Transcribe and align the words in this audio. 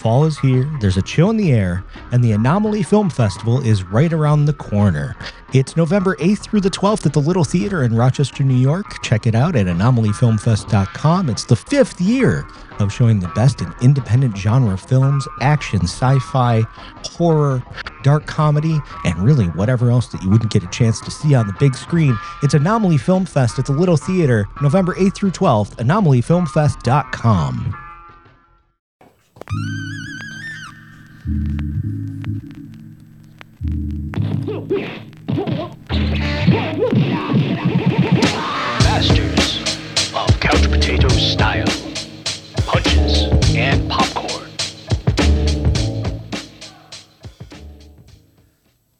Fall 0.00 0.24
is 0.24 0.38
here, 0.38 0.70
there's 0.80 0.96
a 0.96 1.02
chill 1.02 1.30
in 1.30 1.36
the 1.36 1.52
air, 1.52 1.84
and 2.10 2.24
the 2.24 2.32
Anomaly 2.32 2.82
Film 2.82 3.10
Festival 3.10 3.60
is 3.60 3.84
right 3.84 4.12
around 4.12 4.46
the 4.46 4.52
corner. 4.52 5.14
It's 5.52 5.76
November 5.76 6.16
8th 6.16 6.38
through 6.38 6.62
the 6.62 6.70
12th 6.70 7.06
at 7.06 7.12
the 7.12 7.20
Little 7.20 7.44
Theater 7.44 7.82
in 7.82 7.94
Rochester, 7.94 8.44
New 8.44 8.56
York. 8.56 9.02
Check 9.02 9.26
it 9.26 9.34
out 9.34 9.56
at 9.56 9.66
anomalyfilmfest.com. 9.66 11.28
It's 11.28 11.44
the 11.44 11.56
fifth 11.56 12.00
year 12.00 12.46
of 12.78 12.92
showing 12.92 13.20
the 13.20 13.28
best 13.28 13.60
in 13.60 13.72
independent 13.82 14.36
genre 14.36 14.78
films, 14.78 15.26
action, 15.40 15.82
sci 15.82 16.18
fi, 16.18 16.62
horror, 17.04 17.62
dark 18.02 18.26
comedy, 18.26 18.78
and 19.04 19.18
really 19.18 19.46
whatever 19.48 19.90
else 19.90 20.06
that 20.08 20.22
you 20.22 20.30
wouldn't 20.30 20.52
get 20.52 20.62
a 20.62 20.68
chance 20.68 21.00
to 21.00 21.10
see 21.10 21.34
on 21.34 21.46
the 21.46 21.56
big 21.58 21.74
screen. 21.74 22.16
It's 22.42 22.54
Anomaly 22.54 22.98
Film 22.98 23.26
Fest 23.26 23.58
at 23.58 23.66
the 23.66 23.72
Little 23.72 23.96
Theater, 23.96 24.48
November 24.62 24.94
8th 24.94 25.14
through 25.14 25.32
12th, 25.32 25.76
anomalyfilmfest.com. 25.76 27.79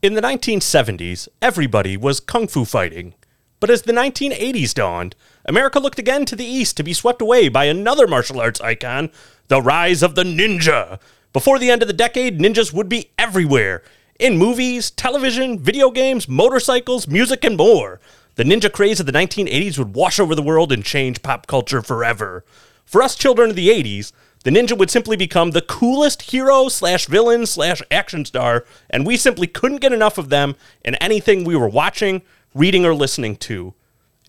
In 0.03 0.15
the 0.15 0.23
1970s, 0.23 1.29
everybody 1.41 1.97
was 1.97 2.19
kung 2.19 2.49
fu 2.49 2.65
fighting. 2.65 3.15
But 3.61 3.71
as 3.71 3.83
the 3.83 3.93
1980s 3.93 4.75
dawned, 4.75 5.15
America 5.45 5.79
looked 5.79 5.99
again 5.99 6.25
to 6.25 6.35
the 6.35 6.45
east 6.45 6.77
to 6.79 6.83
be 6.83 6.95
swept 6.95 7.23
away 7.23 7.49
by 7.49 7.67
another 7.67 8.09
martial 8.09 8.41
arts 8.41 8.61
icon, 8.61 9.11
the 9.51 9.61
rise 9.61 10.05
of 10.05 10.15
the 10.15 10.23
ninja. 10.23 11.01
Before 11.33 11.59
the 11.59 11.73
end 11.73 11.83
of 11.83 11.89
the 11.89 11.93
decade, 11.93 12.39
ninjas 12.39 12.73
would 12.73 12.89
be 12.89 13.11
everywhere 13.19 13.83
in 14.21 14.39
movies, 14.39 14.93
television, 14.93 15.59
video 15.59 15.91
games, 15.91 16.29
motorcycles, 16.29 17.09
music, 17.09 17.43
and 17.43 17.57
more. 17.57 18.01
The 18.37 18.45
ninja 18.45 18.71
craze 18.71 19.01
of 19.01 19.07
the 19.07 19.13
1980s 19.13 19.77
would 19.77 19.97
wash 19.97 20.21
over 20.21 20.37
the 20.37 20.43
world 20.43 20.71
and 20.71 20.85
change 20.85 21.23
pop 21.23 21.49
culture 21.49 21.83
forever. 21.83 22.45
For 22.85 23.03
us 23.03 23.17
children 23.17 23.51
of 23.51 23.57
the 23.57 23.71
80s, 23.71 24.13
the 24.45 24.53
ninja 24.53 24.79
would 24.79 24.89
simply 24.89 25.17
become 25.17 25.51
the 25.51 25.63
coolest 25.63 26.31
hero 26.31 26.69
slash 26.69 27.07
villain 27.07 27.45
slash 27.45 27.83
action 27.91 28.25
star, 28.25 28.65
and 28.89 29.05
we 29.05 29.17
simply 29.17 29.49
couldn't 29.49 29.79
get 29.81 29.93
enough 29.93 30.17
of 30.17 30.29
them 30.29 30.55
in 30.85 30.95
anything 30.97 31.43
we 31.43 31.57
were 31.57 31.69
watching, 31.69 32.23
reading, 32.55 32.87
or 32.87 32.95
listening 32.95 33.35
to. 33.39 33.75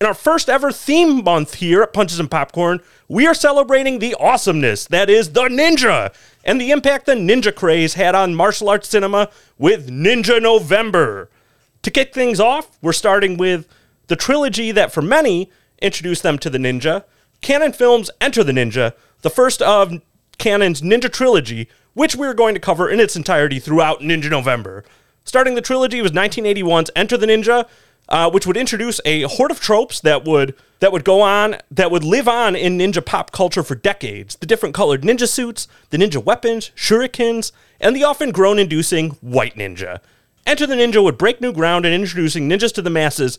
In 0.02 0.06
our 0.06 0.14
first 0.14 0.50
ever 0.50 0.72
theme 0.72 1.22
month 1.22 1.54
here 1.54 1.80
at 1.80 1.92
Punches 1.92 2.18
and 2.18 2.28
Popcorn, 2.28 2.80
we 3.06 3.24
are 3.28 3.34
celebrating 3.34 4.00
the 4.00 4.16
awesomeness 4.18 4.84
that 4.86 5.08
is 5.08 5.30
the 5.30 5.42
ninja 5.42 6.12
and 6.42 6.60
the 6.60 6.72
impact 6.72 7.06
the 7.06 7.12
ninja 7.12 7.54
craze 7.54 7.94
had 7.94 8.16
on 8.16 8.34
martial 8.34 8.68
arts 8.68 8.88
cinema 8.88 9.30
with 9.58 9.90
Ninja 9.90 10.42
November. 10.42 11.30
To 11.82 11.90
kick 11.92 12.12
things 12.12 12.40
off, 12.40 12.76
we're 12.82 12.92
starting 12.92 13.36
with 13.36 13.68
the 14.08 14.16
trilogy 14.16 14.72
that 14.72 14.90
for 14.90 15.02
many 15.02 15.52
introduced 15.80 16.24
them 16.24 16.36
to 16.38 16.50
the 16.50 16.58
ninja, 16.58 17.04
Cannon 17.40 17.72
Films 17.72 18.10
Enter 18.20 18.42
the 18.42 18.50
Ninja, 18.50 18.94
the 19.20 19.30
first 19.30 19.62
of 19.62 20.02
Cannon's 20.36 20.82
Ninja 20.82 21.12
trilogy, 21.12 21.68
which 21.94 22.16
we're 22.16 22.34
going 22.34 22.54
to 22.54 22.60
cover 22.60 22.90
in 22.90 22.98
its 22.98 23.14
entirety 23.14 23.60
throughout 23.60 24.00
Ninja 24.00 24.28
November. 24.28 24.82
Starting 25.22 25.54
the 25.54 25.62
trilogy 25.62 26.02
was 26.02 26.10
1981's 26.10 26.90
Enter 26.96 27.16
the 27.16 27.26
Ninja, 27.26 27.68
uh, 28.12 28.30
which 28.30 28.46
would 28.46 28.58
introduce 28.58 29.00
a 29.06 29.22
horde 29.22 29.50
of 29.50 29.58
tropes 29.58 29.98
that 30.00 30.24
would 30.24 30.54
that 30.80 30.92
would 30.92 31.04
go 31.04 31.22
on 31.22 31.56
that 31.70 31.90
would 31.90 32.04
live 32.04 32.28
on 32.28 32.54
in 32.54 32.78
ninja 32.78 33.04
pop 33.04 33.32
culture 33.32 33.62
for 33.62 33.74
decades. 33.74 34.36
The 34.36 34.46
different 34.46 34.74
colored 34.74 35.02
ninja 35.02 35.26
suits, 35.26 35.66
the 35.90 35.96
ninja 35.96 36.22
weapons, 36.22 36.70
shurikens, 36.76 37.52
and 37.80 37.96
the 37.96 38.04
often 38.04 38.30
groan-inducing 38.30 39.10
white 39.22 39.54
ninja. 39.54 40.00
Enter 40.44 40.66
the 40.66 40.74
Ninja 40.74 41.02
would 41.02 41.18
break 41.18 41.40
new 41.40 41.52
ground 41.52 41.86
in 41.86 41.92
introducing 41.92 42.48
ninjas 42.48 42.74
to 42.74 42.82
the 42.82 42.90
masses 42.90 43.38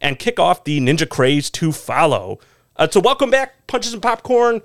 and 0.00 0.18
kick 0.18 0.40
off 0.40 0.64
the 0.64 0.80
ninja 0.80 1.08
craze 1.08 1.48
to 1.50 1.70
follow. 1.70 2.40
Uh, 2.76 2.88
so 2.90 3.00
welcome 3.00 3.30
back, 3.30 3.66
Punches 3.66 3.92
and 3.92 4.02
Popcorn 4.02 4.60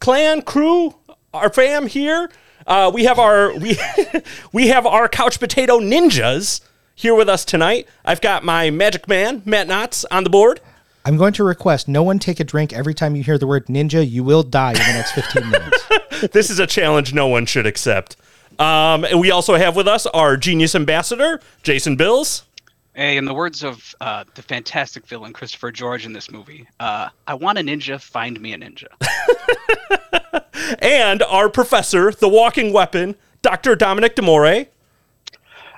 clan 0.00 0.42
crew, 0.42 0.94
our 1.32 1.50
fam 1.50 1.86
here. 1.86 2.30
Uh, 2.66 2.90
we 2.92 3.04
have 3.04 3.18
our 3.18 3.56
we 3.58 3.78
we 4.52 4.68
have 4.68 4.86
our 4.86 5.08
couch 5.08 5.40
potato 5.40 5.80
ninjas 5.80 6.60
here 6.94 7.14
with 7.14 7.28
us 7.28 7.44
tonight. 7.44 7.88
I've 8.04 8.20
got 8.20 8.44
my 8.44 8.70
magic 8.70 9.08
man 9.08 9.42
Matt 9.44 9.68
Knotts 9.68 10.04
on 10.10 10.24
the 10.24 10.30
board. 10.30 10.60
I'm 11.04 11.16
going 11.16 11.34
to 11.34 11.44
request 11.44 11.86
no 11.86 12.02
one 12.02 12.18
take 12.18 12.40
a 12.40 12.44
drink 12.44 12.72
every 12.72 12.94
time 12.94 13.14
you 13.14 13.22
hear 13.22 13.36
the 13.36 13.46
word 13.46 13.66
ninja. 13.66 14.08
You 14.08 14.24
will 14.24 14.42
die 14.42 14.72
in 14.72 14.78
the 14.78 14.84
next 14.84 15.12
15 15.12 15.50
minutes. 15.50 15.84
This 16.32 16.48
is 16.48 16.58
a 16.58 16.66
challenge 16.66 17.12
no 17.12 17.26
one 17.26 17.44
should 17.44 17.66
accept. 17.66 18.16
Um, 18.58 19.04
and 19.04 19.20
we 19.20 19.30
also 19.30 19.56
have 19.56 19.76
with 19.76 19.86
us 19.86 20.06
our 20.06 20.36
genius 20.38 20.74
ambassador 20.74 21.40
Jason 21.62 21.96
Bills. 21.96 22.44
Hey, 22.94 23.16
in 23.16 23.24
the 23.24 23.34
words 23.34 23.64
of 23.64 23.94
uh, 24.00 24.24
the 24.36 24.42
fantastic 24.42 25.06
villain 25.06 25.32
Christopher 25.32 25.72
George 25.72 26.06
in 26.06 26.12
this 26.12 26.30
movie, 26.30 26.66
uh, 26.78 27.08
I 27.26 27.34
want 27.34 27.58
a 27.58 27.62
ninja, 27.62 28.00
find 28.00 28.40
me 28.40 28.54
a 28.54 28.58
ninja. 28.58 28.86
and 30.78 31.22
our 31.24 31.50
professor, 31.50 32.12
the 32.12 32.28
walking 32.28 32.72
weapon, 32.72 33.16
Dr. 33.42 33.74
Dominic 33.74 34.14
Demore. 34.14 34.68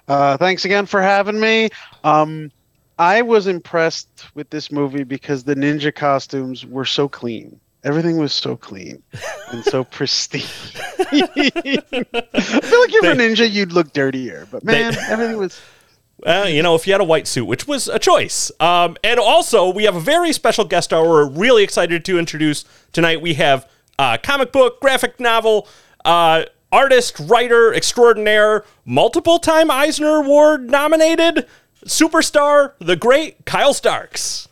Uh, 0.09 0.37
thanks 0.37 0.65
again 0.65 0.87
for 0.87 1.03
having 1.03 1.39
me. 1.41 1.69
Um, 2.05 2.51
I 2.99 3.23
was 3.23 3.47
impressed 3.47 4.09
with 4.35 4.49
this 4.51 4.71
movie 4.73 5.05
because 5.05 5.45
the 5.45 5.55
ninja 5.55 5.95
costumes 5.95 6.65
were 6.65 6.85
so 6.85 7.09
clean. 7.09 7.61
Everything 7.85 8.17
was 8.17 8.33
so 8.33 8.57
clean 8.57 9.03
and 9.51 9.63
so 9.65 9.85
pristine. 9.97 10.43
I 10.99 11.05
feel 11.61 12.81
like 12.81 12.93
if 12.93 13.03
you're 13.03 13.13
a 13.13 13.17
ninja, 13.17 13.51
you'd 13.51 13.73
look 13.73 13.93
dirtier, 13.93 14.47
but 14.51 14.65
man, 14.65 14.93
They- 14.95 15.01
everything 15.09 15.37
was. 15.39 15.61
Uh, 16.25 16.47
you 16.49 16.63
know, 16.63 16.75
if 16.75 16.87
you 16.87 16.95
had 16.95 17.03
a 17.03 17.05
white 17.05 17.27
suit, 17.29 17.45
which 17.45 17.69
was 17.69 17.89
a 17.89 17.99
choice. 17.99 18.51
Um, 18.59 18.97
and 19.05 19.21
also, 19.21 19.69
we 19.69 19.85
have 19.85 19.95
a 19.97 20.01
very 20.01 20.33
special 20.33 20.65
guest 20.65 20.87
star 20.87 21.07
we're 21.07 21.29
really 21.29 21.63
excited 21.63 22.07
to 22.07 22.19
introduce 22.19 22.65
tonight. 22.93 23.21
We 23.21 23.35
have 23.35 23.69
uh, 23.99 24.17
comic 24.23 24.51
book, 24.51 24.81
graphic 24.81 25.21
novel, 25.21 25.69
uh, 26.07 26.45
artist, 26.77 27.19
writer 27.21 27.73
extraordinaire, 27.73 28.63
multiple 28.85 29.39
time 29.39 29.71
Eisner 29.71 30.17
Award 30.17 30.71
nominated 30.71 31.47
superstar, 31.87 32.75
the 32.81 32.97
great 32.97 33.47
Kyle 33.47 33.73
Starks. 33.73 34.49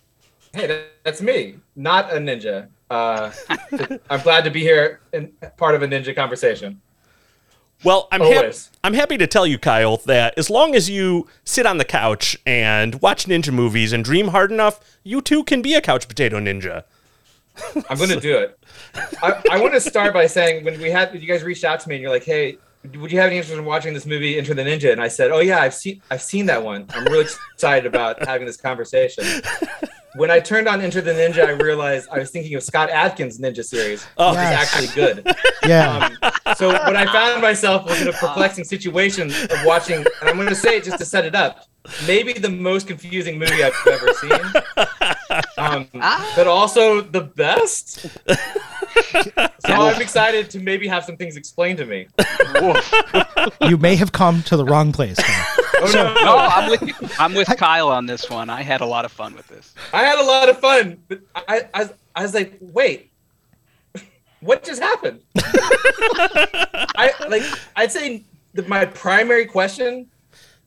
Hey, 0.55 0.87
that's 1.03 1.21
me, 1.21 1.57
not 1.77 2.11
a 2.11 2.17
ninja. 2.17 2.69
Uh, 2.89 3.31
I'm 4.11 4.21
glad 4.23 4.45
to 4.45 4.51
be 4.51 4.61
here 4.61 5.01
and 5.13 5.33
part 5.59 5.75
of 5.75 5.83
a 5.83 5.87
ninja 5.87 6.17
conversation. 6.17 6.81
Well, 7.83 8.09
I'm 8.11 8.23
hap- 8.23 8.55
I'm 8.83 8.95
happy 8.95 9.19
to 9.19 9.27
tell 9.27 9.47
you, 9.47 9.59
Kyle, 9.59 9.99
that 10.07 10.33
as 10.39 10.49
long 10.49 10.75
as 10.75 10.89
you 10.89 11.29
sit 11.45 11.67
on 11.67 11.77
the 11.77 11.85
couch 11.85 12.39
and 12.47 13.03
watch 13.03 13.27
ninja 13.27 13.53
movies 13.53 13.93
and 13.93 14.03
dream 14.03 14.29
hard 14.29 14.51
enough, 14.51 14.81
you 15.03 15.21
too 15.21 15.45
can 15.45 15.61
be 15.61 15.75
a 15.75 15.83
couch 15.83 16.09
potato 16.09 16.41
ninja. 16.41 16.85
I'm 17.89 17.99
going 17.99 18.11
to 18.11 18.21
do 18.21 18.37
it. 18.37 18.59
I, 19.23 19.43
I 19.53 19.61
want 19.61 19.75
to 19.75 19.81
start 19.81 20.13
by 20.13 20.27
saying 20.27 20.65
when 20.65 20.81
we 20.81 20.91
had 20.91 21.15
you 21.15 21.27
guys 21.27 21.43
reached 21.43 21.65
out 21.65 21.81
to 21.81 21.89
me 21.89 21.97
and 21.97 22.03
you're 22.03 22.11
like, 22.11 22.25
"Hey, 22.25 22.59
would 22.97 23.13
you 23.13 23.19
have 23.19 23.29
any 23.29 23.37
interest 23.37 23.57
in 23.57 23.65
watching 23.65 23.95
this 23.95 24.07
movie, 24.07 24.39
Enter 24.39 24.55
the 24.55 24.63
Ninja?" 24.63 24.93
And 24.93 25.01
I 25.01 25.09
said, 25.09 25.31
"Oh 25.31 25.41
yeah, 25.41 25.61
I've 25.61 25.75
seen 25.75 26.03
I've 26.11 26.23
seen 26.23 26.47
that 26.47 26.63
one. 26.63 26.87
I'm 26.91 27.05
really 27.05 27.27
excited 27.53 27.87
about 27.87 28.27
having 28.27 28.47
this 28.47 28.57
conversation." 28.57 29.25
When 30.17 30.31
I 30.31 30.39
turned 30.39 30.69
on 30.69 30.81
Enter 30.81 31.01
the 31.01 31.11
Ninja, 31.13 31.45
I 31.45 31.51
realized 31.51 32.09
I 32.11 32.19
was 32.21 32.31
thinking 32.31 32.55
of 32.55 32.63
Scott 32.63 32.89
Adkins' 32.89 33.39
Ninja 33.41 33.65
series, 33.65 34.07
Oh. 34.17 34.31
which 34.31 34.37
Yes. 34.39 34.53
is 34.53 34.75
actually 34.87 34.95
good. 34.95 35.37
Yeah. 35.67 36.11
Um, 36.23 36.55
so 36.57 36.69
when 36.69 36.95
I 36.95 37.07
found 37.11 37.41
myself 37.41 37.87
was 37.89 38.01
in 38.03 38.09
a 38.09 38.13
perplexing 38.13 38.65
situation 38.65 39.29
of 39.33 39.65
watching, 39.65 39.97
and 40.21 40.29
I'm 40.29 40.37
going 40.37 40.49
to 40.51 40.55
say 40.55 40.77
it 40.77 40.85
just 40.85 40.99
to 40.99 41.07
set 41.07 41.25
it 41.25 41.35
up, 41.35 41.67
maybe 42.07 42.35
the 42.35 42.51
most 42.51 42.87
confusing 42.87 43.39
movie 43.39 43.65
I've 43.65 43.73
ever 43.91 44.13
seen, 44.13 44.41
um, 45.57 45.89
but 46.37 46.47
also 46.47 47.01
the 47.01 47.23
best. 47.23 48.01
So 49.67 49.73
I'm 49.73 50.03
excited 50.03 50.51
to 50.51 50.61
maybe 50.61 50.87
have 50.87 51.05
some 51.07 51.17
things 51.17 51.37
explained 51.39 51.79
to 51.79 51.87
me. 51.87 52.09
you 53.63 53.79
may 53.79 53.97
have 53.97 54.13
come 54.13 54.43
to 54.45 54.59
the 54.59 54.67
wrong 54.67 54.93
place. 54.93 55.17
Kyle. 55.19 55.64
Oh 55.77 55.91
no, 55.95 56.15
No, 56.25 56.37
I'm 56.39 56.71
with 56.71 57.21
I'm 57.21 57.35
with 57.35 57.49
Kyle 57.57 57.89
on 57.89 58.07
this 58.07 58.29
one. 58.31 58.51
I 58.51 58.63
had 58.63 58.81
a 58.81 58.87
lot 58.87 59.05
of 59.05 59.13
fun 59.13 59.35
with 59.35 59.47
this. 59.49 59.75
I 59.93 60.03
had 60.05 60.19
a 60.19 60.25
lot 60.25 60.49
of 60.49 60.59
fun, 60.59 60.99
but 61.09 61.21
I, 61.35 61.63
I, 61.75 61.89
I 62.15 62.23
was 62.23 62.35
like, 62.35 62.57
wait, 62.61 63.11
what 64.41 64.63
just 64.65 64.81
happened? 64.83 65.21
I 65.37 67.13
like, 67.29 67.43
I'd 67.77 67.93
say 67.93 68.23
that 68.55 68.69
my 68.69 68.85
primary 68.85 69.47
question 69.47 70.07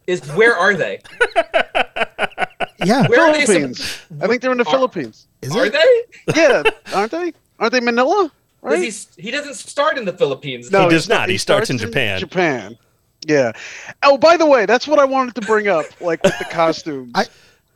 is, 0.08 0.22
where 0.34 0.56
are 0.56 0.74
they? 0.74 1.00
Yeah. 2.84 3.08
Where 3.08 3.22
are 3.22 3.34
they? 3.34 3.46
Philippines. 3.46 4.00
I 4.22 4.28
think 4.28 4.42
they're 4.42 4.52
in 4.52 4.58
the 4.58 4.66
Are- 4.66 4.72
Philippines. 4.72 5.28
Is 5.42 5.56
Are 5.56 5.66
it? 5.66 5.74
they? 5.74 6.42
Yeah, 6.42 6.64
aren't 6.94 7.12
they? 7.12 7.34
Aren't 7.60 7.74
they 7.74 7.80
Manila? 7.80 8.32
Right? 8.62 8.80
He, 8.80 8.92
he 9.22 9.32
doesn't 9.32 9.56
start 9.56 9.98
in 9.98 10.06
the 10.06 10.14
Philippines. 10.14 10.72
No. 10.72 10.84
He 10.84 10.90
does 10.90 11.06
he's- 11.06 11.10
not. 11.10 11.30
He 11.30 11.38
starts 11.38 11.70
in 11.70 11.78
Japan. 11.78 12.20
Japan. 12.20 12.78
Yeah. 13.26 13.52
Oh, 14.04 14.18
by 14.18 14.38
the 14.38 14.46
way, 14.46 14.66
that's 14.66 14.88
what 14.88 15.00
I 15.00 15.06
wanted 15.06 15.36
to 15.36 15.42
bring 15.42 15.68
up, 15.68 15.86
like 16.02 16.24
with 16.24 16.38
the 16.40 16.46
costumes. 16.52 17.12
I- 17.16 17.26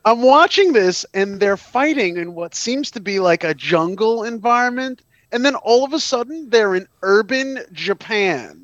I'm 0.04 0.20
watching 0.22 0.72
this, 0.72 1.06
and 1.14 1.38
they're 1.38 1.56
fighting 1.56 2.16
in 2.16 2.34
what 2.34 2.56
seems 2.56 2.90
to 2.90 3.00
be 3.00 3.20
like 3.20 3.44
a 3.44 3.54
jungle 3.54 4.24
environment, 4.24 5.02
and 5.30 5.44
then 5.44 5.54
all 5.54 5.84
of 5.84 5.92
a 5.92 6.00
sudden 6.00 6.50
they're 6.50 6.74
in 6.74 6.88
urban 7.02 7.60
Japan. 7.72 8.58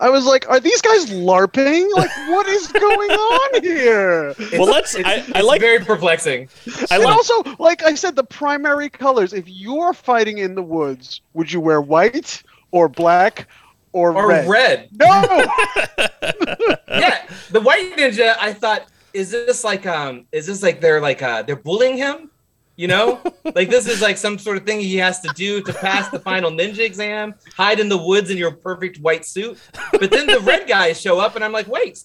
I 0.00 0.08
was 0.08 0.24
like, 0.24 0.48
are 0.48 0.58
these 0.58 0.80
guys 0.80 1.10
LARPing? 1.10 1.88
Like, 1.94 2.08
what 2.30 2.48
is 2.48 2.68
going 2.68 3.10
on 3.10 3.62
here? 3.62 4.34
Well, 4.54 4.64
let's. 4.70 4.94
It's, 4.94 5.06
I, 5.06 5.14
it's 5.16 5.32
I 5.34 5.40
like. 5.42 5.60
very 5.60 5.78
perplexing. 5.84 6.48
I 6.90 6.96
and 6.96 7.04
like. 7.04 7.14
also, 7.14 7.42
like 7.58 7.82
I 7.84 7.94
said, 7.94 8.16
the 8.16 8.24
primary 8.24 8.88
colors. 8.88 9.34
If 9.34 9.46
you're 9.46 9.92
fighting 9.92 10.38
in 10.38 10.54
the 10.54 10.62
woods, 10.62 11.20
would 11.34 11.52
you 11.52 11.60
wear 11.60 11.82
white 11.82 12.42
or 12.70 12.88
black 12.88 13.46
or, 13.92 14.14
Or 14.16 14.28
red? 14.28 14.48
red. 14.48 14.88
No. 14.92 15.46
Yeah, 16.88 17.26
the 17.50 17.60
white 17.60 17.96
ninja. 17.96 18.34
I 18.40 18.52
thought, 18.52 18.86
is 19.12 19.30
this 19.30 19.62
like 19.62 19.86
um, 19.86 20.26
is 20.32 20.46
this 20.46 20.62
like 20.62 20.80
they're 20.80 21.00
like 21.00 21.22
uh, 21.22 21.42
they're 21.42 21.54
bullying 21.56 21.96
him? 21.96 22.30
You 22.76 22.88
know, 22.88 23.20
like 23.54 23.68
this 23.70 23.86
is 23.86 24.00
like 24.00 24.16
some 24.16 24.38
sort 24.38 24.56
of 24.56 24.64
thing 24.64 24.80
he 24.80 24.96
has 24.96 25.20
to 25.20 25.28
do 25.34 25.60
to 25.62 25.72
pass 25.72 26.08
the 26.10 26.18
final 26.18 26.50
ninja 26.50 26.80
exam. 26.80 27.34
Hide 27.56 27.78
in 27.80 27.88
the 27.88 27.96
woods 27.98 28.30
in 28.30 28.38
your 28.38 28.52
perfect 28.52 28.98
white 29.00 29.24
suit. 29.26 29.58
But 29.92 30.10
then 30.10 30.26
the 30.26 30.40
red 30.40 30.66
guys 30.66 31.00
show 31.00 31.18
up, 31.20 31.36
and 31.36 31.44
I'm 31.44 31.52
like, 31.52 31.68
wait, 31.68 32.02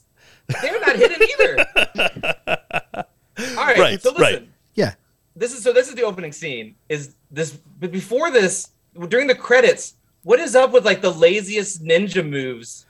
they're 0.62 0.80
not 0.80 0.96
hidden 0.96 1.22
either. 1.22 1.66
All 3.58 3.66
right, 3.66 3.78
Right, 3.78 4.02
so 4.02 4.10
listen. 4.12 4.22
right. 4.22 4.50
Yeah. 4.76 4.94
This 5.36 5.54
is 5.54 5.64
so. 5.64 5.74
This 5.74 5.88
is 5.88 5.96
the 5.96 6.04
opening 6.04 6.32
scene. 6.32 6.76
Is 6.90 7.16
this? 7.32 7.52
But 7.80 7.92
before 7.92 8.30
this, 8.32 8.70
during 9.08 9.28
the 9.28 9.36
credits, 9.36 9.96
what 10.24 10.40
is 10.40 10.56
up 10.56 10.72
with 10.72 10.86
like 10.86 11.02
the 11.02 11.12
laziest 11.12 11.84
ninja 11.84 12.28
moves? 12.28 12.86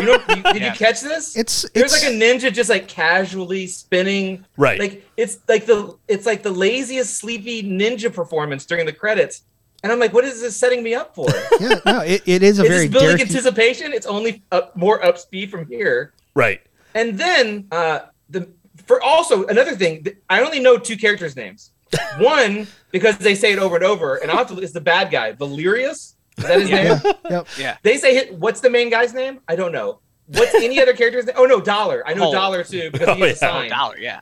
You 0.00 0.06
know, 0.06 0.12
you, 0.28 0.42
did 0.42 0.44
Yeah. 0.56 0.72
you 0.72 0.78
catch 0.78 1.00
this? 1.00 1.36
It's 1.36 1.68
There's 1.74 1.92
it's 1.92 2.04
like 2.04 2.12
a 2.12 2.16
ninja 2.16 2.52
just 2.52 2.70
like 2.70 2.88
casually 2.88 3.66
spinning. 3.66 4.44
Right. 4.56 4.78
Like 4.78 5.04
it's 5.16 5.38
like 5.48 5.66
the 5.66 5.96
it's 6.08 6.24
like 6.26 6.42
the 6.42 6.50
laziest 6.52 7.18
sleepy 7.18 7.62
ninja 7.62 8.12
performance 8.12 8.64
during 8.64 8.86
the 8.86 8.92
credits. 8.92 9.42
And 9.82 9.92
I'm 9.92 9.98
like, 10.00 10.12
what 10.12 10.24
is 10.24 10.40
this 10.40 10.56
setting 10.56 10.82
me 10.82 10.94
up 10.94 11.14
for? 11.14 11.28
yeah, 11.60 11.80
no, 11.84 12.00
it, 12.00 12.22
it 12.26 12.42
is 12.42 12.58
a 12.58 12.62
is 12.62 12.68
very 12.68 12.88
building 12.88 13.08
Derek- 13.18 13.20
anticipation? 13.22 13.92
It's 13.92 14.06
only 14.06 14.42
up, 14.50 14.74
more 14.76 15.04
up 15.04 15.18
speed 15.18 15.50
from 15.50 15.66
here. 15.66 16.12
Right. 16.34 16.60
And 16.94 17.18
then 17.18 17.66
uh 17.70 18.00
the 18.30 18.48
for 18.86 19.02
also 19.02 19.46
another 19.46 19.74
thing, 19.74 20.06
I 20.30 20.40
only 20.42 20.60
know 20.60 20.78
two 20.78 20.96
characters' 20.96 21.34
names. 21.36 21.72
One 22.18 22.66
because 22.92 23.18
they 23.18 23.34
say 23.34 23.52
it 23.52 23.58
over 23.58 23.76
and 23.76 23.84
over, 23.84 24.16
and 24.16 24.30
I'll 24.30 24.38
have 24.38 24.48
to 24.48 24.58
is 24.60 24.72
the 24.72 24.80
bad 24.80 25.10
guy, 25.10 25.32
Venarius. 25.32 26.14
Is 26.38 26.44
that 26.44 26.60
his 26.60 26.70
Yeah. 26.70 26.82
name? 27.02 27.14
Yep. 27.30 27.46
Yeah. 27.58 27.76
They 27.82 27.96
say 27.96 28.14
hit, 28.14 28.34
what's 28.34 28.60
the 28.60 28.70
main 28.70 28.90
guy's 28.90 29.14
name? 29.14 29.40
I 29.48 29.56
don't 29.56 29.72
know. 29.72 30.00
What's 30.26 30.54
any 30.54 30.80
other 30.80 30.92
character's 30.94 31.26
name? 31.26 31.36
Oh 31.38 31.44
no, 31.46 31.60
Dollar. 31.60 32.02
I 32.06 32.14
know 32.14 32.24
Hole. 32.24 32.32
Dollar 32.32 32.64
too 32.64 32.90
because 32.92 33.08
Oh, 33.08 33.14
he 33.14 33.20
has 33.22 33.42
a 33.42 33.46
yeah. 33.46 33.52
sign. 33.52 33.70
Dollar, 33.70 33.98
yeah. 33.98 34.20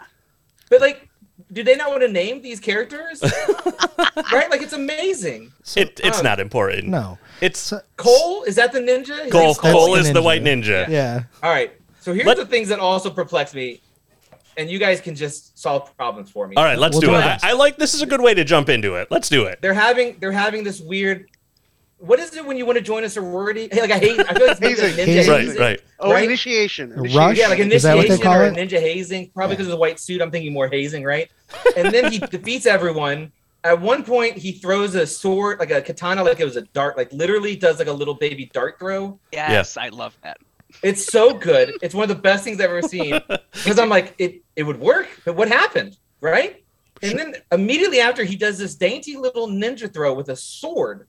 But 0.71 0.81
like, 0.81 1.09
do 1.53 1.63
they 1.63 1.77
not 1.77 1.91
want 1.91 2.03
to 2.03 2.09
name 2.09 2.43
these 2.43 2.61
characters? 2.61 3.23
right? 4.33 4.51
Like 4.51 4.63
it's 4.63 4.73
amazing. 4.73 5.53
It, 5.77 6.01
it's 6.05 6.19
um, 6.19 6.25
not 6.25 6.41
important. 6.41 6.89
No. 6.89 7.19
It's 7.41 7.73
Cole 7.97 8.45
is 8.45 8.57
that 8.57 8.73
the 8.73 8.81
ninja? 8.81 9.25
His 9.25 9.33
Cole. 9.33 9.43
name's 9.45 9.59
Cole 9.59 9.93
the 9.95 10.01
is 10.01 10.13
the 10.13 10.21
ninja. 10.21 10.25
white 10.25 10.43
ninja. 10.45 10.89
Yeah. 10.89 11.23
All 11.43 11.51
right. 11.51 11.73
So 12.01 12.13
here's 12.13 12.27
Let- 12.27 12.37
the 12.37 12.47
things 12.47 12.69
that 12.69 12.79
also 12.81 13.09
perplex 13.11 13.55
me, 13.55 13.81
and 14.59 14.69
you 14.71 14.79
guys 14.79 15.01
can 15.01 15.15
just 15.15 15.59
solve 15.59 15.97
problems 15.97 16.31
for 16.31 16.47
me. 16.47 16.55
All 16.57 16.65
right, 16.65 16.79
let's 16.79 16.95
We'll 16.95 17.01
do 17.01 17.07
do 17.09 17.15
it. 17.15 17.43
I. 17.43 17.51
I 17.51 17.53
like 17.55 17.77
this 17.79 17.95
is 17.95 18.03
a 18.03 18.07
good 18.07 18.21
way 18.21 18.35
to 18.35 18.45
jump 18.45 18.69
into 18.69 18.97
it. 18.97 19.09
Let's 19.11 19.29
do 19.31 19.45
it. 19.47 19.61
They're 19.63 19.73
having 19.75 20.17
they're 20.21 20.33
having 20.33 20.65
this 20.65 20.81
weird. 20.81 21.29
What 22.05 22.19
is 22.21 22.37
it 22.37 22.45
when 22.45 22.57
you 22.57 22.67
want 22.67 22.77
to 22.77 22.85
join 22.85 23.03
a 23.05 23.09
sorority? 23.09 23.69
Hey, 23.73 23.81
like 23.81 23.91
I 23.91 23.99
hate. 23.99 24.21
I 24.21 24.35
feel 24.35 24.47
like 24.47 24.59
it's 24.61 24.61
Hazing. 24.81 24.93
ninja 24.93 25.07
Hazing. 25.07 25.33
Right, 25.33 25.41
hazing. 25.45 25.61
right. 25.61 25.81
Oh, 26.01 26.13
Right? 26.13 26.25
initiation. 26.25 26.93
Initiation. 26.93 27.19
rush? 27.19 27.39
Yeah, 27.39 27.49
like 27.49 27.59
Is 27.61 27.83
that 27.83 27.97
what 27.97 28.03
they 28.03 28.15
initiation 28.15 28.23
call 28.23 28.41
or 28.41 28.45
it? 28.45 28.55
ninja 28.55 28.81
hazing. 28.81 29.31
Probably 29.35 29.53
Yeah. 29.55 29.57
because 29.57 29.67
of 29.69 29.71
the 29.73 29.77
white 29.79 29.99
suit, 29.99 30.21
I'm 30.21 30.31
thinking 30.31 30.53
more 30.53 30.69
hazing, 30.69 31.03
right? 31.05 31.31
And 31.77 31.93
then 31.95 32.13
he 32.13 32.19
defeats 32.37 32.67
everyone. 32.67 33.33
At 33.65 33.81
one 33.81 34.05
point, 34.05 34.37
he 34.37 34.53
throws 34.53 34.95
a 34.95 35.07
sword, 35.07 35.59
like 35.59 35.71
a 35.71 35.81
katana, 35.81 36.23
like 36.23 36.39
it 36.41 36.45
was 36.45 36.57
a 36.57 36.63
dart, 36.63 36.99
like 36.99 37.11
literally 37.13 37.57
does 37.57 37.79
like 37.79 37.89
a 37.89 37.93
little 37.93 38.13
baby 38.15 38.51
dart 38.53 38.79
throw. 38.79 39.19
Yes, 39.33 39.79
I 39.79 39.89
love 39.89 40.15
that. 40.23 40.37
It's 40.83 41.07
so 41.07 41.33
good. 41.33 41.73
It's 41.81 41.95
one 41.95 42.03
of 42.03 42.15
the 42.15 42.21
best 42.21 42.45
things 42.45 42.61
I've 42.61 42.69
ever 42.71 42.83
seen. 42.83 43.19
Because 43.53 43.79
I'm 43.79 43.89
like, 43.89 44.15
it 44.19 44.43
it 44.57 44.65
would 44.65 44.79
work, 44.81 45.09
but 45.25 45.37
what 45.37 45.49
happened, 45.49 45.97
right? 46.21 46.63
And 47.03 47.19
then 47.19 47.35
immediately 47.53 48.01
after 48.01 48.25
he 48.25 48.37
does 48.37 48.59
this 48.59 48.75
dainty 48.75 49.17
little 49.17 49.47
ninja 49.49 49.91
throw 49.93 50.13
with 50.13 50.29
a 50.29 50.37
sword, 50.37 51.07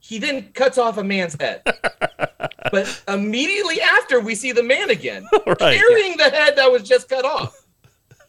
he 0.00 0.18
then 0.18 0.50
cuts 0.52 0.78
off 0.78 0.98
a 0.98 1.04
man's 1.04 1.36
head. 1.40 1.62
but 2.72 3.02
immediately 3.06 3.80
after, 3.80 4.18
we 4.20 4.34
see 4.34 4.50
the 4.52 4.62
man 4.62 4.90
again 4.90 5.24
right. 5.46 5.58
carrying 5.58 6.16
the 6.16 6.30
head 6.30 6.56
that 6.56 6.72
was 6.72 6.82
just 6.82 7.08
cut 7.08 7.24
off. 7.24 7.56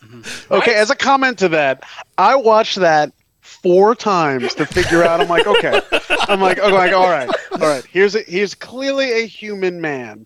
Mm-hmm. 0.03 0.53
Okay, 0.53 0.71
Right? 0.73 0.79
as 0.79 0.89
a 0.89 0.95
comment 0.95 1.39
to 1.39 1.49
that, 1.49 1.83
I 2.17 2.35
watched 2.35 2.77
that 2.77 3.13
four 3.39 3.95
times 3.95 4.53
to 4.55 4.65
figure 4.65 5.03
out. 5.03 5.21
I'm 5.21 5.29
like, 5.29 5.47
okay, 5.47 5.81
I'm 6.27 6.41
like, 6.41 6.59
okay, 6.59 6.71
like, 6.71 6.93
all 6.93 7.09
right, 7.09 7.29
all 7.53 7.59
right. 7.59 7.85
Here's 7.85 8.15
a, 8.15 8.21
here's 8.21 8.53
clearly 8.53 9.23
a 9.23 9.25
human 9.25 9.79
man, 9.79 10.25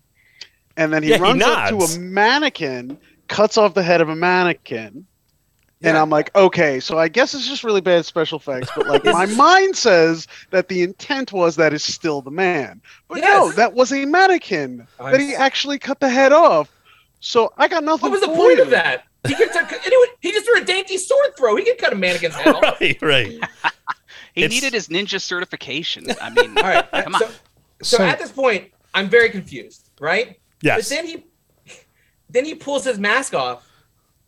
and 0.76 0.92
then 0.92 1.02
he 1.02 1.10
Yeah, 1.10 1.16
he 1.16 1.22
runs 1.22 1.42
up 1.42 1.68
to 1.68 1.78
a 1.78 1.98
mannequin, 2.00 2.98
cuts 3.28 3.56
off 3.56 3.74
the 3.74 3.82
head 3.82 4.00
of 4.00 4.08
a 4.08 4.16
mannequin, 4.16 5.06
and 5.82 5.96
I'm 5.96 6.10
like, 6.10 6.34
okay, 6.34 6.80
so 6.80 6.98
I 6.98 7.08
guess 7.08 7.34
it's 7.34 7.46
just 7.46 7.62
really 7.64 7.80
bad 7.80 8.04
special 8.06 8.38
effects, 8.38 8.68
but 8.74 8.86
like 8.86 9.04
my 9.04 9.26
mind 9.26 9.76
says 9.76 10.26
that 10.50 10.68
the 10.68 10.82
intent 10.82 11.32
was 11.32 11.56
that 11.56 11.72
is 11.72 11.84
still 11.84 12.22
the 12.22 12.30
man, 12.30 12.80
but 13.08 13.18
no, 13.20 13.52
that 13.52 13.74
was 13.74 13.92
a 13.92 14.04
mannequin 14.06 14.86
I'm 14.98 15.12
that 15.12 15.20
he 15.20 15.34
actually 15.34 15.78
cut 15.78 16.00
the 16.00 16.08
head 16.08 16.32
off. 16.32 16.70
So 17.20 17.52
I 17.56 17.68
got 17.68 17.82
nothing. 17.84 18.10
What 18.10 18.20
was 18.20 18.28
the 18.28 18.34
point 18.34 18.56
you. 18.58 18.62
of 18.62 18.70
that? 18.70 19.04
He 19.26 19.34
could 19.34 19.50
t- 19.52 19.58
anyway, 19.86 20.06
he 20.20 20.32
just 20.32 20.46
threw 20.46 20.60
a 20.60 20.64
dainty 20.64 20.96
sword 20.98 21.36
throw. 21.36 21.56
He 21.56 21.64
could 21.64 21.78
cut 21.78 21.92
a 21.92 21.96
mannequin's 21.96 22.34
head 22.34 22.54
off. 22.54 22.62
Right, 22.80 23.02
right. 23.02 23.26
He 24.34 24.42
It's- 24.44 24.50
needed 24.50 24.72
his 24.74 24.88
ninja 24.88 25.20
certification. 25.20 26.06
I 26.20 26.30
mean, 26.30 26.56
All 26.58 26.62
right. 26.64 26.88
come 26.90 27.14
on. 27.14 27.20
So, 27.22 27.26
so 27.82 27.96
So- 27.98 28.04
at 28.04 28.18
this 28.18 28.30
point, 28.30 28.70
I'm 28.94 29.08
very 29.08 29.30
confused, 29.30 29.90
right? 30.00 30.38
Yes. 30.62 30.88
But 30.88 30.94
then 30.96 31.06
he 31.06 31.24
then 32.30 32.44
he 32.44 32.54
pulls 32.54 32.84
his 32.84 32.98
mask 32.98 33.34
off 33.34 33.66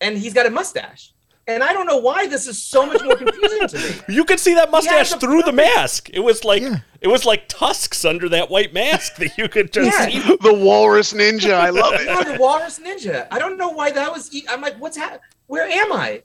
and 0.01 0.17
he's 0.17 0.35
got 0.35 0.47
a 0.47 0.51
mustache. 0.51 1.13
And 1.49 1.65
I 1.65 1.73
don't 1.73 1.87
know 1.87 1.97
why 1.97 2.27
this 2.29 2.47
is 2.47 2.63
so 2.63 2.85
much 2.87 3.03
more 3.03 3.17
confusing 3.17 3.67
to 3.69 3.79
me. 3.79 4.01
You 4.15 4.25
could 4.25 4.39
see 4.39 4.55
that 4.55 4.71
mustache 4.71 5.13
a 5.13 5.19
through 5.19 5.43
the 5.43 5.53
mask. 5.53 6.11
It 6.13 6.21
was 6.21 6.45
like 6.45 6.63
Yeah. 6.63 6.77
it 7.01 7.09
was 7.09 7.25
like 7.25 7.49
tusks 7.49 8.05
under 8.05 8.29
that 8.29 8.51
white 8.51 8.73
mask 8.75 9.17
that 9.17 9.37
you 9.39 9.49
could 9.49 9.73
just 9.73 9.99
Yeah. 9.99 10.09
see. 10.27 10.37
the 10.43 10.53
Walrus 10.53 11.13
Ninja. 11.15 11.55
I 11.55 11.71
love 11.71 11.95
You 12.01 12.05
know, 12.07 12.21
it. 12.21 12.27
the 12.35 12.39
Walrus 12.39 12.79
Ninja. 12.79 13.27
I 13.31 13.39
don't 13.39 13.57
know 13.57 13.71
why 13.71 13.91
that 13.91 14.13
was. 14.13 14.33
e- 14.35 14.45
I'm 14.49 14.61
like, 14.61 14.77
what's 14.79 14.97
happening? 14.97 15.21
Where 15.47 15.67
am 15.67 15.93
I? 15.93 16.23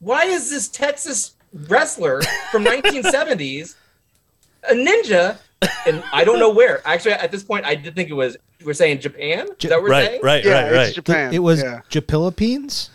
Why 0.00 0.24
is 0.26 0.50
this 0.50 0.68
Texas 0.68 1.32
wrestler 1.54 2.20
from 2.52 2.64
1970s 2.66 3.74
a 4.68 4.74
ninja? 4.74 5.38
And 5.86 6.04
I 6.12 6.22
don't 6.24 6.38
know 6.38 6.50
where. 6.50 6.86
Actually, 6.86 7.12
at 7.12 7.30
this 7.32 7.42
point, 7.42 7.64
I 7.64 7.74
did 7.76 7.94
think 7.94 8.10
it 8.10 8.14
was. 8.14 8.36
We're 8.62 8.74
saying 8.74 9.00
Japan. 9.00 9.48
Is 9.58 9.70
that 9.70 9.76
what 9.76 9.84
we're 9.84 9.90
Right, 9.90 10.06
saying? 10.06 10.20
right, 10.22 10.44
Yeah, 10.44 10.62
right, 10.64 10.72
right. 10.72 10.94
Japan. 10.94 11.32
It 11.32 11.38
was 11.38 11.62
Yeah. 11.62 11.80
Japillipines? 11.90 12.90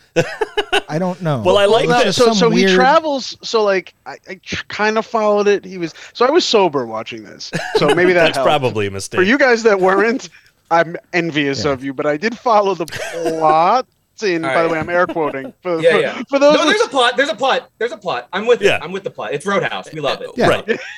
I 0.90 0.98
don't 1.00 1.22
know. 1.22 1.42
Well, 1.42 1.58
I 1.58 1.66
like 1.66 1.88
No, 1.88 2.04
that. 2.04 2.14
so 2.14 2.26
some 2.26 2.34
so 2.36 2.50
he 2.50 2.66
travels. 2.74 3.38
So 3.42 3.64
like 3.64 3.94
I, 4.06 4.18
I 4.28 4.36
tr- 4.44 4.64
kind 4.68 4.98
of 4.98 5.06
followed 5.06 5.48
it. 5.48 5.64
He 5.64 5.78
was 5.78 5.94
so 6.14 6.26
I 6.26 6.32
was 6.32 6.44
sober 6.46 6.86
watching 6.86 7.24
this. 7.24 7.52
So 7.76 7.88
maybe 7.96 8.14
that 8.14 8.26
That's 8.26 8.38
helped. 8.38 8.48
probably 8.48 8.88
a 8.88 8.92
mistake. 8.92 9.18
for 9.20 9.24
you 9.24 9.38
guys 9.38 9.64
that 9.64 9.80
weren't. 9.80 10.30
I'm 10.70 10.96
envious 11.14 11.66
Yeah. 11.66 11.72
of 11.72 11.84
you, 11.84 11.94
but 11.94 12.06
I 12.06 12.16
did 12.18 12.38
follow 12.38 12.76
the 12.76 12.86
plot. 13.40 13.86
And 14.24 14.46
All 14.46 14.54
by 14.54 14.64
the 14.64 14.70
way, 14.70 14.80
I'm 14.80 14.90
air 14.90 15.06
quoting. 15.08 15.54
For, 15.64 15.82
Yeah, 15.82 15.92
for, 15.94 16.00
yeah. 16.00 16.22
for 16.30 16.40
those 16.40 16.56
No, 16.56 16.66
there's 16.66 16.82
a 16.82 16.88
plot. 16.90 17.18
There's 17.18 17.30
a 17.30 17.36
plot. 17.36 17.70
There's 17.78 17.92
a 17.92 17.98
plot. 17.98 18.28
I'm 18.34 18.46
with 18.48 18.62
Yeah. 18.62 18.78
it. 18.78 18.84
I'm 18.84 18.92
with 18.92 19.04
the 19.04 19.12
plot. 19.12 19.34
It's 19.34 19.46
Roadhouse. 19.46 19.92
We 19.92 20.00
love 20.00 20.22
it. 20.22 20.30
Yeah. 20.36 20.48
Right. 20.48 20.80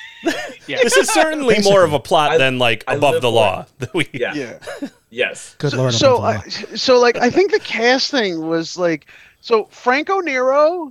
Yeah. 0.66 0.78
This 0.82 0.96
is 0.96 1.10
certainly 1.10 1.56
Basically. 1.56 1.70
more 1.70 1.84
of 1.84 1.92
a 1.92 2.00
plot 2.00 2.30
I- 2.32 2.38
than 2.38 2.58
like 2.58 2.82
I 2.88 2.94
above 2.94 3.16
the 3.16 3.20
for 3.22 3.28
law. 3.28 3.66
We- 3.92 4.08
Yeah. 4.14 4.32
yeah. 4.34 4.58
Yes. 5.10 5.54
Good 5.58 5.72
so, 5.72 5.76
lord. 5.76 5.92
so, 5.94 6.16
above 6.16 6.44
I, 6.46 6.48
so 6.74 6.98
like 6.98 7.16
I 7.18 7.28
think 7.30 7.52
the 7.52 7.60
casting 7.60 8.46
was 8.48 8.78
like 8.78 9.06
so 9.42 9.66
Franco 9.66 10.20
Nero 10.20 10.90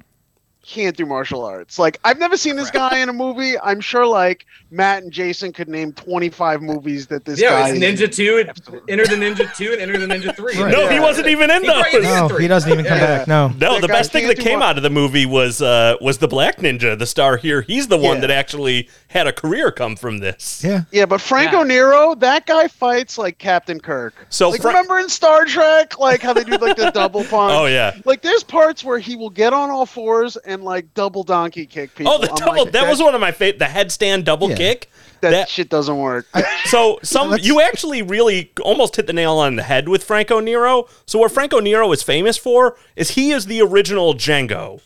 can't 0.66 0.96
do 0.96 1.06
martial 1.06 1.44
arts. 1.44 1.78
Like 1.78 2.00
I've 2.04 2.18
never 2.20 2.38
seen 2.38 2.56
this 2.56 2.72
guy 2.72 3.00
in 3.00 3.10
a 3.10 3.14
movie. 3.14 3.60
I'm 3.60 3.82
sure 3.82 4.08
like 4.08 4.46
Matt 4.72 5.04
and 5.04 5.12
Jason 5.12 5.52
could 5.52 5.68
name 5.68 5.92
25 5.94 6.62
movies 6.62 7.08
that 7.08 7.26
this 7.26 7.40
yeah, 7.42 7.50
guy 7.50 7.70
it's 7.70 7.84
is 7.84 8.10
Ninja 8.10 8.16
Two, 8.16 8.38
and 8.40 8.90
Enter 8.90 9.06
the 9.06 9.16
Ninja 9.16 9.56
Two, 9.56 9.74
and 9.74 9.82
Enter 9.82 9.98
the 10.00 10.08
Ninja 10.08 10.36
Three. 10.36 10.56
Right. 10.58 10.72
No, 10.72 10.88
he 10.88 11.00
wasn't 11.00 11.28
even 11.28 11.52
in 11.52 11.62
He 11.64 11.68
those. 11.68 11.84
didn't. 11.92 12.04
no, 12.04 12.28
he 12.38 12.48
doesn't 12.48 12.72
even 12.72 12.86
come 12.86 12.98
Yeah. 12.98 13.18
back. 13.20 13.28
No. 13.28 13.50
No, 13.50 13.74
That 13.74 13.82
the 13.82 13.88
best 13.88 14.12
thing 14.12 14.28
that 14.28 14.40
came 14.40 14.60
what- 14.60 14.70
out 14.70 14.78
of 14.78 14.84
the 14.84 14.90
movie 14.90 15.26
was 15.26 15.62
uh, 15.62 15.96
was 16.02 16.20
the 16.20 16.28
Black 16.28 16.58
Ninja, 16.60 16.98
the 16.98 17.06
star 17.06 17.38
here. 17.38 17.62
He's 17.62 17.88
the 17.90 17.98
one 17.98 18.16
Yeah. 18.16 18.22
that 18.22 18.32
actually 18.32 18.90
had 19.14 19.28
a 19.28 19.34
career 19.34 19.72
come 19.72 19.96
from 19.96 20.18
this. 20.18 20.64
Yeah. 20.64 20.82
Yeah, 20.92 21.06
but 21.06 21.22
Franco 21.22 21.60
Yeah. 21.60 21.64
Nero, 21.64 22.16
that 22.16 22.46
guy 22.46 22.68
fights 22.68 23.18
like 23.18 23.38
Captain 23.38 23.80
Kirk. 23.80 24.14
So 24.30 24.50
like 24.50 24.62
Fra- 24.62 24.72
remember 24.72 25.00
in 25.00 25.08
Star 25.10 25.46
Trek, 25.46 26.00
like 26.00 26.22
how 26.22 26.34
they 26.34 26.44
do 26.44 26.58
like 26.58 26.76
the 26.78 26.90
double 26.94 27.24
punch. 27.24 27.54
Oh 27.54 27.66
yeah. 27.68 27.96
Like 28.06 28.22
there's 28.22 28.44
parts 28.44 28.84
where 28.84 29.00
he 29.00 29.16
will 29.16 29.30
get 29.30 29.54
on 29.54 29.70
all 29.70 29.86
fours 29.86 30.36
and 30.38 30.64
like 30.64 30.94
double 30.96 31.24
donkey 31.24 31.66
kick 31.66 31.96
people. 31.96 32.12
Oh, 32.14 32.18
the 32.20 32.30
I'm 32.30 32.36
double. 32.36 32.64
like, 32.66 32.74
that 32.74 32.90
was 32.90 33.00
one 33.02 33.16
of 33.16 33.22
my 33.22 33.32
favorite. 33.32 33.60
The 33.60 33.66
headstand 33.66 34.26
double 34.26 34.50
Yeah. 34.50 34.56
kick. 34.58 34.90
that, 35.22 35.30
that- 35.32 35.50
shit 35.50 35.70
doesn't 35.70 35.98
work. 35.98 36.28
So 36.66 36.98
some 37.04 37.30
Let's- 37.30 37.46
you 37.46 37.62
actually 37.62 38.02
really 38.02 38.52
almost 38.62 38.96
hit 38.96 39.06
the 39.06 39.14
nail 39.14 39.34
on 39.34 39.58
the 39.58 39.64
head 39.64 39.88
with 39.88 40.04
Franco 40.04 40.40
Nero. 40.40 40.88
So 41.06 41.20
what 41.20 41.32
Franco 41.32 41.60
Nero 41.60 41.92
is 41.92 42.02
famous 42.02 42.36
for 42.38 42.78
is 42.96 43.12
he 43.12 43.32
is 43.32 43.46
the 43.46 43.62
original 43.62 44.16
Django. 44.16 44.82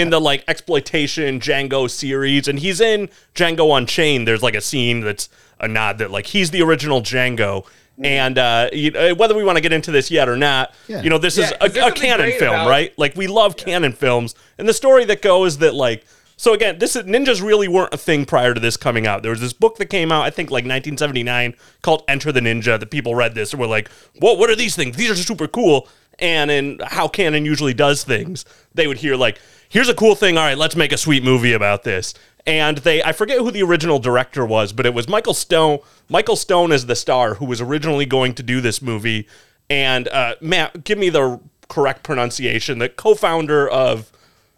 In 0.00 0.08
the 0.08 0.18
like 0.20 0.44
exploitation 0.48 1.40
Django 1.40 1.88
series, 1.90 2.48
and 2.48 2.58
he's 2.58 2.80
in 2.80 3.10
Django 3.34 3.76
Unchained. 3.76 4.26
There's 4.26 4.42
like 4.42 4.54
a 4.54 4.60
scene 4.62 5.00
that's 5.00 5.28
a 5.58 5.68
nod 5.68 5.98
that 5.98 6.10
like 6.10 6.26
he's 6.26 6.50
the 6.50 6.62
original 6.62 7.02
Django. 7.02 7.66
And 8.02 8.38
uh, 8.38 8.70
you, 8.72 8.92
uh, 8.92 9.14
whether 9.14 9.34
we 9.34 9.44
want 9.44 9.56
to 9.58 9.60
get 9.60 9.74
into 9.74 9.90
this 9.90 10.10
yet 10.10 10.26
or 10.26 10.36
not, 10.38 10.72
Yeah. 10.88 11.02
you 11.02 11.10
know, 11.10 11.18
this 11.18 11.36
Yeah, 11.36 11.44
is 11.44 11.52
'cause 11.52 11.76
a, 11.76 11.86
a 11.88 11.92
Cannon 11.92 12.32
film, 12.38 12.54
about- 12.54 12.68
right? 12.70 12.94
Like 12.98 13.14
we 13.14 13.26
love 13.26 13.58
Cannon 13.58 13.92
films, 13.92 14.34
and 14.56 14.66
the 14.66 14.72
story 14.72 15.04
that 15.04 15.20
goes 15.20 15.58
that 15.58 15.74
like 15.74 16.06
so 16.38 16.54
again, 16.54 16.78
this 16.78 16.96
is 16.96 17.02
ninjas 17.02 17.42
really 17.46 17.68
weren't 17.68 17.92
a 17.92 17.98
thing 17.98 18.24
prior 18.24 18.54
to 18.54 18.60
this 18.60 18.78
coming 18.78 19.06
out. 19.06 19.20
There 19.22 19.32
was 19.32 19.42
this 19.42 19.52
book 19.52 19.76
that 19.76 19.86
came 19.90 20.10
out, 20.10 20.22
I 20.24 20.30
think 20.30 20.50
like 20.50 20.64
1979, 20.64 21.52
called 21.82 22.02
Enter 22.08 22.32
the 22.32 22.40
Ninja. 22.40 22.80
That 22.80 22.90
people 22.90 23.14
read 23.14 23.34
this 23.34 23.52
and 23.52 23.60
were 23.60 23.66
like, 23.66 23.90
"Whoa, 24.18 24.32
what 24.32 24.48
are 24.48 24.56
these 24.56 24.74
things? 24.74 24.96
These 24.96 25.10
are 25.10 25.14
super 25.16 25.46
cool." 25.46 25.86
And 26.18 26.50
in 26.50 26.80
how 26.86 27.08
Cannon 27.08 27.44
usually 27.44 27.72
does 27.74 28.02
things, 28.04 28.44
they 28.74 28.86
would 28.86 28.98
hear 28.98 29.16
like, 29.16 29.38
"Here's 29.70 29.88
a 29.88 29.94
cool 29.94 30.14
thing. 30.14 30.36
All 30.36 30.44
right, 30.44 30.58
let's 30.58 30.76
make 30.76 30.92
a 30.92 30.98
sweet 30.98 31.24
movie 31.24 31.54
about 31.54 31.82
this." 31.84 32.12
And 32.46 32.78
they, 32.78 33.02
I 33.02 33.12
forget 33.12 33.38
who 33.38 33.50
the 33.50 33.62
original 33.62 33.98
director 33.98 34.44
was, 34.46 34.72
but 34.72 34.84
it 34.86 34.92
was 34.94 35.08
Michael 35.08 35.34
Stone. 35.34 35.78
Michael 36.08 36.36
Stone 36.36 36.72
is 36.72 36.86
the 36.86 36.96
star 36.96 37.34
who 37.34 37.44
was 37.46 37.60
originally 37.60 38.06
going 38.06 38.34
to 38.34 38.42
do 38.42 38.60
this 38.60 38.80
movie. 38.82 39.26
And 39.68 40.08
uh, 40.08 40.34
Matt, 40.40 40.84
give 40.84 40.98
me 40.98 41.08
the 41.10 41.38
correct 41.68 42.02
pronunciation. 42.02 42.78
The 42.78 42.88
co-founder 42.88 43.68
of 43.68 44.10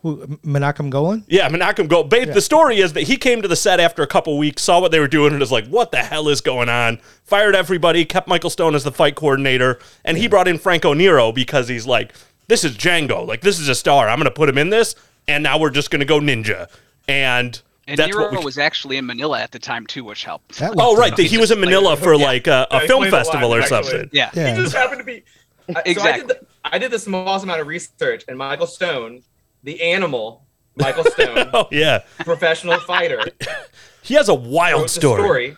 Who, 0.03 0.27
Menachem 0.47 0.91
Golan? 0.91 1.25
yeah, 1.29 1.49
Menachem 1.49 1.89
Gold. 1.89 2.09
Ba- 2.09 2.25
The 2.25 2.41
story 2.41 2.79
is 2.79 2.93
that 2.95 3.03
he 3.03 3.17
came 3.17 3.43
to 3.43 3.49
the 3.49 3.57
set 3.57 3.81
after 3.81 4.03
a 4.03 4.07
couple 4.07 4.39
weeks, 4.39 4.63
saw 4.63 4.81
what 4.81 4.93
they 4.93 5.01
were 5.01 5.09
doing, 5.09 5.33
and 5.33 5.41
was 5.41 5.53
like, 5.53 5.67
"What 5.67 5.91
the 5.91 5.99
hell 5.99 6.29
is 6.29 6.41
going 6.41 6.69
on?" 6.69 6.99
Fired 7.25 7.55
everybody, 7.57 8.05
kept 8.05 8.29
Michael 8.29 8.49
Stone 8.51 8.75
as 8.77 8.85
the 8.85 8.93
fight 8.93 9.17
coordinator, 9.17 9.79
and 10.05 10.17
he 10.17 10.29
brought 10.29 10.47
in 10.49 10.57
Franco 10.59 10.95
Nero 10.95 11.33
because 11.33 11.67
he's 11.69 11.87
like, 11.87 12.15
"This 12.49 12.65
is 12.65 12.77
Django. 12.77 13.27
Like, 13.27 13.41
this 13.41 13.59
is 13.59 13.69
a 13.69 13.75
star. 13.75 14.09
I'm 14.09 14.17
going 14.19 14.25
to 14.25 14.31
put 14.31 14.49
him 14.49 14.59
in 14.59 14.71
this, 14.71 14.95
and 15.29 15.43
now 15.43 15.59
we're 15.59 15.71
just 15.71 15.91
going 15.91 16.01
to 16.01 16.07
go 16.07 16.19
ninja." 16.21 16.69
And, 17.09 17.61
And 17.89 17.99
that's 17.99 18.13
Nero 18.15 18.31
what 18.31 18.39
we. 18.41 18.45
was 18.45 18.59
actually 18.59 18.97
in 18.97 19.07
Manila 19.07 19.41
at 19.41 19.51
the 19.51 19.59
time 19.59 19.87
too, 19.87 20.05
which 20.05 20.25
helped. 20.25 20.61
Oh, 20.63 20.97
right. 20.97 21.15
good. 21.15 21.27
He 21.27 21.39
was 21.39 21.51
in 21.51 21.61
Manila 21.61 21.97
for 21.97 22.17
like 22.17 22.47
a, 22.47 22.67
a 22.71 22.81
Yeah, 22.83 22.87
film 22.87 23.03
explains 23.05 23.13
a 23.13 23.17
lot, 23.17 23.25
festival 23.27 23.55
or 23.55 23.61
actually. 23.61 23.83
something. 23.91 24.11
yeah. 24.13 24.31
Yeah. 24.35 24.55
He 24.55 24.63
just 24.63 24.75
happened 24.75 24.99
to 25.01 25.05
be. 25.05 25.25
I- 25.69 25.73
So 25.73 25.79
I 25.79 25.83
did, 25.83 25.87
Exactly. 25.91 26.27
the, 26.27 26.47
I 26.65 26.79
did 26.79 26.91
the 26.91 26.99
smallest 26.99 27.45
amount 27.45 27.61
of 27.61 27.67
research, 27.67 28.25
and 28.29 28.37
Michael 28.39 28.67
Stone, 28.67 29.23
the 29.65 29.81
animal, 29.83 30.45
Michael 30.77 31.05
Stone, 31.05 31.51
Oh 31.55 31.69
yeah, 31.71 32.01
professional 32.21 32.79
fighter, 32.81 33.25
he 34.03 34.15
has 34.15 34.29
a 34.29 34.33
wrote 34.33 34.43
wild 34.43 34.85
the 34.85 34.89
story. 34.89 35.23
story. 35.23 35.57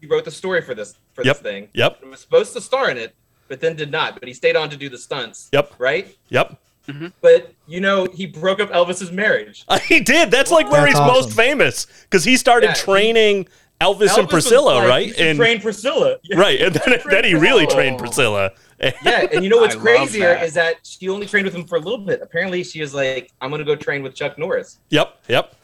He 0.00 0.06
wrote 0.06 0.24
the 0.24 0.30
story 0.30 0.60
for 0.62 0.74
this 0.74 0.94
for 1.14 1.22
Yep. 1.24 1.36
this 1.36 1.42
thing. 1.42 1.68
Yep. 1.74 2.00
He 2.02 2.08
was 2.08 2.20
supposed 2.20 2.52
to 2.54 2.60
star 2.60 2.90
in 2.90 2.96
it, 2.98 3.14
but 3.48 3.60
then 3.60 3.76
did 3.76 3.90
not. 3.90 4.18
But 4.20 4.28
he 4.28 4.34
stayed 4.34 4.56
on 4.56 4.70
to 4.70 4.76
do 4.76 4.88
the 4.88 4.98
stunts. 4.98 5.48
Yep. 5.52 5.74
Right. 5.78 6.16
Yep. 6.28 6.58
Mm-hmm. 6.88 7.06
But 7.20 7.52
you 7.66 7.80
know, 7.80 8.06
he 8.06 8.26
broke 8.26 8.60
up 8.60 8.70
Elvis's 8.70 9.12
marriage. 9.12 9.64
He 9.86 10.00
did. 10.00 10.30
That's 10.30 10.50
like 10.50 10.70
where 10.70 10.80
That's 10.82 10.92
he's 10.92 10.98
awesome. 11.00 11.14
most 11.14 11.32
famous 11.36 11.86
because 12.04 12.24
he 12.24 12.36
started 12.36 12.68
Yeah, 12.68 12.74
he- 12.74 12.80
training 12.82 13.48
Elvis, 13.80 14.08
Elvis 14.08 14.18
and 14.18 14.28
Priscilla, 14.28 14.72
like, 14.80 14.88
right? 14.88 15.18
And 15.20 15.38
train 15.38 15.60
Priscilla. 15.60 16.16
Yeah. 16.24 16.38
right, 16.38 16.60
and 16.60 16.74
then, 16.74 16.98
then 17.10 17.24
he 17.24 17.34
really 17.34 17.64
Priscilla. 17.64 17.82
trained 17.82 17.98
Priscilla. 17.98 18.50
Yeah, 18.80 19.26
and 19.32 19.42
you 19.42 19.50
know 19.50 19.58
what's 19.58 19.74
I 19.74 19.78
crazier 19.80 20.34
that. 20.34 20.44
is 20.44 20.54
that 20.54 20.76
she 20.84 21.08
only 21.08 21.26
trained 21.26 21.44
with 21.46 21.54
him 21.54 21.64
for 21.64 21.76
a 21.76 21.80
little 21.80 21.98
bit. 21.98 22.20
Apparently, 22.22 22.62
she 22.62 22.80
was 22.80 22.94
like, 22.94 23.32
"I'm 23.40 23.50
gonna 23.50 23.64
go 23.64 23.74
train 23.74 24.04
with 24.04 24.14
Chuck 24.14 24.38
Norris," 24.38 24.78
Yep. 24.90 25.18
Yep. 25.26 25.54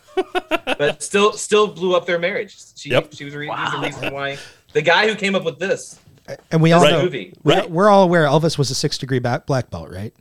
but 0.79 1.01
still, 1.03 1.33
still 1.33 1.69
blew 1.69 1.95
up 1.95 2.07
their 2.07 2.19
marriage. 2.19 2.57
She, 2.77 2.91
Yep. 2.91 3.15
she 3.15 3.25
was, 3.25 3.35
re- 3.37 3.47
he's 3.49 3.71
the 3.73 3.79
reason 3.79 4.13
why 4.15 4.37
the 4.73 4.83
guy 4.83 5.07
who 5.09 5.15
came 5.15 5.35
up 5.37 5.45
with 5.45 5.59
this, 5.61 6.01
And 6.51 6.63
we 6.63 6.73
all 6.73 6.83
know, 6.85 7.03
movie. 7.03 7.35
we're, 7.43 7.55
Right. 7.55 7.71
we're 7.71 7.89
all 7.91 8.05
aware 8.05 8.25
Elvis 8.25 8.57
was 8.57 8.71
a 8.71 8.75
six 8.75 8.97
degree 8.99 9.19
back, 9.19 9.47
black 9.47 9.71
belt, 9.71 9.91
right? 9.91 10.15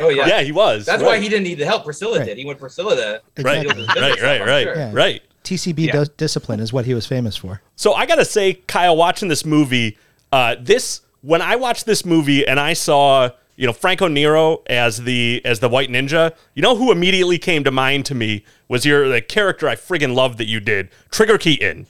Oh 0.00 0.08
yeah, 0.10 0.26
Yeah, 0.28 0.40
he 0.42 0.52
was. 0.52 0.84
That's 0.86 1.02
right. 1.02 1.08
why 1.08 1.18
he 1.20 1.28
didn't 1.28 1.44
need 1.44 1.58
the 1.58 1.66
help. 1.66 1.84
Priscilla 1.84 2.18
Right. 2.18 2.26
did. 2.26 2.38
He 2.38 2.44
went 2.44 2.58
Priscilla 2.60 2.94
to 2.96 3.42
Right. 3.42 3.60
deal 3.62 3.68
with 3.68 3.78
his 3.78 3.88
Right. 3.88 3.96
Right. 3.98 4.18
stuff, 4.18 4.46
Right. 4.48 4.62
sure. 4.64 4.76
Yeah. 4.76 4.90
Right. 4.92 5.22
TCB 5.42 5.86
Yeah. 5.86 5.92
dis- 5.92 6.08
discipline 6.10 6.60
is 6.60 6.72
what 6.72 6.84
he 6.84 6.94
was 6.94 7.06
famous 7.06 7.36
for. 7.36 7.60
So 7.76 7.94
I 7.94 8.06
gotta 8.06 8.24
say, 8.24 8.54
Kyle, 8.66 8.96
watching 8.96 9.28
this 9.28 9.44
movie, 9.44 9.98
uh, 10.32 10.56
this 10.60 11.00
when 11.22 11.40
I 11.42 11.56
watched 11.56 11.86
this 11.86 12.04
movie 12.04 12.46
and 12.46 12.60
I 12.60 12.72
saw 12.74 13.30
you 13.56 13.66
know 13.66 13.72
Franco 13.72 14.08
Nero 14.08 14.62
as 14.68 14.98
the 15.04 15.40
as 15.44 15.60
the 15.60 15.68
White 15.68 15.88
Ninja, 15.90 16.32
you 16.54 16.62
know 16.62 16.76
who 16.76 16.90
immediately 16.92 17.38
came 17.38 17.62
to 17.64 17.70
mind 17.70 18.04
to 18.06 18.14
me 18.14 18.44
was 18.68 18.84
your 18.84 19.08
the 19.08 19.20
character 19.22 19.68
I 19.68 19.76
friggin' 19.76 20.14
loved 20.14 20.38
that 20.38 20.46
you 20.46 20.60
did, 20.60 20.88
Trigger 21.10 21.38
Keaton. 21.38 21.86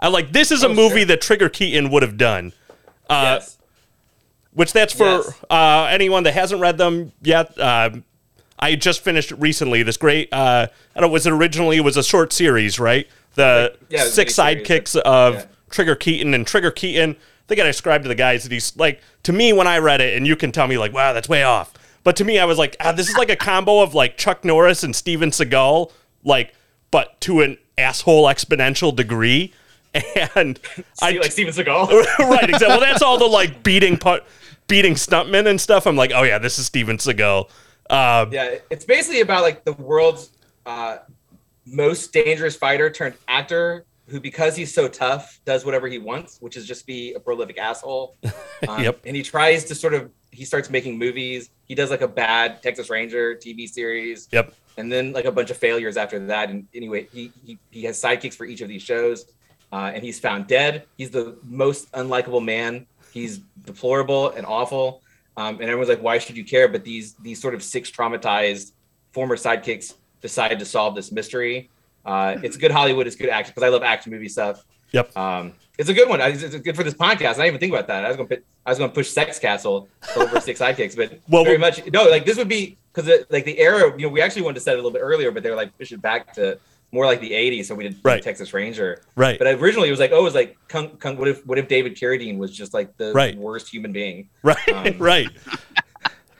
I 0.00 0.08
like 0.08 0.32
this 0.32 0.50
is 0.52 0.62
a 0.62 0.68
Oh, 0.68 0.74
movie 0.74 0.98
sure. 1.00 1.06
that 1.06 1.20
Trigger 1.20 1.48
Keaton 1.48 1.90
would 1.90 2.02
have 2.02 2.16
done. 2.16 2.52
Uh, 3.08 3.38
Yes. 3.40 3.58
which 4.52 4.72
that's 4.72 4.92
for 4.92 5.04
Yes. 5.04 5.32
uh, 5.50 5.88
anyone 5.90 6.22
that 6.24 6.32
hasn't 6.34 6.60
read 6.60 6.78
them 6.78 7.12
yet. 7.22 7.58
Um 7.60 8.04
I 8.60 8.74
just 8.74 9.04
finished 9.04 9.30
recently 9.38 9.84
this 9.84 9.96
great. 9.96 10.32
Uh, 10.32 10.66
I 10.96 11.00
don't 11.00 11.08
know. 11.08 11.12
Was 11.12 11.26
it 11.28 11.32
originally? 11.32 11.76
It 11.76 11.84
was 11.84 11.96
a 11.96 12.02
short 12.02 12.32
series, 12.32 12.80
right? 12.80 13.06
The 13.34 13.72
Yeah, 13.88 14.00
it 14.00 14.02
was 14.02 14.08
a 14.10 14.14
six 14.14 14.34
sidekicks 14.34 14.96
of 14.96 15.34
Yeah. 15.34 15.44
Trigger 15.70 15.94
Keaton 15.94 16.34
and 16.34 16.44
Trigger 16.44 16.72
Keaton. 16.72 17.10
I 17.12 17.44
think 17.46 17.60
I 17.60 17.64
described 17.64 18.02
to 18.02 18.08
the 18.08 18.16
guys 18.16 18.42
that 18.42 18.50
he's 18.50 18.72
like 18.76 19.00
to 19.22 19.32
me 19.32 19.52
when 19.52 19.68
I 19.68 19.78
read 19.78 20.00
it, 20.00 20.16
and 20.16 20.26
you 20.26 20.34
can 20.34 20.50
tell 20.50 20.66
me 20.66 20.76
like, 20.76 20.92
wow, 20.92 21.12
that's 21.12 21.28
way 21.28 21.44
off. 21.44 21.72
But 22.02 22.16
to 22.16 22.24
me, 22.24 22.40
I 22.40 22.46
was 22.46 22.58
like, 22.58 22.74
ah, 22.80 22.90
this 22.90 23.08
is 23.08 23.16
like 23.16 23.30
a 23.30 23.36
combo 23.36 23.80
of 23.80 23.94
like 23.94 24.16
Chuck 24.18 24.44
Norris 24.44 24.82
and 24.82 24.94
Steven 24.96 25.30
Seagal, 25.30 25.92
like, 26.24 26.52
but 26.90 27.20
to 27.22 27.42
an 27.42 27.58
asshole 27.78 28.24
exponential 28.24 28.94
degree. 28.94 29.52
And 30.34 30.58
I 31.02 31.12
like 31.12 31.32
Steven 31.32 31.52
Seagal. 31.52 31.88
right, 32.20 32.44
exactly. 32.44 32.68
Well, 32.68 32.80
that's 32.80 33.02
all 33.02 33.18
the 33.18 33.26
like 33.26 33.62
beating 33.62 33.96
part, 33.96 34.22
beating 34.66 34.94
stuntmen 34.94 35.46
and 35.46 35.60
stuff. 35.60 35.86
I'm 35.86 35.96
like, 35.96 36.12
oh 36.14 36.22
yeah, 36.22 36.38
this 36.38 36.58
is 36.58 36.66
Steven 36.66 36.98
Seagal. 36.98 37.48
Um, 37.90 38.32
Yeah, 38.32 38.56
it's 38.70 38.84
basically 38.84 39.20
about 39.20 39.42
like 39.42 39.64
the 39.64 39.72
world's 39.74 40.30
uh, 40.66 40.98
most 41.66 42.12
dangerous 42.12 42.56
fighter 42.56 42.90
turned 42.90 43.14
actor 43.28 43.84
who, 44.08 44.20
because 44.20 44.56
he's 44.56 44.72
so 44.72 44.88
tough, 44.88 45.38
does 45.44 45.64
whatever 45.66 45.86
he 45.86 45.98
wants, 45.98 46.38
which 46.40 46.56
is 46.56 46.66
just 46.66 46.86
be 46.86 47.12
a 47.14 47.20
prolific 47.20 47.58
asshole. 47.58 48.16
Um, 48.68 48.82
Yep. 48.82 49.02
And 49.06 49.14
he 49.14 49.22
tries 49.22 49.64
to 49.66 49.74
sort 49.76 49.94
of 49.94 50.10
he 50.32 50.44
starts 50.44 50.68
making 50.68 50.98
movies. 50.98 51.50
He 51.64 51.74
does 51.76 51.90
like 51.90 52.00
a 52.00 52.08
bad 52.08 52.60
Texas 52.62 52.90
Ranger 52.90 53.36
TV 53.36 53.68
series, 53.68 54.28
Yep. 54.32 54.52
and 54.76 54.90
then 54.90 55.12
like 55.12 55.26
a 55.26 55.30
bunch 55.32 55.50
of 55.50 55.56
failures 55.56 55.96
after 55.96 56.18
that. 56.26 56.50
And 56.50 56.66
anyway, 56.74 57.06
he 57.12 57.30
he, 57.44 57.58
he 57.70 57.84
has 57.84 58.02
sidekicks 58.02 58.34
for 58.34 58.44
each 58.46 58.60
of 58.60 58.68
these 58.68 58.82
shows, 58.82 59.26
uh, 59.72 59.90
and 59.94 60.02
he's 60.02 60.18
found 60.18 60.46
dead. 60.46 60.84
He's 60.96 61.10
the 61.10 61.38
most 61.44 61.90
unlikable 61.92 62.44
man. 62.44 62.86
He's 63.12 63.38
deplorable 63.64 64.30
and 64.30 64.46
awful. 64.46 65.02
Um, 65.36 65.56
and 65.56 65.64
everyone's 65.64 65.88
like, 65.88 66.02
why 66.02 66.18
should 66.18 66.36
you 66.36 66.44
care? 66.44 66.68
But 66.68 66.84
these 66.84 67.14
these 67.14 67.40
sort 67.40 67.54
of 67.54 67.62
six 67.62 67.90
traumatized 67.90 68.72
former 69.12 69.36
sidekicks 69.36 69.94
decide 70.20 70.58
to 70.58 70.64
solve 70.64 70.94
this 70.94 71.12
mystery. 71.12 71.70
Uh, 72.04 72.38
it's 72.42 72.56
good 72.56 72.70
Hollywood. 72.70 73.06
It's 73.06 73.16
good 73.16 73.28
action 73.28 73.52
because 73.54 73.66
I 73.66 73.70
love 73.70 73.82
action 73.82 74.12
movie 74.12 74.28
stuff. 74.28 74.64
Yep. 74.92 75.16
Um, 75.16 75.52
it's 75.78 75.88
a 75.88 75.94
good 75.94 76.08
one. 76.08 76.20
It's, 76.20 76.42
it's 76.42 76.56
good 76.56 76.74
for 76.74 76.82
this 76.82 76.94
podcast. 76.94 77.34
I 77.34 77.44
didn't 77.44 77.46
even 77.46 77.60
think 77.60 77.72
about 77.72 77.86
that. 77.86 78.04
I 78.04 78.08
was 78.08 78.16
going 78.16 78.28
to 78.30 78.42
I 78.66 78.70
was 78.70 78.78
going 78.78 78.90
to 78.90 78.94
push 78.94 79.10
Sex 79.10 79.38
Castle 79.38 79.88
over 80.16 80.40
six 80.40 80.60
sidekicks, 80.60 80.96
but 80.96 81.20
Well, 81.28 81.44
very 81.44 81.58
much 81.58 81.86
no. 81.92 82.04
Like 82.08 82.24
this 82.24 82.36
would 82.36 82.48
be 82.48 82.76
because 82.92 83.08
like 83.30 83.44
the 83.44 83.58
era. 83.58 83.92
You 83.96 84.06
know, 84.06 84.12
we 84.12 84.20
actually 84.20 84.42
wanted 84.42 84.56
to 84.56 84.60
set 84.60 84.72
it 84.72 84.80
a 84.80 84.82
little 84.82 84.90
bit 84.90 85.02
earlier, 85.02 85.30
but 85.30 85.42
they 85.42 85.50
were 85.50 85.56
like 85.56 85.76
push 85.78 85.92
it 85.92 86.02
back 86.02 86.32
to 86.34 86.58
more 86.92 87.06
like 87.06 87.20
the 87.20 87.32
'80s. 87.32 87.66
So 87.66 87.74
we 87.74 87.84
did 87.84 87.96
Right. 88.02 88.22
Texas 88.22 88.52
Ranger. 88.54 89.02
Right. 89.16 89.38
But 89.38 89.48
originally 89.48 89.88
it 89.88 89.90
was 89.92 90.00
like, 90.00 90.12
oh, 90.12 90.20
it 90.20 90.22
was 90.22 90.34
like, 90.34 90.56
Kung, 90.68 90.90
Kung, 90.96 91.16
what 91.16 91.28
if 91.28 91.46
what 91.46 91.58
if 91.58 91.68
David 91.68 91.96
Carradine 91.96 92.38
was 92.38 92.50
just 92.56 92.72
like 92.74 92.96
the 92.96 93.12
Right. 93.12 93.36
worst 93.36 93.68
human 93.72 93.92
being? 93.92 94.28
Right. 94.42 94.68
Um, 94.70 94.98
right. 94.98 95.28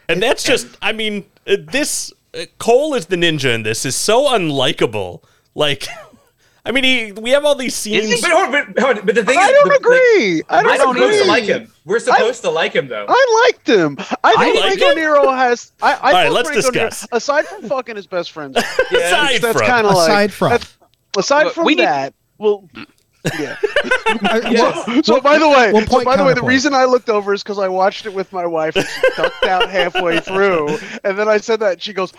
And 0.09 0.23
that's 0.23 0.43
just. 0.43 0.67
I 0.81 0.93
mean, 0.93 1.27
uh, 1.47 1.57
this 1.71 2.13
uh, 2.35 2.47
Cole 2.59 2.95
is 2.95 3.07
the 3.07 3.17
ninja 3.17 3.55
in 3.55 3.63
this 3.63 3.85
is 3.85 3.95
so 3.97 4.25
unlikable. 4.29 5.23
Like, 5.55 5.87
I 6.65 6.73
mean, 6.73 6.85
he, 6.85 7.13
we 7.13 7.31
have 7.31 7.45
all 7.45 7.55
these 7.55 7.75
scenes. 7.75 8.21
But, 8.21 8.75
but, 8.75 9.07
but 9.07 9.15
the 9.15 9.25
thing 9.25 9.39
I 9.39 9.43
is, 9.45 9.51
don't 9.53 9.69
the- 9.69 9.77
agree. 9.77 10.43
I 10.51 10.63
don't 10.63 10.67
we're 10.67 10.77
supposed 10.79 10.99
agree. 10.99 11.19
to 11.19 11.25
like 11.27 11.45
him. 11.45 11.73
We're 11.85 11.99
supposed 12.01 12.43
to 12.43 12.51
like 12.51 12.73
him 12.75 12.89
though. 12.89 13.07
I 13.09 13.45
liked 13.47 13.67
him. 13.69 13.97
I 14.23 14.35
think 14.37 14.61
like 14.61 14.65
Franco 14.79 14.89
him? 14.91 14.97
Nero 14.97 15.31
has. 15.33 15.73
I, 15.81 15.93
I 15.93 15.97
All 15.97 16.13
right, 16.13 16.33
let's 16.33 16.49
Franco 16.51 16.71
Nero- 16.71 16.89
discuss. 16.91 17.09
aside 17.13 17.47
from 17.47 17.63
fucking 17.69 17.97
his 17.97 18.07
best 18.07 18.33
friends, 18.33 18.57
Aside 18.93 19.41
that's 19.41 19.59
from. 19.59 19.67
kind 19.67 19.87
of 19.87 19.95
like 19.95 20.09
Aside 20.09 20.33
from. 20.33 20.51
that's- 20.51 20.77
aside 21.17 21.45
Look, 21.45 21.55
from 21.55 21.65
we 21.65 21.75
need- 21.77 21.85
that. 21.85 22.15
Well, 22.39 22.69
yeah. 23.39 23.57
Uh, 24.09 24.41
well, 24.53 25.03
So 25.03 25.21
by 25.21 25.39
the 25.39 25.49
way, 25.49 25.85
so 25.87 26.03
by 26.05 26.17
the 26.17 26.25
way, 26.25 26.33
the 26.33 26.43
reason 26.43 26.73
I 26.73 26.85
looked 26.85 27.09
over 27.11 27.35
is 27.35 27.43
because 27.43 27.59
I 27.59 27.69
watched 27.69 28.07
it 28.07 28.15
with 28.15 28.33
my 28.33 28.47
wife. 28.47 28.75
And 28.75 28.87
she 28.87 29.01
ducked 29.17 29.45
out 29.45 29.69
halfway 29.71 30.19
through, 30.21 30.79
and 31.05 31.19
then 31.19 31.29
I 31.29 31.37
said 31.37 31.61
that, 31.61 31.73
and 31.75 31.83
she 31.83 31.93
goes, 31.93 32.13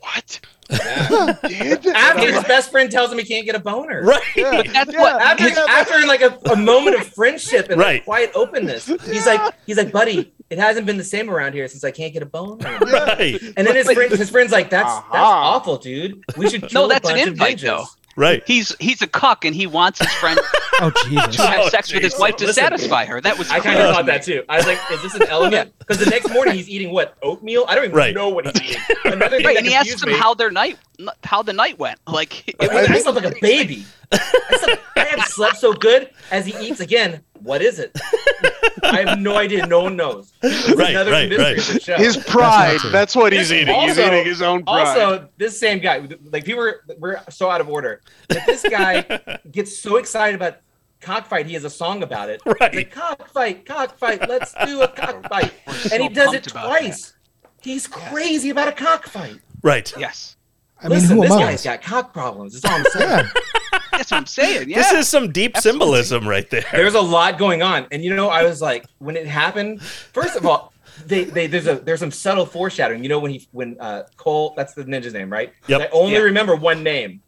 "What? 0.00 0.40
Did?" 0.68 1.86
And 1.86 1.86
After 1.96 2.32
his 2.32 2.44
best 2.44 2.70
friend 2.70 2.90
tells 2.90 3.12
him 3.12 3.18
he 3.18 3.24
can't 3.24 3.46
get 3.46 3.54
a 3.54 3.60
boner. 3.60 4.02
Right. 4.08 4.22
yeah, 4.36 4.62
That's 4.62 4.92
yeah, 4.92 5.00
what- 5.00 5.20
After, 5.20 5.48
yeah, 5.48 5.66
after 5.68 6.06
like 6.06 6.22
a, 6.22 6.38
a 6.50 6.56
moment 6.56 6.96
of 6.96 7.06
friendship 7.08 7.68
and 7.70 7.80
like, 7.80 8.04
quiet 8.04 8.30
openness, 8.34 8.86
he's 8.86 9.26
like, 9.26 9.54
he's 9.66 9.76
like, 9.76 9.92
buddy, 9.92 10.32
it 10.50 10.58
hasn't 10.58 10.86
been 10.86 10.96
the 10.96 11.04
same 11.04 11.28
around 11.28 11.52
here 11.52 11.68
since 11.68 11.84
I 11.84 11.90
can't 11.90 12.12
get 12.12 12.22
a 12.22 12.26
boner. 12.26 12.78
Right. 12.78 13.40
And 13.56 13.66
then 13.66 13.76
his 13.76 13.90
friend, 13.90 14.10
his 14.10 14.30
friend's 14.30 14.52
like, 14.52 14.70
that's 14.70 14.88
that's 14.94 15.06
uh-huh. 15.08 15.22
awful, 15.22 15.76
dude. 15.76 16.22
We 16.36 16.48
should 16.48 16.68
kill 16.68 16.82
No, 16.82 16.88
that's 16.88 17.08
a 17.08 17.12
an 17.12 17.28
invite, 17.28 17.56
of 17.56 17.60
though. 17.60 17.84
Ninjas. 18.18 18.20
Right. 18.20 18.42
He's 18.46 18.74
he's 18.80 19.00
a 19.02 19.06
cuck 19.06 19.44
and 19.44 19.54
he 19.54 19.66
wants 19.66 19.98
his 20.00 20.12
friend 20.14 20.38
Oh 20.80 20.92
Jesus. 21.08 21.36
to 21.36 21.42
have 21.42 21.60
Oh, 21.64 21.68
sex 21.70 21.92
with 21.92 22.02
his 22.02 22.14
jeez. 22.14 22.20
wife 22.20 22.36
to 22.36 22.46
Listen, 22.46 22.62
satisfy 22.64 23.04
her. 23.04 23.20
That 23.20 23.36
was 23.38 23.50
I 23.50 23.58
kind 23.60 23.78
of 23.80 23.94
thought 23.94 24.06
that 24.06 24.22
too. 24.22 24.44
I 24.48 24.56
was 24.58 24.66
like, 24.66 24.78
is 24.92 25.02
this 25.02 25.14
an 25.14 25.22
element? 25.28 25.72
Because 25.78 25.98
the 25.98 26.08
next 26.10 26.30
morning 26.32 26.54
he's 26.54 26.68
eating 26.68 26.92
what 26.92 27.16
oatmeal? 27.22 27.64
I 27.68 27.74
don't 27.74 27.84
even 27.84 27.96
Right. 27.96 28.14
know 28.14 28.28
what 28.28 28.46
he's 28.46 28.70
eating. 28.72 28.82
Another 29.04 29.36
Right, 29.38 29.44
that 29.44 29.56
and 29.58 29.66
he 29.66 29.74
asks 29.74 29.90
confused 29.90 30.04
them 30.06 30.14
how 30.20 30.34
their 30.34 30.50
night 30.50 30.78
how 31.24 31.42
the 31.42 31.52
night 31.52 31.78
went. 31.78 31.98
Like 32.06 32.48
it 32.48 32.56
I, 32.60 32.74
was, 32.74 32.90
I 32.90 32.98
slept 33.00 33.22
like 33.24 33.36
a 33.36 33.40
baby. 33.40 33.84
I, 34.12 34.56
slept, 34.60 34.82
I 34.96 35.04
have 35.04 35.24
slept 35.28 35.56
so 35.56 35.72
good 35.72 36.10
as 36.30 36.46
he 36.46 36.66
eats 36.66 36.80
again. 36.80 37.22
What 37.42 37.62
is 37.62 37.78
it? 37.78 37.96
I 38.82 39.02
have 39.04 39.18
no 39.18 39.36
idea. 39.36 39.66
No 39.66 39.82
one 39.82 39.96
knows. 39.96 40.32
It's 40.42 40.74
Right, 40.76 40.90
another 40.90 41.10
right, 41.10 41.28
mystery 41.28 41.44
right. 41.54 41.56
the 41.58 41.80
show. 41.80 41.96
His 41.96 42.16
pride. 42.16 42.78
true. 42.80 42.90
That's 42.90 43.14
what 43.16 43.32
he's 43.32 43.48
This- 43.48 43.62
eating. 43.62 43.74
he's 43.80 43.98
eating 43.98 44.24
his 44.24 44.40
own 44.42 44.64
pride. 44.64 44.86
Also, 44.86 45.28
this 45.36 45.58
same 45.58 45.78
guy, 45.80 46.06
like 46.30 46.44
people 46.44 46.60
were, 46.62 46.82
we're 46.98 47.20
so 47.28 47.50
out 47.50 47.60
of 47.60 47.68
order. 47.68 48.00
But 48.28 48.42
this 48.46 48.62
guy 48.68 49.02
gets 49.50 49.76
so 49.78 49.96
excited 49.96 50.34
about 50.36 50.58
cockfight, 51.00 51.46
he 51.46 51.54
has 51.54 51.64
a 51.64 51.70
song 51.70 52.02
about 52.02 52.30
it. 52.30 52.40
Right. 52.46 52.74
Like, 52.74 52.90
cockfight, 52.92 53.66
cockfight, 53.66 54.28
let's 54.28 54.54
do 54.64 54.80
a 54.82 54.88
cockfight. 54.96 55.52
We're 55.66 55.74
and 55.94 56.02
he 56.02 56.08
does 56.08 56.32
it 56.34 56.44
twice. 56.44 57.14
He's 57.62 57.86
crazy 57.86 58.50
about 58.50 58.68
a 58.68 58.72
cockfight. 58.72 59.40
Right. 59.62 59.92
yes. 59.98 60.36
I 60.80 60.84
mean, 60.88 60.98
Listen, 60.98 61.16
who 61.16 61.22
this 61.22 61.30
among 61.30 61.42
guy's 61.42 61.54
us? 61.56 61.64
got 61.64 61.82
cock 61.82 62.12
problems. 62.12 62.52
That's 62.60 62.64
all 62.72 62.78
I'm 62.78 62.84
saying. 62.84 63.08
Yeah. 63.10 63.78
That's 63.92 64.10
what 64.12 64.18
I'm 64.18 64.26
saying. 64.26 64.70
Yeah. 64.70 64.76
This 64.78 64.92
is 64.92 65.08
some 65.08 65.32
deep 65.32 65.56
Absolutely. 65.56 65.80
symbolism 65.86 66.28
right 66.28 66.48
there. 66.50 66.64
There's 66.72 66.94
a 66.94 67.00
lot 67.00 67.36
going 67.38 67.62
on, 67.62 67.86
and 67.90 68.04
you 68.04 68.14
know, 68.14 68.28
I 68.28 68.44
was 68.44 68.62
like, 68.62 68.86
when 68.98 69.16
it 69.16 69.26
happened. 69.26 69.82
First 69.82 70.36
of 70.36 70.46
all, 70.46 70.72
they, 71.06 71.24
they 71.24 71.46
there's 71.48 71.66
a 71.66 71.76
there's 71.76 71.98
some 72.00 72.12
subtle 72.12 72.46
foreshadowing. 72.46 73.02
You 73.02 73.08
know, 73.08 73.18
when 73.18 73.32
he 73.32 73.48
when 73.50 73.76
uh 73.80 74.04
Cole, 74.16 74.54
that's 74.56 74.74
the 74.74 74.84
ninja's 74.84 75.14
name, 75.14 75.30
right? 75.30 75.52
Yep. 75.66 75.80
I 75.80 75.88
only 75.88 76.12
Yeah. 76.14 76.18
remember 76.20 76.54
one 76.54 76.82
name. 76.84 77.22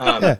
Um, 0.00 0.22
Yeah. 0.22 0.36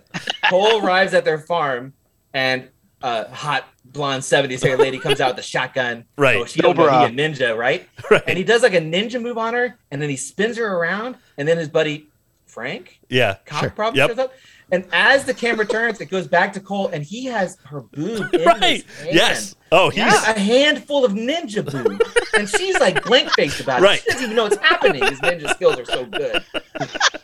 Cole 0.48 0.84
arrives 0.84 1.12
at 1.14 1.24
their 1.26 1.38
farm, 1.38 1.92
and 2.32 2.68
uh, 3.02 3.28
hot 3.28 3.64
blonde 3.84 4.22
70s 4.22 4.62
hair 4.62 4.76
lady 4.78 4.98
comes 4.98 5.20
out 5.20 5.36
with 5.36 5.44
a 5.44 5.46
shotgun. 5.46 6.04
Right. 6.16 6.38
Oh, 6.38 6.44
she 6.46 6.60
don't 6.62 6.76
know 6.76 6.88
he 6.88 7.04
a 7.04 7.08
ninja, 7.10 7.56
right? 7.56 7.86
Right. 8.10 8.22
And 8.26 8.36
he 8.38 8.42
does 8.44 8.62
like 8.62 8.72
a 8.74 8.80
ninja 8.80 9.20
move 9.20 9.36
on 9.38 9.52
her, 9.54 9.78
and 9.90 10.00
then 10.00 10.08
he 10.08 10.16
spins 10.16 10.56
her 10.56 10.66
around, 10.78 11.16
and 11.36 11.46
then 11.46 11.58
his 11.58 11.68
buddy 11.68 12.08
Frank 12.58 13.00
Yeah. 13.08 13.36
cock 13.46 13.60
Sure. 13.60 13.70
problem 13.70 13.96
Yep. 13.96 14.10
shows 14.10 14.18
up. 14.20 14.32
And 14.70 14.86
as 14.92 15.24
the 15.24 15.34
camera 15.34 15.66
turns, 15.66 16.00
it 16.00 16.06
goes 16.06 16.28
back 16.28 16.52
to 16.54 16.60
Cole, 16.60 16.86
and 16.88 17.02
he 17.04 17.24
has 17.26 17.58
her 17.64 17.80
boob 17.80 18.32
in 18.32 18.44
Right. 18.46 18.84
Yes. 19.04 19.56
Oh, 19.72 19.90
he's 19.90 20.02
a 20.02 20.38
handful 20.38 21.04
of 21.04 21.12
ninja 21.12 21.64
boob, 21.64 22.00
and 22.38 22.48
she's 22.48 22.78
like 22.78 23.04
blank 23.04 23.30
faced 23.32 23.60
about 23.60 23.80
it. 23.80 23.84
Right. 23.84 24.00
She 24.00 24.10
doesn't 24.10 24.24
even 24.24 24.36
know 24.36 24.44
what's 24.44 24.56
happening. 24.58 25.04
His 25.04 25.18
ninja 25.20 25.48
skills 25.50 25.78
are 25.78 25.84
so 25.84 26.04
good, 26.06 26.44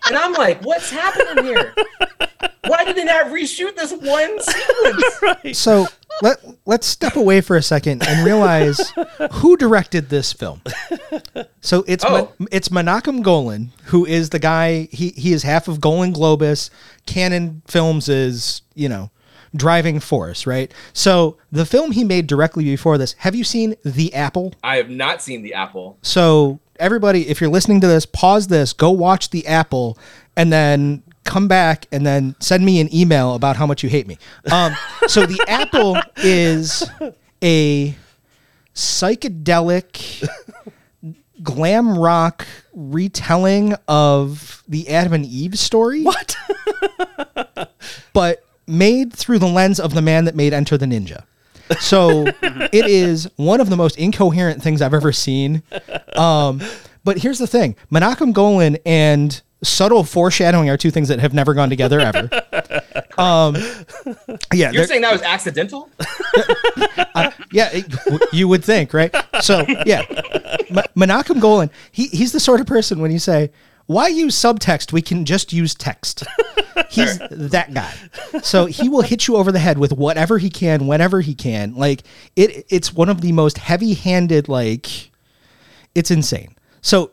and 0.08 0.16
I'm 0.16 0.32
like, 0.32 0.62
"What's 0.64 0.90
happening 0.90 1.44
here? 1.44 1.74
Why 2.66 2.84
did 2.84 2.96
they 2.96 3.04
not 3.04 3.26
reshoot 3.26 3.76
this 3.76 3.92
one 3.92 4.40
sequence?" 4.40 5.04
right. 5.22 5.54
So 5.56 5.86
let 6.22 6.38
let's 6.66 6.86
step 6.88 7.14
away 7.16 7.40
for 7.40 7.56
a 7.56 7.62
second 7.62 8.06
and 8.06 8.24
realize 8.26 8.92
who 9.32 9.56
directed 9.56 10.08
this 10.08 10.32
film. 10.32 10.60
So 11.60 11.84
it's 11.86 12.04
Oh. 12.04 12.32
Ma- 12.38 12.46
it's 12.50 12.68
Menachem 12.70 13.22
Golan, 13.22 13.70
who 13.84 14.04
is 14.06 14.30
the 14.30 14.38
guy. 14.40 14.88
He 14.90 15.10
he 15.10 15.32
is 15.32 15.44
half 15.44 15.68
of 15.68 15.80
Golan 15.80 16.12
Globus. 16.14 16.70
Cannon 17.06 17.62
Films 17.68 18.08
is 18.08 18.62
you 18.74 18.88
know 18.88 19.10
driving 19.54 20.00
force, 20.00 20.46
right? 20.46 20.72
So 20.92 21.36
the 21.50 21.66
film 21.66 21.92
he 21.92 22.04
made 22.04 22.26
directly 22.26 22.64
before 22.64 22.98
this. 22.98 23.14
Have 23.18 23.34
you 23.34 23.44
seen 23.44 23.74
The 23.84 24.14
Apple? 24.14 24.54
I 24.62 24.76
have 24.76 24.90
not 24.90 25.22
seen 25.22 25.42
the 25.42 25.54
apple. 25.54 25.98
So 26.02 26.60
everybody, 26.78 27.28
if 27.28 27.40
you're 27.40 27.50
listening 27.50 27.80
to 27.82 27.86
this, 27.86 28.06
pause 28.06 28.48
this, 28.48 28.72
go 28.72 28.90
watch 28.90 29.30
The 29.30 29.46
Apple, 29.46 29.98
and 30.36 30.52
then 30.52 31.02
come 31.24 31.48
back 31.48 31.86
and 31.92 32.04
then 32.06 32.34
send 32.40 32.64
me 32.64 32.80
an 32.80 32.92
email 32.94 33.34
about 33.34 33.56
how 33.56 33.66
much 33.66 33.82
you 33.82 33.88
hate 33.88 34.06
me. 34.06 34.18
Um, 34.50 34.74
so 35.06 35.26
The 35.26 35.44
Apple 35.48 35.96
is 36.16 36.88
a 37.42 37.94
psychedelic 38.74 40.28
glam 41.42 41.98
rock 41.98 42.46
retelling 42.72 43.74
of 43.88 44.62
the 44.68 44.88
Adam 44.88 45.12
and 45.12 45.26
Eve 45.26 45.58
story. 45.58 46.02
What? 46.02 46.36
but 48.12 48.44
made 48.70 49.12
through 49.12 49.38
the 49.40 49.48
lens 49.48 49.78
of 49.80 49.94
the 49.94 50.02
man 50.02 50.24
that 50.24 50.34
made 50.34 50.52
Enter 50.52 50.78
the 50.78 50.86
Ninja. 50.86 51.24
So 51.80 52.26
it 52.42 52.86
is 52.86 53.28
one 53.36 53.60
of 53.60 53.68
the 53.70 53.76
most 53.76 53.96
incoherent 53.98 54.62
things 54.62 54.80
I've 54.82 54.94
ever 54.94 55.12
seen. 55.12 55.62
Um, 56.16 56.60
but 57.04 57.18
here's 57.18 57.38
the 57.38 57.46
thing: 57.46 57.76
Menachem 57.92 58.32
Golan 58.32 58.76
and 58.84 59.40
subtle 59.62 60.04
foreshadowing 60.04 60.70
are 60.70 60.76
two 60.78 60.90
things 60.90 61.08
that 61.08 61.18
have 61.20 61.34
never 61.34 61.52
gone 61.54 61.68
together 61.70 62.00
ever. 62.00 62.28
Um, 63.18 63.54
yeah, 64.54 64.70
You're 64.70 64.86
saying 64.86 65.02
that 65.02 65.12
was 65.12 65.20
accidental? 65.20 65.90
yeah, 67.52 67.68
it- 67.72 67.90
w- 67.90 68.18
you 68.32 68.48
would 68.48 68.64
think, 68.64 68.94
right? 68.94 69.14
So, 69.42 69.64
yeah, 69.84 70.04
M- 70.70 70.84
Menachem 70.96 71.38
Golan, 71.38 71.70
he, 71.92 72.06
he's 72.06 72.32
the 72.32 72.40
sort 72.40 72.60
of 72.60 72.66
person 72.66 73.00
when 73.00 73.10
you 73.10 73.18
say, 73.18 73.50
why 73.90 74.06
use 74.06 74.36
subtext? 74.36 74.92
We 74.92 75.02
can 75.02 75.24
just 75.24 75.52
use 75.52 75.74
text. 75.74 76.22
He's 76.90 77.18
that 77.28 77.74
guy. 77.74 77.92
So 78.40 78.66
he 78.66 78.88
will 78.88 79.02
hit 79.02 79.26
you 79.26 79.34
over 79.34 79.50
the 79.50 79.58
head 79.58 79.78
with 79.78 79.92
whatever 79.92 80.38
he 80.38 80.48
can, 80.48 80.86
whenever 80.86 81.20
he 81.20 81.34
can. 81.34 81.74
Like 81.74 82.04
it, 82.36 82.66
it's 82.68 82.92
one 82.92 83.08
of 83.08 83.20
the 83.20 83.32
most 83.32 83.58
heavy-handed. 83.58 84.48
Like 84.48 85.10
it's 85.92 86.12
insane. 86.12 86.54
So 86.80 87.10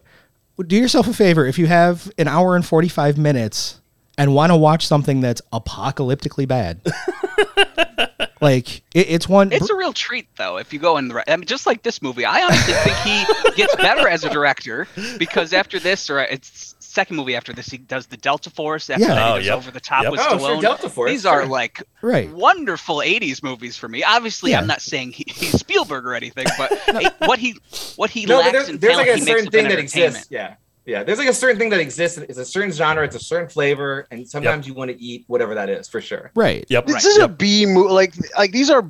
do 0.67 0.75
yourself 0.75 1.07
a 1.07 1.13
favor 1.15 1.47
if 1.47 1.57
you 1.57 1.65
have 1.65 2.11
an 2.19 2.27
hour 2.27 2.55
and 2.55 2.63
forty-five 2.63 3.17
minutes 3.17 3.81
and 4.15 4.35
want 4.35 4.51
to 4.51 4.55
watch 4.55 4.85
something 4.85 5.19
that's 5.19 5.41
apocalyptically 5.51 6.47
bad. 6.47 6.79
like 8.41 8.77
it, 8.93 9.07
it's 9.09 9.27
one. 9.27 9.51
It's 9.51 9.69
a 9.69 9.75
real 9.75 9.93
treat, 9.93 10.27
though, 10.37 10.57
if 10.57 10.73
you 10.73 10.79
go 10.79 10.97
in 10.97 11.07
the. 11.07 11.15
right- 11.15 11.25
I 11.29 11.35
mean, 11.35 11.45
just 11.45 11.65
like 11.65 11.83
this 11.83 12.01
movie, 12.01 12.25
I 12.25 12.43
honestly 12.43 12.73
think 12.73 12.97
he 12.97 13.53
gets 13.55 13.75
better 13.75 14.07
as 14.07 14.23
a 14.23 14.29
director 14.29 14.87
because 15.17 15.53
after 15.53 15.79
this, 15.79 16.09
or 16.09 16.19
uh, 16.19 16.25
it's 16.29 16.75
second 16.79 17.15
movie 17.17 17.35
after 17.35 17.53
this, 17.53 17.67
he 17.67 17.77
does 17.77 18.07
the 18.07 18.17
Delta 18.17 18.49
Force. 18.49 18.89
After 18.89 19.03
Yeah. 19.05 19.13
that, 19.15 19.25
he 19.27 19.31
Oh, 19.31 19.35
does 19.37 19.45
yep. 19.45 19.57
Over 19.57 19.71
the 19.71 19.79
Top 19.79 20.03
Yep. 20.03 20.11
with 20.11 20.21
Oh, 20.21 20.37
Stallone. 20.37 20.39
sure, 20.53 20.61
Delta 20.61 20.89
Force, 20.89 21.11
These 21.11 21.25
are 21.25 21.41
sure. 21.41 21.49
like 21.49 21.83
Right. 22.01 22.29
wonderful 22.31 22.97
'80s 23.01 23.43
movies 23.43 23.77
for 23.77 23.87
me. 23.87 24.03
Obviously, 24.03 24.51
Yeah. 24.51 24.59
I'm 24.59 24.67
not 24.67 24.81
saying 24.81 25.11
he, 25.11 25.25
he's 25.27 25.59
Spielberg 25.59 26.05
or 26.05 26.15
anything, 26.15 26.45
but 26.57 26.71
it- 26.87 27.13
what 27.25 27.39
he 27.39 27.55
what 27.97 28.09
he 28.09 28.25
No, 28.25 28.39
lacks 28.39 28.51
there's, 28.51 28.69
in 28.69 28.77
there's 28.79 28.93
talent, 28.93 29.07
like 29.09 29.15
a 29.17 29.19
he 29.19 29.25
makes 29.25 29.31
certain 29.31 29.45
with 29.45 29.53
thing 29.53 29.63
that 29.65 29.71
entertainment. 29.77 30.09
exists. 30.15 30.27
Yeah. 30.31 30.55
Yeah. 30.87 31.03
There's 31.03 31.19
like 31.19 31.27
a 31.27 31.33
certain 31.33 31.59
thing 31.59 31.69
that 31.69 31.79
exists. 31.79 32.17
It's 32.17 32.39
a 32.39 32.45
certain 32.45 32.71
genre, 32.71 33.03
it's 33.03 33.15
a 33.15 33.19
certain 33.19 33.49
flavor, 33.49 34.07
and 34.09 34.27
sometimes 34.27 34.65
you 34.67 34.73
want 34.73 34.89
to 34.89 34.99
eat 34.99 35.25
whatever 35.27 35.53
that 35.55 35.69
is 35.69 35.87
for 35.87 36.01
sure. 36.01 36.31
right. 36.33 36.65
Yep. 36.69 36.87
This 36.87 36.93
Right. 36.95 37.05
is 37.05 37.17
a 37.17 37.21
Yep. 37.21 37.37
B 37.37 37.65
movie. 37.67 37.89
Like 37.93 38.13
like 38.37 38.51
these 38.51 38.69
are 38.71 38.83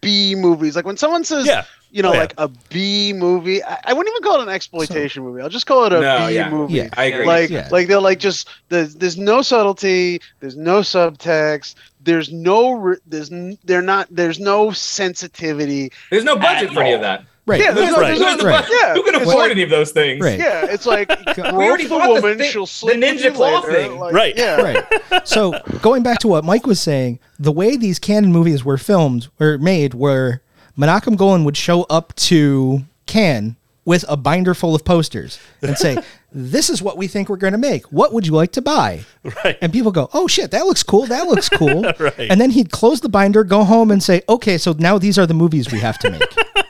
B 0.00 0.34
movies. 0.34 0.76
Like 0.76 0.84
when 0.84 0.98
someone 0.98 1.24
says, 1.24 1.46
Yeah. 1.46 1.64
you 1.90 2.02
know, 2.02 2.10
Oh, 2.10 2.12
yeah. 2.14 2.18
like 2.20 2.34
a 2.36 2.48
B 2.68 3.14
movie, 3.14 3.62
I, 3.64 3.78
I 3.84 3.92
wouldn't 3.94 4.12
even 4.14 4.22
call 4.22 4.38
it 4.40 4.42
an 4.42 4.52
exploitation 4.52 5.22
movie. 5.22 5.40
I'll 5.40 5.48
just 5.48 5.66
call 5.66 5.84
it 5.86 5.92
a 5.94 6.00
B 6.00 6.02
No, 6.02 6.28
yeah. 6.28 6.50
movie. 6.50 6.74
Yeah. 6.74 6.88
I 6.94 7.04
agree. 7.04 7.24
Like 7.26 7.48
Yeah. 7.50 7.68
like 7.72 7.86
they're 7.88 8.00
like 8.00 8.18
just 8.18 8.48
there's 8.68 8.96
there's 8.96 9.16
no 9.16 9.40
subtlety, 9.40 10.20
there's 10.40 10.56
no 10.56 10.80
subtext, 10.80 11.76
there's 12.02 12.30
no 12.32 12.72
re- 12.72 12.96
there's 13.06 13.30
they're 13.64 13.80
not 13.80 14.08
there's 14.10 14.38
no 14.40 14.72
sensitivity. 14.72 15.90
There's 16.10 16.24
no 16.24 16.36
budget 16.36 16.72
for 16.72 16.80
any 16.82 16.92
of 16.92 17.00
that. 17.00 17.24
Right. 17.46 17.60
Yeah, 17.60 17.72
there's 17.72 17.90
no, 17.90 17.96
Right. 17.98 18.06
there's 18.06 18.18
Who 18.18 18.24
no 18.24 18.30
has 18.30 18.40
the 18.40 18.46
Right. 18.46 18.64
Yeah, 18.70 18.94
Who 18.94 19.02
can 19.02 19.14
afford 19.16 19.36
like- 19.36 19.50
any 19.50 19.62
of 19.62 19.70
those 19.70 19.90
things? 19.92 20.24
Right. 20.24 20.38
Yeah, 20.38 20.64
it's 20.70 20.86
like 20.86 21.08
We 21.36 21.42
already 21.42 21.84
the 21.84 21.90
bought 21.90 22.06
the 22.14 22.20
woman, 22.22 22.42
she'll 22.44 22.62
the 22.64 22.70
sleep 22.72 23.00
with 23.00 23.04
ninja 23.20 23.34
claw 23.34 23.60
later. 23.60 23.72
thing. 23.72 23.98
Like, 23.98 24.14
Right. 24.14 24.34
Yeah. 24.36 24.60
right. 24.62 25.28
So 25.28 25.58
going 25.82 26.02
back 26.02 26.18
to 26.20 26.28
what 26.28 26.42
Mike 26.44 26.66
was 26.66 26.80
saying, 26.80 27.18
the 27.38 27.52
way 27.52 27.76
these 27.76 27.98
Cannon 27.98 28.32
movies 28.32 28.64
were 28.64 28.78
filmed 28.78 29.28
or 29.38 29.58
made, 29.58 29.92
where 29.94 30.40
Menachem 30.78 31.16
Golan 31.16 31.44
would 31.44 31.56
show 31.56 31.82
up 31.84 32.14
to 32.16 32.84
Cannes 33.06 33.56
with 33.84 34.04
a 34.08 34.16
binder 34.16 34.54
full 34.54 34.74
of 34.74 34.82
posters 34.82 35.38
and 35.60 35.76
say, 35.76 35.98
"This 36.32 36.70
is 36.70 36.80
what 36.80 36.96
we 36.96 37.06
think 37.06 37.28
we're 37.28 37.36
going 37.36 37.52
to 37.52 37.58
make. 37.58 37.84
What 37.92 38.14
would 38.14 38.26
you 38.26 38.32
like 38.32 38.52
to 38.52 38.62
buy?" 38.62 39.00
Right. 39.44 39.58
And 39.60 39.70
people 39.70 39.92
go, 39.92 40.08
"Oh 40.14 40.26
shit, 40.26 40.50
that 40.52 40.64
looks 40.64 40.82
cool. 40.82 41.04
That 41.06 41.26
looks 41.28 41.50
cool." 41.50 41.82
Right. 42.00 42.14
And 42.30 42.40
then 42.40 42.50
he'd 42.50 42.70
close 42.72 43.02
the 43.02 43.10
binder, 43.10 43.44
go 43.44 43.62
home, 43.62 43.90
and 43.90 44.02
say, 44.02 44.22
"Okay, 44.30 44.56
so 44.56 44.74
now 44.78 44.96
these 44.96 45.18
are 45.18 45.26
the 45.26 45.34
movies 45.34 45.70
we 45.70 45.80
have 45.80 45.98
to 45.98 46.10
make." 46.10 46.63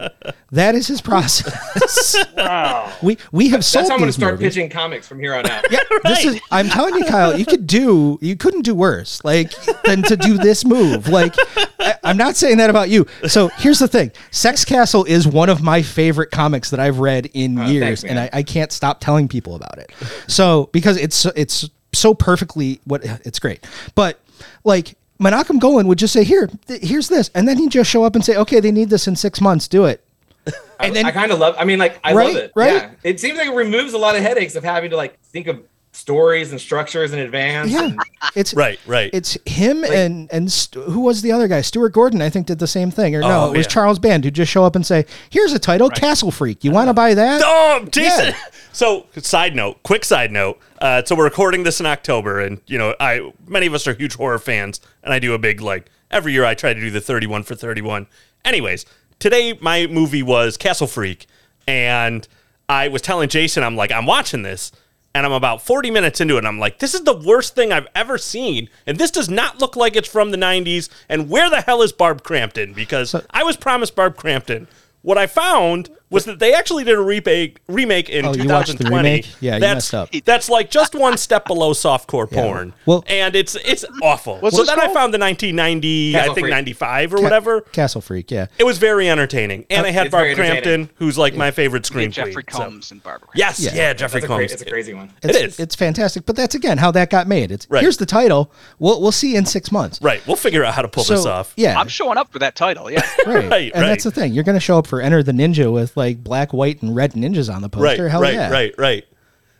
that 0.52 0.74
is 0.74 0.86
his 0.86 1.00
process. 1.00 2.16
Wow. 2.36 2.92
we 3.02 3.18
we 3.30 3.48
have 3.50 3.64
sold 3.64 3.82
That's 3.82 3.90
how 3.90 3.94
I'm 3.94 4.00
going 4.00 4.08
to 4.08 4.12
start 4.12 4.34
movies. 4.34 4.54
pitching 4.54 4.68
comics 4.68 5.06
from 5.06 5.20
here 5.20 5.34
on 5.34 5.46
out. 5.48 5.64
Yeah, 5.70 5.78
this 6.04 6.24
is. 6.24 6.40
I'm 6.50 6.68
telling 6.68 6.94
you, 6.96 7.04
Kyle. 7.04 7.38
You 7.38 7.46
could 7.46 7.66
do. 7.66 8.18
You 8.20 8.36
couldn't 8.36 8.62
do 8.62 8.74
worse. 8.74 9.22
Like 9.24 9.52
than 9.84 10.02
to 10.04 10.16
do 10.16 10.38
this 10.38 10.64
move. 10.64 11.08
Like 11.08 11.34
I, 11.78 11.94
I'm 12.02 12.16
not 12.16 12.36
saying 12.36 12.56
that 12.58 12.68
about 12.70 12.88
you. 12.88 13.06
So 13.28 13.48
here's 13.48 13.78
the 13.78 13.88
thing. 13.88 14.10
Sex 14.30 14.64
Castle 14.64 15.04
is 15.04 15.26
one 15.26 15.48
of 15.48 15.62
my 15.62 15.82
favorite 15.82 16.30
comics 16.30 16.70
that 16.70 16.80
I've 16.80 16.98
read 16.98 17.26
in 17.34 17.58
Oh, 17.58 17.66
years, 17.66 17.82
thanks, 18.00 18.04
and. 18.04 18.18
I, 18.18 18.30
I 18.32 18.42
can't 18.42 18.72
stop 18.72 19.00
telling 19.00 19.28
people 19.28 19.54
about 19.54 19.78
it. 19.78 19.92
So 20.26 20.68
because 20.72 20.96
it's 20.96 21.26
it's 21.36 21.68
so 21.92 22.14
perfectly 22.14 22.80
what 22.84 23.04
it's 23.24 23.38
great, 23.38 23.64
but 23.94 24.18
like. 24.64 24.96
Menachem 25.22 25.60
Golan 25.60 25.86
would 25.86 25.98
just 25.98 26.12
say, 26.12 26.24
"Here, 26.24 26.48
th- 26.66 26.82
here's 26.82 27.08
this," 27.08 27.30
and 27.34 27.46
then 27.46 27.56
he'd 27.58 27.70
just 27.70 27.88
show 27.90 28.04
up 28.04 28.14
and 28.14 28.24
say, 28.24 28.36
"Okay, 28.36 28.60
they 28.60 28.72
need 28.72 28.90
this 28.90 29.06
in 29.06 29.16
six 29.16 29.40
months. 29.40 29.68
Do 29.68 29.84
it." 29.84 30.04
I, 30.80 30.86
And 30.86 30.96
then- 30.96 31.06
I 31.06 31.10
kind 31.12 31.30
of 31.32 31.38
love. 31.38 31.54
I 31.58 31.64
mean, 31.64 31.78
like 31.78 32.00
I 32.02 32.12
Right, 32.14 32.26
love 32.34 32.36
it. 32.44 32.52
right? 32.56 32.72
Yeah. 32.74 32.90
It 33.04 33.20
seems 33.20 33.38
like 33.38 33.46
it 33.48 33.54
removes 33.54 33.92
a 33.92 33.98
lot 33.98 34.16
of 34.16 34.22
headaches 34.22 34.56
of 34.56 34.64
having 34.64 34.90
to 34.90 34.96
like 34.96 35.20
think 35.20 35.46
of 35.46 35.60
stories 35.92 36.50
and 36.50 36.60
structures 36.60 37.12
in 37.12 37.18
advance. 37.18 37.70
Yeah. 37.70 37.84
and- 37.84 38.00
It's 38.34 38.54
Right, 38.54 38.80
right. 38.86 39.10
It's 39.12 39.36
him 39.46 39.84
and 39.84 40.28
and 40.32 40.50
St- 40.50 40.84
who 40.86 41.00
was 41.00 41.22
the 41.22 41.32
other 41.32 41.48
guy? 41.48 41.60
Stuart 41.60 41.90
Gordon, 41.90 42.22
I 42.22 42.30
think, 42.30 42.46
did 42.46 42.58
the 42.58 42.66
same 42.66 42.90
thing. 42.90 43.14
Or 43.14 43.20
no, 43.20 43.28
Oh, 43.44 43.52
it 43.52 43.56
was 43.58 43.66
yeah. 43.66 43.70
Charles 43.70 43.98
Band 43.98 44.24
who 44.24 44.30
just 44.30 44.50
show 44.50 44.64
up 44.64 44.74
and 44.74 44.86
say, 44.86 45.04
"Here's 45.30 45.52
a 45.52 45.58
title, 45.58 45.90
Castle 45.90 46.30
Freak. 46.30 46.64
You 46.64 46.70
want 46.70 46.88
to 46.88 46.94
buy 46.94 47.14
that?" 47.14 47.42
Oh, 47.44 47.86
Jason. 47.90 48.26
Yeah. 48.26 48.36
So, 48.74 49.04
side 49.18 49.54
note, 49.54 49.82
quick 49.82 50.02
side 50.02 50.32
note. 50.32 50.58
Uh, 50.80 51.02
so 51.04 51.14
we're 51.14 51.24
recording 51.24 51.62
this 51.62 51.78
in 51.78 51.84
October, 51.84 52.40
and 52.40 52.58
you 52.66 52.78
know, 52.78 52.94
I 52.98 53.30
many 53.46 53.66
of 53.66 53.74
us 53.74 53.86
are 53.86 53.92
huge 53.92 54.14
horror 54.14 54.38
fans, 54.38 54.80
and 55.04 55.12
I 55.12 55.18
do 55.18 55.34
a 55.34 55.38
big 55.38 55.60
like 55.60 55.90
every 56.10 56.32
year. 56.32 56.46
I 56.46 56.54
try 56.54 56.72
to 56.72 56.80
do 56.80 56.90
the 56.90 57.02
thirty-one 57.02 57.42
for 57.42 57.54
thirty-one. 57.54 58.06
Anyways, 58.46 58.86
today 59.18 59.58
my 59.60 59.86
movie 59.88 60.22
was 60.22 60.56
Castle 60.56 60.86
Freak, 60.86 61.26
and 61.68 62.26
I 62.66 62.88
was 62.88 63.02
telling 63.02 63.28
Jason, 63.28 63.62
I'm 63.62 63.76
like, 63.76 63.92
I'm 63.92 64.06
watching 64.06 64.42
this, 64.42 64.72
and 65.14 65.26
I'm 65.26 65.32
about 65.32 65.62
forty 65.62 65.90
minutes 65.90 66.20
into 66.20 66.34
it, 66.34 66.38
and 66.38 66.48
I'm 66.48 66.58
like, 66.58 66.78
this 66.78 66.94
is 66.94 67.04
the 67.04 67.16
worst 67.16 67.54
thing 67.54 67.72
I've 67.72 67.88
ever 67.94 68.18
seen, 68.18 68.68
and 68.86 68.98
this 68.98 69.10
does 69.10 69.28
not 69.28 69.60
look 69.60 69.76
like 69.76 69.96
it's 69.96 70.08
from 70.08 70.30
the 70.30 70.36
'90s. 70.36 70.88
And 71.08 71.28
where 71.28 71.50
the 71.50 71.60
hell 71.60 71.82
is 71.82 71.92
Barb 71.92 72.22
Crampton? 72.22 72.72
Because 72.72 73.14
I 73.30 73.42
was 73.42 73.56
promised 73.56 73.94
Barb 73.94 74.16
Crampton. 74.16 74.68
What 75.02 75.18
I 75.18 75.26
found 75.26 75.90
was 76.12 76.24
that 76.26 76.38
they 76.38 76.54
actually 76.54 76.84
did 76.84 76.94
a 76.96 77.00
remake 77.00 77.58
remake 77.66 78.08
in 78.08 78.24
Oh, 78.24 78.32
you 78.34 78.48
watched 78.48 78.68
the 78.78 78.84
2020. 78.84 79.08
remake? 79.08 79.28
Yeah, 79.40 79.54
you 79.54 79.60
that's, 79.60 79.74
messed 79.76 79.94
up. 79.94 80.10
That's 80.24 80.48
like 80.48 80.70
just 80.70 80.94
one 80.94 81.16
step 81.18 81.46
below 81.46 81.72
softcore 81.72 82.30
porn. 82.30 82.74
Well- 82.86 83.02
and 83.08 83.34
it's 83.34 83.56
it's 83.56 83.84
awful. 84.02 84.38
What's 84.38 84.54
so 84.56 84.62
this 84.62 84.68
then 84.70 84.78
I 84.78 84.92
found 84.94 85.12
the 85.12 85.18
1990, 85.18 86.16
I 86.16 86.24
think 86.26 86.38
Freak. 86.40 86.50
95 86.50 87.14
or 87.14 87.16
Ca- 87.16 87.22
whatever. 87.22 87.60
Castle 87.62 88.00
Freak. 88.00 88.30
Yeah. 88.30 88.46
It 88.58 88.64
was 88.64 88.78
very 88.78 89.08
entertaining, 89.10 89.66
and 89.70 89.84
oh, 89.84 89.88
I 89.88 89.92
had 89.92 90.10
Barb 90.10 90.34
Crampton, 90.36 90.90
who's 90.96 91.18
like 91.18 91.34
my 91.34 91.50
favorite 91.50 91.86
screen 91.86 92.04
Yeah, 92.10 92.24
Jeffrey 92.26 92.42
queen. 92.44 92.52
so- 92.56 92.58
Combs 92.64 92.90
and 92.90 93.02
Barbara. 93.02 93.28
Yes, 93.34 93.60
Yeah. 93.60 93.74
yeah, 93.74 93.92
Jeffrey 93.92 94.20
That's 94.20 94.24
a, 94.30 94.34
cra- 94.34 94.36
Combs. 94.38 94.52
it's 94.52 94.62
a 94.62 94.66
crazy 94.66 94.94
one. 94.94 95.10
It's, 95.22 95.38
is. 95.38 95.60
It's 95.60 95.74
fantastic, 95.74 96.26
but 96.26 96.36
that's 96.36 96.54
again 96.54 96.78
how 96.78 96.90
that 96.92 97.10
got 97.10 97.26
made. 97.26 97.50
It's 97.50 97.66
Right. 97.70 97.80
here's 97.82 97.96
the 97.96 98.06
title. 98.06 98.52
We'll 98.78 99.00
we'll 99.00 99.12
see 99.12 99.36
in 99.36 99.46
six 99.46 99.72
months. 99.72 99.98
Right, 100.02 100.24
we'll 100.26 100.36
figure 100.36 100.64
out 100.64 100.74
how 100.74 100.82
to 100.82 100.88
pull 100.88 101.04
So 101.04 101.14
this 101.16 101.26
off. 101.26 101.52
yeah, 101.56 101.78
I'm 101.78 101.88
showing 101.88 102.18
up 102.18 102.32
for 102.32 102.38
that 102.40 102.54
title. 102.54 102.90
Yeah. 102.90 103.00
right. 103.26 103.42
Right, 103.52 103.72
and 103.74 103.82
right. 103.82 103.88
that's 103.88 104.04
the 104.04 104.10
thing. 104.10 104.32
You're 104.32 104.44
going 104.44 104.56
to 104.56 104.60
show 104.60 104.78
up 104.78 104.86
for 104.86 105.00
Enter 105.00 105.22
the 105.22 105.32
Ninja 105.32 105.70
with 105.72 105.96
like 106.02 106.24
black, 106.24 106.52
white, 106.52 106.82
and 106.82 106.94
red 106.94 107.12
ninjas 107.12 107.52
on 107.52 107.62
the 107.62 107.68
right, 107.68 107.90
poster. 107.90 108.08
Hell 108.08 108.20
right, 108.20 108.34
yeah. 108.34 108.50
right, 108.50 108.74
right. 108.76 109.06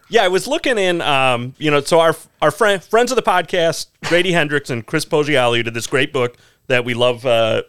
Yeah, 0.08 0.24
I 0.24 0.28
was 0.28 0.46
looking 0.46 0.76
in. 0.76 1.00
Um, 1.00 1.54
you 1.58 1.70
know, 1.70 1.80
so 1.80 2.00
our 2.00 2.16
our 2.40 2.50
friend, 2.50 2.82
friends 2.82 3.12
of 3.12 3.16
the 3.16 3.22
podcast, 3.22 3.86
Grady 4.04 4.32
Hendrix 4.32 4.70
and 4.70 4.84
Chris 4.84 5.04
Poggiali, 5.04 5.64
did 5.64 5.74
this 5.74 5.86
great 5.86 6.12
book 6.12 6.36
that 6.66 6.84
we 6.84 6.94
love 6.94 7.24
uh, 7.24 7.62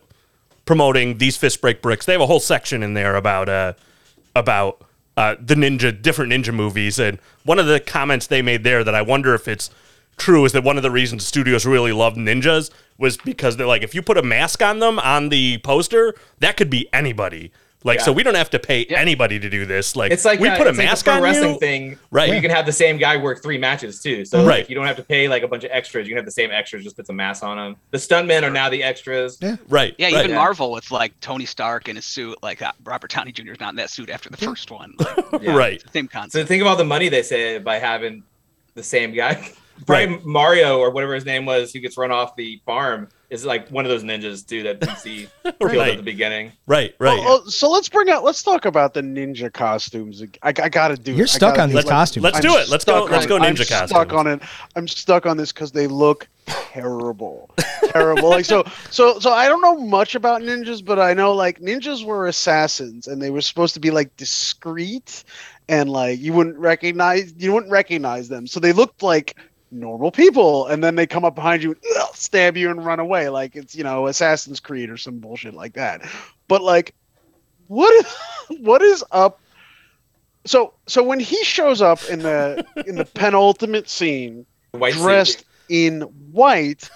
promoting. 0.65 1.19
These 1.19 1.37
fist 1.37 1.61
break 1.61 1.81
bricks. 1.81 2.05
They 2.05 2.13
have 2.13 2.21
a 2.21 2.27
whole 2.27 2.39
section 2.39 2.83
in 2.83 2.95
there 2.95 3.15
about 3.15 3.47
uh, 3.47 3.73
about 4.35 4.83
uh, 5.15 5.35
the 5.39 5.55
ninja, 5.55 5.99
different 5.99 6.33
ninja 6.33 6.53
movies, 6.53 6.99
and 6.99 7.19
one 7.43 7.59
of 7.59 7.67
the 7.67 7.79
comments 7.79 8.27
they 8.27 8.41
made 8.41 8.63
there 8.63 8.83
that 8.83 8.95
I 8.95 9.01
wonder 9.01 9.33
if 9.35 9.47
it's 9.47 9.69
true 10.17 10.45
is 10.45 10.51
that 10.51 10.63
one 10.63 10.77
of 10.77 10.83
the 10.83 10.91
reasons 10.91 11.25
studios 11.25 11.65
really 11.65 11.91
love 11.91 12.15
ninjas 12.15 12.71
was 12.97 13.17
because 13.17 13.57
they're 13.57 13.67
like, 13.67 13.83
if 13.83 13.95
you 13.95 14.01
put 14.01 14.17
a 14.17 14.21
mask 14.21 14.61
on 14.61 14.79
them 14.79 14.99
on 14.99 15.29
the 15.29 15.57
poster, 15.59 16.13
that 16.39 16.57
could 16.57 16.69
be 16.69 16.87
anybody. 16.93 17.51
Like, 17.83 17.99
so 18.01 18.11
we 18.13 18.23
don't 18.23 18.35
have 18.35 18.49
to 18.51 18.59
pay 18.59 18.85
anybody 18.85 19.39
to 19.39 19.49
do 19.49 19.65
this. 19.65 19.95
Like, 19.95 20.11
It's 20.11 20.25
like 20.25 20.39
we 20.39 20.47
uh, 20.47 20.57
put 20.57 20.67
a 20.67 20.69
it's 20.69 20.77
like 20.77 20.85
the 20.85 20.89
mask 20.91 21.07
on 21.07 21.21
wrestling 21.21 21.53
you. 21.53 21.59
thing. 21.59 21.99
Right. 22.11 22.29
where 22.29 22.35
You 22.35 22.41
can 22.41 22.51
have 22.51 22.65
the 22.65 22.71
same 22.71 22.97
guy 22.97 23.17
work 23.17 23.43
three 23.43 23.57
matches 23.57 23.99
too. 24.01 24.25
So 24.25 24.39
Right. 24.39 24.59
like, 24.59 24.69
you 24.69 24.75
don't 24.75 24.85
have 24.87 24.95
to 24.97 25.03
pay 25.03 25.27
like 25.27 25.43
a 25.43 25.47
bunch 25.47 25.63
of 25.63 25.71
extras. 25.71 26.07
You 26.07 26.11
can 26.11 26.17
have 26.17 26.25
the 26.25 26.31
same 26.31 26.51
extras, 26.51 26.83
just 26.83 26.95
put 26.95 27.07
some 27.07 27.15
masks 27.17 27.43
on 27.43 27.57
them. 27.57 27.75
The 27.91 27.97
stuntmen 27.97 28.43
are 28.43 28.49
now 28.49 28.69
the 28.69 28.81
extras. 28.83 29.37
Yeah. 29.41 29.57
Right. 29.69 29.95
Yeah, 29.97 30.07
right. 30.13 30.25
even 30.25 30.35
Marvel 30.35 30.71
with 30.71 30.91
like 30.91 31.19
Tony 31.19 31.45
Stark 31.45 31.89
in 31.89 31.95
his 31.95 32.05
suit, 32.05 32.37
like 32.41 32.61
uh, 32.61 32.71
Robert 32.83 33.11
Downey 33.11 33.31
Jr. 33.31 33.51
is 33.51 33.59
not 33.59 33.69
in 33.71 33.75
that 33.77 33.89
suit 33.89 34.09
after 34.09 34.29
the 34.29 34.37
first 34.37 34.71
one. 34.71 34.93
Like, 34.99 35.25
Yeah. 35.41 35.55
Right. 35.55 35.83
same 35.93 36.07
concept. 36.07 36.31
So 36.33 36.39
concept. 36.39 36.47
think 36.47 36.61
of 36.61 36.67
all 36.67 36.75
the 36.75 36.83
money 36.85 37.09
they 37.09 37.23
save 37.23 37.63
by 37.63 37.79
having 37.79 38.23
the 38.75 38.83
same 38.83 39.13
guy. 39.13 39.51
Probably 39.87 40.19
Mario 40.23 40.77
or 40.79 40.91
whatever 40.91 41.15
his 41.15 41.25
name 41.25 41.45
was, 41.45 41.73
who 41.73 41.79
gets 41.79 41.97
run 41.97 42.11
off 42.11 42.35
the 42.35 42.61
farm, 42.65 43.09
is 43.33 43.45
like 43.45 43.67
one 43.69 43.83
of 43.83 43.89
those 43.89 44.03
ninjas 44.03 44.47
too 44.47 44.61
that 44.63 44.79
we 44.79 44.93
see 44.95 45.27
Right. 45.59 45.89
at 45.91 45.97
the 45.97 46.03
beginning. 46.03 46.51
Right. 46.67 46.95
Right. 46.99 47.19
Oh, 47.19 47.41
oh, 47.45 47.49
so 47.49 47.69
let's 47.69 47.89
bring 47.89 48.09
out. 48.09 48.23
Let's 48.23 48.43
talk 48.43 48.65
about 48.65 48.93
the 48.93 49.01
ninja 49.01 49.51
costumes. 49.51 50.21
I, 50.43 50.49
I 50.49 50.51
gotta 50.69 50.95
do. 50.95 51.13
You're 51.13 51.25
stuck 51.27 51.57
on 51.57 51.69
do 51.69 51.75
these 51.75 51.85
costumes. 51.85 52.23
let's 52.23 52.37
I'm 52.37 52.41
do 52.43 52.55
it. 52.57 52.69
Let's 52.69 52.85
go. 52.85 53.01
stuck 53.05 53.11
Let's 53.11 53.25
on 53.25 53.29
go 53.29 53.35
it. 53.37 53.41
I'm 53.41 53.55
ninja 53.55 53.67
costumes. 53.69 53.89
stuck 53.89 54.13
on 54.13 54.27
it. 54.27 54.41
I'm 54.75 54.87
stuck 54.87 55.25
on 55.25 55.37
this 55.37 55.51
because 55.51 55.71
they 55.71 55.87
look 55.87 56.27
terrible, 56.45 57.49
terrible. 57.85 58.29
Like 58.29 58.45
so, 58.45 58.63
so, 58.91 59.17
so. 59.19 59.31
I 59.31 59.47
don't 59.47 59.61
know 59.61 59.77
much 59.77 60.13
about 60.13 60.41
ninjas, 60.41 60.85
but 60.85 60.99
I 60.99 61.13
know 61.13 61.33
like 61.33 61.59
ninjas 61.59 62.05
were 62.05 62.27
assassins, 62.27 63.07
and 63.07 63.19
they 63.21 63.31
were 63.31 63.41
supposed 63.41 63.73
to 63.73 63.79
be 63.79 63.89
like 63.89 64.15
discreet, 64.15 65.23
and 65.67 65.89
like 65.89 66.19
you 66.19 66.33
wouldn't 66.33 66.57
recognize 66.57 67.33
you 67.37 67.51
wouldn't 67.51 67.71
recognize 67.71 68.29
them. 68.29 68.45
So 68.45 68.59
they 68.59 68.73
looked 68.73 69.01
like 69.01 69.37
normal 69.73 70.11
people, 70.11 70.67
and 70.67 70.83
then 70.83 70.95
they 70.95 71.05
come 71.07 71.25
up 71.25 71.35
behind 71.35 71.63
you, 71.63 71.71
and, 71.71 71.79
ugh, 71.99 72.15
stab 72.15 72.55
you, 72.57 72.69
and 72.69 72.85
run 72.85 72.99
away. 72.99 73.29
Like 73.29 73.55
it's 73.55 73.75
you 73.75 73.83
know 73.83 74.07
Assassin's 74.07 74.59
Creed 74.59 74.89
or 74.89 74.97
some 74.97 75.19
bullshit 75.19 75.53
like 75.53 75.73
that. 75.73 76.01
But 76.47 76.61
like, 76.61 76.93
what 77.67 77.93
is 77.93 78.15
what 78.61 78.81
is 78.81 79.03
up? 79.11 79.39
So 80.45 80.73
so 80.87 81.03
when 81.03 81.19
he 81.19 81.43
shows 81.43 81.81
up 81.81 82.03
in 82.09 82.19
the 82.19 82.65
in 82.85 82.95
the 82.95 83.05
penultimate 83.13 83.89
scene, 83.89 84.45
White 84.71 84.93
dressed 84.93 85.45
in 85.69 86.01
white 86.31 86.89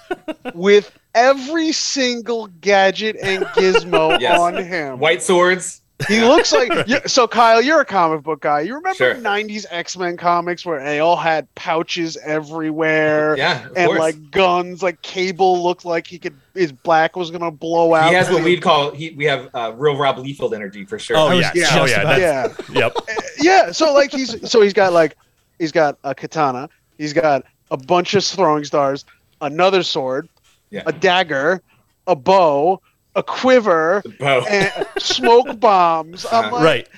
with 0.54 0.96
every 1.14 1.72
single 1.72 2.46
gadget 2.60 3.16
and 3.22 3.44
gizmo 3.46 4.20
Yes. 4.20 4.38
on 4.38 4.54
him. 4.56 4.98
white 4.98 5.22
swords. 5.22 5.80
He 6.06 6.20
looks 6.20 6.52
like 6.52 6.70
yeah, 6.86 7.00
so. 7.06 7.26
Kyle, 7.26 7.60
you're 7.60 7.80
a 7.80 7.84
comic 7.84 8.22
book 8.22 8.40
guy. 8.40 8.60
You 8.60 8.74
remember 8.76 8.94
Sure. 8.96 9.14
'90s 9.16 9.66
X-Men 9.68 10.16
comics 10.16 10.64
where 10.64 10.82
they 10.84 11.00
all 11.00 11.16
had 11.16 11.52
pouches 11.56 12.16
everywhere 12.18 13.36
Yeah, 13.36 13.66
of 13.66 13.76
and 13.76 13.86
course. 13.88 13.98
like 13.98 14.30
guns. 14.30 14.82
Like 14.82 15.02
Cable 15.02 15.62
looked 15.62 15.84
like 15.84 16.06
he 16.06 16.18
could 16.18 16.34
his 16.54 16.70
black 16.72 17.16
was 17.16 17.30
gonna 17.30 17.50
blow 17.50 17.94
out. 17.94 18.08
he 18.10 18.14
has 18.14 18.30
what 18.30 18.44
we'd 18.44 18.62
call 18.62 18.92
he, 18.92 19.10
we 19.10 19.24
have 19.24 19.48
uh, 19.54 19.72
real 19.76 19.96
Rob 19.96 20.16
Liefeld 20.18 20.54
energy 20.54 20.84
for 20.84 20.98
sure. 20.98 21.16
Oh 21.16 21.26
I 21.28 21.34
was 21.34 21.46
yeah. 21.54 21.66
Oh 21.72 21.84
yeah. 21.86 22.16
yeah, 22.16 22.48
Yep. 22.70 22.96
yeah. 23.40 23.72
So 23.72 23.92
like 23.92 24.12
he's 24.12 24.48
so 24.50 24.60
he's 24.62 24.72
got 24.72 24.92
like 24.92 25.16
he's 25.58 25.72
got 25.72 25.98
a 26.04 26.14
katana. 26.14 26.68
He's 26.96 27.12
got 27.12 27.44
a 27.70 27.76
bunch 27.76 28.14
of 28.14 28.24
throwing 28.24 28.64
stars, 28.64 29.04
another 29.40 29.82
sword, 29.82 30.28
Yeah. 30.70 30.82
a 30.86 30.92
dagger, 30.92 31.60
a 32.06 32.16
bow, 32.16 32.80
a 33.18 33.22
quiver, 33.22 34.02
oh. 34.20 34.46
and 34.48 34.86
smoke 34.98 35.58
bombs. 35.58 36.24
I'm 36.30 36.52
like, 36.52 36.62
Right. 36.62 36.88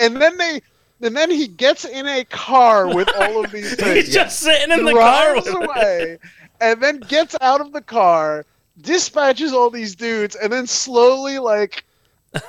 And 0.00 0.16
then 0.20 0.36
they, 0.38 0.60
and 1.02 1.14
then 1.14 1.30
he 1.30 1.46
gets 1.46 1.84
in 1.84 2.06
a 2.06 2.24
car 2.24 2.94
with 2.94 3.08
all 3.16 3.44
of 3.44 3.52
these 3.52 3.74
things, 3.76 4.06
He's 4.06 4.14
just 4.14 4.40
sitting 4.40 4.72
in 4.76 4.84
the 4.84 4.92
car. 4.92 5.36
With 5.36 5.46
away, 5.48 6.18
and 6.60 6.82
then 6.82 7.00
gets 7.00 7.36
out 7.40 7.60
of 7.60 7.72
the 7.72 7.82
car, 7.82 8.46
dispatches 8.80 9.52
all 9.52 9.70
these 9.70 9.94
dudes, 9.94 10.34
and 10.36 10.52
then 10.52 10.66
slowly 10.66 11.38
like. 11.38 11.84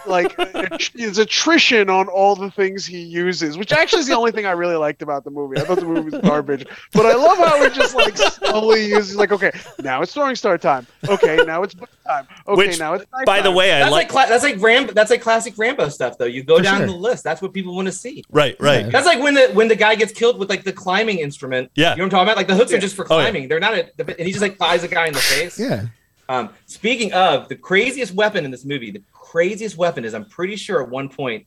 Like 0.06 0.34
it's 0.38 1.18
attrition 1.18 1.90
on 1.90 2.08
all 2.08 2.36
the 2.36 2.50
things 2.52 2.86
he 2.86 3.00
uses, 3.02 3.58
which 3.58 3.72
actually 3.72 4.00
is 4.00 4.08
the 4.08 4.16
only 4.16 4.32
thing 4.32 4.46
I 4.46 4.52
really 4.52 4.76
liked 4.76 5.02
about 5.02 5.24
the 5.24 5.32
movie. 5.32 5.58
I 5.60 5.64
thought 5.66 5.80
the 5.80 5.86
movie 5.86 6.10
was 6.12 6.22
garbage, 6.22 6.66
but 6.94 7.06
I 7.06 7.14
love 7.16 7.38
how 7.38 7.62
it 7.64 7.74
just 7.74 7.96
like 7.96 8.18
slowly 8.18 8.86
uses 8.88 9.16
like, 9.16 9.32
okay, 9.32 9.52
now 9.80 10.02
it's 10.02 10.14
throwing 10.14 10.36
star 10.36 10.58
time. 10.58 10.88
Okay, 11.08 11.38
now 11.46 11.64
it's 11.64 11.74
book 11.74 11.90
time. 12.06 12.28
Okay, 12.48 12.68
Which, 12.68 12.80
now 12.80 12.94
it's 12.94 13.06
by 13.26 13.42
the 13.42 13.52
way, 13.52 13.74
I 13.74 13.80
That's 13.80 13.92
like, 13.92 14.14
like. 14.14 14.28
cla- 14.28 14.30
that's 14.30 14.44
like 14.44 14.62
Rambo. 14.62 14.94
That's 14.94 15.12
like 15.12 15.22
classic 15.22 15.58
Rambo 15.58 15.90
stuff, 15.90 16.18
though. 16.18 16.26
You 16.26 16.44
go 16.44 16.58
For 16.58 16.64
down 16.64 16.78
sure. 16.80 16.88
the 16.88 16.94
list. 16.94 17.24
That's 17.24 17.42
what 17.42 17.54
people 17.54 17.76
want 17.76 17.88
to 17.88 17.92
see. 17.92 18.24
Right. 18.32 18.56
Right. 18.60 18.92
That's 18.92 19.06
like 19.06 19.20
when 19.22 19.34
the 19.34 19.50
when 19.54 19.68
the 19.68 19.76
guy 19.76 19.96
gets 19.96 20.12
killed 20.14 20.40
with 20.40 20.50
like 20.50 20.64
the 20.64 20.74
climbing 20.74 21.20
instrument. 21.20 21.72
Yeah. 21.76 21.92
you 21.92 21.98
know 21.98 22.04
what 22.04 22.06
I'm 22.06 22.10
talking 22.12 22.24
about. 22.28 22.38
Like 22.38 22.48
the 22.48 22.56
hooks 22.56 22.72
Yeah. 22.72 22.78
are 22.78 22.82
just 22.82 22.96
for 22.96 23.06
Oh, 23.12 23.18
yeah. 23.18 23.24
climbing. 23.24 23.48
They're 23.50 23.60
not. 23.60 23.74
A, 23.74 23.90
and 24.00 24.20
he 24.26 24.32
just 24.32 24.42
like 24.42 24.58
flies 24.58 24.84
a 24.84 24.88
guy 24.88 25.08
in 25.08 25.14
the 25.14 25.20
face. 25.20 25.60
Yeah. 25.60 25.88
Um, 26.30 26.50
speaking 26.66 27.14
of 27.14 27.48
the 27.48 27.56
craziest 27.56 28.14
weapon 28.14 28.44
in 28.44 28.52
this 28.52 28.66
movie, 28.66 28.92
the 28.92 29.02
craziest 29.32 29.78
weapon 29.78 30.06
is 30.06 30.14
I'm 30.14 30.26
pretty 30.26 30.56
sure 30.56 30.82
at 30.82 30.90
one 30.90 31.10
point, 31.10 31.46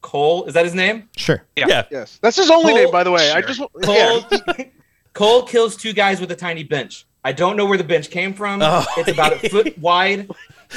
Cole 0.00 0.44
is 0.44 0.54
that 0.54 0.64
his 0.64 0.74
name? 0.74 1.08
Sure. 1.16 1.44
Yeah. 1.56 1.66
Yeah. 1.68 1.84
Yes, 1.90 2.18
that's 2.22 2.36
his 2.36 2.50
only 2.50 2.72
Cole- 2.72 2.82
name, 2.82 2.90
by 2.90 3.04
the 3.04 3.10
way. 3.10 3.30
I 3.30 3.40
just 3.40 3.60
Cole 3.82 4.24
yeah. 4.30 4.64
Cole 5.12 5.42
kills 5.44 5.76
two 5.76 5.92
guys 5.92 6.20
with 6.20 6.30
a 6.32 6.36
tiny 6.36 6.64
bench. 6.64 7.06
I 7.24 7.32
don't 7.32 7.56
know 7.56 7.66
where 7.66 7.78
the 7.78 7.84
bench 7.84 8.10
came 8.10 8.34
from. 8.34 8.62
Oh. 8.62 8.84
It's 8.96 9.10
about 9.10 9.32
a 9.32 9.48
foot 9.48 9.78
wide, 9.88 10.28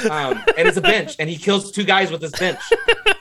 um, 0.08 0.42
and 0.56 0.68
it's 0.68 0.76
a 0.76 0.80
bench, 0.80 1.16
and 1.18 1.28
he 1.28 1.36
kills 1.36 1.72
two 1.72 1.82
guys 1.82 2.12
with 2.12 2.20
this 2.20 2.38
bench, 2.38 2.60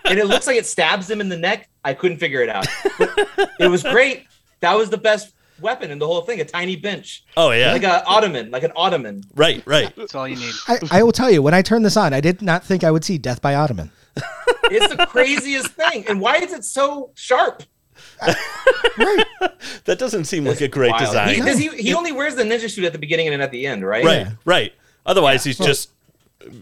and 0.06 0.20
it 0.20 0.28
looks 0.28 0.46
like 0.46 0.58
it 0.58 0.66
stabs 0.68 1.08
them 1.08 1.22
in 1.22 1.30
the 1.30 1.38
neck. 1.38 1.68
I 1.84 1.96
couldn't 1.96 2.18
figure 2.18 2.42
it 2.42 2.50
out. 2.50 2.68
But 3.00 3.30
it 3.60 3.68
was 3.68 3.82
great. 3.82 4.28
That 4.60 4.78
was 4.78 4.92
the 4.92 4.98
best 4.98 5.34
weapon 5.62 5.92
in 5.92 6.00
the 6.00 6.06
whole 6.08 6.22
thing—a 6.22 6.46
tiny 6.46 6.76
bench, 6.76 7.24
Oh 7.38 7.52
yeah. 7.52 7.72
like 7.72 7.84
a 7.84 8.04
ottoman, 8.06 8.52
like 8.52 8.64
an 8.64 8.72
ottoman. 8.76 9.24
right. 9.36 9.64
Right. 9.66 9.94
That's 9.96 10.16
all 10.16 10.28
you 10.28 10.36
need. 10.36 10.54
I, 10.68 10.80
I 10.92 11.04
will 11.04 11.12
tell 11.12 11.32
you, 11.32 11.42
when 11.42 11.54
I 11.54 11.62
turned 11.62 11.86
this 11.86 11.98
on, 11.98 12.14
I 12.14 12.22
did 12.22 12.42
not 12.42 12.64
think 12.64 12.84
I 12.84 12.92
would 12.92 13.04
see 13.04 13.18
Death 13.18 13.42
by 13.42 13.56
Ottoman. 13.56 13.92
It's 14.68 14.96
the 14.96 15.06
craziest 15.06 15.68
thing. 15.70 16.06
And 16.10 16.20
why 16.20 16.38
is 16.38 16.52
it 16.52 16.64
so 16.66 17.12
sharp? 17.14 17.62
That 19.86 20.00
doesn't 20.00 20.26
seem 20.26 20.46
like 20.46 20.62
a 20.62 20.68
great 20.68 20.92
Wild. 20.92 21.02
design. 21.06 21.36
He, 21.36 21.68
he, 21.70 21.84
he 21.84 21.94
only 21.94 22.12
wears 22.12 22.36
the 22.36 22.44
ninja 22.44 22.70
suit 22.70 22.86
at 22.86 22.92
the 22.94 22.98
beginning 23.00 23.28
and 23.28 23.42
at 23.42 23.52
the 23.52 23.68
end, 23.68 23.86
right? 23.86 24.04
Right. 24.04 24.18
Yeah. 24.22 24.32
Right. 24.46 24.74
Otherwise, 25.06 25.44
he's 25.44 25.58
just 25.58 25.92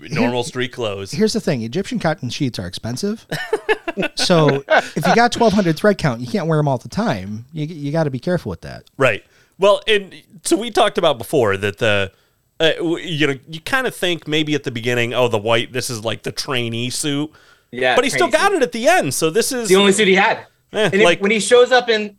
normal 0.10 0.44
street 0.44 0.72
clothes. 0.72 1.12
Here's 1.12 1.34
the 1.34 1.42
thing: 1.42 1.62
Egyptian 1.64 2.00
cotton 2.00 2.30
sheets 2.30 2.60
are 2.60 2.68
expensive. 2.68 3.26
so 4.16 4.64
if 4.68 4.96
you 5.08 5.16
got 5.16 5.36
1,200 5.36 5.78
thread 5.78 5.98
count, 5.98 6.22
you 6.22 6.28
can't 6.28 6.48
wear 6.48 6.58
them 6.60 6.68
all 6.68 6.78
the 6.78 6.90
time. 6.90 7.46
You 7.54 7.66
you 7.66 7.92
got 7.92 8.06
to 8.06 8.10
be 8.12 8.20
careful 8.20 8.50
with 8.50 8.62
that. 8.62 8.84
Right. 8.98 9.24
Well, 9.60 9.82
and 9.88 10.14
so 10.44 10.58
we 10.58 10.72
talked 10.72 10.98
about 10.98 11.18
before 11.18 11.58
that 11.58 11.78
the 11.78 12.12
uh, 12.60 12.72
you 12.98 13.28
know 13.28 13.36
you 13.48 13.62
kind 13.62 13.88
of 13.88 13.96
think 13.96 14.28
maybe 14.28 14.56
at 14.56 14.64
the 14.64 14.72
beginning, 14.72 15.14
oh, 15.14 15.28
the 15.28 15.38
white 15.38 15.72
this 15.74 15.90
is 15.90 16.04
like 16.04 16.24
the 16.24 16.32
trainee 16.32 16.90
suit, 16.90 17.32
Yeah, 17.72 17.96
but 17.96 18.04
he 18.04 18.10
still 18.10 18.30
crazy. 18.30 18.38
got 18.44 18.54
it 18.54 18.64
at 18.64 18.72
the 18.72 18.88
end. 18.88 19.14
So 19.14 19.30
this 19.30 19.52
is 19.52 19.70
the 19.70 19.76
only 19.76 19.92
suit 19.92 20.08
he 20.08 20.16
had. 20.16 20.38
Eh, 20.72 20.86
and 20.86 20.94
it- 20.96 21.04
like- 21.04 21.22
when 21.22 21.32
he 21.32 21.40
shows 21.40 21.72
up 21.72 21.88
in, 21.90 22.18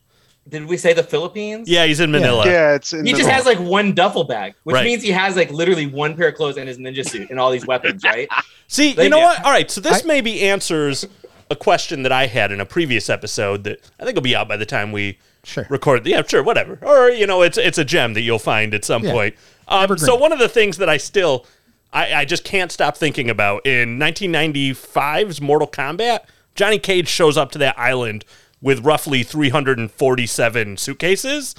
did 0.49 0.67
we 0.67 0.77
say 0.77 0.93
the 0.93 1.03
Philippines? 1.03 1.69
yeah, 1.69 1.87
he's 1.87 2.01
in 2.01 2.11
Manila. 2.11 2.45
Yeah, 2.47 2.75
it's 2.75 2.93
in 2.93 3.07
He 3.07 3.13
the 3.13 3.19
just 3.19 3.31
has 3.31 3.47
like 3.47 3.59
one 3.59 3.95
duffel 3.95 4.25
bag, 4.25 4.55
which 4.65 4.75
Right. 4.75 4.85
means 4.85 5.03
he 5.03 5.11
has 5.11 5.37
like 5.37 5.51
literally 5.51 5.87
one 5.87 6.17
pair 6.17 6.29
of 6.29 6.35
clothes 6.35 6.57
and 6.59 6.69
his 6.69 6.79
ninja 6.79 7.09
suit 7.09 7.31
and 7.31 7.41
all 7.41 7.51
these 7.51 7.67
weapons, 7.67 8.05
right? 8.05 8.29
See, 8.69 8.91
you 9.01 9.09
know 9.09 9.19
yeah. 9.19 9.25
what? 9.25 9.45
All 9.45 9.51
right, 9.51 9.71
so 9.71 9.81
this 9.81 10.05
I- 10.05 10.07
maybe 10.07 10.43
answers 10.43 11.07
a 11.51 11.57
question 11.57 12.03
that 12.03 12.13
I 12.13 12.27
had 12.27 12.53
in 12.53 12.61
a 12.61 12.67
previous 12.67 13.09
episode 13.11 13.65
that 13.65 13.81
I 14.01 14.05
think 14.05 14.15
will 14.17 14.23
be 14.23 14.35
out 14.37 14.49
by 14.49 14.57
the 14.57 14.67
time 14.67 14.93
we 14.93 15.19
Sure. 15.45 15.67
record. 15.69 16.07
Yeah, 16.07 16.23
sure, 16.27 16.43
whatever. 16.43 16.79
Or 16.83 17.11
you 17.11 17.27
know, 17.27 17.43
it's 17.43 17.59
it's 17.59 17.77
a 17.79 17.85
gem 17.85 18.15
that 18.15 18.23
you'll 18.23 18.39
find 18.39 18.73
at 18.75 18.83
some 18.85 19.05
Yeah. 19.05 19.13
point. 19.13 19.35
Um, 19.69 19.97
so 19.99 20.15
one 20.17 20.33
of 20.33 20.39
the 20.39 20.49
things 20.49 20.79
that 20.79 20.89
I 20.89 20.97
still 20.97 21.47
I, 21.93 22.13
I 22.15 22.25
just 22.25 22.45
can't 22.45 22.73
stop 22.73 22.97
thinking 22.97 23.31
about 23.31 23.65
in 23.67 23.99
1995's 23.99 25.41
Mortal 25.41 25.69
Kombat, 25.69 26.21
Johnny 26.55 26.79
Cage 26.79 27.09
shows 27.09 27.37
up 27.37 27.51
to 27.53 27.59
that 27.59 27.79
island 27.79 28.25
with 28.65 28.83
roughly 28.83 29.23
347 29.23 30.79
suitcases, 30.79 31.55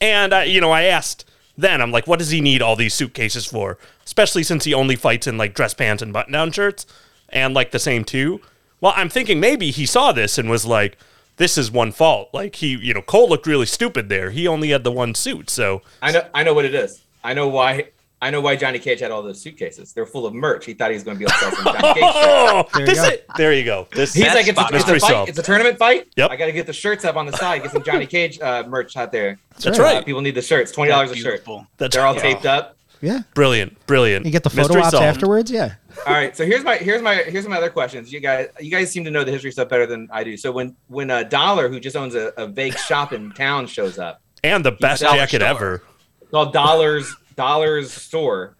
and 0.00 0.32
I, 0.32 0.44
you 0.44 0.58
know, 0.58 0.72
I 0.72 0.84
asked 0.84 1.26
then, 1.58 1.82
I'm 1.82 1.92
like, 1.92 2.06
what 2.06 2.18
does 2.18 2.30
he 2.30 2.40
need 2.40 2.62
all 2.62 2.76
these 2.76 2.94
suitcases 2.94 3.44
for? 3.44 3.78
Especially 4.04 4.42
since 4.42 4.64
he 4.64 4.72
only 4.72 4.96
fights 4.96 5.26
in 5.26 5.36
like 5.38 5.54
dress 5.54 5.74
pants 5.74 6.02
and 6.02 6.12
button 6.12 6.32
down 6.32 6.52
shirts 6.52 6.86
and 7.28 7.54
like 7.54 7.70
the 7.70 7.78
same 7.78 8.04
two. 8.04 8.40
Well, 8.80 8.94
I'm 8.96 9.10
thinking 9.10 9.38
maybe 9.38 9.70
he 9.70 9.84
saw 9.84 10.12
this 10.12 10.38
and 10.38 10.48
was 10.48 10.64
like, 10.64 10.96
this 11.36 11.58
is 11.58 11.70
one 11.70 11.92
fault. 11.92 12.30
Like 12.32 12.56
he, 12.56 12.76
you 12.76 12.94
know, 12.94 13.02
Cole 13.02 13.28
looked 13.28 13.46
really 13.46 13.66
stupid 13.66 14.08
there. 14.08 14.30
He 14.30 14.48
only 14.48 14.70
had 14.70 14.82
the 14.84 14.92
one 14.92 15.14
suit. 15.14 15.50
So, 15.50 15.82
I 16.00 16.12
know, 16.12 16.26
I 16.34 16.42
know 16.42 16.54
what 16.54 16.64
it 16.64 16.74
is. 16.74 17.02
I 17.22 17.34
know 17.34 17.48
why. 17.48 17.88
I 18.22 18.30
know 18.30 18.40
why 18.40 18.56
Johnny 18.56 18.78
Cage 18.78 19.00
had 19.00 19.10
all 19.10 19.22
those 19.22 19.40
suitcases. 19.42 19.92
They're 19.92 20.06
full 20.06 20.24
of 20.26 20.32
merch. 20.32 20.64
He 20.64 20.72
thought 20.72 20.90
he 20.90 20.94
was 20.94 21.04
going 21.04 21.16
to 21.16 21.18
be 21.18 21.24
able 21.24 21.32
to 21.32 21.38
sell 21.38 21.52
some 21.52 21.64
Johnny 21.64 21.94
Cage. 21.94 22.02
shirts. 22.02 22.16
oh, 22.16 22.64
There 22.72 22.80
you 22.80 22.86
this 22.86 22.98
go. 22.98 23.08
is, 23.08 23.18
there 23.36 23.52
you 23.52 23.64
go. 23.64 23.88
This 23.92 24.14
He's 24.14 24.26
like, 24.26 24.48
it's 24.48 24.58
a, 24.58 24.66
it's 24.72 24.88
a 24.88 25.00
fight. 25.00 25.28
It's 25.28 25.38
a 25.38 25.42
tournament 25.42 25.78
fight. 25.78 26.08
Yep. 26.16 26.30
I 26.30 26.36
got 26.36 26.46
to 26.46 26.52
get 26.52 26.66
the 26.66 26.72
shirts 26.72 27.04
up 27.04 27.16
on 27.16 27.26
the 27.26 27.36
side. 27.36 27.62
Get 27.62 27.72
some 27.72 27.82
Johnny 27.82 28.06
Cage 28.06 28.40
uh, 28.40 28.64
merch 28.66 28.96
out 28.96 29.12
there. 29.12 29.38
that's 29.58 29.78
right. 29.78 29.78
right. 29.80 29.96
Uh, 29.98 30.02
people 30.02 30.22
need 30.22 30.34
the 30.34 30.40
shirts. 30.42 30.72
Twenty 30.72 30.90
dollars 30.90 31.10
a 31.10 31.14
shirt. 31.16 31.44
That's 31.76 31.94
They're 31.94 32.06
all 32.06 32.14
right. 32.14 32.22
taped 32.22 32.46
up. 32.46 32.76
Yeah. 33.02 33.20
Brilliant, 33.34 33.84
brilliant. 33.86 34.24
You 34.24 34.32
get 34.32 34.42
the 34.42 34.48
photo 34.48 34.62
Mystery 34.68 34.80
ops 34.80 34.90
solved. 34.92 35.04
afterwards. 35.04 35.50
Yeah. 35.50 35.74
All 36.06 36.14
right, 36.14 36.34
so 36.34 36.46
here's 36.46 36.64
my 36.64 36.76
here's 36.78 37.02
my 37.02 37.16
here's 37.16 37.46
my 37.46 37.58
other 37.58 37.68
questions. 37.68 38.10
You 38.10 38.20
guys 38.20 38.48
you 38.58 38.70
guys 38.70 38.90
seem 38.90 39.04
to 39.04 39.10
know 39.10 39.22
the 39.22 39.30
history 39.32 39.52
stuff 39.52 39.68
better 39.68 39.84
than 39.86 40.08
I 40.10 40.24
do. 40.24 40.38
So 40.38 40.50
when 40.50 40.74
when 40.88 41.10
a 41.10 41.22
dollar 41.22 41.68
who 41.68 41.78
just 41.78 41.94
owns 41.96 42.14
a, 42.14 42.32
a 42.38 42.46
vague 42.46 42.76
shop 42.78 43.12
in 43.12 43.32
town 43.32 43.66
shows 43.66 43.98
up, 43.98 44.22
And 44.42 44.64
the 44.64 44.72
best 44.72 45.02
Dollar 45.02 45.18
jacket 45.18 45.42
Store. 45.42 45.48
ever. 45.48 45.82
called 46.30 46.54
Dollars 46.54 47.14
Dollars 47.36 47.92
Store, 47.92 48.56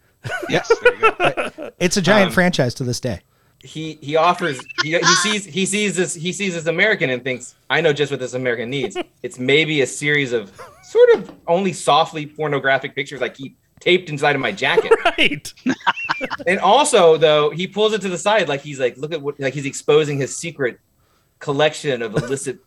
Yes, 0.48 0.70
there 0.82 0.94
you 0.94 1.00
go. 1.00 1.70
It's 1.78 1.96
a 1.96 2.02
giant 2.02 2.28
Um, 2.28 2.32
franchise 2.34 2.74
to 2.74 2.84
this 2.84 2.98
day. 3.00 3.20
he 3.62 3.98
he 4.02 4.16
offers 4.16 4.60
he, 4.82 4.92
he 4.98 5.14
sees 5.22 5.44
he 5.44 5.66
sees 5.66 5.96
this 5.96 6.14
he 6.14 6.32
sees 6.32 6.54
this 6.54 6.66
American 6.66 7.10
and 7.10 7.22
thinks 7.24 7.54
I 7.70 7.80
know 7.80 7.92
just 7.92 8.10
what 8.10 8.20
this 8.20 8.34
American 8.34 8.68
needs. 8.70 8.96
It's 9.22 9.38
maybe 9.38 9.80
a 9.82 9.86
series 9.86 10.32
of 10.32 10.52
sort 10.82 11.10
of 11.14 11.32
only 11.46 11.72
softly 11.72 12.26
pornographic 12.26 12.94
pictures 12.94 13.22
I 13.22 13.28
keep 13.28 13.56
taped 13.80 14.08
inside 14.10 14.34
of 14.34 14.40
my 14.42 14.52
jacket. 14.52 14.92
Right. 15.18 15.52
and 16.46 16.58
also 16.60 17.16
though 17.16 17.50
he 17.50 17.66
pulls 17.66 17.92
it 17.92 18.00
to 18.02 18.08
the 18.08 18.18
side 18.18 18.48
like 18.48 18.60
he's 18.62 18.78
like 18.80 18.96
look 18.96 19.12
at 19.12 19.22
what 19.22 19.38
like 19.40 19.54
he's 19.54 19.66
exposing 19.66 20.18
his 20.18 20.34
secret 20.36 20.78
collection 21.38 22.02
of 22.02 22.14
illicit 22.16 22.58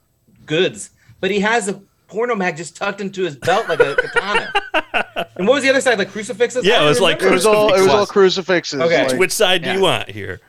goods 0.46 0.92
but 1.20 1.30
he 1.32 1.40
has 1.40 1.68
a 1.68 1.82
porno 2.08 2.36
mag 2.36 2.56
just 2.58 2.76
tucked 2.76 3.02
into 3.02 3.24
his 3.24 3.36
belt 3.36 3.68
like 3.70 3.80
a 3.80 3.96
katana 3.96 4.54
and 5.40 5.48
what 5.48 5.56
was 5.56 5.64
the 5.64 5.70
other 5.72 5.82
side 5.82 5.98
like 5.98 6.12
crucifixes 6.12 6.64
Yeah, 6.64 6.84
it 6.84 6.88
was 6.88 7.00
like 7.02 7.18
remember. 7.18 7.34
It 7.34 7.36
was 7.38 7.46
all 7.48 7.74
it 7.74 7.80
was 7.82 7.88
all 7.88 8.06
crucifixes. 8.06 8.80
Okay. 8.80 9.08
like- 9.08 9.20
Which 9.20 9.32
side 9.32 9.64
do 9.64 9.72
you 9.72 9.82
want 9.82 10.10
here? 10.10 10.40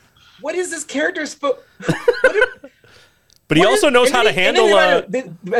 what 0.43 0.55
is 0.55 0.71
this 0.71 0.85
character 0.85 1.25
supposed 1.27 1.59
But 3.49 3.57
he 3.57 3.65
also 3.65 3.89
knows 3.89 4.11
how 4.11 4.23
to 4.23 4.31
handle. 4.31 4.73
Uh, 4.75 5.03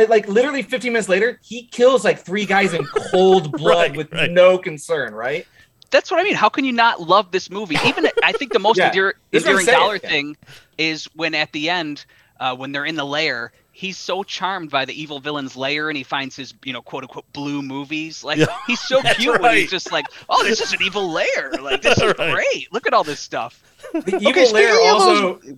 like 0.07 0.27
literally 0.29 0.61
15 0.63 0.93
minutes 0.93 1.09
later 1.09 1.39
he 1.43 1.63
kills 1.67 2.05
like 2.05 2.19
three 2.19 2.45
guys 2.45 2.73
in 2.73 2.85
cold 3.11 3.51
blood 3.57 3.89
Right, 3.89 3.97
with 3.97 4.13
right. 4.13 4.31
no 4.31 4.57
concern 4.57 5.13
right 5.13 5.45
That's 5.89 6.09
what 6.09 6.19
I 6.19 6.23
mean. 6.23 6.35
How 6.35 6.47
can 6.49 6.63
you 6.63 6.71
not 6.71 7.01
love 7.01 7.31
this 7.31 7.49
movie? 7.49 7.75
Even 7.85 8.07
I 8.23 8.31
think 8.31 8.53
the 8.53 8.59
most 8.59 8.77
Yeah, 8.79 8.87
endear, 8.87 9.13
that's 9.31 9.43
what 9.45 9.53
I'm 9.55 9.59
endearing 9.59 9.79
dollar 9.81 9.99
yeah. 10.01 10.09
thing 10.09 10.37
is 10.77 11.05
when 11.15 11.35
at 11.35 11.51
the 11.51 11.69
end, 11.69 12.05
uh, 12.39 12.55
when 12.55 12.71
they're 12.71 12.85
in 12.85 12.95
the 12.95 13.03
lair, 13.05 13.51
he's 13.81 13.97
so 13.97 14.21
charmed 14.23 14.69
by 14.69 14.85
the 14.85 14.93
evil 15.01 15.19
villain's 15.19 15.55
lair, 15.57 15.89
and 15.89 15.97
he 15.97 16.03
finds 16.03 16.35
his, 16.35 16.53
you 16.63 16.71
know, 16.71 16.81
quote 16.83 17.03
unquote 17.03 17.25
blue 17.33 17.61
movies. 17.63 18.23
Like 18.23 18.37
Yeah, 18.37 18.45
he's 18.67 18.79
so 18.79 19.01
that's 19.03 19.17
cute 19.17 19.41
when 19.41 19.55
he's 19.55 19.71
just 19.71 19.91
like, 19.91 20.05
oh, 20.29 20.43
this 20.43 20.61
is 20.61 20.71
an 20.71 20.79
evil 20.83 21.09
lair. 21.11 21.51
Like 21.59 21.81
this 21.81 21.97
is 22.01 22.13
Right. 22.19 22.33
great. 22.33 22.71
Look 22.71 22.85
at 22.85 22.93
all 22.93 23.03
this 23.03 23.19
stuff. 23.19 23.61
the 23.93 24.15
evil 24.17 24.29
Okay, 24.29 24.51
lair 24.51 24.79
also 24.81 25.39
those- 25.39 25.55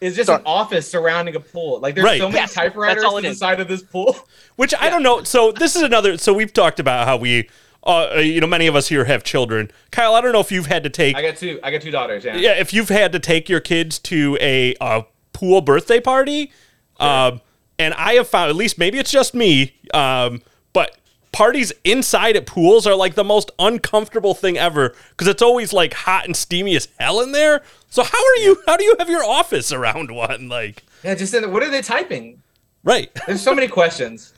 is 0.00 0.16
just 0.16 0.26
Sorry. 0.28 0.40
an 0.40 0.46
office 0.46 0.90
surrounding 0.90 1.36
a 1.36 1.40
pool 1.40 1.78
like 1.80 1.94
there's 1.94 2.06
Right. 2.06 2.18
so 2.18 2.28
many 2.28 2.38
Yes, 2.40 2.54
typewriters 2.54 3.04
all 3.04 3.20
to 3.20 3.26
it 3.26 3.28
the 3.30 3.34
side 3.36 3.60
of 3.60 3.68
this 3.68 3.82
pool 3.82 4.16
which 4.56 4.74
I 4.80 4.90
don't 4.90 5.02
know. 5.02 5.22
So 5.22 5.52
this 5.52 5.76
is 5.76 5.82
another. 5.82 6.16
So 6.18 6.32
we've 6.34 6.52
talked 6.52 6.80
about 6.80 7.06
how 7.06 7.16
we, 7.18 7.48
uh, 7.84 8.14
you 8.16 8.40
know, 8.40 8.46
many 8.46 8.66
of 8.66 8.74
us 8.74 8.88
here 8.88 9.04
have 9.04 9.22
children. 9.24 9.70
Kyle, 9.92 10.14
I 10.14 10.20
don't 10.22 10.32
know 10.32 10.40
if 10.40 10.50
you've 10.50 10.66
had 10.66 10.82
to 10.84 10.90
take. 10.90 11.14
i 11.16 11.22
got 11.22 11.36
two 11.36 11.60
i 11.62 11.70
got 11.70 11.82
two 11.82 11.90
daughters 11.92 12.24
yeah, 12.24 12.34
yeah, 12.36 12.52
if 12.52 12.72
you've 12.74 12.88
had 12.88 13.12
to 13.12 13.18
take 13.20 13.48
your 13.48 13.60
kids 13.60 13.98
to 14.00 14.36
a, 14.40 14.74
uh 14.80 15.02
pool 15.32 15.60
birthday 15.60 16.00
party, 16.00 16.50
um, 16.98 17.40
and 17.80 17.94
I 17.94 18.12
have 18.14 18.28
found 18.28 18.50
at 18.50 18.56
least 18.56 18.78
maybe 18.78 18.98
it's 18.98 19.10
just 19.10 19.34
me, 19.34 19.74
um, 19.94 20.42
but 20.72 20.96
parties 21.32 21.72
inside 21.84 22.36
at 22.36 22.44
pools 22.46 22.86
are 22.86 22.94
like 22.94 23.14
the 23.14 23.24
most 23.24 23.50
uncomfortable 23.58 24.34
thing 24.34 24.58
ever 24.58 24.94
because 25.10 25.28
it's 25.28 25.42
always 25.42 25.72
like 25.72 25.94
hot 25.94 26.24
and 26.26 26.36
steamy 26.36 26.76
as 26.76 26.88
hell 26.98 27.20
in 27.20 27.32
there. 27.32 27.62
So 27.88 28.02
how 28.02 28.18
are 28.18 28.36
you? 28.36 28.62
How 28.66 28.76
do 28.76 28.84
you 28.84 28.94
have 28.98 29.08
your 29.08 29.24
office 29.24 29.72
around 29.72 30.12
one? 30.14 30.48
Like, 30.48 30.82
yeah 31.02 31.14
just 31.14 31.32
in, 31.34 31.50
what 31.52 31.62
are 31.62 31.70
they 31.70 31.82
typing 31.82 32.42
right? 32.84 33.10
there's 33.26 33.42
so 33.42 33.54
many 33.54 33.68
questions 33.68 34.34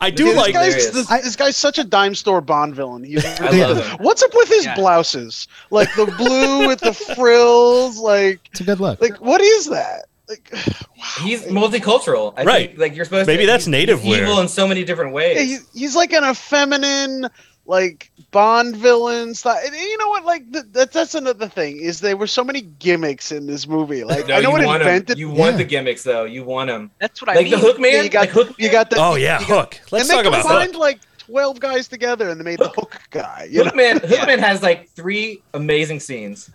I 0.00 0.10
do 0.10 0.24
This 0.24 0.36
like. 0.36 0.52
guy's, 0.52 0.90
this, 0.92 1.10
I- 1.10 1.20
this 1.22 1.36
guy's 1.36 1.56
such 1.56 1.78
a 1.78 1.84
dime 1.84 2.14
store 2.14 2.40
Bond 2.40 2.74
villain. 2.74 3.04
He's 3.04 3.24
i 3.40 3.50
love 3.50 3.76
them 3.76 3.96
What's 4.00 4.22
up 4.22 4.34
with 4.34 4.48
his 4.48 4.64
Yeah. 4.66 4.74
blouses? 4.74 5.46
Like 5.70 5.88
the 5.96 6.06
blue 6.18 6.66
with 6.68 6.80
the 6.80 6.92
frills. 6.92 7.98
Like, 7.98 8.40
It's 8.50 8.60
a 8.60 8.64
good 8.64 8.80
look. 8.80 9.00
like 9.00 9.16
what 9.20 9.40
is 9.40 9.66
that? 9.70 10.06
Like, 10.28 10.50
he's 11.22 11.42
multicultural 11.44 12.32
I 12.36 12.44
Right. 12.44 12.68
think, 12.70 12.78
like 12.80 12.96
you're 12.96 13.04
supposed 13.04 13.26
Maybe 13.26 13.42
to 13.42 13.46
that's 13.46 13.64
he's- 13.66 13.70
native 13.72 14.00
he's 14.00 14.18
evil 14.18 14.40
in 14.40 14.48
so 14.48 14.66
many 14.66 14.84
different 14.84 15.12
ways 15.12 15.36
yeah, 15.36 15.58
he, 15.72 15.78
he's 15.80 15.94
like 15.96 16.12
an 16.12 16.24
effeminate, 16.24 17.30
like 17.66 18.10
Bond 18.30 18.76
villain 18.76 19.34
style. 19.34 19.60
And 19.64 19.74
you 19.74 19.98
know 19.98 20.08
what? 20.08 20.24
Like 20.24 20.50
th- 20.52 20.64
that, 20.72 20.92
that's 20.92 21.14
another 21.14 21.48
thing 21.48 21.78
is 21.78 22.00
there 22.00 22.16
were 22.16 22.26
so 22.26 22.42
many 22.44 22.62
gimmicks 22.62 23.32
in 23.32 23.46
this 23.46 23.66
movie. 23.66 24.02
Like 24.04 24.26
no, 24.28 24.34
I 24.34 24.40
know 24.40 24.50
what 24.50 24.62
invented. 24.62 25.18
You 25.18 25.30
want 25.30 25.56
the 25.58 25.64
gimmicks 25.64 26.02
though. 26.02 26.24
You 26.24 26.42
want 26.44 26.68
them. 26.68 26.90
That's 27.00 27.20
what 27.22 27.28
I 27.30 27.34
Like 27.34 27.44
mean. 27.44 27.52
the 27.52 27.58
Hook 27.58 27.78
Man. 27.78 27.92
Yeah, 27.92 28.02
you 28.02 28.08
got 28.10 28.20
like 28.20 28.30
Hook. 28.30 28.54
you 28.58 28.70
got 28.70 28.90
the. 28.90 28.96
oh 28.98 29.14
yeah, 29.14 29.40
you 29.40 29.46
got- 29.48 29.74
Hook. 29.74 29.80
Let's 29.92 30.10
and 30.10 30.18
they 30.18 30.22
talk 30.22 30.26
about 30.32 30.42
combined 30.42 30.72
Hook. 30.72 30.80
like 30.80 31.00
twelve 31.26 31.60
guys 31.60 31.88
together 31.88 32.28
and 32.28 32.38
they 32.40 32.44
made 32.44 32.58
the 32.58 32.68
Hook 32.68 33.00
guy. 33.10 33.48
You 33.50 33.64
know? 33.64 33.70
Hookman, 33.72 34.00
Hookman 34.00 34.38
has 34.38 34.62
like 34.62 34.88
three 34.90 35.42
amazing 35.54 36.00
scenes. 36.00 36.50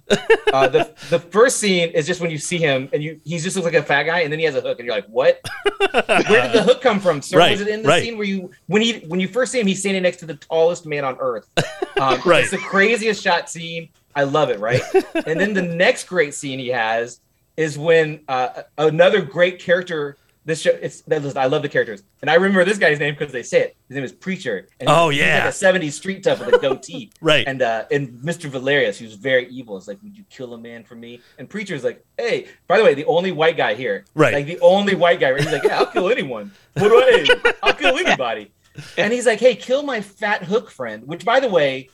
Uh, 0.54 0.68
the 0.68 0.94
the 1.10 1.20
first 1.20 1.58
scene 1.58 1.90
is 1.90 2.06
just 2.08 2.22
when 2.22 2.32
you 2.32 2.38
see 2.38 2.58
him 2.58 2.90
and 2.94 3.02
you 3.04 3.20
he 3.24 3.38
just 3.38 3.56
looks 3.56 3.66
like 3.66 3.74
a 3.76 3.84
fat 3.84 4.04
guy, 4.04 4.20
and 4.22 4.32
then 4.32 4.40
he 4.40 4.46
has 4.46 4.56
a 4.56 4.62
hook, 4.62 4.80
and 4.80 4.86
you're 4.86 4.96
like, 4.96 5.08
what? 5.08 5.40
Where 5.80 6.42
did 6.44 6.54
the 6.54 6.64
hook 6.64 6.82
come 6.82 7.00
from? 7.00 7.22
Sir, 7.22 7.38
Right, 7.38 7.52
was 7.52 7.62
it 7.62 7.68
in 7.68 7.84
the 7.84 7.88
right. 7.88 8.04
scene 8.04 8.18
where 8.18 8.28
you 8.28 8.52
when 8.68 8.82
he 8.82 9.00
when 9.08 9.20
you 9.20 9.28
first 9.28 9.52
see 9.52 9.60
him, 9.60 9.68
he's 9.68 9.80
standing 9.80 10.04
next 10.04 10.18
to 10.18 10.26
the 10.26 10.36
tallest 10.36 10.86
man 10.86 11.04
on 11.06 11.18
earth? 11.20 11.48
Um, 12.00 12.22
Right. 12.26 12.44
It's 12.44 12.52
the 12.52 12.58
craziest 12.58 13.22
shot 13.22 13.50
scene. 13.50 13.90
I 14.16 14.24
love 14.24 14.50
it, 14.50 14.60
right? 14.60 14.82
and 15.26 15.38
then 15.38 15.54
the 15.54 15.62
next 15.62 16.06
great 16.08 16.34
scene 16.34 16.58
he 16.58 16.70
has 16.70 17.20
is 17.58 17.78
when 17.78 18.22
uh, 18.30 18.62
another 18.78 19.22
great 19.22 19.60
character. 19.60 20.16
This 20.46 20.62
show, 20.62 20.72
it's 20.82 21.04
listen, 21.06 21.38
I 21.38 21.46
love 21.48 21.62
the 21.62 21.70
characters, 21.70 22.02
and 22.22 22.30
I 22.32 22.36
remember 22.36 22.64
this 22.64 22.78
guy's 22.78 22.98
name 22.98 23.14
because 23.14 23.32
they 23.34 23.44
say 23.44 23.60
it. 23.62 23.78
His 23.88 23.96
name 23.96 24.04
is 24.06 24.14
Preacher. 24.14 24.68
And 24.80 24.90
Oh, 24.90 25.10
he's 25.10 25.20
yeah. 25.20 25.46
like 25.46 25.54
a 25.54 25.58
'70s 25.88 25.92
street 25.92 26.24
tough 26.24 26.40
with 26.44 26.56
a 26.56 26.58
goatee. 26.60 27.12
Right. 27.22 27.46
And 27.46 27.62
uh, 27.62 27.86
and 27.92 28.20
Mr. 28.24 28.50
Venarius, 28.50 28.98
who's 28.98 29.14
very 29.16 29.48
evil, 29.50 29.78
is 29.78 29.88
like, 29.88 30.02
"Would 30.02 30.18
you 30.18 30.24
kill 30.30 30.54
a 30.54 30.58
man 30.58 30.86
for 30.86 30.96
me?" 30.96 31.22
And 31.38 31.50
Preacher's 31.50 31.84
like, 31.84 32.04
"Hey, 32.18 32.48
by 32.68 32.78
the 32.78 32.84
way, 32.86 32.94
the 32.96 33.06
only 33.06 33.32
white 33.34 33.58
guy 33.58 33.74
here, 33.76 34.06
Right. 34.16 34.34
Like 34.34 34.46
the 34.48 34.60
only 34.62 34.96
white 34.96 35.20
guy. 35.20 35.32
Right? 35.32 35.42
He's 35.42 35.52
like, 35.52 35.64
"Yeah, 35.64 35.78
I'll 35.80 35.86
kill 35.88 36.10
anyone. 36.10 36.52
What 36.74 36.88
do 36.88 36.96
I? 36.96 37.54
I'll 37.62 37.74
kill 37.74 37.98
anybody." 37.98 38.52
And 38.98 39.12
he's 39.14 39.26
like, 39.28 39.40
"Hey, 39.42 39.56
kill 39.56 39.84
my 39.84 40.00
fat 40.02 40.44
hook 40.46 40.72
friend." 40.72 41.06
Which, 41.06 41.26
by 41.26 41.42
the 41.42 41.50
way, 41.50 41.90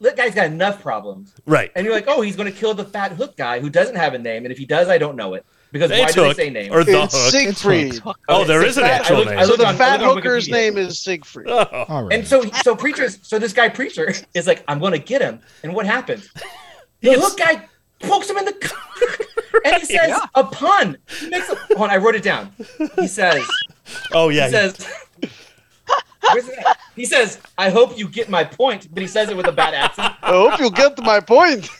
that 0.00 0.16
guy's 0.16 0.34
got 0.34 0.46
enough 0.46 0.80
problems. 0.80 1.34
right. 1.44 1.70
And 1.74 1.84
you're 1.84 1.94
like, 1.94 2.06
"Oh, 2.08 2.20
he's 2.20 2.36
going 2.36 2.50
to 2.50 2.56
kill 2.56 2.72
the 2.74 2.84
fat 2.84 3.12
hook 3.12 3.36
guy 3.36 3.58
who 3.60 3.68
doesn't 3.68 3.96
have 3.96 4.14
a 4.14 4.18
name, 4.18 4.44
and 4.44 4.52
if 4.52 4.58
he 4.58 4.64
does, 4.66 4.88
I 4.88 4.98
don't 4.98 5.16
know 5.16 5.34
it 5.34 5.44
because 5.78 5.90
why 5.90 6.04
It's 6.04 6.14
do 6.14 6.24
Hook 6.24 6.36
they 6.36 6.44
say 6.44 6.50
name?" 6.50 6.72
or 6.72 6.84
the 6.84 7.02
It's 7.02 7.14
Hook. 7.14 7.32
Siegfried. 7.32 8.00
Oh, 8.04 8.14
oh, 8.28 8.44
there 8.44 8.62
so 8.62 8.66
is 8.68 8.76
an 8.78 8.84
actual 8.84 9.16
I 9.18 9.24
name. 9.24 9.38
I 9.38 9.42
So 9.42 9.48
looked 9.48 9.60
the 9.60 9.66
on- 9.68 9.76
fat 9.76 10.00
hooker's 10.00 10.48
Wikipedia. 10.48 10.52
name 10.52 10.78
is 10.78 10.98
Siegfried. 10.98 11.48
Oh. 11.48 11.84
All 11.88 12.02
right. 12.04 12.18
And 12.18 12.26
so, 12.26 12.42
so 12.64 12.74
preachers, 12.76 13.18
so 13.22 13.38
this 13.38 13.52
guy 13.52 13.68
preacher 13.68 14.12
is 14.34 14.46
like, 14.46 14.64
I'm 14.68 14.78
going 14.78 14.92
to 14.92 14.98
get 14.98 15.22
him. 15.22 15.40
And 15.62 15.74
what 15.74 15.86
happens? 15.86 16.28
the 17.00 17.10
gets- 17.10 17.22
hook 17.22 17.38
guy 17.38 17.68
pokes 18.00 18.28
him 18.30 18.36
in 18.38 18.44
the 18.44 18.52
cock, 18.60 19.20
and 19.64 19.76
he 19.76 19.84
says 19.84 20.08
Yeah. 20.08 20.20
a 20.34 20.44
pun. 20.44 20.98
He 21.20 21.28
makes 21.28 21.48
a. 21.48 21.54
Hold 21.54 21.80
on, 21.80 21.90
I 21.90 21.96
wrote 21.96 22.14
it 22.14 22.22
down. 22.22 22.52
He 22.96 23.06
says. 23.08 23.42
Oh 24.12 24.28
yeah. 24.28 24.46
He 24.46 24.50
says. 24.52 24.86
Where's 26.32 26.48
it 26.48 26.58
at? 26.58 26.78
He 26.94 27.04
says, 27.04 27.38
"I 27.58 27.68
hope 27.70 27.96
you 27.98 28.08
get 28.08 28.28
my 28.28 28.42
point," 28.44 28.88
but 28.92 29.00
he 29.02 29.06
says 29.06 29.28
it 29.28 29.36
with 29.36 29.46
a 29.46 29.52
bad 29.52 29.74
accent. 29.74 30.14
I 30.22 30.30
hope 30.30 30.58
you'll 30.58 30.70
get 30.70 30.98
my 30.98 31.20
point. 31.20 31.68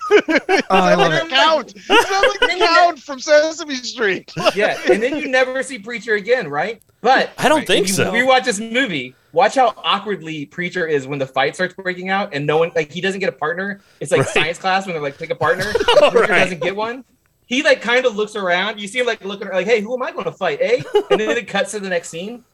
Oh, 0.68 0.76
I 0.78 0.94
love 0.94 1.12
like 1.12 1.22
it. 1.22 1.26
a 1.26 1.30
count. 1.30 1.74
He 1.76 1.92
like 1.94 2.40
the 2.40 2.56
count 2.58 2.98
from 3.00 3.20
Sesame 3.20 3.74
Street. 3.76 4.32
Yeah, 4.54 4.78
and 4.90 5.02
then 5.02 5.16
you 5.16 5.28
never 5.28 5.62
see 5.62 5.78
Preacher 5.78 6.14
again, 6.14 6.48
right? 6.48 6.82
But 7.02 7.30
I 7.38 7.48
don't 7.48 7.66
think 7.66 7.88
so. 7.88 8.08
if 8.08 8.14
you 8.14 8.20
so. 8.22 8.26
rewatch 8.26 8.44
this 8.44 8.58
movie. 8.58 9.14
Watch 9.32 9.54
how 9.54 9.74
awkwardly 9.76 10.46
Preacher 10.46 10.86
is 10.86 11.06
when 11.06 11.18
the 11.18 11.26
fight 11.26 11.54
starts 11.54 11.74
breaking 11.74 12.08
out, 12.08 12.30
and 12.32 12.46
no 12.46 12.56
one 12.58 12.72
like 12.74 12.90
he 12.92 13.00
doesn't 13.00 13.20
get 13.20 13.28
a 13.28 13.32
partner. 13.32 13.80
It's 14.00 14.10
like 14.10 14.22
Right. 14.22 14.28
science 14.30 14.58
class 14.58 14.86
when 14.86 14.94
they're 14.94 15.02
like 15.02 15.18
pick 15.18 15.30
a 15.30 15.34
partner. 15.34 15.64
Preacher 15.72 16.18
Right. 16.20 16.28
doesn't 16.28 16.62
get 16.62 16.74
one. 16.74 17.04
He 17.46 17.62
like 17.62 17.80
kind 17.80 18.06
of 18.06 18.16
looks 18.16 18.34
around. 18.34 18.80
You 18.80 18.88
see 18.88 18.98
him 19.00 19.06
like 19.06 19.24
looking 19.24 19.48
like, 19.48 19.66
hey, 19.66 19.80
who 19.80 19.94
am 19.94 20.02
I 20.02 20.10
going 20.10 20.24
to 20.24 20.32
fight? 20.32 20.58
Eh? 20.60 20.82
And 21.10 21.20
then 21.20 21.30
it 21.36 21.46
cuts 21.46 21.70
to 21.72 21.80
the 21.80 21.88
next 21.88 22.08
scene. 22.08 22.44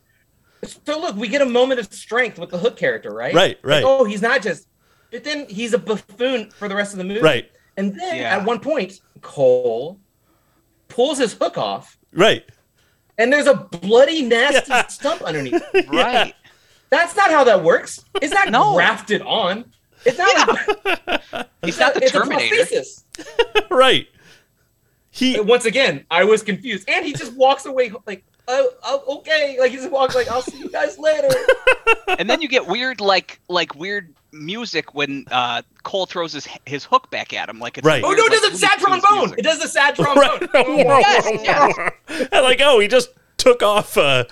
So 0.64 1.00
look, 1.00 1.16
we 1.16 1.28
get 1.28 1.42
a 1.42 1.46
moment 1.46 1.80
of 1.80 1.92
strength 1.92 2.38
with 2.38 2.50
the 2.50 2.58
Hook 2.58 2.76
character, 2.76 3.12
right? 3.12 3.34
Right, 3.34 3.58
right. 3.62 3.82
Like, 3.82 3.84
oh, 3.84 4.04
he's 4.04 4.22
not 4.22 4.42
just. 4.42 4.68
But 5.10 5.24
then 5.24 5.46
he's 5.48 5.72
a 5.74 5.78
buffoon 5.78 6.50
for 6.52 6.68
the 6.68 6.74
rest 6.76 6.92
of 6.92 6.98
the 6.98 7.04
movie. 7.04 7.20
Right. 7.20 7.50
And 7.76 7.98
then 7.98 8.16
Yeah. 8.16 8.36
at 8.36 8.44
one 8.44 8.60
point, 8.60 8.94
Cole 9.22 9.98
pulls 10.88 11.18
his 11.18 11.32
hook 11.34 11.58
off, 11.58 11.98
Right. 12.12 12.44
and 13.18 13.32
there's 13.32 13.46
a 13.46 13.54
bloody, 13.54 14.22
nasty 14.22 14.72
stump 14.88 15.22
underneath. 15.26 15.62
Right. 15.88 16.34
That's 16.90 17.16
not 17.16 17.30
how 17.30 17.44
that 17.44 17.62
works. 17.62 18.04
It's 18.20 18.32
not 18.32 18.48
No. 18.50 18.74
grafted 18.74 19.22
on. 19.22 19.72
It's 20.04 20.18
not. 20.18 20.48
Like, 20.48 21.48
He's 21.64 21.78
not 21.78 21.94
the 21.94 22.02
it's 22.02 22.12
Terminator. 22.12 22.54
prosthesis. 22.56 23.02
Right. 23.70 24.06
He 25.10 25.38
Once 25.40 25.64
again, 25.64 26.04
I 26.10 26.24
was 26.24 26.42
confused, 26.42 26.88
and 26.88 27.04
he 27.06 27.12
just 27.12 27.34
walks 27.34 27.66
away 27.66 27.92
like, 28.06 28.24
oh, 28.48 28.70
oh, 28.84 29.18
okay, 29.18 29.56
like 29.60 29.70
he 29.70 29.76
just 29.76 29.90
walks 29.90 30.14
like, 30.14 30.28
I'll 30.28 30.42
see 30.42 30.58
you 30.58 30.70
guys 30.70 30.98
later. 30.98 31.28
and 32.18 32.28
then 32.28 32.40
you 32.42 32.48
get 32.48 32.66
weird 32.66 33.00
like 33.00 33.40
like 33.48 33.74
weird 33.74 34.14
music 34.32 34.94
when 34.94 35.26
uh 35.30 35.62
Cole 35.82 36.06
throws 36.06 36.32
his 36.32 36.48
his 36.64 36.84
hook 36.84 37.10
back 37.10 37.32
at 37.32 37.48
him 37.48 37.58
like 37.58 37.78
it's 37.78 37.86
Right. 37.86 38.02
Oh 38.02 38.08
weird, 38.08 38.18
no, 38.18 38.24
it 38.26 38.32
like, 38.32 38.40
does 38.40 38.52
a 38.54 38.58
sad 38.58 38.80
Looney 38.80 38.92
Tunes 38.92 39.02
trombone. 39.02 39.20
music. 39.20 39.38
It 39.38 39.42
does 39.42 39.58
the 39.60 39.68
sad 39.68 39.94
trombone. 39.94 40.48
Right. 40.86 41.04
Yes, 41.06 41.40
yes. 42.08 42.28
And 42.32 42.42
like, 42.42 42.60
oh, 42.62 42.78
he 42.80 42.88
just 42.88 43.10
took 43.36 43.62
off 43.62 43.96
uh, 43.96 44.24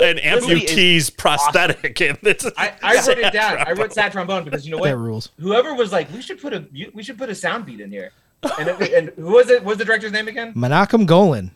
an 0.00 0.16
movie 0.16 0.60
amputee's 0.60 1.10
prosthetic, 1.10 2.00
and 2.00 2.18
it's 2.22 2.46
I, 2.56 2.74
I 2.82 2.96
wrote 2.96 3.18
it 3.18 3.32
down. 3.32 3.58
I 3.58 3.72
wrote 3.72 3.92
sad 3.92 4.12
trombone 4.12 4.44
because 4.44 4.64
you 4.64 4.72
know 4.72 4.78
what? 4.78 4.88
That 4.88 4.96
rules. 4.96 5.30
Whoever 5.38 5.74
was 5.74 5.92
like, 5.92 6.12
we 6.12 6.22
should 6.22 6.40
put 6.40 6.52
a 6.52 6.66
we 6.94 7.02
should 7.02 7.18
put 7.18 7.28
a 7.28 7.34
sound 7.34 7.66
beat 7.66 7.80
in 7.80 7.90
here. 7.90 8.12
And, 8.58 8.68
it, 8.68 8.92
and 8.92 9.08
who 9.16 9.32
was 9.32 9.48
it? 9.50 9.62
What 9.62 9.70
was 9.70 9.78
the 9.78 9.84
director's 9.84 10.12
name 10.12 10.28
again? 10.28 10.52
Menachem 10.54 11.06
Golan. 11.06 11.50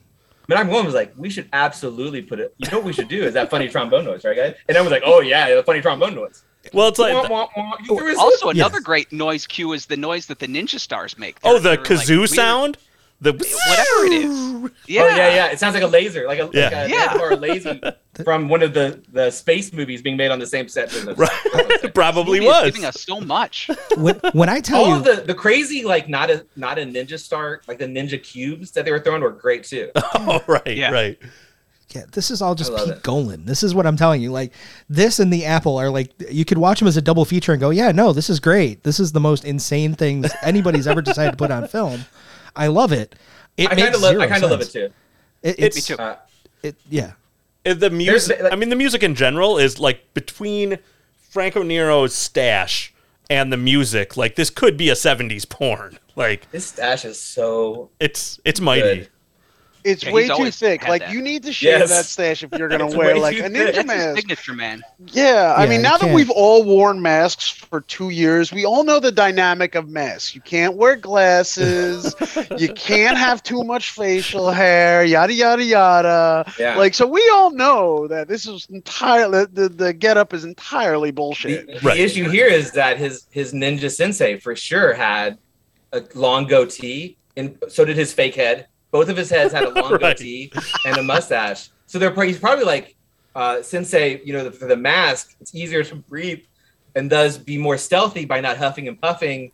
But 0.49 0.57
I'm 0.57 0.69
one 0.69 0.85
was 0.87 0.95
like, 0.95 1.13
we 1.17 1.29
should 1.31 1.49
absolutely 1.53 2.23
put 2.23 2.41
it. 2.41 2.55
You 2.59 2.71
know 2.71 2.79
what 2.79 2.87
we 2.87 2.93
should 2.95 3.09
do 3.09 3.23
is 3.23 3.35
that 3.35 3.51
funny 3.51 3.69
trombone 3.69 4.05
noise, 4.07 4.25
right, 4.25 4.35
guys? 4.37 4.55
And 4.69 4.77
I 4.77 4.81
was 4.81 4.91
like, 4.91 5.03
oh 5.05 5.21
yeah, 5.21 5.55
the 5.55 5.63
funny 5.63 5.81
trombone 5.83 6.15
noise. 6.15 6.43
Well, 6.73 6.89
it's 6.89 6.99
like 6.99 7.13
Wah, 7.15 7.29
wah, 7.29 7.49
wah. 7.57 7.73
Oh, 7.73 7.77
he 7.81 7.87
threw 7.97 8.09
his 8.09 8.19
Also, 8.19 8.49
another 8.49 8.79
Yes. 8.79 8.85
great 8.85 9.13
noise 9.13 9.47
cue 9.47 9.73
is 9.75 9.87
the 9.87 9.97
noise 9.97 10.27
that 10.27 10.39
the 10.39 10.47
Ninja 10.49 10.81
Stars 10.81 11.17
make. 11.19 11.37
oh, 11.45 11.59
They're- 11.59 11.77
the 11.77 11.83
they're, 11.83 11.97
like, 11.97 12.07
kazoo 12.07 12.17
weird- 12.19 12.31
sound. 12.31 12.79
The 13.21 13.33
whatever 13.33 14.07
it 14.07 14.13
is. 14.13 14.31
Oh, 14.31 14.71
yeah, 14.87 15.03
Oh 15.03 15.09
yeah, 15.09 15.35
yeah. 15.35 15.47
It 15.49 15.59
sounds 15.59 15.75
like 15.75 15.83
a 15.83 15.89
laser, 15.89 16.27
like 16.27 16.39
a, 16.39 16.49
Yeah. 16.53 16.65
like 16.67 16.73
a 16.73 16.89
Yeah. 16.89 17.19
or 17.21 17.33
a 17.33 17.37
laser 17.37 17.81
from 18.25 18.49
one 18.49 18.63
of 18.63 18.75
the 18.75 19.03
the 19.13 19.31
space 19.33 19.73
movies 19.73 20.03
being 20.03 20.17
made 20.17 20.31
on 20.31 20.39
the 20.39 20.47
same 20.47 20.69
set. 20.69 20.91
the- 20.91 21.15
Right. 21.17 21.93
Probably 21.95 22.39
Movie 22.39 22.47
is 22.49 22.53
was. 22.63 22.65
giving 22.67 22.85
us 22.85 23.01
so 23.01 23.21
much. 23.21 23.71
When, 23.97 24.15
when 24.35 24.49
I 24.49 24.61
tell 24.61 24.81
All 24.83 24.87
you, 24.89 24.95
all 24.95 25.01
the 25.01 25.23
the 25.27 25.35
crazy 25.35 25.83
like 25.85 26.09
not 26.09 26.31
a 26.31 26.47
not 26.55 26.79
a 26.79 26.83
ninja 26.83 27.19
star 27.19 27.61
like 27.67 27.79
the 27.79 27.87
ninja 27.87 28.23
cubes 28.23 28.71
that 28.73 28.85
they 28.85 28.93
were 28.93 29.01
throwing 29.01 29.23
were 29.23 29.31
great 29.31 29.65
too. 29.65 29.91
Oh, 30.15 30.43
right, 30.47 30.77
Yeah. 30.77 30.93
right. 30.93 31.19
Yeah, 31.95 32.03
this 32.13 32.31
is 32.31 32.43
all 32.43 32.55
just 32.55 32.71
I 32.71 32.75
love 32.75 32.85
Pete 32.89 32.97
it. 32.99 33.03
Golan. 33.03 33.47
This 33.47 33.63
is 33.63 33.75
what 33.75 33.87
I'm 33.87 33.97
telling 33.97 34.21
you. 34.23 34.31
Like 34.31 34.53
this 34.91 35.19
and 35.21 35.33
the 35.33 35.45
Apple 35.47 35.77
are 35.79 35.89
like 35.91 36.13
you 36.31 36.45
could 36.45 36.59
watch 36.59 36.79
them 36.81 36.87
as 36.87 36.97
a 36.99 37.03
double 37.03 37.25
feature 37.25 37.53
and 37.53 37.61
go, 37.61 37.71
yeah, 37.71 37.91
no, 37.93 38.13
this 38.13 38.29
is 38.31 38.39
great. 38.41 38.85
This 38.85 39.01
is 39.01 39.11
the 39.13 39.21
most 39.21 39.45
insane 39.45 39.95
things 39.95 40.31
anybody's 40.43 40.87
ever 40.87 41.01
decided 41.03 41.31
to 41.33 41.37
put 41.37 41.51
on 41.51 41.67
film. 41.67 42.05
I 42.57 42.67
love 42.69 42.93
it. 42.93 43.15
It 43.57 43.67
I 43.67 43.75
kind 43.75 43.81
makes 43.83 43.97
of 43.97 44.03
love 44.03 44.19
I 44.19 44.27
kind 44.27 44.45
of 44.45 44.51
love 44.51 44.61
it 44.61 44.71
too. 44.71 44.91
It, 45.43 45.57
it's, 45.59 45.77
Me 45.91 45.97
too. 45.97 46.03
Uh, 46.03 46.17
It, 46.63 46.77
yeah. 46.89 47.13
The 47.65 47.91
music. 47.91 48.41
like- 48.41 48.53
I 48.53 48.57
mean, 48.57 48.69
the 48.71 48.77
music 48.77 49.03
in 49.03 49.15
general 49.15 49.59
is 49.59 49.79
like 49.79 50.15
between 50.15 50.79
Franco 51.17 51.63
Nero's 51.63 52.15
stash 52.15 52.93
and 53.31 53.53
the 53.53 53.57
music. 53.57 54.17
Like 54.17 54.37
this 54.37 54.51
could 54.51 54.77
be 54.77 54.89
a 54.89 54.95
'70s 54.95 55.49
porn. 55.49 55.99
Like 56.17 56.51
this 56.51 56.67
stash 56.67 57.05
is 57.05 57.21
so 57.21 57.91
it's 58.01 58.41
it's 58.45 58.61
mighty. 58.61 58.83
Good. 59.01 59.09
It's 59.89 60.05
Yeah, 60.05 60.13
way 60.13 60.29
too 60.29 60.51
thick. 60.51 60.87
Like 60.87 61.01
that. 61.03 61.13
you 61.13 61.23
need 61.23 61.43
to 61.45 61.53
shave 61.53 61.79
Yes. 61.81 61.89
that 61.89 62.05
stash 62.05 62.43
if 62.43 62.53
you're 62.53 62.69
gonna 62.75 62.87
wear 62.87 63.17
like 63.17 63.39
a 63.39 63.43
ninja 63.45 63.65
That's 63.67 63.77
his 63.79 63.87
mask. 63.87 64.17
signature, 64.17 64.53
man. 64.55 64.83
Yeah, 65.07 65.55
I 65.57 65.65
Yeah, 65.65 65.71
mean, 65.71 65.83
now 65.83 65.97
that 65.97 66.15
we've 66.15 66.31
all 66.31 66.63
worn 66.63 67.01
masks 67.01 67.49
for 67.49 67.81
two 67.81 68.11
years, 68.11 68.53
we 68.53 68.67
all 68.67 68.85
know 68.85 69.01
the 69.01 69.11
dynamic 69.13 69.75
of 69.75 69.89
masks. 69.89 70.35
You 70.35 70.43
can't 70.43 70.75
wear 70.77 70.97
glasses. 70.97 72.15
you 72.59 72.69
can't 72.75 73.17
have 73.17 73.43
too 73.43 73.65
much 73.65 73.91
facial 73.93 74.51
hair. 74.51 75.05
Yada 75.05 75.33
yada 75.33 75.65
yada. 75.65 76.53
yeah. 76.59 76.77
Like, 76.77 76.93
so 76.95 77.07
we 77.07 77.27
all 77.33 77.51
know 77.51 78.07
that 78.09 78.29
this 78.29 78.47
is 78.47 78.67
entirely 78.71 79.47
the 79.53 79.69
the 79.71 79.93
getup 79.95 80.35
is 80.35 80.45
entirely 80.45 81.11
bullshit. 81.13 81.67
the 81.67 81.81
Right. 81.81 81.99
issue 81.99 82.29
here 82.29 82.47
is 82.47 82.73
that 82.73 82.99
his 82.99 83.27
his 83.31 83.53
ninja 83.55 83.91
sensei 83.91 84.39
for 84.39 84.55
sure 84.55 84.93
had 84.93 85.39
a 85.93 86.03
long 86.15 86.47
goatee, 86.47 87.17
and 87.37 87.57
so 87.69 87.85
did 87.85 87.97
his 87.97 88.13
fake 88.13 88.35
head. 88.35 88.67
Both 88.91 89.09
of 89.09 89.17
his 89.17 89.31
heads 89.31 89.53
had 89.53 89.65
a 89.65 89.71
long 89.81 89.93
Right. 89.93 90.01
goatee 90.17 90.53
and 90.87 90.97
a 90.97 91.03
mustache. 91.03 91.69
So 91.87 91.99
they're 91.99 92.11
pro- 92.11 92.27
he's 92.27 92.39
probably 92.39 92.65
like 92.65 92.97
uh, 93.35 93.63
sensei. 93.63 94.21
You 94.25 94.33
know, 94.33 94.51
for 94.51 94.67
the 94.67 94.77
mask, 94.77 95.37
it's 95.41 95.55
easier 95.55 95.85
to 95.85 95.95
breathe 95.97 96.41
and 96.95 97.09
does 97.11 97.39
be 97.39 97.59
more 97.59 97.77
stealthy 97.79 98.25
by 98.25 98.41
not 98.41 98.57
huffing 98.57 98.89
and 98.89 99.01
puffing. 99.01 99.53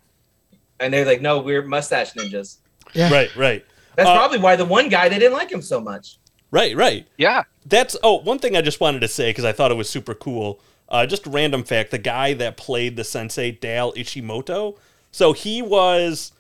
And 0.80 0.92
they're 0.92 1.04
like, 1.04 1.20
no, 1.20 1.40
we're 1.40 1.62
mustache 1.62 2.12
ninjas. 2.14 2.58
Yeah. 2.92 3.12
Right, 3.12 3.34
right, 3.36 3.64
That's 3.96 4.08
Uh, 4.08 4.14
probably 4.16 4.38
why 4.38 4.56
the 4.56 4.64
one 4.64 4.88
guy 4.88 5.08
they 5.08 5.18
didn't 5.18 5.32
like 5.32 5.50
him 5.50 5.62
so 5.62 5.80
much. 5.80 6.18
right, 6.50 6.76
right. 6.76 7.06
Yeah. 7.16 7.42
That's 7.66 7.96
oh 8.02 8.18
one 8.20 8.38
thing 8.38 8.56
I 8.56 8.60
just 8.60 8.78
wanted 8.80 9.00
to 9.00 9.08
say 9.08 9.30
because 9.30 9.44
I 9.44 9.52
thought 9.52 9.70
it 9.70 9.76
was 9.76 9.88
super 9.88 10.14
cool. 10.14 10.60
Uh, 10.88 11.06
just 11.06 11.26
a 11.26 11.30
random 11.30 11.64
fact: 11.64 11.90
the 11.90 11.98
guy 11.98 12.34
that 12.34 12.56
played 12.58 12.96
the 12.96 13.04
sensei 13.04 13.50
Dale 13.52 13.92
Ishimoto. 13.94 14.76
So 15.12 15.32
he 15.32 15.62
was 15.62 16.32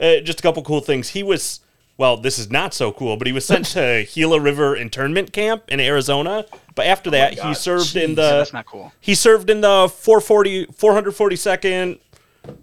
uh, 0.00 0.16
just 0.20 0.40
a 0.40 0.42
couple 0.42 0.62
cool 0.64 0.80
things. 0.80 1.10
He 1.10 1.22
was 1.22 1.60
well, 2.02 2.16
this 2.16 2.36
is 2.36 2.50
not 2.50 2.74
so 2.74 2.90
cool, 2.90 3.16
but 3.16 3.28
he 3.28 3.32
was 3.32 3.44
sent 3.44 3.64
to 3.76 4.04
Gila 4.12 4.40
River 4.40 4.74
internment 4.74 5.32
camp 5.32 5.62
in 5.68 5.78
Arizona. 5.78 6.44
But 6.74 6.86
after 6.86 7.10
that, 7.10 7.34
he 7.34 7.40
God. 7.40 7.52
served 7.56 7.94
in 7.94 8.16
the 8.16 8.22
that's 8.38 8.52
not 8.52 8.66
cool. 8.66 8.92
he 9.00 9.14
served 9.14 9.48
in 9.48 9.60
the 9.60 9.88
440 9.88 10.66
442nd 10.66 12.00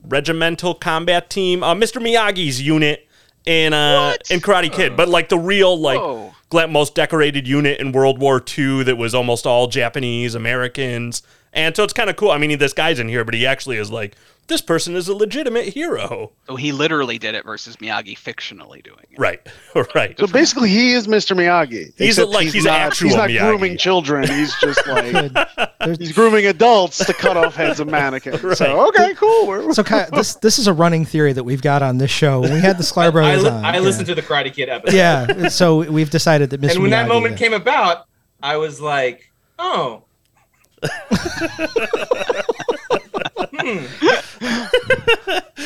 Regimental 0.04 0.75
Combat 0.75 1.30
Team, 1.30 1.63
uh, 1.63 1.73
Mr. 1.73 2.02
Miyagi's 2.06 2.62
unit 2.62 3.08
in 3.45 3.71
uh, 3.71 4.10
What? 4.10 4.30
in 4.30 4.41
Karate 4.41 4.69
Kid, 4.69 4.97
but 4.97 5.08
like 5.08 5.30
the 5.30 5.39
real 5.39 5.80
like 5.80 6.02
Whoa. 6.02 6.67
most 6.67 6.93
decorated 6.93 7.47
unit 7.47 7.80
in 7.80 7.93
World 7.93 8.19
War 8.19 8.43
II 8.45 8.84
that 8.84 8.97
was 8.97 9.15
almost 9.15 9.47
all 9.47 9.67
Japanese 9.67 10.36
Americans, 10.36 11.23
and 11.54 11.73
so 11.78 11.86
it's 11.86 11.93
kind 11.93 12.10
of 12.10 12.17
cool. 12.17 12.32
I 12.32 12.38
mean, 12.38 12.60
this 12.60 12.73
guy's 12.73 12.99
in 12.99 13.08
here, 13.08 13.23
but 13.23 13.34
he 13.36 13.45
actually 13.45 13.78
is 13.78 13.89
like 13.89 14.17
this 14.50 14.62
person 14.62 14.96
is 14.96 15.08
a 15.08 15.14
legitimate 15.16 15.68
hero, 15.70 16.32
So 16.48 16.58
he 16.58 16.72
literally 16.74 17.18
did 17.18 17.36
it 17.36 17.46
versus 17.46 17.78
Miyagi 17.78 18.18
fictionally 18.18 18.84
doing 18.84 19.06
it. 19.10 19.18
right? 19.18 19.40
right. 19.96 20.20
So 20.20 20.28
basically, 20.28 20.70
he 20.70 20.92
is 20.94 21.08
Mr. 21.08 21.36
Miyagi. 21.38 21.94
He's 21.98 22.18
except 22.18 22.30
like- 22.32 22.48
he's 22.50 22.66
not, 22.66 22.80
actual 22.82 23.08
He's 23.08 23.16
not 23.16 23.30
Miyagi. 23.30 23.40
grooming 23.48 23.78
children. 23.78 24.28
He's 24.28 24.54
just 24.60 24.86
like 24.88 25.98
he's 26.00 26.12
grooming 26.12 26.46
adults 26.48 26.98
to 27.06 27.14
cut 27.14 27.38
off 27.38 27.56
heads 27.56 27.80
of 27.80 27.88
mannequins. 27.92 28.44
Right. 28.44 28.58
So 28.58 28.88
okay, 28.90 29.14
cool. 29.16 29.48
We're, 29.48 29.72
so 29.74 29.84
Ky- 29.84 30.04
this 30.12 30.36
this 30.36 30.60
is 30.60 30.68
a 30.68 30.74
running 30.74 31.06
theory 31.06 31.32
that 31.34 31.44
we've 31.46 31.62
got 31.62 31.82
on 31.82 31.98
this 32.00 32.12
show. 32.12 32.42
We 32.42 32.50
had 32.60 32.78
the 32.78 32.84
Sklar 32.84 33.08
I, 33.08 33.10
Brothers 33.12 33.44
li- 33.44 33.50
on. 33.50 33.64
I 33.64 33.74
yeah. 33.76 33.80
listened 33.80 34.08
to 34.08 34.16
the 34.16 34.22
Karate 34.22 34.54
Kid 34.54 34.68
episode. 34.68 34.96
Yeah, 34.98 35.48
so 35.48 35.90
we've 35.90 36.10
decided 36.10 36.50
that 36.50 36.60
Mr. 36.60 36.72
and 36.74 36.82
when 36.82 36.92
that 36.92 37.08
moment 37.08 37.34
yeah. 37.34 37.38
came 37.38 37.54
about, 37.54 38.08
I 38.44 38.58
was 38.58 38.82
like, 38.82 39.32
oh. 39.58 40.04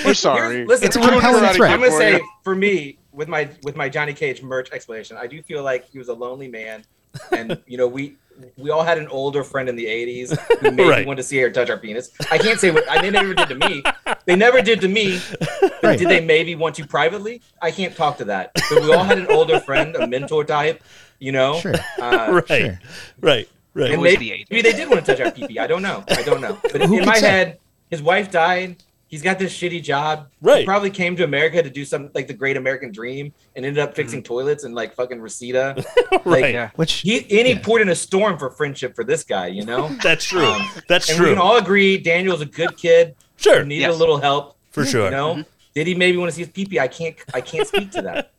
We're 0.06 0.13
sorry. 0.13 0.66
Listen, 0.66 0.88
It's 0.88 0.96
a 0.96 1.00
I'm 1.00 1.06
gonna- 1.20 1.28
I'm 1.28 1.34
gonna 1.80 1.92
For 1.92 1.98
say 1.98 2.13
you. 2.18 2.28
for 2.44 2.56
me 2.56 2.98
with 3.12 3.28
my 3.28 3.50
with 3.63 3.76
my 3.76 3.89
Johnny 3.89 4.13
Cage 4.13 4.42
merch 4.42 4.72
explanation, 4.72 5.18
I 5.18 5.28
do 5.28 5.42
feel 5.44 5.63
like 5.63 5.89
he 5.89 5.98
was 5.98 6.08
a 6.10 6.13
lonely 6.13 6.48
man, 6.48 6.84
and 7.32 7.62
you 7.68 7.78
know 7.78 7.88
we 7.88 8.16
we 8.58 8.72
all 8.72 8.84
had 8.84 8.98
an 8.98 9.08
older 9.10 9.44
friend 9.44 9.70
in 9.70 9.76
the 9.76 9.86
'80s 9.86 10.38
who 10.60 10.72
maybe 10.72 10.89
Right. 10.89 11.06
wanted 11.06 11.18
to 11.18 11.24
see 11.24 11.38
her 11.39 11.52
touch 11.52 11.70
our 11.70 11.78
penis. 11.78 12.12
I 12.32 12.38
can't 12.39 12.60
say 12.60 12.72
what 12.72 12.88
I 12.89 12.99
they 13.01 13.12
never 13.12 13.34
did 13.34 13.47
to 13.49 13.56
me. 13.56 13.84
They 14.26 14.36
never 14.36 14.62
did 14.62 14.82
to 14.82 14.88
me. 14.88 15.22
But 15.62 15.84
Right. 15.84 15.99
did 15.99 16.10
they 16.10 16.22
maybe 16.22 16.56
want 16.56 16.76
to 16.76 16.88
privately? 16.88 17.41
I 17.62 17.70
can't 17.72 17.95
talk 17.95 18.18
to 18.18 18.26
that. 18.26 18.51
But 18.70 18.82
we 18.82 18.93
all 18.93 19.04
had 19.04 19.18
an 19.20 19.28
older 19.28 19.60
friend, 19.60 19.95
a 19.95 20.08
mentor 20.08 20.43
type, 20.45 20.82
you 21.20 21.32
know. 21.32 21.60
Sure. 21.60 21.76
Uh, 22.01 22.41
right, 22.49 22.62
Sure. 22.62 22.80
right, 23.22 23.47
right. 23.76 23.91
and 23.91 24.01
maybe, 24.01 24.30
the 24.30 24.45
maybe 24.49 24.62
they 24.64 24.72
did 24.76 24.89
want 24.89 25.06
to 25.06 25.16
touch 25.16 25.24
our 25.24 25.32
pee 25.32 25.60
I 25.60 25.68
don't 25.68 25.82
know. 25.84 26.04
I 26.10 26.24
don't 26.24 26.41
know. 26.41 26.58
But 26.72 26.82
Who 26.84 26.99
in 26.99 27.06
my 27.06 27.18
say? 27.18 27.28
head, 27.30 27.58
his 27.89 28.01
wife 28.01 28.31
died. 28.31 28.84
he's 29.07 29.21
got 29.21 29.38
this 29.38 29.55
shitty 29.55 29.84
job. 29.84 30.29
Right. 30.41 30.59
He 30.61 30.65
probably 30.65 30.89
came 30.89 31.15
to 31.17 31.23
America 31.23 31.61
to 31.61 31.69
do 31.69 31.86
something 31.86 32.09
like 32.15 32.25
the 32.27 32.34
Great 32.34 32.57
American 32.57 32.91
Dream 32.91 33.31
and 33.55 33.63
ended 33.65 33.84
up 33.84 33.95
fixing 33.95 34.23
toilets 34.23 34.63
in 34.63 34.73
like 34.73 34.95
fucking 34.95 35.21
Reseda. 35.21 35.75
right. 36.11 36.25
Like, 36.25 36.53
Yeah. 36.53 36.71
Which 36.75 36.93
He 37.01 37.19
and 37.19 37.47
he 37.47 37.55
poured 37.59 37.81
in 37.84 37.89
a 37.89 37.95
storm 37.95 38.39
for 38.39 38.49
friendship 38.49 38.95
for 38.95 39.03
this 39.03 39.23
guy, 39.23 39.47
you 39.47 39.65
know. 39.65 39.88
That's 40.03 40.25
true. 40.25 40.45
Um, 40.45 40.67
That's 40.88 41.09
and 41.09 41.19
we 41.19 41.25
true. 41.25 41.34
can 41.36 41.41
all 41.41 41.57
agree 41.57 41.97
Daniel's 41.99 42.41
a 42.41 42.45
good 42.47 42.75
kid. 42.75 43.15
sure, 43.38 43.59
Who 43.59 43.65
needed 43.65 43.81
Yes. 43.81 43.95
a 43.95 43.97
little 43.99 44.17
help. 44.17 44.57
for 44.71 44.84
sure. 44.86 45.05
You 45.05 45.11
know. 45.11 45.43
Did 45.75 45.88
he 45.88 45.95
maybe 45.95 46.17
want 46.17 46.29
to 46.31 46.36
see 46.36 46.41
his 46.43 46.49
pee 46.51 46.79
I 46.79 46.88
can't. 46.88 47.15
I 47.34 47.41
can't 47.41 47.67
speak 47.67 47.91
to 47.91 48.01
that. 48.03 48.31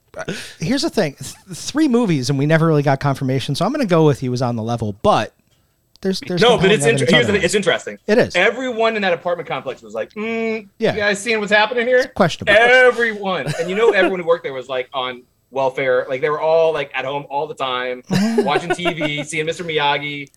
here's 0.61 0.83
the 0.83 0.91
thing: 0.91 1.15
Th- 1.15 1.35
three 1.57 1.89
movies, 1.89 2.31
and 2.31 2.39
we 2.39 2.47
never 2.47 2.67
really 2.67 2.83
got 2.85 3.01
confirmation. 3.01 3.55
So 3.57 3.65
I'm 3.65 3.73
going 3.73 3.85
to 3.85 3.91
go 3.91 4.07
with 4.07 4.21
he 4.21 4.29
was 4.29 4.41
on 4.43 4.55
the 4.55 4.63
level, 4.63 4.93
but 5.03 5.33
there's 6.05 6.21
there's 6.21 6.41
no, 6.41 6.57
but 6.57 6.71
it's 6.71 6.87
inter- 6.87 7.07
here's 7.09 7.27
the, 7.27 7.35
it's 7.35 7.55
interesting. 7.55 7.99
It 8.07 8.19
is. 8.19 8.37
Everyone 8.37 8.95
in 8.95 9.03
that 9.03 9.13
apartment 9.13 9.49
complex 9.49 9.83
was 9.83 9.95
like, 9.95 10.11
mm, 10.15 10.69
Yeah. 10.79 10.93
"You 10.95 11.01
guys 11.01 11.19
seeing 11.21 11.41
what's 11.41 11.51
happening 11.51 11.87
here?" 11.89 12.07
questionable. 12.15 12.53
Everyone, 12.57 13.53
and 13.59 13.69
you 13.69 13.75
know, 13.75 13.91
everyone 13.91 14.21
who 14.21 14.27
worked 14.27 14.45
there 14.45 14.53
was 14.53 14.69
like 14.69 14.89
on 14.93 15.23
welfare. 15.51 16.07
Like 16.09 16.21
they 16.21 16.31
were 16.31 16.41
all 16.41 16.73
like 16.73 16.91
at 16.95 17.05
home 17.05 17.27
all 17.31 17.47
the 17.49 17.55
time, 17.55 18.03
watching 18.39 18.71
TV, 18.71 19.25
seeing 19.27 19.47
Mr. 19.47 19.65
Miyagi, 19.65 20.31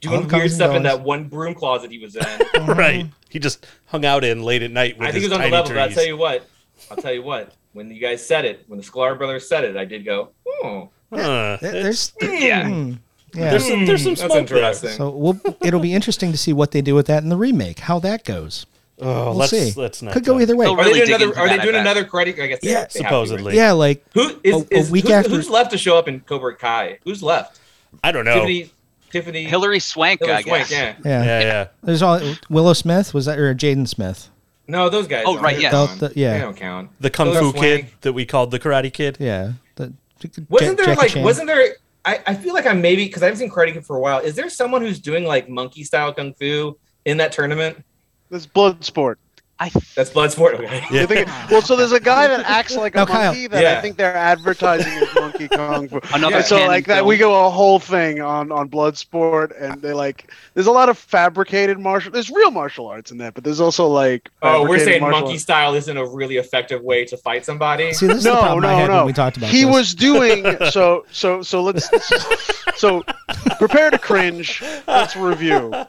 doing 0.00 0.26
the 0.28 0.34
weird 0.34 0.44
and 0.46 0.52
stuff 0.52 0.76
in 0.76 0.82
that 0.84 1.00
one 1.02 1.24
broom 1.28 1.54
closet 1.54 1.90
he 1.90 1.98
was 1.98 2.14
in. 2.16 2.26
right. 2.66 3.06
He 3.28 3.38
just 3.38 3.66
hung 3.86 4.04
out 4.04 4.22
in 4.24 4.42
late 4.42 4.62
at 4.62 4.70
night 4.70 4.98
with 4.98 5.08
I 5.08 5.12
think 5.12 5.22
his 5.22 5.32
it 5.32 5.34
was 5.36 5.44
on 5.44 5.50
the 5.50 5.56
tiny 5.56 5.56
level. 5.56 5.74
But 5.74 5.80
I'll 5.82 5.90
tell 5.94 6.04
you 6.06 6.16
what. 6.16 6.46
I'll 6.90 6.96
tell 6.96 7.12
you 7.12 7.22
what. 7.22 7.54
When 7.72 7.90
you 7.90 8.00
guys 8.00 8.26
said 8.26 8.44
it, 8.44 8.64
when 8.66 8.78
the 8.80 8.84
Sklar 8.84 9.16
brothers 9.16 9.48
said 9.48 9.62
it, 9.64 9.76
I 9.76 9.84
did 9.84 10.04
go, 10.04 10.30
"Oh, 10.64 10.90
Huh. 11.12 11.58
There- 11.60 11.72
there's 11.72 12.12
Yeah. 12.20 12.68
hmm, 12.68 12.92
yeah. 13.34 13.50
There's 13.50 13.66
some, 13.68 13.86
there's 13.86 14.02
some 14.02 14.14
hmm, 14.14 14.20
that's 14.20 14.32
smoke 14.34 14.48
there. 14.48 14.58
interesting." 14.58 14.90
so 14.90 15.10
we'll, 15.10 15.40
it'll 15.62 15.80
be 15.80 15.94
interesting 15.94 16.32
to 16.32 16.38
see 16.38 16.52
what 16.52 16.70
they 16.72 16.80
do 16.82 16.94
with 16.94 17.06
that 17.06 17.22
in 17.22 17.28
the 17.28 17.36
remake, 17.36 17.80
how 17.80 17.98
that 18.00 18.24
goes. 18.24 18.66
Oh, 19.02 19.26
We'll 19.30 19.34
let's 19.36 19.50
see. 19.50 19.72
let's 19.80 20.02
not. 20.02 20.12
Could 20.12 20.24
go 20.24 20.38
either 20.40 20.54
way. 20.54 20.66
They'll 20.66 20.74
are 20.74 20.84
really 20.84 21.00
they 21.00 21.06
doing 21.06 21.22
another? 21.22 21.24
into 21.30 21.40
Are 21.40 21.48
they 21.48 21.54
that, 21.56 21.60
I 21.60 21.64
doing 21.64 21.72
bet. 21.74 21.80
another 21.80 22.04
credit? 22.04 22.38
I 22.38 22.46
guess. 22.48 22.60
they- 22.60 22.68
Yeah, 22.68 22.74
they 22.74 22.80
have 22.80 22.88
to, 22.90 22.98
supposedly. 22.98 23.44
right? 23.46 23.54
Yeah, 23.54 23.72
like 23.72 24.04
Who 24.12 24.38
is, 24.44 24.54
A- 24.70 24.74
a 24.74 24.78
is 24.78 24.90
week 24.90 25.04
who's, 25.04 25.12
after- 25.12 25.30
who's 25.30 25.48
left 25.48 25.70
to 25.70 25.78
show 25.78 25.96
up 25.96 26.06
in 26.06 26.20
Cobra 26.20 26.54
Kai? 26.54 26.98
Who's 27.04 27.22
left? 27.22 27.58
I 28.04 28.12
don't 28.12 28.26
know. 28.26 28.34
Tiffany. 28.34 28.70
Tiffany. 29.10 29.44
Hilary 29.44 29.80
Swank, 29.80 30.20
Hilary 30.20 30.36
I 30.36 30.42
Swank, 30.42 30.68
guess. 30.68 30.70
yeah. 30.70 30.96
yeah. 31.04 31.24
Yeah, 31.24 31.40
yeah. 31.40 31.66
There's 31.82 32.02
all 32.02 32.20
Willow 32.50 32.74
Smith 32.74 33.14
was 33.14 33.24
that 33.24 33.38
or 33.38 33.54
Jaden 33.54 33.88
Smith? 33.88 34.28
No, 34.68 34.88
those 34.90 35.06
guys. 35.08 35.24
Oh, 35.26 35.34
don't. 35.34 35.42
right, 35.44 35.54
They're 35.54 35.62
yeah. 35.62 35.70
gone. 35.72 35.98
The- 35.98 36.08
the- 36.10 36.20
yeah. 36.20 36.34
They 36.34 36.38
don't 36.40 36.56
count. 36.58 36.90
The 37.00 37.08
Kung 37.10 37.28
Hilary 37.28 37.44
Fu 37.44 37.50
Swank. 37.52 37.62
kid 37.62 37.86
that 38.02 38.12
we 38.12 38.26
called 38.26 38.50
the 38.50 38.60
Karate 38.60 38.92
Kid. 38.92 39.16
Yeah. 39.18 39.52
The, 39.76 39.94
Wasn't 40.50 40.76
there 40.76 40.86
Jackie 40.86 40.98
like? 41.00 41.10
Chan. 41.12 41.24
Wasn't 41.24 41.46
there? 41.46 41.76
I, 42.04 42.20
I 42.26 42.34
feel 42.34 42.54
like 42.54 42.66
I'm 42.66 42.80
maybe 42.80 43.04
because 43.04 43.22
I 43.22 43.26
haven't 43.26 43.38
seen 43.38 43.50
Karate 43.50 43.72
Kid 43.72 43.84
for 43.84 43.96
a 43.96 44.00
while. 44.00 44.18
Is 44.20 44.34
there 44.34 44.48
someone 44.48 44.82
who's 44.82 45.00
doing 45.00 45.24
like 45.24 45.48
monkey 45.48 45.84
style 45.84 46.12
kung 46.12 46.34
fu 46.34 46.78
in 47.04 47.16
that 47.18 47.32
tournament? 47.32 47.84
This 48.30 48.46
blood 48.46 48.84
sport. 48.84 49.18
I 49.62 49.68
That's 49.94 50.08
Bloodsport. 50.10 50.54
Okay. 50.54 50.82
Yeah. 50.90 51.04
Think- 51.06 51.28
well, 51.50 51.60
so 51.60 51.76
there's 51.76 51.92
a 51.92 52.00
guy 52.00 52.26
that 52.26 52.40
acts 52.46 52.74
like 52.76 52.94
a 52.94 52.98
Now, 52.98 53.04
Kyle. 53.06 53.26
monkey 53.26 53.46
that 53.48 53.62
Yeah. 53.62 53.76
I 53.78 53.82
think 53.82 53.98
they're 53.98 54.16
advertising 54.16 54.90
as 54.90 55.14
Monkey 55.14 55.48
Kong. 55.48 55.86
Fu. 55.88 56.00
Another 56.14 56.36
And 56.36 56.44
so 56.44 56.56
Cannon 56.56 56.68
like 56.72 56.86
that, 56.86 56.96
film. 56.96 57.08
we 57.08 57.18
go 57.18 57.46
a 57.46 57.50
whole 57.50 57.78
thing 57.78 58.22
on 58.22 58.50
on 58.50 58.70
Bloodsport, 58.70 59.52
and 59.62 59.82
they 59.82 59.92
like. 59.92 60.32
There's 60.54 60.66
a 60.66 60.72
lot 60.72 60.88
of 60.88 60.96
fabricated 60.98 61.78
martial. 61.78 62.10
There's 62.10 62.30
real 62.30 62.50
martial 62.50 62.86
arts 62.86 63.10
in 63.10 63.18
that, 63.18 63.34
but 63.34 63.44
there's 63.44 63.60
also 63.60 63.86
like. 63.86 64.30
Oh, 64.42 64.66
we're 64.66 64.78
saying 64.78 65.02
monkey 65.02 65.32
arts. 65.32 65.42
style 65.42 65.74
isn't 65.74 65.96
a 65.96 66.06
really 66.06 66.38
effective 66.38 66.82
way 66.82 67.04
to 67.04 67.16
fight 67.18 67.44
somebody. 67.44 67.92
See, 67.92 68.06
this 68.06 68.16
is 68.18 68.24
the 68.24 68.32
No, 68.32 68.40
I 68.40 68.58
no, 68.58 68.68
had 68.68 68.86
no. 68.88 68.96
when 68.98 69.06
we 69.06 69.12
talked 69.12 69.36
about 69.36 69.50
he 69.50 69.64
this. 69.64 69.72
was 69.74 69.94
doing 69.94 70.44
so. 70.70 71.04
So 71.12 71.42
so 71.42 71.62
let's. 71.62 71.92
let's 71.92 72.80
so 72.80 73.02
prepare 73.58 73.90
to 73.90 73.98
cringe. 73.98 74.62
Let's 74.88 75.14
review. 75.16 75.70
Uh 75.74 75.84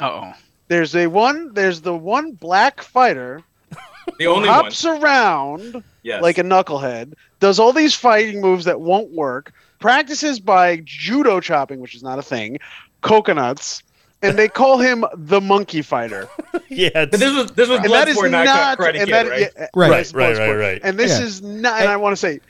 oh. 0.00 0.32
There's 0.68 0.94
a 0.94 1.06
one. 1.06 1.52
There's 1.54 1.80
the 1.80 1.94
one 1.96 2.32
black 2.32 2.82
fighter 2.82 3.40
The 4.18 4.26
only 4.26 4.48
one. 4.48 4.56
hops 4.56 4.84
around 4.84 5.82
Yes. 6.02 6.22
like 6.22 6.38
a 6.38 6.42
knucklehead, 6.42 7.12
does 7.40 7.58
all 7.58 7.72
these 7.72 7.94
fighting 7.94 8.40
moves 8.40 8.64
that 8.64 8.80
won't 8.80 9.12
work, 9.12 9.52
practices 9.80 10.40
by 10.40 10.80
judo 10.84 11.40
chopping, 11.40 11.80
which 11.80 11.94
is 11.94 12.02
not 12.02 12.18
a 12.18 12.22
thing, 12.22 12.58
coconuts, 13.02 13.82
and 14.22 14.38
they 14.38 14.48
call 14.48 14.78
him 14.78 15.04
the 15.16 15.40
monkey 15.40 15.82
fighter. 15.82 16.28
Yeah, 16.70 16.90
But 16.92 17.12
this 17.12 17.34
was 17.34 17.52
this 17.52 17.68
was 17.68 17.78
And 17.80 17.92
that 17.92 18.08
is 18.08 18.16
Bloodsport, 18.16 18.30
not, 18.30 18.44
not, 18.46 18.80
and 18.80 18.94
Kid, 18.96 19.08
that, 19.08 19.28
right? 19.28 19.50
yeah, 19.56 19.66
Right. 19.74 19.90
yes, 19.90 20.14
Right, 20.14 20.36
right, 20.38 20.54
right. 20.54 20.80
And 20.82 20.98
this 20.98 21.18
Yeah. 21.18 21.24
is 21.24 21.42
not, 21.42 21.80
and 21.80 21.88
I 21.88 21.96
want 21.96 22.12
to 22.12 22.16
say, 22.16 22.40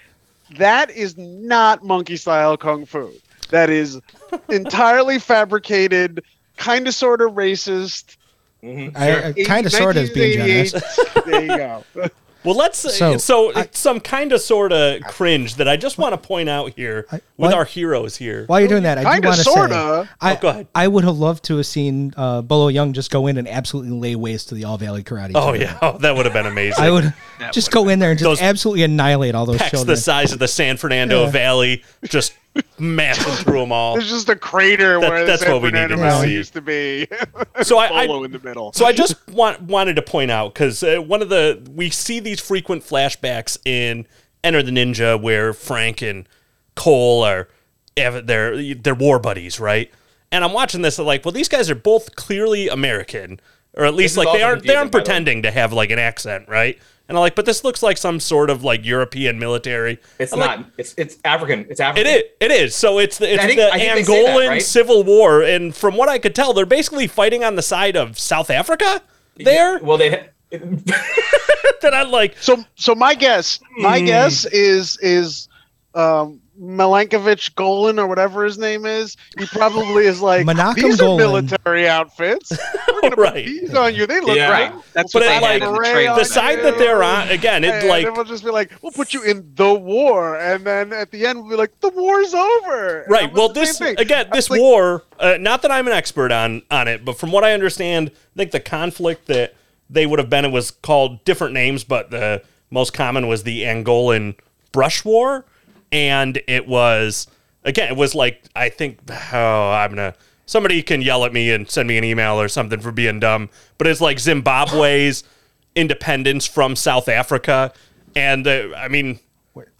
that 0.58 0.90
is 0.90 1.14
not 1.16 1.82
monkey 1.84 2.16
style 2.16 2.56
kung 2.56 2.84
fu. 2.84 3.12
That 3.50 3.70
is 3.70 3.98
entirely 4.50 5.18
fabricated, 5.18 6.22
kind 6.58 6.86
of 6.86 6.94
sort 6.94 7.20
of 7.22 7.32
racist. 7.32 8.16
Mhm, 8.62 8.96
I. 8.96 9.28
I 9.28 9.32
kind 9.44 9.66
of 9.66 9.72
sort 9.72 9.96
of 9.96 10.02
is 10.04 10.10
being 10.10 10.38
generous. 10.38 10.72
there 11.26 11.42
you 11.42 11.48
go. 11.48 11.84
well, 12.44 12.56
let's 12.56 12.78
So, 12.78 13.16
so, 13.16 13.52
I- 13.54 13.62
it's 13.62 13.78
some 13.78 14.00
kind 14.00 14.32
of 14.32 14.40
sort 14.40 14.72
of 14.72 15.00
cringe 15.02 15.54
that 15.56 15.68
I 15.68 15.76
just 15.76 15.96
want 15.96 16.12
to 16.12 16.18
point 16.18 16.48
out 16.48 16.72
here 16.74 17.06
I- 17.12 17.20
with 17.36 17.52
our 17.52 17.64
heroes 17.64 18.16
here. 18.16 18.44
While 18.48 18.58
you're 18.58 18.68
doing 18.68 18.82
that, 18.82 18.98
I 18.98 19.04
Kind 19.04 19.24
of, 19.24 19.28
want 19.28 19.38
to 19.38 19.44
say, 19.44 19.50
sort 19.52 19.70
of. 19.72 20.08
I, 20.20 20.34
Oh, 20.34 20.38
go 20.40 20.48
ahead. 20.48 20.66
I 20.74 20.88
would 20.88 21.04
have 21.04 21.16
loved 21.18 21.44
to 21.44 21.56
have 21.58 21.66
seen 21.66 22.12
uh, 22.16 22.42
Bolo 22.42 22.68
Yeung 22.70 22.92
just 22.92 23.12
go 23.12 23.28
in 23.28 23.36
and 23.38 23.46
absolutely 23.46 23.92
lay 23.92 24.16
waste 24.16 24.48
to 24.48 24.56
the 24.56 24.64
All 24.64 24.76
Valley 24.76 25.04
Karate. 25.04 25.32
Oh 25.36 25.52
Tournament. 25.52 25.62
yeah, 25.70 25.78
oh, 25.82 25.98
that 25.98 26.16
would 26.16 26.26
have 26.26 26.32
been 26.32 26.46
amazing. 26.46 26.82
I 26.82 26.90
would 26.90 27.14
That 27.38 27.52
just 27.52 27.70
go 27.70 27.88
in 27.88 28.00
there 28.00 28.10
and 28.10 28.18
just 28.18 28.28
Those 28.28 28.40
absolutely 28.42 28.82
annihilate 28.82 29.36
all 29.36 29.46
those 29.46 29.58
Pecs 29.58 29.70
children. 29.70 29.86
the 29.86 29.96
size 29.96 30.32
of 30.32 30.40
the 30.40 30.48
San 30.48 30.76
Fernando 30.78 31.24
Yeah. 31.26 31.30
Valley, 31.30 31.84
just 32.04 32.32
mashing 32.78 33.32
through 33.44 33.60
them 33.60 33.72
all. 33.72 33.94
There's 33.94 34.08
just 34.10 34.28
a 34.28 34.36
crater 34.36 35.00
That- 35.00 35.10
where 35.10 35.26
that's 35.26 35.40
the 35.40 35.46
San 35.46 35.54
what 35.54 35.62
we 35.62 35.68
Fernando 35.70 35.96
needed 35.96 36.10
to 36.10 36.20
see. 36.22 36.32
used 36.32 36.52
to 36.54 36.60
be. 36.60 37.08
So 37.62 37.76
I, 37.78 37.88
Polo 37.88 38.22
I 38.22 38.24
in 38.26 38.30
the 38.32 38.38
middle. 38.38 38.72
So 38.72 38.86
I 38.86 38.92
just 38.92 39.16
want 39.30 39.60
wanted 39.62 39.96
to 39.96 40.02
point 40.02 40.30
out 40.30 40.54
because 40.54 40.82
uh, 40.84 40.98
one 40.98 41.22
of 41.22 41.28
the 41.28 41.60
we 41.74 41.90
see 41.90 42.20
these 42.20 42.38
frequent 42.40 42.84
flashbacks 42.84 43.58
in 43.64 44.06
Enter 44.44 44.62
the 44.62 44.70
Ninja 44.70 45.20
where 45.20 45.52
Frank 45.52 46.00
and 46.00 46.28
Cole 46.76 47.24
are 47.24 47.48
have- 47.96 48.26
they're 48.28 48.74
they're 48.74 48.94
war 48.94 49.18
buddies, 49.18 49.58
right? 49.58 49.90
And 50.30 50.44
I'm 50.44 50.52
watching 50.52 50.82
this 50.82 50.98
and 50.98 51.06
like, 51.06 51.24
well, 51.24 51.32
these 51.32 51.48
guys 51.48 51.68
are 51.68 51.74
both 51.74 52.14
clearly 52.14 52.68
American, 52.68 53.40
or 53.74 53.84
at 53.84 53.94
least 53.94 54.12
is 54.12 54.18
like 54.18 54.32
they 54.32 54.42
aren't 54.44 54.62
they 54.64 54.76
aren't 54.76 54.92
by 54.92 54.98
the 54.98 55.02
way. 55.02 55.04
pretending 55.04 55.42
to 55.42 55.50
have 55.50 55.72
like 55.72 55.90
an 55.90 55.98
accent, 55.98 56.48
right? 56.48 56.78
And 57.08 57.16
I'm 57.16 57.20
like, 57.22 57.34
but 57.34 57.46
this 57.46 57.64
looks 57.64 57.82
like 57.82 57.96
some 57.96 58.20
sort 58.20 58.50
of 58.50 58.62
like 58.64 58.84
European 58.84 59.38
military. 59.38 59.98
It's 60.18 60.32
I'm 60.32 60.40
like, 60.40 60.60
not. 60.60 60.70
It's 60.76 60.94
it's 60.98 61.16
African. 61.24 61.66
It's 61.70 61.80
African. 61.80 62.06
is. 62.12 62.22
It 62.38 62.50
is. 62.50 62.74
So 62.74 62.98
it's 62.98 63.16
the 63.18 63.32
it's 63.32 63.42
think- 63.42 63.58
the 63.58 63.72
I 63.72 63.78
think 63.78 63.94
they 63.96 64.04
say 64.04 64.24
that, 64.26 64.30
Angolan 64.36 64.48
right? 64.48 64.62
Civil 64.62 65.04
War, 65.04 65.42
and 65.42 65.74
from 65.74 65.96
what 65.96 66.08
I 66.10 66.18
could 66.18 66.34
tell, 66.34 66.52
they're 66.52 66.66
basically 66.66 67.06
fighting 67.06 67.42
on 67.44 67.56
the 67.56 67.62
side 67.62 67.96
of 67.96 68.18
South 68.18 68.50
Africa. 68.50 69.00
There, 69.36 69.78
Well, 69.78 69.96
they. 69.98 70.28
that 70.50 71.92
I 71.94 72.02
like. 72.04 72.36
So, 72.40 72.64
so 72.74 72.94
my 72.94 73.14
guess, 73.14 73.60
my 73.78 74.00
Hmm. 74.00 74.06
guess 74.06 74.44
is 74.46 74.98
is 75.00 75.48
um, 75.94 76.40
Milankovich 76.60 77.54
Golan 77.54 77.98
or 77.98 78.06
whatever 78.06 78.44
his 78.44 78.58
name 78.58 78.84
is. 78.86 79.16
He 79.38 79.46
probably 79.46 80.06
is 80.06 80.20
like 80.20 80.46
Menachem 80.46 80.74
these 80.74 81.00
are 81.00 81.16
military 81.16 81.88
outfits. 81.88 82.50
We're 82.88 83.00
gonna 83.02 83.16
Right. 83.16 83.44
put 83.44 83.44
these 83.46 83.74
on 83.74 83.94
you. 83.94 84.06
They 84.06 84.20
look 84.20 84.36
Yeah. 84.36 84.48
great. 84.70 84.82
That's 84.92 85.12
But 85.12 85.22
what 85.22 85.28
they 85.28 85.36
it, 85.36 85.42
like, 85.42 85.52
had 85.62 85.68
in 85.68 85.72
the 85.74 85.80
Ray 85.80 85.92
trailer. 85.92 86.10
on 86.12 86.18
The 86.18 86.24
side 86.24 86.62
that 86.64 86.78
they're 86.78 87.02
on 87.02 87.28
again, 87.28 87.64
it 87.64 87.74
And 87.74 87.88
like 87.88 88.04
then 88.04 88.14
we'll 88.14 88.24
just 88.24 88.44
be 88.44 88.50
like, 88.50 88.72
we'll 88.82 88.92
put 88.92 89.14
you 89.14 89.22
in 89.22 89.50
the 89.54 89.72
war, 89.72 90.36
and 90.38 90.64
then 90.64 90.92
at 90.92 91.10
the 91.10 91.26
end 91.26 91.40
we'll 91.40 91.50
be 91.50 91.56
like, 91.56 91.78
the 91.80 91.90
war's 91.90 92.34
over. 92.34 93.04
Right. 93.08 93.32
Well, 93.32 93.48
this 93.50 93.80
again, 93.80 94.28
this 94.32 94.50
like, 94.50 94.60
war. 94.60 95.04
Uh, 95.18 95.36
not 95.40 95.62
that 95.62 95.70
I'm 95.70 95.86
an 95.86 95.92
expert 95.92 96.32
on 96.32 96.62
on 96.70 96.88
it, 96.88 97.04
but 97.04 97.18
from 97.18 97.30
what 97.32 97.44
I 97.44 97.52
understand, 97.52 98.10
I 98.34 98.36
think 98.36 98.50
the 98.50 98.60
conflict 98.60 99.26
that 99.26 99.54
they 99.90 100.06
would 100.06 100.18
have 100.18 100.28
been 100.30 100.44
it 100.44 100.50
was 100.52 100.70
called 100.70 101.24
different 101.24 101.54
names, 101.54 101.84
but 101.84 102.10
the 102.10 102.42
most 102.70 102.92
common 102.92 103.26
was 103.28 103.44
the 103.44 103.62
Angolan 103.62 104.34
Brush 104.72 105.04
War, 105.04 105.46
and 105.92 106.40
it 106.46 106.66
was 106.66 107.26
again, 107.64 107.88
it 107.90 107.96
was 107.96 108.14
like 108.14 108.44
I 108.54 108.68
think 108.68 108.98
oh, 109.32 109.70
I'm 109.70 109.90
gonna. 109.90 110.14
Somebody 110.46 110.82
can 110.82 111.02
yell 111.02 111.26
at 111.26 111.32
me 111.34 111.50
and 111.50 111.68
send 111.70 111.86
me 111.88 111.98
an 111.98 112.04
email 112.04 112.40
or 112.40 112.48
something 112.48 112.80
for 112.80 112.90
being 112.90 113.20
dumb, 113.20 113.50
but 113.76 113.86
it's 113.86 114.00
like 114.00 114.18
Zimbabwe's 114.18 115.22
independence 115.74 116.46
from 116.46 116.74
South 116.74 117.06
Africa, 117.06 117.72
and 118.16 118.46
uh, 118.46 118.68
I 118.76 118.88
mean, 118.88 119.20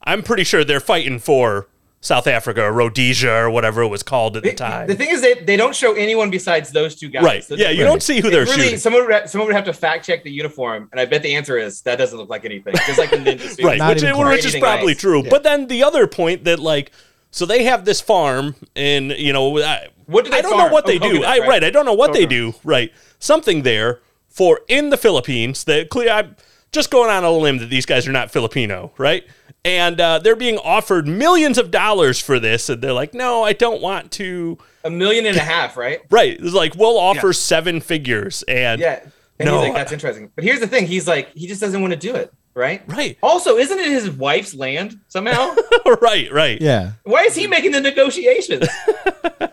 I'm 0.05 0.23
pretty 0.23 0.45
sure 0.45 0.65
they're 0.65 0.81
fighting 0.81 1.19
for 1.19 1.69
South 2.09 2.27
Africa 2.27 2.63
or 2.65 2.73
Rhodesia 2.73 3.31
or 3.31 3.51
whatever 3.51 3.83
it 3.83 3.89
was 3.89 4.03
called 4.03 4.37
at 4.39 4.43
the 4.43 4.55
time. 4.55 4.87
The 4.89 4.95
thing 4.95 5.11
is, 5.11 5.21
they, 5.21 5.35
they 5.35 5.57
don't 5.59 5.77
show 5.77 5.93
anyone 5.93 6.31
besides 6.31 6.71
those 6.73 6.95
two 6.95 7.09
guys. 7.11 7.23
Right. 7.23 7.45
So 7.45 7.55
Yeah, 7.55 7.69
you 7.69 7.77
they- 7.79 7.85
don't 7.85 8.03
see 8.03 8.21
who 8.21 8.31
they're 8.31 8.45
really, 8.47 8.63
shooting. 8.63 8.79
Someone 8.79 9.05
would, 9.05 9.13
have, 9.15 9.31
someone 9.31 9.47
would 9.49 9.55
have 9.57 9.67
to 9.67 9.75
fact 9.75 10.07
check 10.07 10.25
the 10.25 10.31
uniform, 10.31 10.89
and 10.91 10.99
I 11.01 11.05
bet 11.05 11.23
the 11.23 11.35
answer 11.35 11.59
is 11.59 11.83
that 11.83 11.97
doesn't 11.97 12.19
look 12.19 12.31
like 12.31 12.47
anything. 12.47 12.75
Just 12.87 12.99
like 12.99 13.11
the 13.11 13.19
ninja 13.19 13.49
suit. 13.57 13.63
right, 13.65 13.77
Not 13.79 13.91
which, 13.95 14.03
even 14.03 14.17
it- 14.17 14.25
which 14.31 14.47
is 14.47 14.57
probably 14.57 14.93
else. 14.93 15.01
true. 15.03 15.23
But 15.23 15.43
then 15.43 15.67
the 15.67 15.85
other 15.85 16.07
point 16.07 16.45
that 16.45 16.59
like, 16.59 16.93
so 17.31 17.45
they 17.45 17.65
have 17.65 17.85
this 17.85 18.01
farm, 18.01 18.55
and 18.75 19.11
you 19.13 19.35
know, 19.35 19.59
I, 19.63 19.89
What 20.07 20.25
do 20.25 20.31
they 20.31 20.39
I 20.39 20.41
don't 20.41 20.53
farm? 20.53 20.69
know 20.69 20.73
what 20.73 20.87
they 20.87 20.97
Oh, 20.97 21.01
do. 21.01 21.09
coconut, 21.21 21.29
I 21.29 21.39
right? 21.41 21.49
right, 21.49 21.65
I 21.65 21.69
don't 21.71 21.85
know 21.85 21.93
what 21.93 22.15
they 22.15 22.25
do. 22.25 22.55
Right, 22.65 22.91
something 23.19 23.65
there 23.65 24.01
for 24.29 24.61
in 24.67 24.89
the 24.89 24.97
Philippines. 24.97 25.65
That 25.65 25.91
clear. 25.91 26.09
I'm 26.11 26.37
just 26.73 26.91
going 26.91 27.11
on 27.11 27.25
a 27.25 27.31
limb 27.31 27.59
that 27.59 27.71
these 27.71 27.85
guys 27.87 28.07
are 28.09 28.13
not 28.13 28.31
Filipino, 28.31 28.93
right? 28.99 29.25
And 29.65 30.01
uh, 30.01 30.19
they're 30.21 30.37
being 30.37 30.59
offered 30.59 31.07
millions 31.07 31.59
of 31.59 31.71
dollars 31.71 32.21
for 32.21 32.39
this, 32.39 32.69
and 32.69 32.81
they're 32.83 32.93
like, 32.93 33.13
"No, 33.13 33.43
I 33.45 33.53
don't 33.53 33.83
want 33.83 34.13
to." 34.13 34.57
A 34.85 34.91
million 34.91 35.27
and 35.27 35.37
a 35.37 35.41
half, 35.41 35.77
right? 35.77 35.99
Right, 36.11 36.39
it's 36.41 36.55
like 36.55 36.75
we'll 36.77 36.97
offer 36.99 37.27
Yeah. 37.29 37.33
seven 37.33 37.81
figures, 37.81 38.43
and 38.45 38.81
Yeah. 38.81 39.01
And 39.41 39.47
No. 39.49 39.59
he's 39.61 39.69
like, 39.69 39.75
that's 39.75 39.93
interesting. 39.93 40.31
But 40.35 40.45
here's 40.45 40.61
the 40.61 40.67
thing: 40.67 40.87
he's 40.87 41.07
like, 41.07 41.33
he 41.35 41.47
just 41.47 41.61
doesn't 41.61 41.81
want 41.81 41.93
to 41.93 41.99
do 41.99 42.15
it, 42.15 42.33
right? 42.55 42.83
Right. 42.87 43.19
Also, 43.23 43.57
isn't 43.59 43.79
it 43.79 43.87
his 43.89 44.11
wife's 44.11 44.55
land 44.55 44.99
somehow? 45.09 45.55
right, 46.01 46.33
right. 46.33 46.61
Yeah, 46.61 46.93
Why 47.05 47.23
is 47.25 47.35
he 47.35 47.47
making 47.47 47.73
the 47.73 47.81
negotiations? 47.81 48.67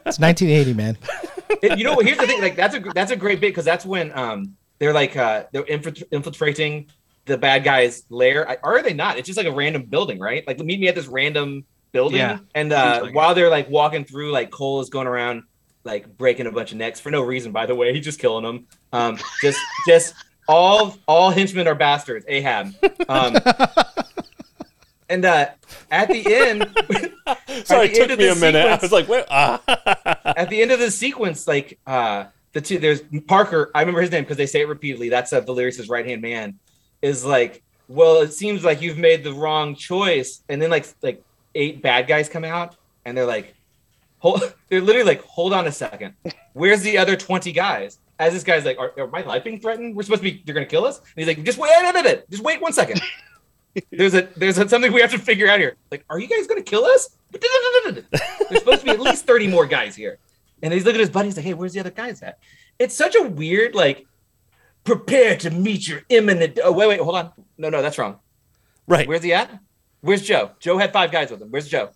it's 0.05 0.19
1980, 0.19 0.73
man. 0.73 0.97
It- 1.61 1.77
you 1.77 1.83
know, 1.83 1.97
here's 1.99 2.17
the 2.17 2.27
thing: 2.27 2.41
like 2.41 2.55
that's 2.55 2.75
a 2.75 2.79
that's 2.79 3.11
a 3.11 3.15
great 3.15 3.41
bit 3.41 3.49
because 3.49 3.65
that's 3.65 3.85
when 3.85 4.11
um 4.17 4.55
they're 4.79 4.93
like 4.93 5.17
uh 5.17 5.43
they're 5.51 5.65
infiltrating 6.11 6.87
the 7.25 7.37
bad 7.37 7.63
guy's 7.63 8.03
lair. 8.09 8.47
I- 8.49 8.57
Or 8.63 8.77
are 8.77 8.83
they 8.83 8.93
not? 8.93 9.17
It's 9.17 9.25
just 9.25 9.37
like 9.37 9.47
a 9.47 9.51
random 9.51 9.83
building, 9.83 10.19
right? 10.19 10.45
Like 10.47 10.59
meet 10.59 10.79
me 10.79 10.87
at 10.87 10.95
this 10.95 11.07
random 11.07 11.65
building, 11.91 12.17
Yeah, 12.19 12.39
and 12.53 12.71
uh 12.73 12.99
like 13.01 13.09
it. 13.11 13.15
while 13.15 13.33
they're 13.35 13.49
like 13.49 13.69
walking 13.69 14.03
through, 14.05 14.31
like 14.31 14.51
Cole 14.51 14.81
is 14.81 14.89
going 14.89 15.07
around 15.07 15.43
like 15.83 16.17
breaking 16.17 16.47
a 16.47 16.51
bunch 16.51 16.71
of 16.71 16.77
necks 16.77 16.99
for 16.99 17.09
no 17.11 17.21
reason. 17.21 17.51
By 17.51 17.65
the 17.67 17.75
way, 17.75 17.93
he's 17.93 18.03
just 18.05 18.19
killing 18.19 18.43
them. 18.43 18.67
Um, 18.91 19.17
just 19.41 19.59
just 19.87 20.13
all 20.47 20.97
all 21.07 21.29
henchmen 21.31 21.67
are 21.67 21.75
bastards. 21.75 22.25
Ahab. 22.27 22.73
Um, 23.09 23.35
and 25.09 25.23
uh, 25.25 25.47
at 25.91 26.07
the 26.09 26.35
end, 26.35 26.67
Sorry, 27.65 27.89
At 27.89 27.93
it 27.97 28.07
took 28.09 28.19
me 28.19 28.25
the 28.25 28.31
a 28.31 28.35
minute. 28.35 28.65
I 28.65 28.77
sequence- 28.77 28.81
was 28.81 28.91
like, 28.91 29.07
wait, 29.07 29.25
ah. 29.29 29.61
at 30.25 30.49
the 30.49 30.61
end 30.61 30.71
of 30.71 30.79
the 30.79 30.91
sequence, 30.91 31.47
like 31.47 31.79
uh 31.87 32.25
the 32.53 32.61
two 32.61 32.77
there's 32.79 33.01
Parker, 33.27 33.71
I 33.75 33.81
remember 33.81 34.01
his 34.01 34.11
name 34.11 34.23
because 34.23 34.37
they 34.37 34.45
say 34.45 34.61
it 34.61 34.67
repeatedly. 34.67 35.09
That's 35.09 35.31
uh, 35.33 35.41
Venarius's 35.41 35.89
right 35.89 36.05
hand 36.05 36.21
man, 36.21 36.59
is 37.05 37.23
like, 37.23 37.61
well, 37.87 38.21
it 38.21 38.33
seems 38.33 38.63
like 38.63 38.81
you've 38.81 38.97
made 38.97 39.23
the 39.23 39.33
wrong 39.33 39.75
choice. 39.75 40.41
And 40.49 40.59
then 40.61 40.71
like 40.71 40.87
like 41.03 41.23
eight 41.53 41.81
bad 41.81 42.07
guys 42.07 42.27
come 42.27 42.43
out 42.43 42.75
and 43.05 43.15
they're 43.15 43.27
like, 43.27 43.53
hold 44.19 44.41
they're 44.69 44.81
literally 44.81 45.07
like, 45.07 45.23
hold 45.23 45.53
on 45.53 45.67
a 45.67 45.71
second. 45.71 46.15
Where's 46.53 46.81
the 46.81 46.97
other 46.97 47.15
20 47.15 47.51
guys? 47.51 47.99
As 48.17 48.33
this 48.33 48.43
guy's 48.43 48.65
like, 48.65 48.79
are, 48.79 48.91
are 48.97 49.07
my 49.07 49.21
life 49.21 49.43
being 49.43 49.59
threatened? 49.59 49.95
We're 49.95 50.03
supposed 50.03 50.23
to 50.23 50.31
be 50.31 50.41
they're 50.45 50.55
gonna 50.55 50.65
kill 50.65 50.85
us? 50.85 50.99
And 50.99 51.07
he's 51.15 51.27
like, 51.27 51.43
just 51.43 51.57
wait, 51.57 51.71
a 51.77 51.91
no, 51.91 52.21
just 52.29 52.43
wait 52.43 52.61
one 52.61 52.73
second. 52.73 53.01
there's 53.91 54.15
a 54.15 54.27
there's 54.35 54.57
a, 54.57 54.67
something 54.67 54.91
we 54.91 55.01
have 55.01 55.11
to 55.11 55.19
figure 55.19 55.47
out 55.47 55.59
here. 55.59 55.75
Like, 55.91 56.05
are 56.09 56.17
you 56.17 56.27
guys 56.27 56.47
gonna 56.47 56.63
kill 56.63 56.85
us? 56.85 57.15
There's 57.31 58.59
supposed 58.59 58.79
to 58.79 58.85
be 58.85 58.91
at 58.91 58.99
least 58.99 59.25
30 59.25 59.47
more 59.47 59.65
guys 59.65 59.95
here. 59.95 60.17
And 60.63 60.73
he's 60.73 60.85
looking 60.85 61.01
at 61.01 61.07
his 61.07 61.09
buddy. 61.09 61.27
He's 61.27 61.35
like, 61.35 61.45
hey, 61.45 61.53
where's 61.53 61.73
the 61.73 61.81
other 61.81 61.91
guys 61.91 62.21
at? 62.23 62.39
It's 62.79 62.95
such 62.95 63.15
a 63.15 63.23
weird, 63.23 63.75
like, 63.75 64.07
prepare 64.85 65.35
to 65.37 65.49
meet 65.49 65.87
your 65.87 66.01
imminent. 66.07 66.57
Oh, 66.63 66.71
wait, 66.71 66.87
wait, 66.87 66.99
hold 67.01 67.15
on. 67.17 67.31
No, 67.57 67.69
no, 67.69 67.81
that's 67.81 67.97
wrong. 67.97 68.19
right. 68.87 69.07
Where's 69.07 69.23
he 69.23 69.33
at? 69.33 69.59
Where's 70.01 70.21
Joe? 70.21 70.51
Joe 70.59 70.77
had 70.77 70.93
five 70.93 71.11
guys 71.11 71.29
with 71.31 71.41
him. 71.41 71.49
Where's 71.49 71.67
Joe? 71.67 71.89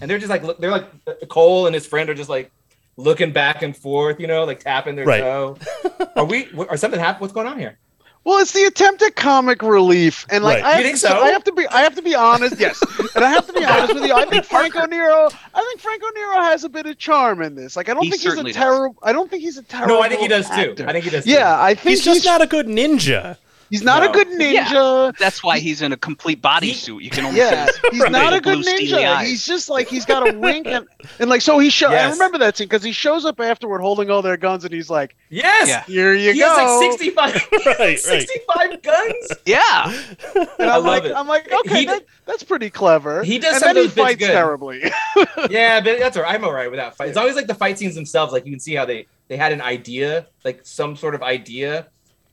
And 0.00 0.10
they're 0.10 0.18
just 0.18 0.30
like, 0.30 0.42
they're 0.58 0.70
like, 0.70 0.86
Cole 1.28 1.66
and 1.66 1.74
his 1.74 1.86
friend 1.86 2.08
are 2.10 2.14
just 2.14 2.30
like 2.30 2.50
looking 2.96 3.32
back 3.32 3.62
and 3.62 3.76
forth, 3.76 4.18
you 4.18 4.26
know, 4.26 4.44
like 4.44 4.60
tapping 4.60 4.96
their 4.96 5.04
Right. 5.04 5.20
toe. 5.20 5.56
Are 6.16 6.24
we, 6.26 6.48
are 6.68 6.76
something 6.76 7.00
happened? 7.00 7.20
What's 7.22 7.32
going 7.32 7.46
on 7.46 7.58
here? 7.58 7.78
Well, 8.24 8.38
it's 8.38 8.52
the 8.52 8.62
attempt 8.64 9.02
at 9.02 9.16
comic 9.16 9.62
relief, 9.62 10.26
and 10.30 10.44
like 10.44 10.62
Right. 10.62 10.64
I, 10.64 10.68
You 10.70 10.74
have 10.76 10.84
think 10.84 10.94
to, 11.00 11.08
so? 11.08 11.20
I 11.20 11.30
have 11.30 11.42
to 11.44 11.52
be, 11.52 11.66
I 11.66 11.80
have 11.80 11.96
to 11.96 12.02
be 12.02 12.14
honest. 12.14 12.60
Yes, 12.60 12.80
and 13.16 13.24
I 13.24 13.30
have 13.30 13.46
to 13.48 13.52
be 13.52 13.64
honest 13.64 13.94
with 13.94 14.04
you. 14.04 14.14
I 14.14 14.24
think 14.26 14.44
Franco 14.44 14.86
Nero, 14.86 15.28
I 15.54 15.60
think 15.64 15.80
Franco 15.80 16.06
Nero 16.14 16.40
has 16.40 16.62
a 16.62 16.68
bit 16.68 16.86
of 16.86 16.98
charm 16.98 17.42
in 17.42 17.56
this. 17.56 17.74
Like 17.76 17.88
I 17.88 17.94
don't 17.94 18.04
He 18.04 18.10
think 18.10 18.22
he's 18.22 18.38
a 18.38 18.52
terrible. 18.52 18.96
I 19.02 19.12
don't 19.12 19.28
think 19.28 19.42
he's 19.42 19.58
a 19.58 19.62
terrible. 19.62 19.96
No, 19.96 20.02
I 20.02 20.08
think 20.08 20.20
he 20.20 20.28
does 20.28 20.48
too. 20.48 20.76
I 20.86 20.92
think 20.92 21.04
he 21.04 21.10
does 21.10 21.24
too. 21.24 21.30
Yeah, 21.30 21.60
I 21.60 21.74
think 21.74 21.90
He's 21.90 22.04
just 22.04 22.24
not 22.24 22.40
a 22.40 22.46
good 22.46 22.66
ninja. 22.66 23.38
He's 23.72 23.82
not 23.82 24.02
No. 24.02 24.10
a 24.10 24.12
good 24.12 24.28
ninja. 24.28 25.16
That's 25.16 25.42
why 25.42 25.58
he's 25.58 25.80
in 25.82 25.92
a 25.92 25.96
complete 25.96 26.38
He- 26.38 26.42
bodysuit. 26.42 27.02
You 27.02 27.08
can 27.10 27.24
only 27.24 27.38
Yeah, 27.40 27.64
see 27.66 27.72
his 27.90 28.02
he's 28.02 28.10
not 28.10 28.32
a 28.34 28.40
good 28.40 28.60
blue 28.62 28.70
ninja. 28.78 29.04
eyes. 29.16 29.26
He's 29.28 29.46
just 29.46 29.68
like 29.70 29.88
he's 29.88 30.04
got 30.04 30.28
a 30.28 30.36
wink 30.38 30.66
and, 30.66 30.86
and 31.18 31.30
like 31.30 31.40
so 31.40 31.58
he 31.58 31.70
show. 31.70 31.88
I 31.88 32.10
remember 32.10 32.36
that 32.38 32.56
scene 32.58 32.66
because 32.68 32.82
he 32.84 32.92
shows 32.92 33.24
up 33.24 33.40
afterward 33.40 33.80
holding 33.80 34.10
all 34.10 34.20
their 34.22 34.36
guns 34.36 34.64
and 34.66 34.72
he's 34.74 34.90
like, 34.90 35.16
Yes. 35.30 35.68
Yeah. 35.68 35.82
"Here 35.84 36.12
you 36.14 36.32
He 36.34 36.38
go." 36.40 36.48
has 36.54 36.80
like 36.80 36.92
65, 36.92 37.48
Right, 37.78 37.98
right. 38.06 38.82
guns. 38.82 39.32
yeah. 39.46 39.90
and 40.34 40.70
I 40.70 40.76
I'm 40.76 40.84
love 40.84 40.84
like, 40.84 41.04
it. 41.04 41.12
I'm 41.16 41.26
like, 41.26 41.50
okay, 41.50 41.80
He- 41.80 41.86
that, 41.86 42.04
that's 42.26 42.42
pretty 42.42 42.68
clever. 42.68 43.22
He 43.24 43.38
does 43.38 43.54
and 43.54 43.60
some 43.62 43.74
then 43.74 43.84
of 43.86 43.90
he 43.90 43.96
those 43.96 44.06
fights 44.06 44.18
good. 44.18 44.26
terribly. 44.32 44.82
yeah, 45.50 45.80
but 45.80 45.98
that's 45.98 46.16
all 46.18 46.22
right. 46.24 46.34
I'm 46.34 46.44
all 46.44 46.52
right 46.52 46.70
with 46.70 46.78
that 46.78 46.94
fight. 46.96 47.08
As 47.08 47.16
long 47.16 47.26
as 47.28 47.36
like 47.36 47.46
the 47.46 47.54
fight 47.54 47.78
scenes 47.78 47.94
themselves, 47.94 48.32
like 48.34 48.44
you 48.44 48.52
can 48.52 48.60
see 48.60 48.74
how 48.74 48.84
they 48.84 49.06
they 49.28 49.36
had 49.38 49.52
an 49.52 49.62
idea, 49.62 50.26
like 50.44 50.60
some 50.64 50.94
sort 50.94 51.14
of 51.14 51.22
idea. 51.22 51.88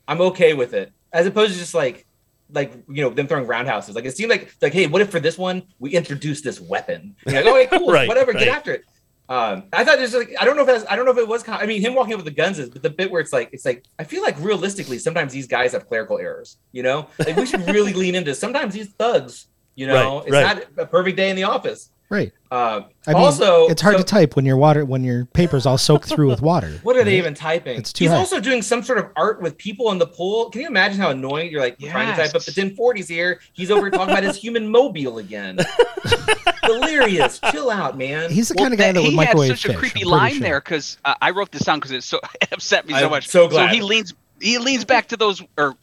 I'm 0.08 0.20
okay 0.22 0.54
with 0.54 0.74
it, 0.74 0.92
as 1.14 1.26
opposed 1.26 1.54
to 1.54 1.60
just 1.60 1.74
like 1.74 2.06
like 2.52 2.74
you 2.90 3.04
know 3.04 3.10
them 3.10 3.28
throwing 3.28 3.48
roundhouses. 3.48 3.96
Like 3.96 4.06
it 4.06 4.16
seemed 4.18 4.30
like 4.30 4.54
like 4.62 4.74
hey, 4.74 4.88
what 4.88 5.02
if 5.02 5.10
for 5.10 5.20
this 5.20 5.38
one 5.38 5.64
we 5.80 5.92
introduce 5.92 6.42
this 6.42 6.60
weapon? 6.60 7.16
You're 7.26 7.44
like, 7.44 7.68
okay, 7.68 7.68
cool, 7.78 7.92
Right, 7.92 8.08
whatever, 8.08 8.32
right. 8.32 8.40
get 8.40 8.48
after 8.50 8.74
it. 8.74 8.86
Um, 9.28 9.66
I 9.72 9.84
thought 9.84 10.00
there's 10.00 10.16
like 10.16 10.34
I 10.40 10.46
don't 10.46 10.56
know 10.56 10.64
if 10.64 10.68
that's, 10.68 10.86
I 10.90 10.96
don't 10.96 11.06
know 11.06 11.12
if 11.12 11.18
it 11.20 11.28
was. 11.28 11.48
I 11.48 11.68
mean, 11.68 11.82
him 11.82 11.94
walking 11.94 12.14
up 12.14 12.18
with 12.18 12.26
the 12.26 12.32
guns 12.32 12.58
is, 12.58 12.70
but 12.70 12.82
the 12.82 12.90
bit 12.90 13.12
where 13.12 13.22
it's 13.22 13.32
like 13.32 13.50
it's 13.54 13.64
like 13.66 13.84
I 14.00 14.04
feel 14.04 14.24
like 14.24 14.36
realistically 14.40 14.98
sometimes 14.98 15.32
these 15.32 15.46
guys 15.48 15.74
have 15.74 15.88
clerical 15.88 16.18
errors. 16.18 16.58
You 16.72 16.82
know, 16.82 17.08
like 17.20 17.36
we 17.36 17.46
should 17.46 17.68
really 17.68 17.94
lean 18.02 18.16
into 18.16 18.34
sometimes 18.34 18.74
these 18.74 18.90
thugs. 18.94 19.46
You 19.76 19.86
know, 19.88 20.20
Right, 20.28 20.28
it's 20.28 20.76
not 20.78 20.84
a 20.84 20.88
perfect 20.88 21.16
day 21.16 21.30
in 21.30 21.36
the 21.36 21.44
office. 21.44 21.92
Right. 22.10 22.32
Uh, 22.50 22.82
I 23.06 23.14
mean, 23.14 23.22
also, 23.22 23.68
it's 23.68 23.84
hard 23.84 23.94
so- 23.98 24.00
to 24.00 24.04
type 24.04 24.36
when 24.36 24.44
your 24.44 24.58
water 24.58 24.84
when 24.84 25.04
your 25.04 25.26
paper's 25.26 25.68
all 25.68 25.78
soaked 25.78 26.10
through 26.10 26.28
with 26.30 26.42
water. 26.42 26.80
What 26.82 26.96
are 26.96 27.04
they 27.04 27.20
even 27.20 27.36
typing? 27.36 27.78
It's 27.78 27.94
too 27.94 28.06
He's 28.06 28.12
high. 28.12 28.18
also 28.18 28.40
doing 28.40 28.64
some 28.64 28.82
sort 28.82 28.98
of 28.98 29.10
art 29.16 29.42
with 29.44 29.56
people 29.60 29.92
in 29.92 30.00
the 30.00 30.08
pool. 30.08 30.50
Can 30.50 30.62
you 30.62 30.68
imagine 30.68 31.00
how 31.00 31.12
annoying 31.12 31.52
you're 31.52 31.62
like 31.62 31.78
trying 31.78 32.08
to 32.08 32.16
type 32.20 32.34
up 32.34 32.42
the 32.44 32.52
1040s 32.52 33.08
here? 33.08 33.40
He's 33.54 33.70
over 33.70 33.92
talking 33.92 34.10
about 34.12 34.24
his 34.24 34.36
human 34.42 34.68
mobile 34.70 35.20
again. 35.20 35.60
Delirious. 36.64 37.40
Chill 37.52 37.70
out, 37.70 37.98
man. 37.98 38.32
He's 38.32 38.50
the 38.50 38.56
Well, 38.58 38.66
kind 38.66 38.74
of 38.74 38.80
guy 38.80 38.92
that 38.92 39.02
would 39.02 39.10
he 39.10 39.16
microwave 39.16 39.50
had 39.52 39.60
such 39.60 39.68
fish, 39.68 39.76
a 39.76 39.80
creepy 39.80 40.04
line 40.06 40.34
sure. 40.34 40.42
there 40.42 40.60
because 40.60 40.98
uh, 41.06 41.16
I 41.22 41.32
wrote 41.32 41.52
this 41.52 41.64
down 41.64 41.78
because 41.80 41.92
it 41.92 42.04
so 42.04 42.20
it 42.42 42.52
upset 42.52 42.88
me 42.88 42.94
so 42.94 43.06
I'm 43.06 43.10
much. 43.12 43.28
so 43.28 43.48
glad. 43.48 43.72
he 43.74 43.82
leans 43.82 44.14
he 44.42 44.58
leans 44.58 44.86
back 44.86 45.08
to 45.10 45.18
those 45.18 45.42
or 45.58 45.76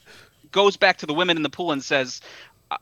goes 0.53 0.77
back 0.77 0.97
to 0.99 1.07
the 1.07 1.13
women 1.15 1.37
in 1.37 1.43
the 1.43 1.51
pool 1.51 1.73
and 1.73 1.83
says, 1.85 2.21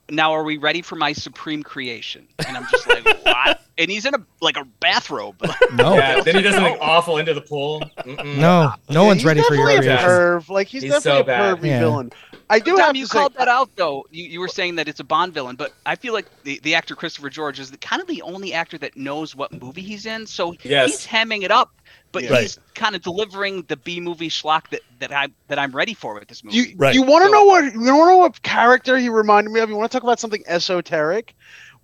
"Now 0.09 0.33
are 0.33 0.45
we 0.45 0.57
ready 0.57 0.83
for 0.83 0.97
my 0.97 1.13
supreme 1.13 1.63
creation?" 1.63 2.27
And 2.47 2.57
I'm 2.57 2.67
just 2.71 2.87
like, 2.87 3.05
"What?" 3.25 3.64
And 3.77 3.91
he's 3.91 4.07
in 4.07 4.15
a 4.15 4.25
like 4.41 4.57
a 4.57 4.65
bathrobe. 4.81 5.37
No, 5.75 5.95
yeah, 5.95 6.21
then 6.21 6.37
he 6.37 6.43
does 6.43 6.55
something 6.55 6.77
awful 6.81 7.19
into 7.19 7.35
the 7.35 7.41
pool. 7.41 7.81
Mm-mm. 7.99 8.37
no, 8.37 8.73
no 8.89 9.03
Yeah, 9.03 9.07
one's 9.09 9.21
he's 9.23 9.25
ready 9.27 9.43
for 9.43 9.57
your 9.57 9.67
definitely 9.67 9.89
a 9.91 9.97
creation. 9.97 10.09
perv. 10.09 10.49
Like 10.49 10.69
he's, 10.69 10.83
He's 10.83 10.93
definitely 10.93 11.19
so 11.19 11.23
a 11.23 11.25
bad. 11.25 11.57
pervy 11.59 11.67
Yeah. 11.67 11.79
villain. 11.81 12.13
I 12.49 12.59
do 12.61 12.73
Tom, 12.73 12.81
have 12.81 12.97
you 12.97 13.05
to 13.07 13.11
say, 13.11 13.19
called 13.19 13.35
that 13.35 13.49
out 13.49 13.75
though. 13.75 14.07
You, 14.13 14.25
you 14.25 14.39
were 14.41 14.47
saying 14.49 14.77
that 14.77 14.87
it's 14.87 15.01
a 15.01 15.05
Bond 15.05 15.35
villain, 15.35 15.57
but 15.57 15.73
I 15.85 15.97
feel 15.97 16.13
like 16.13 16.27
the, 16.45 16.61
the 16.63 16.77
actor 16.77 16.95
Christopher 16.95 17.29
George 17.31 17.59
is 17.59 17.73
the, 17.73 17.79
kind 17.79 18.01
of 18.01 18.07
the 18.07 18.23
only 18.23 18.53
actor 18.53 18.79
that 18.79 18.97
knows 18.97 19.35
what 19.35 19.61
movie 19.61 19.81
he's 19.83 20.07
in. 20.07 20.27
So 20.27 20.55
Yes. 20.63 20.91
he's 20.91 21.05
hemming 21.07 21.43
it 21.43 21.51
up, 21.51 21.75
but 22.13 22.23
Yeah. 22.23 22.41
he's 22.41 22.61
kind 22.77 22.95
of 22.95 23.03
delivering 23.03 23.63
the 23.67 23.77
B 23.77 23.99
movie 24.01 24.29
schlock 24.29 24.69
that, 24.69 24.83
that 25.01 25.11
I 25.11 25.29
that 25.49 25.59
I'm 25.59 25.73
ready 25.73 25.95
for 25.95 26.15
with 26.15 26.29
this 26.29 26.43
Do 26.43 26.47
movie. 26.49 26.59
you, 26.71 26.75
Right. 26.77 26.95
you 26.95 27.03
want 27.03 27.23
to 27.25 27.29
So- 27.29 27.33
know 27.33 27.45
what 27.45 27.65
you 27.65 27.81
want 27.81 27.85
to 27.87 27.93
know 28.13 28.17
what 28.19 28.43
character 28.43 28.97
he 28.99 29.09
reminded 29.09 29.51
me 29.53 29.59
of? 29.59 29.69
You 29.71 29.75
want 29.77 29.91
to 29.91 29.97
talk 29.97 30.05
about 30.05 30.21
something 30.21 30.45
esoteric? 30.47 31.35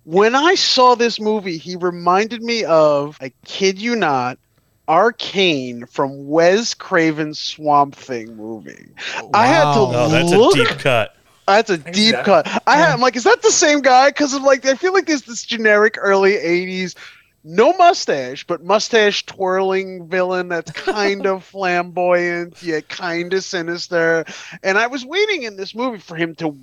When 0.03 0.35
I 0.35 0.55
saw 0.55 0.95
this 0.95 1.19
movie, 1.19 1.57
he 1.57 1.75
reminded 1.75 2.41
me 2.41 2.63
of 2.63 3.17
I 3.21 3.31
kid 3.45 3.79
you 3.79 3.95
not, 3.95 4.39
Arcane 4.87 5.85
from 5.85 6.27
Wes 6.27 6.73
Craven's 6.73 7.39
Swamp 7.39 7.95
Thing 7.95 8.35
movie. 8.35 8.89
I 9.33 9.45
had 9.45 9.73
to 9.73 9.79
Wow. 9.79 9.91
Oh, 9.93 10.09
that's 10.09 10.31
look. 10.31 10.55
a 10.55 10.69
deep 10.69 10.79
cut. 10.79 11.15
That's 11.47 11.69
a 11.69 11.77
deep 11.77 12.13
that. 12.13 12.25
cut. 12.25 12.63
I 12.67 12.77
had, 12.77 12.93
I'm 12.93 13.01
like, 13.01 13.15
is 13.15 13.23
that 13.23 13.41
the 13.41 13.51
same 13.51 13.81
guy? 13.81 14.09
Because 14.09 14.33
of 14.33 14.41
like, 14.43 14.65
I 14.65 14.75
feel 14.75 14.93
like 14.93 15.05
there's 15.05 15.23
this 15.23 15.43
generic 15.43 15.95
early 15.99 16.33
'80s, 16.33 16.95
no 17.43 17.73
mustache, 17.73 18.45
but 18.45 18.63
mustache 18.63 19.25
twirling 19.25 20.07
villain 20.07 20.49
that's 20.49 20.71
kind 20.75 21.25
of 21.25 21.43
flamboyant 21.43 22.61
yet 22.61 22.89
kind 22.89 23.33
of 23.33 23.43
sinister. 23.43 24.25
And 24.63 24.77
I 24.77 24.87
was 24.87 25.05
waiting 25.05 25.43
in 25.43 25.57
this 25.57 25.73
movie 25.75 25.99
for 25.99 26.15
him 26.15 26.35
to 26.35 26.55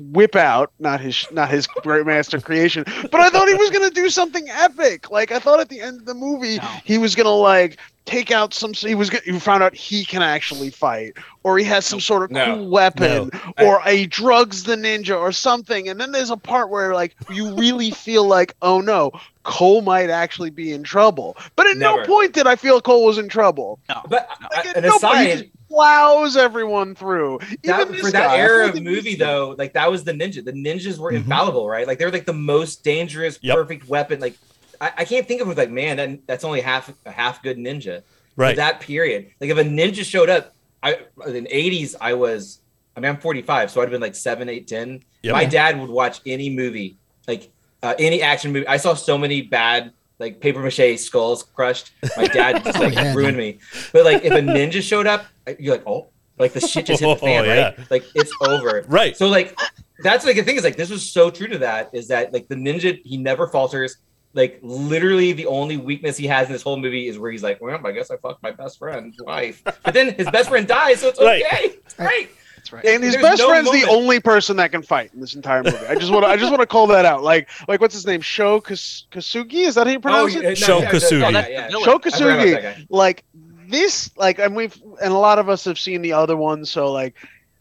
whip 0.00 0.36
out 0.36 0.70
not 0.78 1.00
his 1.00 1.26
not 1.32 1.48
his 1.50 1.66
great 1.66 2.06
master 2.06 2.40
creation 2.40 2.84
but 3.10 3.20
i 3.20 3.28
thought 3.28 3.48
he 3.48 3.54
was 3.54 3.70
gonna 3.70 3.90
do 3.90 4.08
something 4.08 4.48
epic. 4.50 5.10
Like 5.10 5.32
i 5.32 5.38
thought 5.40 5.58
at 5.58 5.68
the 5.68 5.80
end 5.80 5.98
of 6.00 6.06
the 6.06 6.14
movie 6.14 6.58
No. 6.58 6.62
he 6.84 6.96
was 6.98 7.14
gonna 7.16 7.30
like 7.30 7.78
take 8.04 8.30
out 8.30 8.54
some 8.54 8.72
he 8.72 8.94
was 8.94 9.10
gonna, 9.10 9.24
you 9.26 9.40
found 9.40 9.64
out 9.64 9.74
he 9.74 10.04
can 10.04 10.22
actually 10.22 10.70
fight 10.70 11.14
or 11.42 11.58
he 11.58 11.64
has 11.64 11.84
some 11.84 11.98
sort 11.98 12.22
of 12.22 12.30
No. 12.30 12.54
cool 12.56 12.70
weapon 12.70 13.30
I- 13.58 13.64
or 13.64 13.80
he 13.82 14.06
drugs 14.06 14.62
the 14.62 14.76
ninja 14.76 15.18
or 15.18 15.32
something 15.32 15.88
and 15.88 16.00
then 16.00 16.12
there's 16.12 16.30
a 16.30 16.36
part 16.36 16.70
where 16.70 16.94
like 16.94 17.16
you 17.32 17.52
really 17.54 17.90
feel 17.90 18.24
like 18.28 18.54
oh 18.62 18.80
no 18.80 19.10
cole 19.42 19.80
might 19.82 20.10
actually 20.10 20.50
be 20.50 20.72
in 20.72 20.82
trouble. 20.82 21.36
But 21.54 21.68
at 21.68 21.76
no 21.76 22.04
point 22.04 22.32
did 22.32 22.46
i 22.46 22.54
feel 22.56 22.80
cole 22.80 23.04
was 23.06 23.16
in 23.18 23.28
trouble. 23.28 23.78
But 24.08 24.28
like, 24.54 24.66
at 24.66 24.76
an 24.76 24.82
no 24.84 24.90
point, 24.98 25.02
he 25.18 25.30
aside, 25.30 25.38
just 25.38 25.44
plows 25.68 26.36
everyone 26.36 26.94
through 26.94 27.38
that, 27.64 27.80
Even 27.80 27.92
this 27.92 28.00
for 28.00 28.10
that 28.12 28.28
guy, 28.28 28.38
era 28.38 28.68
of 28.68 28.74
like 28.74 28.82
movie 28.82 29.14
though, 29.16 29.54
like 29.58 29.72
that 29.74 29.90
was 29.90 30.04
the 30.04 30.12
ninja. 30.12 30.44
The 30.44 30.52
ninjas 30.52 30.98
were 30.98 31.12
Mhm. 31.12 31.16
infallible, 31.16 31.68
right? 31.68 31.86
Like 31.86 31.98
they 31.98 32.04
were 32.04 32.10
like 32.10 32.26
the 32.26 32.32
most 32.32 32.84
dangerous, 32.84 33.38
Yep. 33.42 33.56
perfect 33.56 33.88
weapon. 33.88 34.20
Like 34.20 34.34
I, 34.80 34.92
I 34.98 35.04
can't 35.04 35.26
think 35.26 35.40
of 35.40 35.48
it 35.48 35.56
like, 35.56 35.70
man, 35.70 35.96
that, 35.96 36.26
that's 36.26 36.44
only 36.44 36.60
half 36.60 36.92
a 37.04 37.10
half 37.10 37.42
good 37.42 37.56
ninja. 37.58 38.02
Right. 38.36 38.56
that 38.56 38.80
period. 38.80 39.30
Like 39.40 39.50
if 39.50 39.56
a 39.58 39.64
ninja 39.64 40.04
showed 40.04 40.28
up, 40.28 40.54
I 40.82 40.98
in 41.26 41.44
the 41.44 41.56
eighties, 41.56 41.96
I 42.00 42.12
was 42.14 42.60
I 42.96 43.00
mean 43.00 43.10
I'm 43.10 43.18
45, 43.18 43.70
so 43.70 43.80
I'd 43.80 43.84
have 43.84 43.90
been 43.90 44.00
like 44.00 44.14
seven, 44.14 44.48
eight, 44.48 44.68
10. 44.68 45.02
Yep. 45.22 45.32
My 45.32 45.44
dad 45.46 45.80
would 45.80 45.90
watch 45.90 46.20
any 46.26 46.50
movie, 46.50 46.96
like 47.26 47.50
uh, 47.82 47.94
any 47.98 48.22
action 48.22 48.52
movie. 48.52 48.66
I 48.68 48.76
saw 48.76 48.94
so 48.94 49.16
many 49.18 49.42
bad 49.42 49.92
like 50.18 50.40
paper 50.40 50.60
mache 50.60 50.98
skulls 51.00 51.42
crushed. 51.42 51.90
My 52.16 52.26
dad 52.26 52.62
just 52.64 52.78
like 52.80 52.94
yeah, 52.94 53.14
ruined 53.14 53.36
me. 53.36 53.58
But 53.92 54.04
like 54.04 54.24
if 54.24 54.32
a 54.32 54.36
ninja 54.40 54.82
showed 54.82 55.06
up, 55.06 55.26
you're 55.58 55.74
like, 55.76 55.86
oh, 55.86 56.08
Like 56.38 56.52
the 56.52 56.60
shit 56.60 56.86
just 56.86 57.00
hit 57.02 57.08
the 57.08 57.16
fan, 57.26 57.44
Oh, 57.48 57.52
yeah. 57.54 57.64
right? 57.78 57.90
Like 57.90 58.04
it's 58.14 58.32
over. 58.46 58.84
Right. 58.88 59.16
So 59.16 59.28
like 59.28 59.58
that's 60.00 60.24
like 60.26 60.36
the 60.36 60.42
thing 60.42 60.56
is 60.56 60.64
like 60.64 60.76
this 60.76 60.90
was 60.90 61.08
so 61.10 61.30
true 61.30 61.48
to 61.48 61.58
that 61.58 61.90
is 61.92 62.08
that 62.08 62.32
like 62.32 62.48
the 62.48 62.54
ninja 62.54 63.00
he 63.04 63.16
never 63.16 63.46
falters. 63.46 63.96
Like 64.34 64.58
literally 64.62 65.32
the 65.32 65.46
only 65.46 65.78
weakness 65.78 66.16
he 66.18 66.26
has 66.26 66.46
in 66.48 66.52
this 66.52 66.60
whole 66.62 66.76
movie 66.76 67.08
is 67.08 67.18
where 67.18 67.30
he's 67.30 67.42
like, 67.42 67.60
well, 67.62 67.80
I 67.86 67.92
guess 67.92 68.10
I 68.10 68.18
fucked 68.18 68.42
my 68.42 68.50
best 68.50 68.78
friend's 68.78 69.16
wife. 69.22 69.62
But 69.64 69.94
then 69.94 70.12
his 70.14 70.28
best 70.30 70.50
friend 70.50 70.68
dies, 70.68 71.00
so 71.00 71.08
it's 71.08 71.20
Right. 71.20 71.42
okay. 71.46 71.64
It's 71.84 71.94
great. 71.94 72.28
That's 72.56 72.70
right. 72.72 72.84
And 72.84 73.02
his 73.02 73.14
There's 73.14 73.22
best 73.24 73.38
no 73.40 73.48
friend's 73.48 73.70
the 73.70 73.86
only 73.88 74.20
person 74.20 74.56
that 74.58 74.72
can 74.72 74.82
fight 74.82 75.10
in 75.14 75.20
this 75.20 75.34
entire 75.34 75.62
movie. 75.62 75.78
I 75.88 75.94
just 75.94 76.12
want 76.12 76.24
to, 76.26 76.28
I 76.28 76.36
just 76.36 76.50
want 76.50 76.60
to 76.60 76.66
call 76.66 76.86
that 76.88 77.06
out. 77.06 77.22
Like, 77.22 77.48
like 77.66 77.80
what's 77.80 77.94
his 77.94 78.06
name? 78.06 78.20
Sho 78.20 78.60
Kas- 78.60 79.06
Kosugi? 79.10 79.66
Is 79.66 79.76
that 79.76 79.86
how 79.86 79.92
you 79.94 80.00
pronounce 80.00 80.36
oh, 80.36 80.40
yeah, 80.40 80.48
it? 80.50 80.60
no, 80.60 80.66
Sho 80.66 80.78
yeah, 80.80 80.90
Kosugi. 80.90 81.22
Oh, 81.24 81.28
yeah, 81.30 81.44
Oh, 81.46 81.48
yeah, 81.48 81.48
yeah. 81.48 81.68
Sho 81.70 81.78
I 81.78 81.82
forgot 82.10 82.20
about 82.20 82.42
Kosugi. 82.74 82.86
Like 82.90 83.24
this, 83.70 84.10
like, 84.16 84.38
and 84.38 84.56
we've, 84.56 84.76
and 85.02 85.12
a 85.12 85.18
lot 85.18 85.38
of 85.38 85.48
us 85.48 85.64
have 85.64 85.78
seen 85.78 86.02
the 86.02 86.12
other 86.12 86.36
ones. 86.36 86.70
So 86.70 86.92
like, 86.92 87.14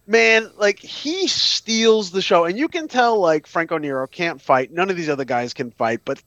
man, 0.08 0.49
like 0.58 0.80
he 0.80 1.28
steals 1.28 2.12
the 2.12 2.22
show, 2.22 2.45
and 2.45 2.58
you 2.58 2.68
can 2.68 2.88
tell 2.88 3.20
like 3.20 3.47
Franco 3.47 3.78
Nero 3.78 4.08
can't 4.08 4.41
fight. 4.41 4.72
None 4.72 4.89
of 4.89 4.97
these 4.97 5.10
other 5.10 5.26
guys 5.26 5.53
can 5.53 5.72
fight, 5.72 6.01
but 6.06 6.22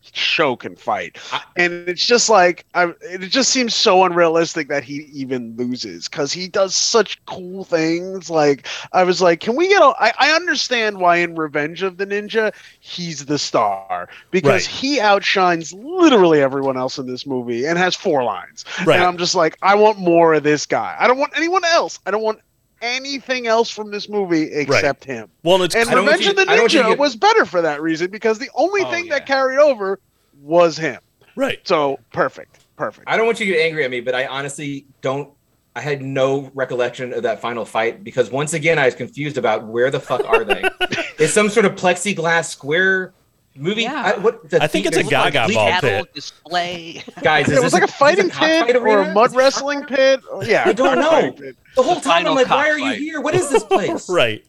Sho 0.00 0.56
can 0.56 0.74
fight. 0.76 1.18
And 1.56 1.72
it's 1.88 2.04
just 2.06 2.30
like 2.30 2.64
I, 2.74 2.92
it 3.02 3.28
just 3.28 3.50
seems 3.50 3.74
so 3.74 4.04
unrealistic 4.04 4.68
that 4.68 4.82
he 4.84 5.08
even 5.12 5.54
loses 5.56 6.08
because 6.08 6.32
he 6.32 6.48
does 6.48 6.74
such 6.74 7.22
cool 7.26 7.64
things. 7.64 8.30
Like 8.30 8.66
i 8.92 9.02
was 9.04 9.20
like 9.20 9.40
can 9.40 9.54
we 9.56 9.68
get 9.68 9.82
a 9.82 9.92
I, 10.00 10.12
I 10.18 10.30
understand 10.32 10.98
why 10.98 11.16
in 11.16 11.34
revenge 11.34 11.82
of 11.82 11.98
the 11.98 12.06
ninja 12.06 12.54
he's 12.80 13.26
the 13.26 13.38
star 13.38 14.08
because 14.30 14.66
Right. 14.66 14.74
he 14.74 15.00
outshines 15.00 15.72
literally 15.74 16.40
everyone 16.40 16.76
else 16.76 16.98
in 16.98 17.06
this 17.06 17.26
movie 17.26 17.66
and 17.66 17.76
has 17.78 17.94
four 17.94 18.24
lines. 18.24 18.64
Right. 18.86 18.96
and 18.96 19.04
i'm 19.04 19.18
just 19.18 19.34
like 19.34 19.56
i 19.62 19.74
want 19.74 19.98
more 19.98 20.34
of 20.34 20.42
this 20.42 20.64
guy. 20.64 20.96
I 20.98 21.06
don't 21.06 21.18
want 21.18 21.32
anyone 21.36 21.64
else. 21.64 21.98
I 22.06 22.10
don't 22.10 22.22
want 22.22 22.40
anything 22.82 23.46
else 23.46 23.70
from 23.70 23.90
this 23.90 24.08
movie 24.08 24.42
except 24.52 25.04
him 25.04 25.28
Well, 25.42 25.56
and 25.56 25.64
it's 25.64 25.74
and 25.74 25.88
I 25.88 25.94
don't 25.94 26.06
Revenge 26.06 26.26
of 26.26 26.36
the 26.36 26.42
I 26.42 26.44
don't 26.46 26.60
want 26.60 26.72
you 26.74 26.80
to 26.80 26.84
Ninja 26.86 26.90
get- 26.90 26.98
was 26.98 27.16
better 27.16 27.44
for 27.44 27.62
that 27.62 27.82
reason 27.82 28.10
because 28.10 28.38
the 28.38 28.50
only 28.54 28.82
Oh, 28.82 28.90
thing 28.90 29.06
yeah. 29.06 29.14
that 29.14 29.26
carried 29.26 29.58
over 29.58 29.98
was 30.42 30.76
him. 30.76 31.00
right. 31.36 31.58
So 31.66 31.98
perfect, 32.12 32.60
perfect. 32.76 33.08
I 33.08 33.16
don't 33.16 33.26
want 33.26 33.40
you 33.40 33.46
to 33.46 33.52
get 33.52 33.60
angry 33.60 33.84
at 33.84 33.90
me, 33.90 34.00
but 34.00 34.14
I 34.14 34.26
honestly 34.26 34.86
don't. 35.00 35.30
I 35.76 35.80
had 35.80 36.02
no 36.02 36.50
recollection 36.54 37.12
of 37.12 37.22
that 37.22 37.40
final 37.40 37.64
fight 37.64 38.02
because 38.02 38.30
once 38.30 38.52
again 38.52 38.78
I 38.80 38.86
was 38.86 38.94
confused 38.96 39.38
about 39.38 39.66
where 39.66 39.90
the 39.92 40.00
fuck 40.00 40.24
are 40.24 40.42
they? 40.42 40.64
it's 41.18 41.32
some 41.32 41.48
sort 41.48 41.66
of 41.66 41.76
plexiglass 41.76 42.46
square 42.46 43.12
movie. 43.58 43.82
Yeah. 43.82 44.14
I, 44.14 44.18
what, 44.18 44.48
the 44.48 44.62
I 44.62 44.66
think 44.66 44.86
it's 44.86 44.96
a 44.96 45.00
they 45.00 45.04
look 45.04 45.12
like 45.12 45.32
Gaga 45.34 45.46
bleak 45.46 45.56
ball 45.56 45.80
pit. 45.80 46.14
display. 46.14 47.02
Guys, 47.22 47.48
is 47.48 47.58
it 47.58 47.62
was 47.62 47.72
this 47.72 47.72
like 47.72 47.82
a 47.82 47.84
is 47.86 47.90
this 47.90 47.98
fighting 47.98 48.30
cockfight 48.30 48.66
pit 48.66 48.76
or 48.76 48.98
a 49.00 49.12
mud 49.14 49.26
Is 49.26 49.32
this 49.32 49.38
wrestling 49.38 49.84
pit. 49.84 50.20
Oh, 50.30 50.42
Yeah, 50.44 50.64
I 50.66 50.72
don't 50.72 50.98
know. 50.98 51.30
The 51.76 51.82
whole 51.82 51.96
The 51.96 52.00
time 52.00 52.26
I'm 52.26 52.34
like, 52.34 52.48
why 52.48 52.68
are 52.70 52.78
you 52.78 52.84
cockfight. 52.84 52.98
here? 52.98 53.20
What 53.20 53.34
is 53.34 53.50
this 53.50 53.64
place? 53.64 54.08
Right. 54.08 54.44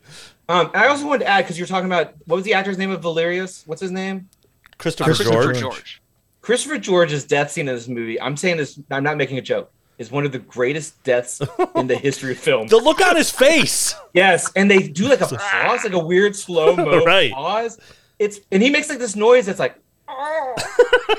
Um, 0.47 0.71
I 0.73 0.87
also 0.87 1.05
wanted 1.07 1.25
to 1.25 1.27
add 1.29 1.41
because 1.43 1.57
you're 1.57 1.67
talking 1.67 1.85
about 1.85 2.13
what 2.25 2.35
was 2.37 2.43
the 2.45 2.53
actor's 2.53 2.77
name 2.77 2.91
of 2.91 3.01
Venarius? 3.01 3.67
What's 3.67 3.81
his 3.81 3.91
name? 3.91 4.29
Christopher, 4.77 5.13
Christopher 5.13 5.31
George. 5.53 5.59
George. 5.59 6.01
Christopher 6.41 6.77
George's 6.77 7.23
death 7.25 7.51
scene 7.51 7.67
in 7.67 7.75
this 7.75 7.87
movie. 7.87 8.19
I'm 8.19 8.35
saying 8.37 8.57
this. 8.57 8.79
I'm 8.89 9.03
not 9.03 9.17
making 9.17 9.37
a 9.37 9.41
joke. 9.41 9.71
Is 9.99 10.09
one 10.09 10.25
of 10.25 10.31
the 10.31 10.39
greatest 10.39 11.03
deaths 11.03 11.41
in 11.75 11.87
the 11.87 11.97
history 11.97 12.31
of 12.31 12.37
film. 12.39 12.67
The 12.67 12.77
look 12.77 13.01
on 13.05 13.17
his 13.17 13.29
face. 13.29 13.93
Yes, 14.13 14.49
and 14.55 14.71
they 14.71 14.87
do 14.87 15.09
like 15.09 15.19
a 15.19 15.27
pause, 15.27 15.83
like 15.83 15.91
a 15.91 15.99
weird 15.99 16.37
slow 16.37 16.73
mo 16.77 17.03
Right. 17.03 17.33
pause. 17.33 17.77
It's 18.19 18.39
and 18.51 18.61
he 18.61 18.69
makes 18.69 18.89
like 18.89 18.99
this 18.99 19.15
noise 19.15 19.45
that's 19.47 19.59
like. 19.59 19.75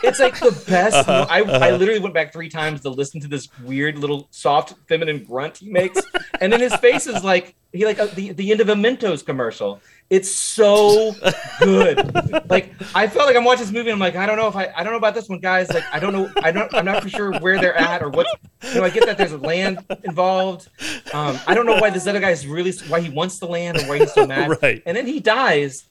It's 0.02 0.20
like 0.20 0.38
the 0.38 0.52
best. 0.68 0.96
Uh-huh, 0.96 1.26
I, 1.28 1.38
I 1.38 1.42
uh-huh. 1.42 1.76
literally 1.76 2.00
went 2.00 2.14
back 2.14 2.32
three 2.32 2.48
times 2.48 2.80
to 2.82 2.90
listen 2.90 3.20
to 3.20 3.28
this 3.28 3.48
weird 3.62 3.98
little 3.98 4.28
soft 4.30 4.74
feminine 4.88 5.24
grunt 5.24 5.58
he 5.58 5.70
makes, 5.70 6.00
and 6.40 6.52
then 6.52 6.60
his 6.60 6.74
face 6.76 7.06
is 7.06 7.22
like 7.24 7.54
he 7.72 7.84
like 7.84 7.98
uh, 7.98 8.06
the 8.06 8.32
the 8.32 8.50
end 8.50 8.60
of 8.60 8.68
a 8.68 8.74
Mentos 8.74 9.24
commercial. 9.24 9.80
It's 10.08 10.30
so 10.30 11.14
good. 11.60 12.50
like 12.50 12.72
I 12.94 13.06
felt 13.06 13.26
like 13.26 13.36
I'm 13.36 13.44
watching 13.44 13.64
this 13.64 13.72
movie. 13.72 13.90
and 13.90 13.94
I'm 13.94 14.00
like 14.00 14.16
I 14.16 14.26
don't 14.26 14.36
know 14.36 14.48
if 14.48 14.56
I 14.56 14.72
I 14.76 14.82
don't 14.82 14.92
know 14.92 14.98
about 14.98 15.14
this 15.14 15.28
one, 15.28 15.38
guys. 15.38 15.70
Like 15.70 15.84
I 15.92 16.00
don't 16.00 16.12
know. 16.12 16.30
I 16.42 16.50
don't. 16.50 16.72
I'm 16.74 16.84
not 16.84 17.02
for 17.02 17.08
sure 17.08 17.38
where 17.38 17.60
they're 17.60 17.76
at 17.76 18.02
or 18.02 18.10
what. 18.10 18.26
You 18.62 18.74
know, 18.74 18.84
I 18.84 18.90
get 18.90 19.06
that 19.06 19.18
there's 19.18 19.34
land 19.34 19.84
involved. 20.04 20.68
Um, 21.12 21.38
I 21.46 21.54
don't 21.54 21.66
know 21.66 21.76
why 21.78 21.90
this 21.90 22.06
other 22.06 22.20
guy's 22.20 22.46
really 22.46 22.72
why 22.88 23.00
he 23.00 23.10
wants 23.10 23.38
the 23.38 23.46
land 23.46 23.78
or 23.78 23.82
why 23.82 23.98
he's 23.98 24.12
so 24.12 24.26
mad. 24.26 24.50
Right. 24.62 24.82
And 24.84 24.96
then 24.96 25.06
he 25.06 25.20
dies, 25.20 25.86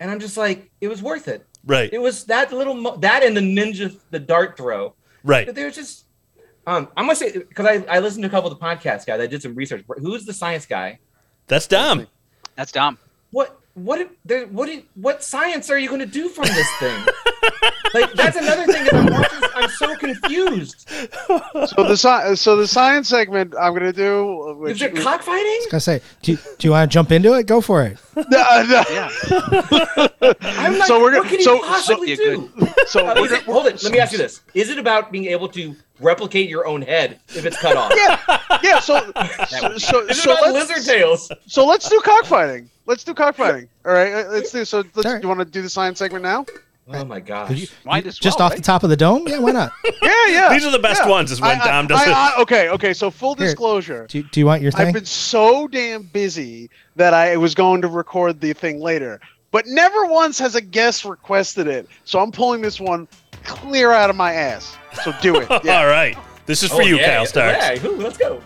and 0.00 0.10
I'm 0.10 0.18
just 0.18 0.36
like, 0.36 0.70
it 0.80 0.88
was 0.88 1.02
worth 1.02 1.28
it. 1.28 1.46
Right. 1.64 1.90
It 1.92 2.00
was 2.00 2.24
that 2.24 2.52
little 2.52 2.74
mo- 2.74 2.96
that 2.96 3.22
and 3.22 3.36
the 3.36 3.40
ninja 3.40 3.96
the 4.10 4.18
dart 4.18 4.56
throw. 4.56 4.94
Right. 5.22 5.46
But 5.46 5.54
they're 5.54 5.70
just. 5.70 6.06
Um, 6.66 6.88
I'm 6.96 7.04
gonna 7.04 7.16
say 7.16 7.32
because 7.32 7.66
I, 7.66 7.84
I 7.88 8.00
listened 8.00 8.22
to 8.22 8.28
a 8.28 8.30
couple 8.30 8.50
of 8.50 8.58
the 8.58 8.64
podcasts 8.64 9.06
guys. 9.06 9.20
I 9.20 9.26
did 9.26 9.42
some 9.42 9.54
research. 9.54 9.84
Who's 9.98 10.24
the 10.24 10.32
science 10.32 10.66
guy? 10.66 10.98
That's 11.46 11.66
Dom. 11.66 12.06
That's 12.56 12.72
Dom. 12.72 12.98
What 13.30 13.60
what 13.74 14.10
there 14.24 14.46
what 14.46 14.66
did, 14.66 14.84
what 14.94 15.22
science 15.22 15.70
are 15.70 15.78
you 15.78 15.88
going 15.88 16.00
to 16.00 16.06
do 16.06 16.28
from 16.28 16.44
this 16.44 16.68
thing? 16.78 17.06
like 17.94 18.12
that's 18.14 18.36
another 18.36 18.66
thing 18.66 18.84
that 18.84 18.94
I'm 18.94 19.06
watching. 19.06 19.39
I'm 19.60 19.68
so 19.70 19.96
confused. 19.96 20.88
So 20.88 21.84
the 21.84 21.96
sci- 21.96 22.34
so 22.36 22.56
the 22.56 22.66
science 22.66 23.08
segment 23.08 23.54
I'm 23.60 23.72
gonna 23.74 23.92
do, 23.92 24.50
Is 24.52 24.56
which 24.58 24.82
it 24.82 24.96
cockfighting? 24.96 25.60
I 25.72 25.78
say, 25.78 26.00
do 26.22 26.32
you, 26.32 26.38
do 26.58 26.66
you 26.68 26.72
want 26.72 26.90
to 26.90 26.92
jump 26.94 27.12
into 27.12 27.34
it? 27.34 27.46
Go 27.46 27.60
for 27.60 27.82
it. 27.84 27.98
No, 28.16 28.22
no. 28.30 28.84
Yeah. 28.90 29.10
I'm 30.40 30.78
like, 30.78 30.86
So 30.86 31.00
we're 31.00 31.12
gonna- 31.12 31.28
can 31.28 31.40
so- 31.40 31.58
so- 31.60 31.66
possibly 31.66 32.10
Yeah, 32.10 32.16
do? 32.16 32.50
So 32.86 33.06
Uh, 33.06 33.14
it, 33.24 33.42
hold 33.44 33.66
it. 33.66 33.82
Let 33.82 33.92
me 33.92 33.98
ask 33.98 34.12
you 34.12 34.18
this: 34.18 34.40
Is 34.54 34.70
it 34.70 34.78
about 34.78 35.12
being 35.12 35.26
able 35.26 35.48
to 35.48 35.74
replicate 36.00 36.48
your 36.48 36.66
own 36.66 36.82
head 36.82 37.18
if 37.28 37.44
it's 37.44 37.58
cut 37.58 37.76
off? 37.76 37.92
yeah, 37.96 38.58
yeah. 38.62 38.80
So 38.80 38.98
so 39.48 39.68
would 39.68 39.80
so, 39.80 40.06
so 40.08 40.30
let's, 40.30 40.70
lizard 40.70 40.84
tails? 40.86 41.30
so 41.46 41.66
let's 41.66 41.88
do 41.88 42.00
cockfighting. 42.04 42.68
Let's 42.86 43.04
do 43.04 43.14
cockfighting. 43.14 43.68
All 43.86 43.92
right, 43.92 44.12
uh, 44.12 44.28
let's 44.30 44.50
do. 44.50 44.64
So 44.64 44.78
let's, 44.94 45.06
Alright. 45.06 45.22
you 45.22 45.28
want 45.28 45.40
to 45.40 45.44
do 45.46 45.62
the 45.62 45.68
science 45.68 45.98
segment 45.98 46.22
now? 46.24 46.44
Oh 46.92 47.04
my 47.04 47.20
gosh! 47.20 47.48
Could 47.48 47.58
you- 47.60 47.68
Might 47.84 48.04
Just 48.04 48.24
well, 48.24 48.46
off 48.46 48.50
right? 48.52 48.56
the 48.56 48.62
top 48.64 48.82
of 48.82 48.90
the 48.90 48.96
dome? 48.96 49.26
Yeah, 49.28 49.38
why 49.38 49.52
not? 49.52 49.72
Yeah, 50.02 50.26
yeah. 50.28 50.48
These 50.52 50.64
are 50.64 50.70
the 50.72 50.78
best 50.78 51.02
yeah. 51.04 51.10
ones, 51.10 51.30
is 51.30 51.40
when 51.40 51.60
I- 51.60 51.62
I- 51.62 51.66
Dom 51.66 51.86
does 51.86 52.00
I- 52.00 52.10
it. 52.10 52.14
I- 52.14 52.42
okay, 52.42 52.68
okay. 52.70 52.92
So 52.92 53.10
full 53.10 53.34
Here. 53.34 53.46
disclosure. 53.46 54.06
Do, 54.08 54.22
do 54.22 54.40
you 54.40 54.46
want 54.46 54.62
your 54.62 54.72
thing? 54.72 54.88
I've 54.88 54.94
been 54.94 55.04
so 55.04 55.68
damn 55.68 56.02
busy 56.02 56.68
that 56.96 57.14
I 57.14 57.36
was 57.36 57.54
going 57.54 57.80
to 57.82 57.88
record 57.88 58.40
the 58.40 58.52
thing 58.52 58.80
later, 58.80 59.20
but 59.50 59.66
never 59.66 60.06
once 60.06 60.38
has 60.40 60.54
a 60.56 60.60
guest 60.60 61.04
requested 61.04 61.66
it. 61.68 61.88
So 62.04 62.18
I'm 62.18 62.32
pulling 62.32 62.60
this 62.60 62.80
one 62.80 63.06
clear 63.44 63.92
out 63.92 64.10
of 64.10 64.16
my 64.16 64.32
ass. 64.32 64.76
So 65.04 65.12
do 65.22 65.36
it. 65.36 65.48
Yeah. 65.64 65.80
All 65.80 65.86
right. 65.86 66.16
This 66.46 66.62
is 66.64 66.70
for 66.70 66.82
Oh, 66.82 66.86
you, 66.86 66.96
yeah, 66.98 67.16
Kyle 67.16 67.26
Starks. 67.26 67.58
Yeah, 67.82 67.86
ooh, 67.88 67.96
let's 67.96 68.16
go. 68.18 68.42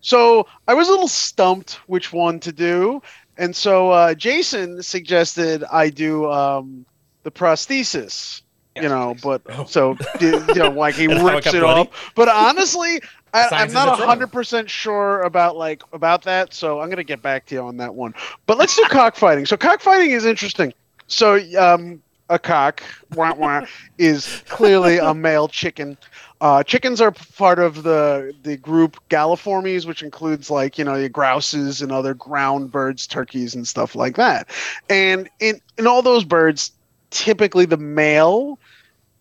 So 0.00 0.46
I 0.66 0.74
was 0.74 0.88
a 0.88 0.90
little 0.90 1.08
stumped 1.08 1.74
which 1.86 2.12
one 2.12 2.40
to 2.40 2.52
do, 2.52 3.02
and 3.38 3.54
so 3.56 3.90
uh, 3.90 4.14
Jason 4.14 4.82
suggested 4.82 5.64
I 5.72 5.88
do 5.90 6.30
um, 6.30 6.84
the 7.22 7.30
prosthesis. 7.30 8.42
You 8.76 8.88
know, 8.88 9.14
please. 9.14 9.22
but 9.22 9.42
Oh. 9.48 9.64
so 9.64 9.96
you 10.20 10.40
know, 10.54 10.70
like 10.70 10.94
he 10.94 11.06
That's 11.08 11.20
it 11.20 11.24
rips 11.24 11.54
it 11.54 11.62
off. 11.64 12.12
But 12.14 12.28
honestly, 12.28 13.00
I, 13.34 13.48
I'm 13.50 13.72
not 13.72 14.00
a 14.00 14.06
hundred 14.06 14.30
percent 14.30 14.70
sure 14.70 15.22
about 15.22 15.56
like 15.56 15.82
about 15.92 16.22
that. 16.22 16.54
So 16.54 16.80
I'm 16.80 16.88
gonna 16.88 17.02
get 17.02 17.20
back 17.20 17.46
to 17.46 17.56
you 17.56 17.62
on 17.62 17.76
that 17.78 17.94
one. 17.94 18.14
But 18.46 18.56
let's 18.58 18.76
do 18.76 18.84
cockfighting. 18.84 19.46
So 19.46 19.56
cockfighting 19.56 20.12
is 20.12 20.24
interesting. 20.26 20.72
So 21.08 21.40
um, 21.58 22.00
a 22.30 22.38
cock 22.38 22.82
wah, 23.14 23.34
wah, 23.34 23.66
is 23.98 24.42
clearly 24.48 24.98
a 24.98 25.12
male 25.12 25.48
chicken. 25.48 25.96
Uh, 26.40 26.62
chickens 26.62 27.00
are 27.00 27.10
part 27.10 27.58
of 27.58 27.82
the 27.82 28.32
the 28.42 28.56
group 28.56 28.96
Galliformes, 29.08 29.86
which 29.86 30.02
includes 30.02 30.50
like 30.50 30.78
you 30.78 30.84
know 30.84 30.94
your 30.94 31.08
grouses 31.08 31.82
and 31.82 31.90
other 31.90 32.14
ground 32.14 32.70
birds, 32.70 33.06
turkeys, 33.06 33.54
and 33.54 33.66
stuff 33.66 33.96
like 33.96 34.16
that. 34.16 34.48
And 34.88 35.28
in 35.40 35.60
in 35.78 35.86
all 35.86 36.02
those 36.02 36.24
birds, 36.24 36.70
typically 37.10 37.64
the 37.64 37.76
male, 37.76 38.58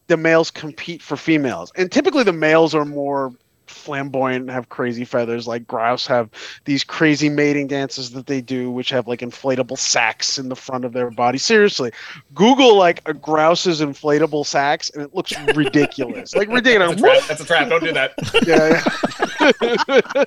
the 0.08 0.18
males 0.18 0.52
compete 0.52 1.02
for 1.02 1.18
females, 1.18 1.72
and 1.76 1.92
typically 1.92 2.24
the 2.24 2.34
males 2.34 2.76
are 2.76 2.86
more 2.86 3.34
flamboyant 3.70 4.42
and 4.42 4.52
have 4.52 4.70
crazy 4.70 5.06
feathers 5.06 5.48
like 5.48 5.66
grouse 5.68 6.08
have 6.08 6.30
these 6.66 6.84
crazy 6.84 7.30
mating 7.30 7.68
dances 7.68 8.12
that 8.12 8.28
they 8.28 8.42
do 8.42 8.72
which 8.72 8.90
have 8.90 9.08
like 9.08 9.20
inflatable 9.20 9.78
sacks 9.78 10.38
in 10.38 10.50
the 10.50 10.56
front 10.56 10.86
of 10.86 10.94
their 10.94 11.10
body 11.12 11.38
seriously 11.38 11.92
google 12.34 12.76
like 12.76 13.02
a 13.08 13.14
grouse's 13.14 13.82
inflatable 13.82 14.46
sacks 14.46 14.90
and 14.92 15.04
it 15.04 15.14
looks 15.14 15.34
ridiculous 15.56 16.36
like 16.36 16.50
ridiculous 16.50 17.02
That's 17.02 17.02
a 17.02 17.06
trap. 17.06 17.28
That's 17.28 17.42
a 17.42 17.46
trap. 17.46 17.70
Don't 17.70 17.84
do 17.84 17.94
that. 17.94 18.14
yeah, 18.46 18.84
yeah. 20.02 20.26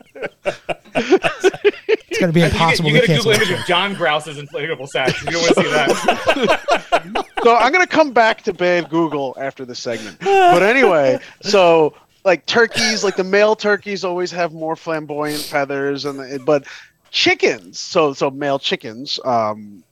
It's 2.10 2.18
going 2.18 2.32
to 2.32 2.34
be 2.34 2.42
impossible 2.42 2.90
You 2.90 3.00
get, 3.00 3.04
impossible 3.04 3.04
you 3.04 3.06
to 3.06 3.06
get 3.06 3.10
a 3.10 3.22
cancel. 3.22 3.32
Google 3.32 3.46
image 3.48 3.60
of 3.60 3.66
John 3.66 3.94
Grouse's 3.94 4.36
inflatable 4.38 4.88
sacks. 4.88 5.22
You 5.22 5.30
don't 5.30 5.42
want 5.42 5.54
to 5.54 5.62
see 5.62 5.70
that. 5.70 7.26
so 7.44 7.54
I'm 7.56 7.72
gonna 7.72 7.86
come 7.86 8.12
back 8.12 8.42
to 8.42 8.52
bad 8.52 8.90
Google 8.90 9.36
after 9.40 9.64
this 9.64 9.78
segment. 9.78 10.18
But 10.20 10.62
anyway, 10.62 11.20
so 11.40 11.94
like 12.24 12.46
turkeys, 12.46 13.04
like 13.04 13.16
the 13.16 13.24
male 13.24 13.56
turkeys 13.56 14.04
always 14.04 14.30
have 14.30 14.52
more 14.52 14.76
flamboyant 14.76 15.42
feathers, 15.42 16.04
and 16.04 16.44
but 16.44 16.64
chickens, 17.10 17.78
so 17.78 18.12
so 18.12 18.30
male 18.30 18.58
chickens, 18.58 19.18
um, 19.24 19.82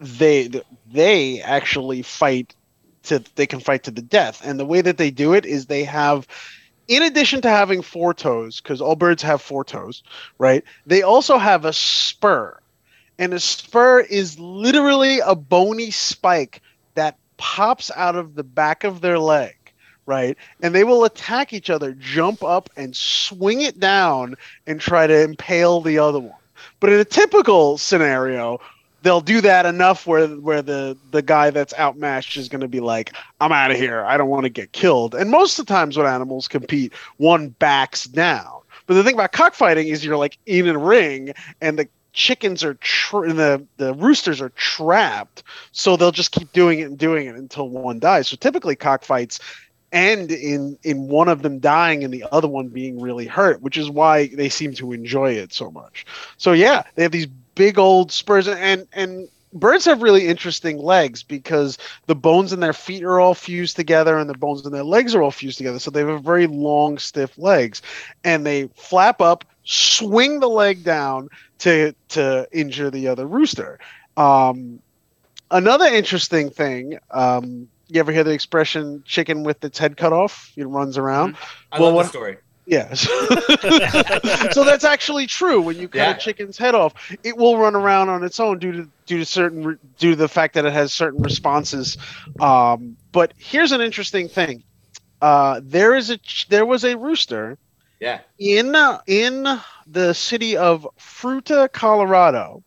they 0.00 0.50
they 0.92 1.40
actually 1.42 2.02
fight 2.02 2.54
to 3.04 3.22
they 3.34 3.46
can 3.46 3.60
fight 3.60 3.84
to 3.84 3.90
the 3.90 4.02
death, 4.02 4.40
and 4.44 4.58
the 4.58 4.66
way 4.66 4.80
that 4.80 4.98
they 4.98 5.10
do 5.10 5.34
it 5.34 5.44
is 5.44 5.66
they 5.66 5.84
have 5.84 6.26
in 6.88 7.02
addition 7.02 7.40
to 7.42 7.48
having 7.48 7.82
four 7.82 8.14
toes, 8.14 8.60
because 8.60 8.80
all 8.80 8.96
birds 8.96 9.22
have 9.22 9.42
four 9.42 9.64
toes, 9.64 10.02
right? 10.38 10.62
They 10.86 11.02
also 11.02 11.38
have 11.38 11.64
a 11.64 11.72
spur. 11.72 12.58
And 13.18 13.32
a 13.32 13.40
spur 13.40 14.00
is 14.00 14.38
literally 14.38 15.20
a 15.20 15.34
bony 15.34 15.90
spike 15.90 16.60
that 16.94 17.16
pops 17.38 17.90
out 17.96 18.14
of 18.14 18.34
the 18.34 18.44
back 18.44 18.84
of 18.84 19.00
their 19.00 19.18
leg, 19.18 19.55
right? 20.06 20.36
And 20.62 20.74
they 20.74 20.84
will 20.84 21.04
attack 21.04 21.52
each 21.52 21.68
other, 21.68 21.92
jump 21.92 22.42
up 22.42 22.70
and 22.76 22.96
swing 22.96 23.60
it 23.60 23.78
down 23.78 24.36
and 24.66 24.80
try 24.80 25.06
to 25.06 25.22
impale 25.22 25.80
the 25.80 25.98
other 25.98 26.20
one. 26.20 26.32
But 26.80 26.90
in 26.90 27.00
a 27.00 27.04
typical 27.04 27.78
scenario, 27.78 28.60
they'll 29.02 29.20
do 29.20 29.40
that 29.40 29.66
enough 29.66 30.06
where 30.06 30.26
where 30.26 30.62
the 30.62 30.96
the 31.10 31.22
guy 31.22 31.50
that's 31.50 31.74
outmatched 31.78 32.36
is 32.36 32.48
going 32.48 32.60
to 32.60 32.68
be 32.68 32.80
like, 32.80 33.12
"I'm 33.40 33.52
out 33.52 33.70
of 33.70 33.76
here. 33.76 34.04
I 34.04 34.16
don't 34.16 34.28
want 34.28 34.44
to 34.44 34.50
get 34.50 34.72
killed." 34.72 35.14
And 35.14 35.30
most 35.30 35.58
of 35.58 35.66
the 35.66 35.72
times 35.72 35.96
when 35.96 36.06
animals 36.06 36.48
compete, 36.48 36.92
one 37.16 37.50
backs 37.50 38.04
down. 38.04 38.60
But 38.86 38.94
the 38.94 39.04
thing 39.04 39.14
about 39.14 39.32
cockfighting 39.32 39.88
is 39.88 40.04
you're 40.04 40.16
like 40.16 40.38
in 40.46 40.68
a 40.68 40.78
ring, 40.78 41.34
and 41.60 41.78
the 41.78 41.88
chickens 42.12 42.64
are 42.64 42.74
tra- 42.74 43.32
the 43.32 43.64
the 43.76 43.94
roosters 43.94 44.40
are 44.40 44.48
trapped, 44.50 45.44
so 45.72 45.96
they'll 45.96 46.10
just 46.10 46.32
keep 46.32 46.52
doing 46.52 46.80
it 46.80 46.84
and 46.84 46.98
doing 46.98 47.26
it 47.26 47.36
until 47.36 47.68
one 47.68 48.00
dies. 48.00 48.28
So 48.28 48.36
typically 48.36 48.74
cockfights 48.74 49.38
end 49.92 50.30
in 50.32 50.78
in 50.82 51.08
one 51.08 51.28
of 51.28 51.42
them 51.42 51.58
dying 51.58 52.04
and 52.04 52.12
the 52.12 52.24
other 52.32 52.48
one 52.48 52.68
being 52.68 53.00
really 53.00 53.26
hurt, 53.26 53.62
which 53.62 53.76
is 53.76 53.90
why 53.90 54.28
they 54.28 54.48
seem 54.48 54.72
to 54.74 54.92
enjoy 54.92 55.32
it 55.32 55.52
so 55.52 55.70
much. 55.70 56.06
So 56.38 56.52
yeah, 56.52 56.82
they 56.94 57.02
have 57.02 57.12
these 57.12 57.26
big 57.54 57.78
old 57.78 58.12
spurs 58.12 58.48
and 58.48 58.86
and 58.92 59.28
birds 59.52 59.84
have 59.84 60.02
really 60.02 60.26
interesting 60.26 60.78
legs 60.78 61.22
because 61.22 61.78
the 62.06 62.14
bones 62.14 62.52
in 62.52 62.60
their 62.60 62.72
feet 62.72 63.02
are 63.02 63.20
all 63.20 63.34
fused 63.34 63.76
together 63.76 64.18
and 64.18 64.28
the 64.28 64.36
bones 64.36 64.64
in 64.66 64.72
their 64.72 64.84
legs 64.84 65.14
are 65.14 65.22
all 65.22 65.30
fused 65.30 65.58
together 65.58 65.78
so 65.78 65.90
they 65.90 66.04
have 66.04 66.22
very 66.22 66.46
long 66.46 66.98
stiff 66.98 67.36
legs 67.38 67.80
and 68.24 68.44
they 68.44 68.68
flap 68.74 69.20
up 69.20 69.44
swing 69.64 70.40
the 70.40 70.48
leg 70.48 70.84
down 70.84 71.28
to 71.58 71.94
to 72.08 72.46
injure 72.52 72.90
the 72.90 73.08
other 73.08 73.26
rooster 73.26 73.78
um, 74.16 74.80
another 75.50 75.86
interesting 75.86 76.50
thing 76.50 76.98
um, 77.10 77.68
you 77.88 78.00
ever 78.00 78.12
hear 78.12 78.24
the 78.24 78.32
expression 78.32 79.02
chicken 79.06 79.42
with 79.44 79.64
its 79.64 79.78
head 79.78 79.96
cut 79.96 80.12
off 80.12 80.52
it 80.56 80.64
runs 80.66 80.98
around 80.98 81.36
I 81.72 81.78
Well, 81.78 81.88
love 81.88 81.94
what- 81.94 82.02
the 82.04 82.08
story. 82.08 82.36
Yes. 82.68 83.02
so 84.52 84.64
that's 84.64 84.82
actually 84.82 85.28
true. 85.28 85.62
When 85.62 85.76
you 85.78 85.86
cut 85.86 85.98
Yeah. 85.98 86.10
a 86.16 86.18
chicken's 86.18 86.58
head 86.58 86.74
off, 86.74 86.94
it 87.22 87.36
will 87.36 87.58
run 87.58 87.76
around 87.76 88.08
on 88.08 88.24
its 88.24 88.40
own 88.40 88.58
due 88.58 88.72
to 88.72 88.88
due 89.06 89.18
to 89.18 89.24
certain 89.24 89.78
due 89.98 90.10
to 90.10 90.16
the 90.16 90.26
fact 90.26 90.54
that 90.54 90.64
it 90.64 90.72
has 90.72 90.92
certain 90.92 91.22
responses. 91.22 91.96
Um, 92.40 92.96
but 93.12 93.34
here's 93.36 93.70
an 93.70 93.80
interesting 93.80 94.28
thing. 94.28 94.64
Uh, 95.22 95.60
there 95.62 95.94
is 95.94 96.10
a 96.10 96.18
there 96.48 96.66
was 96.66 96.84
a 96.84 96.96
rooster 96.96 97.56
Yeah. 98.00 98.18
in 98.40 98.74
uh, 98.74 98.98
in 99.06 99.46
the 99.86 100.12
city 100.12 100.56
of 100.56 100.88
Fruita, 100.98 101.70
Colorado, 101.72 102.64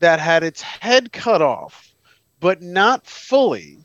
that 0.00 0.20
had 0.20 0.42
its 0.42 0.60
head 0.60 1.12
cut 1.12 1.40
off, 1.40 1.94
but 2.40 2.60
not 2.60 3.06
fully, 3.06 3.79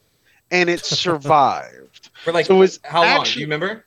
and 0.52 0.70
it 0.70 0.86
survived. 0.86 2.10
For 2.24 2.32
like 2.32 2.46
So 2.46 2.62
it's 2.62 2.80
how 2.84 3.04
long? 3.04 3.26
Do 3.26 3.40
you 3.40 3.46
remember? 3.46 3.86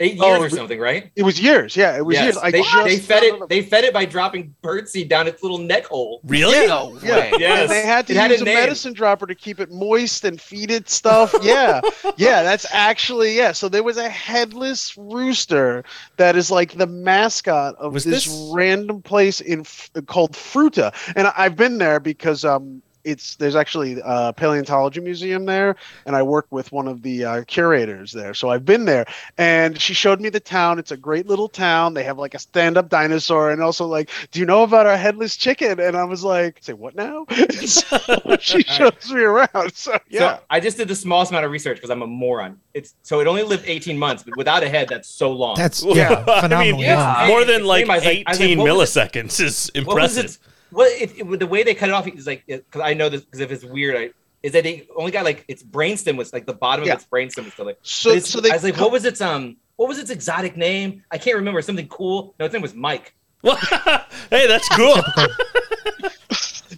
Eight 0.00 0.14
years 0.14 0.40
or 0.40 0.48
something, 0.48 0.78
right? 0.78 1.10
It 1.16 1.24
was 1.24 1.40
years. 1.40 1.76
Yeah, 1.76 1.96
it 1.96 2.06
was 2.06 2.14
Yes. 2.14 2.22
years. 2.26 2.36
I 2.36 2.52
they, 2.52 2.62
just 2.62 2.84
they 2.84 2.98
fed 2.98 3.22
found 3.24 3.32
out 3.34 3.42
it. 3.42 3.48
They 3.48 3.62
fed 3.62 3.82
it 3.82 3.92
by 3.92 4.04
dropping 4.04 4.54
birdseed 4.62 5.08
down 5.08 5.26
its 5.26 5.42
little 5.42 5.58
neck 5.58 5.86
hole. 5.86 6.20
Really? 6.24 6.68
No 6.68 6.96
Yeah. 7.02 7.16
way. 7.18 7.32
Yes. 7.40 7.62
And 7.62 7.70
they 7.70 7.82
had 7.82 8.06
to 8.06 8.12
It 8.12 8.16
had 8.16 8.30
use 8.30 8.40
a 8.40 8.44
a, 8.44 8.46
medicine 8.46 8.92
dropper 8.92 9.26
to 9.26 9.34
keep 9.34 9.58
it 9.58 9.72
moist 9.72 10.22
and 10.24 10.40
feed 10.40 10.70
it 10.70 10.88
stuff. 10.88 11.34
Yeah, 11.42 11.80
yeah, 12.16 12.44
that's 12.44 12.64
actually 12.70 13.36
yeah. 13.36 13.50
So 13.50 13.68
there 13.68 13.82
was 13.82 13.96
a 13.96 14.08
headless 14.08 14.96
rooster 14.96 15.82
that 16.16 16.36
is 16.36 16.48
like 16.48 16.74
the 16.78 16.86
mascot 16.86 17.74
of 17.80 17.94
this, 17.94 18.04
this- 18.04 18.50
random 18.54 19.02
place 19.02 19.40
in 19.40 19.64
called 20.06 20.34
Fruita, 20.34 20.94
and 21.16 21.26
I've 21.36 21.56
been 21.56 21.78
there 21.78 21.98
because 21.98 22.44
um. 22.44 22.82
It's 23.08 23.36
there's 23.36 23.56
actually 23.56 24.00
a 24.04 24.32
paleontology 24.32 25.00
museum 25.00 25.46
there, 25.46 25.76
and 26.04 26.14
I 26.14 26.22
work 26.22 26.46
with 26.50 26.70
one 26.72 26.86
of 26.86 27.02
the 27.02 27.24
uh, 27.24 27.44
curators 27.44 28.12
there. 28.12 28.34
So 28.34 28.50
I've 28.50 28.64
been 28.66 28.84
there, 28.84 29.06
and 29.38 29.80
she 29.80 29.94
showed 29.94 30.20
me 30.20 30.28
the 30.28 30.40
town. 30.40 30.78
It's 30.78 30.90
a 30.90 30.96
great 30.96 31.26
little 31.26 31.48
town. 31.48 31.94
They 31.94 32.04
have 32.04 32.18
like 32.18 32.34
a 32.34 32.38
stand-up 32.38 32.90
dinosaur, 32.90 33.50
and 33.50 33.62
also 33.62 33.86
like, 33.86 34.10
do 34.30 34.40
you 34.40 34.46
know 34.46 34.62
about 34.62 34.86
our 34.86 34.96
headless 34.96 35.36
chicken? 35.36 35.80
And 35.80 35.96
I 35.96 36.04
was 36.04 36.22
like, 36.22 36.58
say 36.60 36.74
what 36.74 36.94
now? 36.94 37.24
so 37.64 38.36
she 38.40 38.62
shows 38.62 39.10
me 39.10 39.22
around. 39.22 39.72
So 39.74 39.98
yeah, 40.08 40.18
So 40.36 40.40
I 40.50 40.60
just 40.60 40.76
did 40.76 40.88
the 40.88 40.94
smallest 40.94 41.32
amount 41.32 41.46
of 41.46 41.50
research 41.50 41.78
because 41.78 41.90
I'm 41.90 42.02
a 42.02 42.06
moron. 42.06 42.58
It's 42.74 42.94
so 43.02 43.20
it 43.20 43.26
only 43.26 43.42
lived 43.42 43.64
18 43.66 43.98
months, 43.98 44.22
but 44.22 44.36
without 44.36 44.62
a 44.62 44.68
head, 44.68 44.88
that's 44.88 45.08
so 45.08 45.32
long. 45.32 45.56
That's 45.56 45.82
yeah, 45.88 46.24
I 46.26 46.48
mean, 46.62 46.78
yeah. 46.78 47.24
more 47.28 47.44
than 47.44 47.64
like 47.64 47.88
I 47.88 47.94
was 47.96 48.04
like- 48.04 48.22
I 48.26 48.30
was 48.32 48.40
like, 48.40 48.48
18 48.50 48.58
milliseconds 48.58 49.40
is 49.40 49.70
what 49.74 49.86
was 49.96 50.16
impressive. 50.18 50.38
It? 50.70 50.74
What 50.74 50.92
it, 50.92 51.18
it- 51.18 51.38
the 51.40 51.46
way 51.46 51.62
they 51.62 51.74
cut 51.74 51.88
it 51.88 51.92
off 51.92 52.06
is 52.08 52.26
like 52.26 52.44
because 52.46 52.82
I 52.82 52.94
know 52.94 53.08
this 53.08 53.22
because 53.22 53.40
if 53.40 53.50
it's 53.52 53.64
weird, 53.64 53.96
I 53.96 54.10
is 54.42 54.52
that 54.52 54.62
they 54.62 54.86
only 54.96 55.10
got 55.10 55.24
like 55.24 55.44
its 55.48 55.62
brainstem 55.62 56.16
was 56.16 56.32
like 56.32 56.46
the 56.46 56.52
bottom 56.54 56.84
Yeah. 56.84 56.92
of 56.94 57.00
its 57.00 57.08
brainstem 57.10 57.44
was 57.44 57.52
still 57.54 57.66
like. 57.66 57.78
so 57.82 58.10
it's- 58.10 58.28
so 58.28 58.40
they 58.40 58.50
I 58.50 58.54
was 58.54 58.64
like, 58.64 58.76
what 58.78 58.92
was 58.92 59.04
its 59.04 59.20
um, 59.20 59.56
what 59.76 59.88
was 59.88 59.98
its 59.98 60.10
exotic 60.10 60.56
name? 60.56 61.02
I 61.10 61.18
can't 61.18 61.36
remember. 61.36 61.60
Something 61.62 61.88
cool. 61.88 62.34
No, 62.38 62.46
its 62.46 62.52
name 62.52 62.62
was 62.62 62.74
Mike. 62.74 63.14
hey, 63.42 64.46
that's 64.48 64.68
cool. 64.70 64.94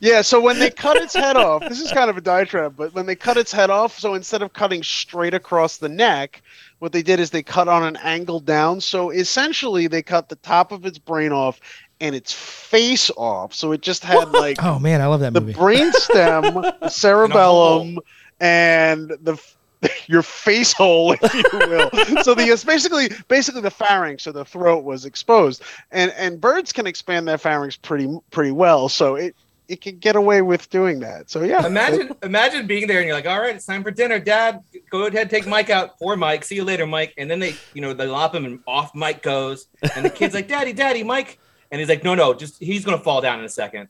Yeah, 0.03 0.23
so 0.23 0.41
when 0.41 0.59
they 0.59 0.71
cut 0.71 0.97
its 0.97 1.15
head 1.15 1.37
off, 1.37 1.63
this 1.69 1.79
is 1.79 1.93
kind 1.93 2.09
of 2.09 2.17
a 2.17 2.23
diatribe, 2.23 2.75
but 2.75 2.95
when 2.95 3.05
they 3.05 3.15
cut 3.17 3.37
its 3.37 3.53
head 3.53 3.69
off, 3.69 3.99
so 3.99 4.15
instead 4.15 4.41
of 4.41 4.55
cutting 4.55 4.83
straight 4.83 5.35
across 5.35 5.77
the 5.77 5.91
neck, 5.91 6.41
what 6.79 6.93
they 6.93 7.03
did 7.03 7.21
is 7.21 7.29
they 7.31 7.43
cut 7.43 7.69
on 7.69 7.83
an 7.85 7.97
angle 8.03 8.41
down. 8.41 8.81
So 8.81 9.11
essentially, 9.11 9.89
they 9.89 10.01
cut 10.01 10.31
the 10.31 10.37
top 10.37 10.73
of 10.73 10.87
its 10.87 10.97
brain 10.97 11.33
off 11.33 11.61
and 12.01 12.15
its 12.15 12.33
face 12.33 13.11
off. 13.17 13.53
So 13.55 13.73
it 13.73 13.81
just 13.83 14.05
had 14.05 14.31
like 14.31 14.63
Oh 14.63 14.79
man, 14.79 15.01
I 15.01 15.07
love 15.07 15.21
that 15.21 15.33
the 15.33 15.41
movie. 15.41 15.55
brainstem, 15.55 16.81
the 16.81 16.89
cerebellum, 16.89 17.99
and 18.41 19.11
the 19.23 19.41
your 20.07 20.23
face 20.23 20.73
hole, 20.75 21.13
if 21.13 21.35
you 21.35 21.43
will. 21.53 21.91
so 22.23 22.35
the 22.35 22.45
it's 22.45 22.65
basically 22.65 23.09
basically 23.29 23.63
the 23.63 23.71
pharynx 23.71 24.27
or 24.27 24.33
the 24.33 24.45
throat 24.45 24.85
was 24.85 25.05
exposed, 25.05 25.63
and 25.91 26.11
and 26.13 26.41
birds 26.41 26.73
can 26.73 26.87
expand 26.87 27.27
their 27.27 27.39
pharynx 27.39 27.77
pretty 27.77 28.09
pretty 28.31 28.51
well. 28.51 28.89
So 28.89 29.15
it 29.15 29.35
it 29.69 29.81
can 29.81 29.99
get 29.99 30.17
away 30.17 30.43
with 30.43 30.69
doing 30.71 30.99
that. 30.99 31.31
So 31.31 31.45
yeah, 31.45 31.65
Imagine, 31.65 32.13
imagine 32.25 32.67
being 32.67 32.89
there 32.89 32.99
and 32.99 33.07
you're 33.07 33.15
like, 33.15 33.29
all 33.29 33.39
right, 33.41 33.55
it's 33.55 33.65
time 33.65 33.85
for 33.85 33.93
dinner, 33.93 34.19
Dad. 34.19 34.65
Go 34.91 35.07
ahead, 35.07 35.31
take 35.31 35.47
Mike 35.47 35.71
out. 35.71 35.97
Poor 35.97 36.17
Mike. 36.17 36.43
See 36.45 36.57
you 36.57 36.65
later, 36.65 36.89
Mike. 36.89 37.15
And 37.17 37.31
then 37.31 37.39
they, 37.39 37.55
you 37.73 37.81
know, 37.81 37.95
they 37.95 38.09
lop 38.09 38.35
him 38.35 38.45
and 38.47 38.59
off 38.67 38.93
Mike 38.97 39.23
goes. 39.23 39.69
And 39.95 40.05
the 40.05 40.11
kid's 40.11 40.35
like, 40.35 40.49
Daddy, 40.49 40.73
Daddy, 40.73 41.05
Mike. 41.05 41.39
And 41.71 41.79
he's 41.81 41.89
like, 41.89 42.05
No, 42.05 42.15
no, 42.15 42.35
just 42.35 42.59
he's 42.61 42.85
gonna 42.85 42.99
fall 42.99 43.21
down 43.21 43.39
in 43.39 43.45
a 43.45 43.49
second. 43.49 43.89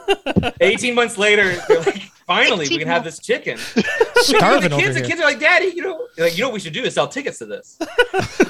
18 0.60 0.94
months 0.94 1.16
later, 1.18 1.54
they're 1.68 1.80
like, 1.80 2.02
finally, 2.26 2.66
we 2.68 2.78
can 2.78 2.88
have 2.88 3.04
this 3.04 3.18
chicken. 3.18 3.58
Starving 4.16 4.70
the 4.70 4.76
over 4.76 4.84
kids, 4.84 4.94
the 4.94 5.02
kids 5.02 5.20
are 5.20 5.24
like, 5.24 5.40
Daddy, 5.40 5.66
you 5.74 5.82
know, 5.82 6.06
like, 6.16 6.36
you 6.36 6.42
know 6.42 6.48
what 6.48 6.54
we 6.54 6.60
should 6.60 6.72
do 6.72 6.82
is 6.82 6.94
sell 6.94 7.08
tickets 7.08 7.38
to 7.38 7.46
this. 7.46 7.76
I'm, 7.80 7.88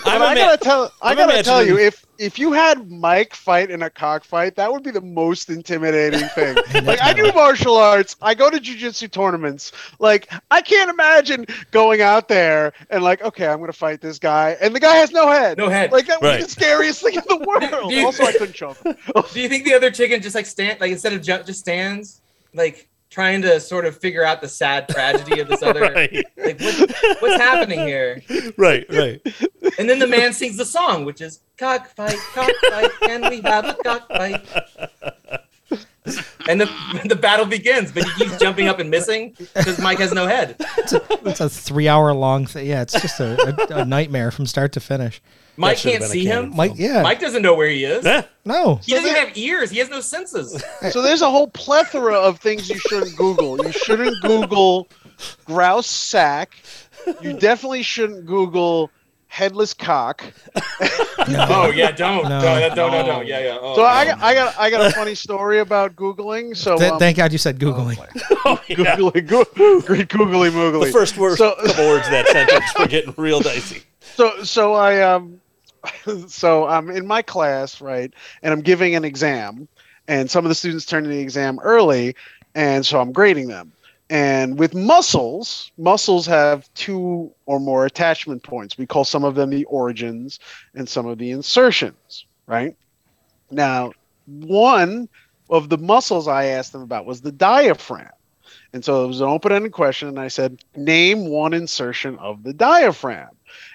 But 0.04 0.06
I 0.06 0.32
ima- 0.32 0.34
gotta 0.34 0.58
tell, 0.58 0.92
I 1.00 1.10
I'm 1.12 1.16
gotta 1.16 1.42
tell 1.42 1.64
you, 1.64 1.78
if 1.78 2.04
if 2.18 2.38
you 2.38 2.52
had 2.52 2.90
Mike 2.90 3.34
fight 3.34 3.70
in 3.70 3.82
a 3.82 3.90
cockfight, 3.90 4.54
that 4.56 4.70
would 4.70 4.82
be 4.82 4.90
the 4.90 5.00
most 5.00 5.48
intimidating 5.48 6.20
thing. 6.34 6.56
like 6.84 7.00
I 7.00 7.12
do 7.14 7.32
martial 7.32 7.76
arts, 7.76 8.16
I 8.20 8.34
go 8.34 8.50
to 8.50 8.58
jujitsu 8.58 9.10
tournaments. 9.10 9.72
Like 9.98 10.30
I 10.50 10.60
can't 10.60 10.90
imagine 10.90 11.46
going 11.70 12.00
out 12.02 12.28
there 12.28 12.72
and 12.90 13.02
like, 13.02 13.22
okay, 13.22 13.46
I'm 13.46 13.60
gonna 13.60 13.72
fight 13.72 14.00
this 14.00 14.18
guy, 14.18 14.56
and 14.60 14.74
the 14.74 14.80
guy 14.80 14.96
has 14.96 15.10
no 15.10 15.28
head. 15.30 15.56
No 15.58 15.68
head. 15.68 15.90
Like 15.92 16.06
that 16.06 16.20
would 16.20 16.28
Right. 16.28 16.36
be 16.38 16.44
the 16.44 16.50
scariest 16.50 17.02
thing 17.02 17.14
in 17.14 17.22
the 17.28 17.38
world. 17.46 17.88
Do 17.90 17.94
you- 17.94 18.04
also, 18.04 18.24
I 18.24 18.32
couldn't 18.32 18.52
choke. 18.54 18.76
Do 18.82 19.40
you 19.40 19.48
think 19.48 19.64
the 19.64 19.74
other 19.74 19.90
chicken 19.90 20.20
just 20.20 20.34
like 20.34 20.46
stand, 20.46 20.80
like 20.80 20.92
instead 20.92 21.12
of 21.14 21.22
jump, 21.22 21.46
just 21.46 21.60
stands, 21.60 22.20
like 22.52 22.88
trying 23.12 23.42
to 23.42 23.60
sort 23.60 23.84
of 23.84 23.96
figure 23.98 24.24
out 24.24 24.40
the 24.40 24.48
sad 24.48 24.88
tragedy 24.88 25.38
of 25.40 25.46
this 25.46 25.62
other, 25.62 25.82
right, 25.82 26.24
like 26.38 26.58
what, 26.58 26.94
what's 27.20 27.42
happening 27.42 27.86
here? 27.86 28.22
right, 28.56 28.86
right. 28.88 29.20
And 29.78 29.88
then 29.88 29.98
the 29.98 30.06
man 30.06 30.32
sings 30.32 30.56
the 30.56 30.64
song, 30.64 31.04
which 31.04 31.20
is 31.20 31.40
cockfight, 31.58 32.16
cockfight, 32.32 32.90
can 33.02 33.28
we 33.28 33.42
have 33.42 33.66
a 33.66 33.74
cockfight? 33.84 34.46
And 36.48 36.60
the 36.60 36.68
the 37.04 37.14
battle 37.14 37.46
begins, 37.46 37.92
but 37.92 38.02
he 38.02 38.24
keeps 38.24 38.36
jumping 38.38 38.66
up 38.66 38.80
and 38.80 38.90
missing 38.90 39.36
because 39.54 39.78
Mike 39.78 39.98
has 40.00 40.12
no 40.12 40.26
head. 40.26 40.56
It's 40.78 41.40
a 41.40 41.48
three-hour-long 41.48 42.46
thing. 42.46 42.66
Yeah, 42.66 42.82
it's 42.82 43.00
just 43.00 43.20
a, 43.20 43.68
a, 43.70 43.82
a 43.82 43.84
nightmare 43.84 44.32
from 44.32 44.46
start 44.46 44.72
to 44.72 44.80
finish. 44.80 45.22
Mike 45.56 45.78
can't 45.78 46.02
see 46.02 46.24
canon. 46.24 46.46
him. 46.50 46.56
Mike, 46.56 46.72
yeah, 46.74 47.02
Mike 47.02 47.20
doesn't 47.20 47.42
know 47.42 47.54
where 47.54 47.68
he 47.68 47.84
is. 47.84 48.04
No, 48.44 48.80
He 48.82 48.92
doesn't 48.92 49.14
have 49.14 49.36
ears. 49.36 49.70
He 49.70 49.78
has 49.78 49.88
no 49.88 50.00
senses. 50.00 50.64
So 50.90 51.00
there's 51.02 51.22
a 51.22 51.30
whole 51.30 51.46
plethora 51.48 52.14
of 52.14 52.40
things 52.40 52.68
you 52.68 52.78
shouldn't 52.78 53.16
Google. 53.16 53.64
You 53.64 53.70
shouldn't 53.70 54.20
Google 54.22 54.88
grouse 55.44 55.86
sack. 55.86 56.56
You 57.20 57.34
definitely 57.34 57.82
shouldn't 57.84 58.26
Google 58.26 58.90
headless 59.32 59.72
cock. 59.72 60.22
Oh 61.24 61.70
yeah, 61.70 61.92
don't, 61.92 62.24
No. 62.24 62.40
no, 62.40 62.58
no, 62.68 62.74
no, 62.74 62.88
no, 62.90 63.06
no, 63.06 63.20
yeah, 63.20 63.38
yeah. 63.38 63.58
Oh, 63.60 63.76
So 63.76 63.84
I 63.84 64.04
no. 64.04 64.10
got, 64.10 64.22
I 64.22 64.34
got, 64.34 64.58
I 64.58 64.70
got 64.70 64.86
a 64.86 64.90
funny 64.92 65.14
story 65.14 65.60
about 65.60 65.94
googling. 65.94 66.56
So 66.56 66.76
Th- 66.76 66.90
um, 66.92 66.98
thank 66.98 67.16
God 67.16 67.30
you 67.30 67.38
said 67.38 67.60
googling. 67.60 67.96
oh, 68.44 68.60
yeah. 68.68 68.96
googly, 68.96 69.20
go, 69.20 69.44
great 69.82 70.08
googly 70.08 70.50
moogly. 70.50 70.84
The 70.86 70.90
first 70.92 71.16
word, 71.16 71.38
So- 71.38 71.54
couple 71.64 71.86
words 71.86 72.06
of 72.06 72.12
that 72.12 72.26
sentence 72.26 72.64
were 72.76 72.88
getting 72.88 73.14
real 73.16 73.38
dicey. 73.40 73.82
So, 74.00 74.42
so 74.42 74.74
I, 74.74 75.00
um, 75.00 75.40
so 76.26 76.66
I'm 76.66 76.90
in 76.90 77.06
my 77.06 77.22
class, 77.22 77.80
right, 77.80 78.12
and 78.42 78.52
I'm 78.52 78.60
giving 78.60 78.96
an 78.96 79.04
exam, 79.04 79.68
and 80.08 80.28
some 80.28 80.44
of 80.44 80.48
the 80.48 80.56
students 80.56 80.84
turn 80.86 81.04
in 81.04 81.10
the 81.12 81.20
exam 81.20 81.60
early, 81.62 82.16
and 82.56 82.84
so 82.84 83.00
I'm 83.00 83.12
grading 83.12 83.46
them. 83.46 83.72
And 84.10 84.58
with 84.58 84.74
muscles, 84.74 85.72
muscles 85.78 86.26
have 86.26 86.72
two 86.74 87.32
or 87.46 87.58
more 87.58 87.86
attachment 87.86 88.42
points. 88.42 88.76
We 88.76 88.86
call 88.86 89.04
some 89.04 89.24
of 89.24 89.34
them 89.34 89.50
the 89.50 89.64
origins 89.64 90.38
and 90.74 90.88
some 90.88 91.06
of 91.06 91.18
the 91.18 91.30
insertions, 91.30 92.26
right? 92.46 92.76
Now, 93.50 93.92
one 94.26 95.08
of 95.48 95.68
the 95.68 95.78
muscles 95.78 96.28
I 96.28 96.46
asked 96.46 96.72
them 96.72 96.82
about 96.82 97.06
was 97.06 97.20
the 97.20 97.32
diaphragm. 97.32 98.10
And 98.72 98.84
so 98.84 99.04
it 99.04 99.08
was 99.08 99.20
an 99.20 99.28
open 99.28 99.52
ended 99.52 99.72
question, 99.72 100.08
and 100.08 100.18
I 100.18 100.28
said, 100.28 100.62
Name 100.76 101.28
one 101.28 101.52
insertion 101.52 102.18
of 102.18 102.42
the 102.42 102.52
diaphragm. 102.52 103.28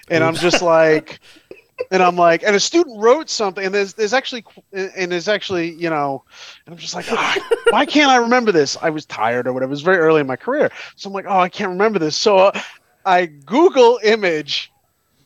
And 0.08 0.24
I'm 0.24 0.34
just 0.34 0.62
like, 0.62 1.20
and 1.90 2.02
I'm 2.02 2.16
like, 2.16 2.42
and 2.42 2.54
a 2.54 2.60
student 2.60 3.00
wrote 3.00 3.30
something, 3.30 3.64
and 3.64 3.74
there's 3.74 3.94
there's 3.94 4.12
actually, 4.12 4.44
and 4.72 5.12
there's 5.12 5.28
actually, 5.28 5.72
you 5.72 5.90
know, 5.90 6.24
and 6.66 6.74
I'm 6.74 6.78
just 6.78 6.94
like, 6.94 7.10
ah, 7.10 7.48
why 7.70 7.86
can't 7.86 8.10
I 8.10 8.16
remember 8.16 8.52
this? 8.52 8.76
I 8.80 8.90
was 8.90 9.06
tired 9.06 9.46
or 9.46 9.52
whatever. 9.52 9.70
It 9.70 9.74
was 9.74 9.82
very 9.82 9.98
early 9.98 10.20
in 10.20 10.26
my 10.26 10.36
career, 10.36 10.70
so 10.96 11.08
I'm 11.08 11.14
like, 11.14 11.26
oh, 11.28 11.38
I 11.38 11.48
can't 11.48 11.70
remember 11.70 11.98
this. 11.98 12.16
So 12.16 12.38
uh, 12.38 12.60
I 13.04 13.26
Google 13.26 14.00
image 14.02 14.72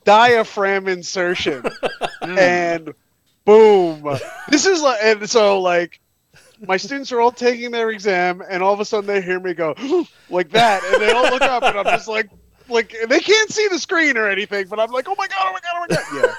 diaphragm 0.05 0.89
insertion, 0.89 1.65
and 2.23 2.95
boom, 3.45 4.19
this 4.49 4.67
is 4.67 4.83
like, 4.83 4.99
and 5.03 5.29
so 5.29 5.61
like. 5.61 5.99
My 6.65 6.77
students 6.77 7.11
are 7.11 7.21
all 7.21 7.33
taking 7.33 7.73
their 7.73 7.91
exam, 7.91 8.41
and 8.49 8.63
all 8.63 8.73
of 8.73 8.79
a 8.79 8.85
sudden 8.85 9.09
they 9.09 9.21
hear 9.21 9.41
me 9.41 9.53
go 9.53 9.75
like 10.31 10.49
that, 10.51 10.85
and 10.85 11.03
they 11.03 11.11
all 11.11 11.25
look 11.25 11.43
up, 11.43 11.65
and 11.65 11.77
I'm 11.77 11.87
just 11.87 12.07
like, 12.07 12.31
like 12.73 12.95
they 13.09 13.21
can't 13.21 13.51
see 13.51 13.69
the 13.69 13.79
screen 13.79 14.17
or 14.17 14.29
anything, 14.29 14.67
but 14.69 14.81
I'm 14.81 14.91
like, 14.91 15.07
oh 15.09 15.15
my 15.17 15.27
god, 15.29 15.39
oh 15.41 15.53
my 15.53 15.61
god, 15.61 15.73
oh 15.75 15.87
my 15.89 15.97
god. 15.97 16.39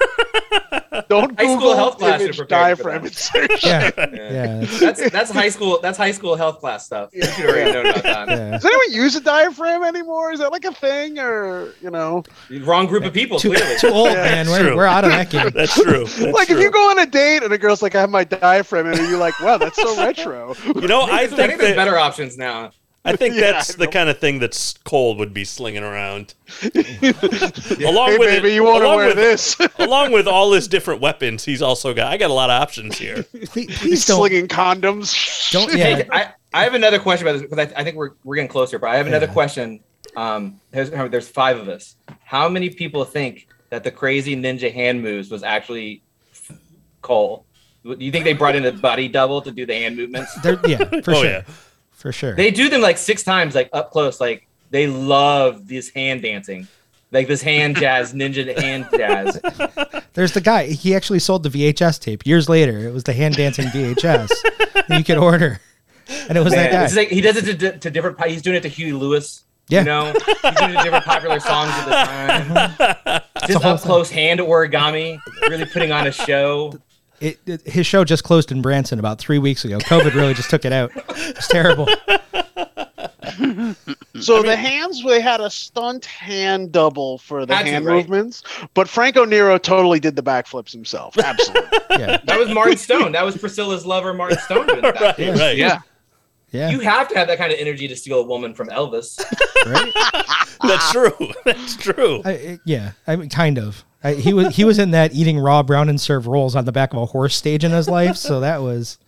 Yeah. 0.54 1.00
Don't 1.08 1.38
High 1.38 1.46
Google 1.46 1.74
health 1.74 1.98
class 1.98 2.20
should 2.20 2.26
image 2.26 2.36
prepare 2.36 2.70
you 2.70 2.76
for 2.76 2.82
diaphragm 2.84 3.02
that. 3.02 3.08
insertion. 3.08 3.58
Yeah, 3.68 3.90
Yeah. 4.14 4.60
yeah, 4.60 4.66
That's 4.78 5.10
that's 5.10 5.30
high 5.30 5.48
school. 5.48 5.80
That's 5.82 5.98
high 5.98 6.12
school 6.12 6.36
health 6.36 6.60
class 6.60 6.86
stuff. 6.86 7.10
You 7.12 7.24
should 7.24 7.46
already 7.50 7.72
know 7.72 7.80
about 7.90 8.02
that. 8.04 8.28
yeah. 8.28 8.50
Does 8.52 8.64
anyone 8.64 8.92
use 8.92 9.16
a 9.16 9.20
diaphragm 9.20 9.82
anymore? 9.82 10.32
Is 10.32 10.38
that 10.38 10.52
like 10.52 10.64
a 10.64 10.72
thing, 10.72 11.18
or 11.18 11.72
you 11.82 11.90
know, 11.90 12.22
Wrong 12.62 12.86
group 12.86 13.04
of 13.04 13.12
people. 13.12 13.38
Too, 13.40 13.52
clearly. 13.52 13.76
too 13.78 13.88
old, 13.88 14.08
Yeah, 14.10 14.44
man. 14.44 14.46
We're, 14.48 14.76
we're 14.76 14.86
out 14.86 15.04
of 15.04 15.10
that 15.10 15.30
game. 15.30 15.50
That's 15.52 15.74
true. 15.74 16.04
That's 16.04 16.20
like 16.20 16.46
true. 16.48 16.56
if 16.58 16.62
you 16.62 16.70
go 16.70 16.90
on 16.90 16.98
a 17.00 17.06
date 17.06 17.42
and 17.42 17.52
a 17.52 17.58
girl's 17.58 17.82
like, 17.82 17.94
"I 17.96 18.00
have 18.00 18.10
my 18.10 18.24
diaphragm," 18.24 18.86
and 18.86 18.96
you're 19.08 19.18
like, 19.18 19.38
"Wow, 19.40 19.58
that's 19.58 19.76
so 19.80 19.96
retro." 19.96 20.54
You 20.76 20.86
know, 20.88 21.00
I 21.02 21.22
I 21.22 21.26
think 21.26 21.36
think 21.38 21.60
there's 21.60 21.70
that, 21.70 21.76
better 21.76 21.98
options 21.98 22.38
now. 22.38 22.70
I 23.04 23.16
think 23.16 23.34
Yeah, 23.36 23.52
that's 23.52 23.74
I 23.74 23.78
the 23.78 23.86
kind 23.88 24.08
of 24.08 24.18
thing 24.18 24.38
that's 24.38 24.74
Cole 24.84 25.16
would 25.16 25.34
be 25.34 25.44
slinging 25.44 25.82
around. 25.82 26.34
along 26.62 26.74
hey, 28.12 28.18
with 28.18 28.28
baby, 28.28 28.48
it, 28.50 28.54
you 28.54 28.64
want 28.64 28.82
to 28.82 28.86
along 28.86 28.96
wear 28.96 29.06
with, 29.08 29.16
this? 29.16 29.56
along 29.78 30.12
with 30.12 30.26
all 30.26 30.52
his 30.52 30.68
different 30.68 31.00
weapons, 31.00 31.44
he's 31.44 31.62
also 31.62 31.92
got. 31.94 32.12
I 32.12 32.16
got 32.16 32.30
a 32.30 32.34
lot 32.34 32.50
of 32.50 32.60
options 32.60 32.98
here. 32.98 33.22
Please, 33.24 33.48
please 33.50 33.80
He's 33.80 34.06
don't. 34.06 34.18
slinging 34.18 34.48
condoms. 34.48 35.50
Don't. 35.50 35.70
Hey, 35.70 36.08
I, 36.12 36.32
I 36.52 36.64
have 36.64 36.74
another 36.74 36.98
question 36.98 37.26
about 37.26 37.38
this 37.40 37.42
because 37.48 37.58
I, 37.72 37.80
I 37.80 37.84
think 37.84 37.96
we're, 37.96 38.12
we're 38.24 38.36
getting 38.36 38.48
closer, 38.48 38.78
but 38.78 38.88
I 38.90 38.96
have 38.96 39.06
another 39.06 39.26
Yeah. 39.26 39.32
question. 39.32 39.78
question. 39.78 39.90
Um, 40.16 40.60
there's, 40.70 40.90
there's 40.90 41.28
five 41.28 41.58
of 41.58 41.68
us. 41.68 41.96
How 42.24 42.48
many 42.48 42.70
people 42.70 43.04
think 43.04 43.48
that 43.70 43.82
the 43.82 43.90
crazy 43.90 44.36
ninja 44.36 44.72
hand 44.72 45.02
moves 45.02 45.30
was 45.30 45.42
actually 45.42 46.02
Cole? 47.02 47.44
Do 47.84 47.96
you 47.98 48.12
think 48.12 48.24
they 48.24 48.32
brought 48.32 48.54
in 48.54 48.64
a 48.64 48.72
body 48.72 49.08
double 49.08 49.42
to 49.42 49.50
do 49.50 49.66
the 49.66 49.74
hand 49.74 49.96
movements? 49.96 50.32
They're, 50.40 50.58
yeah, 50.66 50.84
for 51.02 51.10
oh 51.10 51.14
sure. 51.14 51.24
yeah. 51.24 51.42
For 52.04 52.12
sure. 52.12 52.34
They 52.34 52.50
do 52.50 52.68
them 52.68 52.82
like 52.82 52.98
six 52.98 53.22
times, 53.22 53.54
like 53.54 53.70
up 53.72 53.90
close. 53.90 54.20
Like 54.20 54.46
they 54.68 54.86
love 54.86 55.66
this 55.66 55.88
hand 55.88 56.20
dancing, 56.20 56.68
like 57.10 57.28
this 57.28 57.40
hand 57.40 57.76
jazz, 57.80 58.12
ninja 58.12 58.44
hand 58.60 58.88
jazz. 58.94 59.40
There's 60.12 60.32
the 60.32 60.42
guy. 60.42 60.66
He 60.66 60.94
actually 60.94 61.20
sold 61.20 61.44
the 61.44 61.48
VHS 61.48 61.98
tape 61.98 62.26
years 62.26 62.46
later. 62.46 62.86
It 62.86 62.92
was 62.92 63.04
the 63.04 63.14
hand 63.14 63.36
dancing 63.36 63.68
VHS 63.68 64.28
that 64.74 64.98
you 64.98 65.02
could 65.02 65.16
order, 65.16 65.62
and 66.28 66.36
it 66.36 66.42
was 66.42 66.52
Man, 66.52 66.70
that 66.70 66.90
guy. 66.90 66.94
like 66.94 67.08
he 67.08 67.22
does 67.22 67.38
it 67.38 67.58
to, 67.58 67.78
to 67.78 67.90
different. 67.90 68.22
He's 68.26 68.42
doing 68.42 68.56
it 68.56 68.62
to 68.64 68.68
Huey 68.68 68.92
Lewis. 68.92 69.42
Yeah. 69.68 69.78
You 69.78 69.84
know, 69.86 70.12
he's 70.12 70.22
doing 70.56 70.72
it 70.72 70.76
to 70.76 70.82
different 70.82 71.06
popular 71.06 71.40
songs 71.40 71.70
at 71.72 72.44
the 72.52 73.12
time. 73.14 73.22
Just 73.48 73.64
up 73.64 73.80
close 73.80 74.10
hand 74.10 74.40
origami, 74.40 75.18
really 75.48 75.64
putting 75.64 75.90
on 75.90 76.06
a 76.06 76.12
show. 76.12 76.78
It, 77.24 77.38
it- 77.46 77.62
his 77.66 77.86
show 77.86 78.04
just 78.04 78.24
closed 78.24 78.52
in 78.52 78.62
Branson 78.62 78.98
about 78.98 79.18
three 79.18 79.38
weeks 79.38 79.64
ago. 79.64 79.78
COVID 79.78 80.14
really 80.14 80.34
just 80.34 80.50
took 80.50 80.64
it 80.64 80.72
out. 80.72 80.90
It's 81.10 81.48
terrible. 81.48 81.86
So 84.20 84.42
the 84.42 84.56
hands, 84.56 85.02
they 85.04 85.20
had 85.20 85.40
a 85.40 85.50
stunt 85.50 86.04
hand 86.04 86.72
double 86.72 87.18
for 87.18 87.44
the 87.46 87.54
hand 87.56 87.84
right? 87.84 87.96
movements, 87.96 88.42
but 88.74 88.88
Franco 88.88 89.24
Nero 89.24 89.58
totally 89.58 89.98
did 90.00 90.16
the 90.16 90.22
backflips 90.22 90.70
himself. 90.72 91.18
Absolutely. 91.18 91.78
Yeah, 91.90 92.18
That 92.24 92.38
was 92.38 92.50
Martin 92.52 92.76
Stone. 92.76 93.12
That 93.12 93.24
was 93.24 93.36
Priscilla's 93.36 93.84
lover, 93.84 94.14
Martin 94.14 94.38
Stone. 94.38 94.66
Doing 94.66 94.82
that. 94.82 95.00
Right, 95.00 95.18
right. 95.38 95.56
Yeah. 95.56 95.80
yeah, 96.52 96.70
You 96.70 96.80
have 96.80 97.08
to 97.08 97.18
have 97.18 97.28
that 97.28 97.38
kind 97.38 97.52
of 97.52 97.58
energy 97.58 97.88
to 97.88 97.96
steal 97.96 98.20
a 98.20 98.22
woman 98.26 98.54
from 98.54 98.68
Elvis. 98.68 99.18
right. 99.66 99.92
That's 100.62 100.92
true. 100.92 101.12
That's 101.44 101.76
true. 101.76 102.22
I, 102.24 102.30
it- 102.32 102.60
yeah, 102.64 102.92
I 103.06 103.16
mean, 103.16 103.28
kind 103.28 103.58
of. 103.58 103.84
I, 104.04 104.14
he 104.14 104.34
was 104.34 104.54
he 104.54 104.64
was 104.64 104.78
in 104.78 104.90
that 104.90 105.14
eating 105.14 105.38
raw 105.38 105.62
brown 105.62 105.88
and 105.88 106.00
serve 106.00 106.26
rolls 106.26 106.54
on 106.54 106.66
the 106.66 106.72
back 106.72 106.92
of 106.92 107.00
a 107.00 107.06
horse 107.06 107.34
stage 107.34 107.64
in 107.64 107.72
his 107.72 107.88
life, 107.88 108.16
so 108.16 108.40
that 108.40 108.60
was 108.62 108.98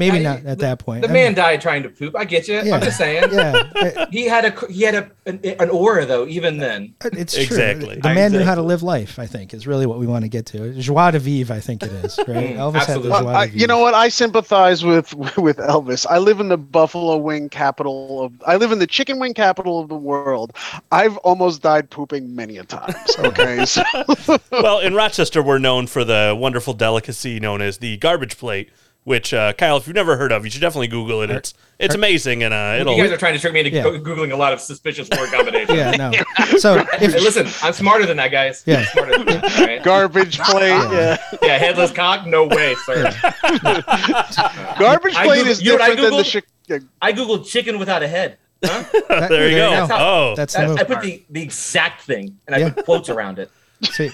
maybe 0.00 0.18
I- 0.18 0.22
not 0.22 0.36
at 0.38 0.44
the- 0.58 0.66
that 0.66 0.78
point. 0.80 1.02
The 1.02 1.08
I 1.08 1.12
man 1.12 1.26
mean, 1.28 1.34
died 1.36 1.60
trying 1.60 1.84
to 1.84 1.88
poop. 1.88 2.16
I 2.16 2.24
get 2.24 2.48
you. 2.48 2.54
Yeah. 2.60 2.74
I'm 2.74 2.82
just 2.82 2.98
saying. 2.98 3.28
yeah, 3.32 3.70
I- 3.76 4.06
He 4.10 4.24
had 4.26 4.44
a 4.46 4.66
he 4.72 4.82
had 4.82 4.94
a 4.96 5.10
an, 5.26 5.38
an 5.44 5.70
aura 5.70 6.04
though. 6.06 6.26
Even 6.26 6.58
then, 6.58 6.94
it's 7.04 7.36
Exactly. 7.36 7.96
The 8.00 8.12
man 8.14 8.32
knew 8.32 8.42
how 8.42 8.54
to 8.56 8.62
live 8.62 8.82
life. 8.82 9.18
I 9.18 9.26
think 9.26 9.54
is 9.54 9.66
really 9.66 9.86
what 9.86 9.98
we 9.98 10.06
want 10.08 10.24
to 10.24 10.28
get 10.28 10.46
to. 10.46 10.74
Joie 10.74 11.12
de 11.12 11.18
vivre, 11.20 11.54
I 11.54 11.60
think 11.60 11.82
it 11.84 11.92
is. 11.92 12.18
Right? 12.30 12.54
Mm, 12.54 12.56
Elvis 12.56 12.84
had 12.86 12.98
the 13.02 13.08
joie 13.08 13.10
Well, 13.10 13.24
de 13.24 13.28
I, 13.30 13.46
vivre. 13.46 13.58
you 13.58 13.66
know 13.66 13.78
what? 13.78 13.94
I 13.94 14.08
sympathize 14.08 14.84
with 14.84 15.14
with 15.36 15.58
Elvis. 15.58 16.06
I 16.08 16.18
live 16.18 16.40
in 16.40 16.48
the 16.48 16.56
buffalo 16.58 17.16
wing 17.16 17.48
capital 17.48 18.24
of. 18.24 18.32
I 18.46 18.56
live 18.56 18.72
in 18.72 18.78
the 18.78 18.86
chicken 18.86 19.18
wing 19.18 19.34
capital 19.34 19.78
of 19.80 19.88
the 19.88 19.94
world. 19.96 20.52
I've 20.90 21.16
almost 21.18 21.62
died 21.62 21.90
pooping 21.90 22.34
many 22.34 22.56
a 22.58 22.64
times. 22.64 22.96
Okay, 23.20 23.64
so 23.66 23.82
well, 24.50 24.78
in 24.80 24.94
Rochester, 24.94 25.42
we're 25.42 25.58
known 25.58 25.86
for 25.86 26.04
the 26.04 26.34
wonderful 26.38 26.72
delicacy 26.74 27.38
known 27.38 27.60
as 27.60 27.78
the 27.78 27.96
garbage 27.98 28.38
plate, 28.38 28.70
which 29.04 29.32
uh, 29.34 29.52
Kyle, 29.54 29.76
if 29.78 29.86
you've 29.86 29.96
never 29.96 30.16
heard 30.16 30.30
of, 30.32 30.44
you 30.44 30.50
should 30.50 30.60
definitely 30.60 30.88
Google 30.88 31.22
it. 31.22 31.30
It's 31.30 31.54
it's 31.78 31.94
amazing, 31.94 32.42
and 32.42 32.52
uh, 32.52 32.76
it'll. 32.80 32.94
you 32.96 33.02
guys 33.02 33.10
are 33.12 33.16
trying 33.16 33.32
to 33.32 33.38
trick 33.40 33.52
me 33.54 33.60
into 33.60 33.70
Yeah. 33.72 33.84
googling 33.84 34.32
a 34.32 34.36
lot 34.36 34.52
of 34.52 34.60
suspicious 34.60 35.08
word 35.16 35.30
combinations. 35.32 35.76
Yeah, 35.78 35.92
no. 35.96 36.12
So 36.58 36.78
Hey, 36.98 37.06
if 37.06 37.14
listen, 37.14 37.46
I'm 37.62 37.72
smarter 37.72 38.04
than 38.04 38.18
that, 38.18 38.28
guys. 38.30 38.62
Yeah. 38.66 38.84
I'm 38.96 39.10
than 39.10 39.26
that, 39.26 39.58
all 39.60 39.66
right? 39.66 39.82
garbage 39.82 40.38
plate. 40.38 40.68
Yeah, 40.68 41.16
Yeah, 41.42 41.56
headless 41.58 41.90
cock? 41.90 42.26
No 42.26 42.46
way, 42.46 42.74
sir. 42.84 43.04
garbage 44.78 45.14
plate 45.14 45.44
Googled- 45.44 45.46
is 45.46 45.62
you 45.62 45.70
know 45.70 45.74
what 45.76 45.82
I 45.82 45.94
different 45.94 46.10
than 46.10 46.10
the. 46.10 46.22
Googled? 46.22 46.42
Chi- 46.68 46.86
I 47.02 47.12
googled 47.12 47.46
chicken 47.48 47.78
without 47.78 48.02
a 48.02 48.08
head. 48.08 48.38
Huh? 48.64 48.84
that- 49.08 49.28
there 49.30 49.48
you 49.48 49.56
go. 49.56 49.70
That's 49.70 49.90
how- 49.90 50.06
oh, 50.06 50.34
That's 50.36 50.52
the 50.54 50.58
That- 50.66 50.78
I 50.80 50.84
put 50.84 51.00
the, 51.00 51.22
the 51.30 51.42
exact 51.42 52.02
thing, 52.02 52.38
and 52.46 52.54
I 52.54 52.58
Yeah. 52.58 52.70
put 52.70 52.84
quotes 52.84 53.08
around 53.08 53.38
it. 53.38 53.50
See, 53.84 54.10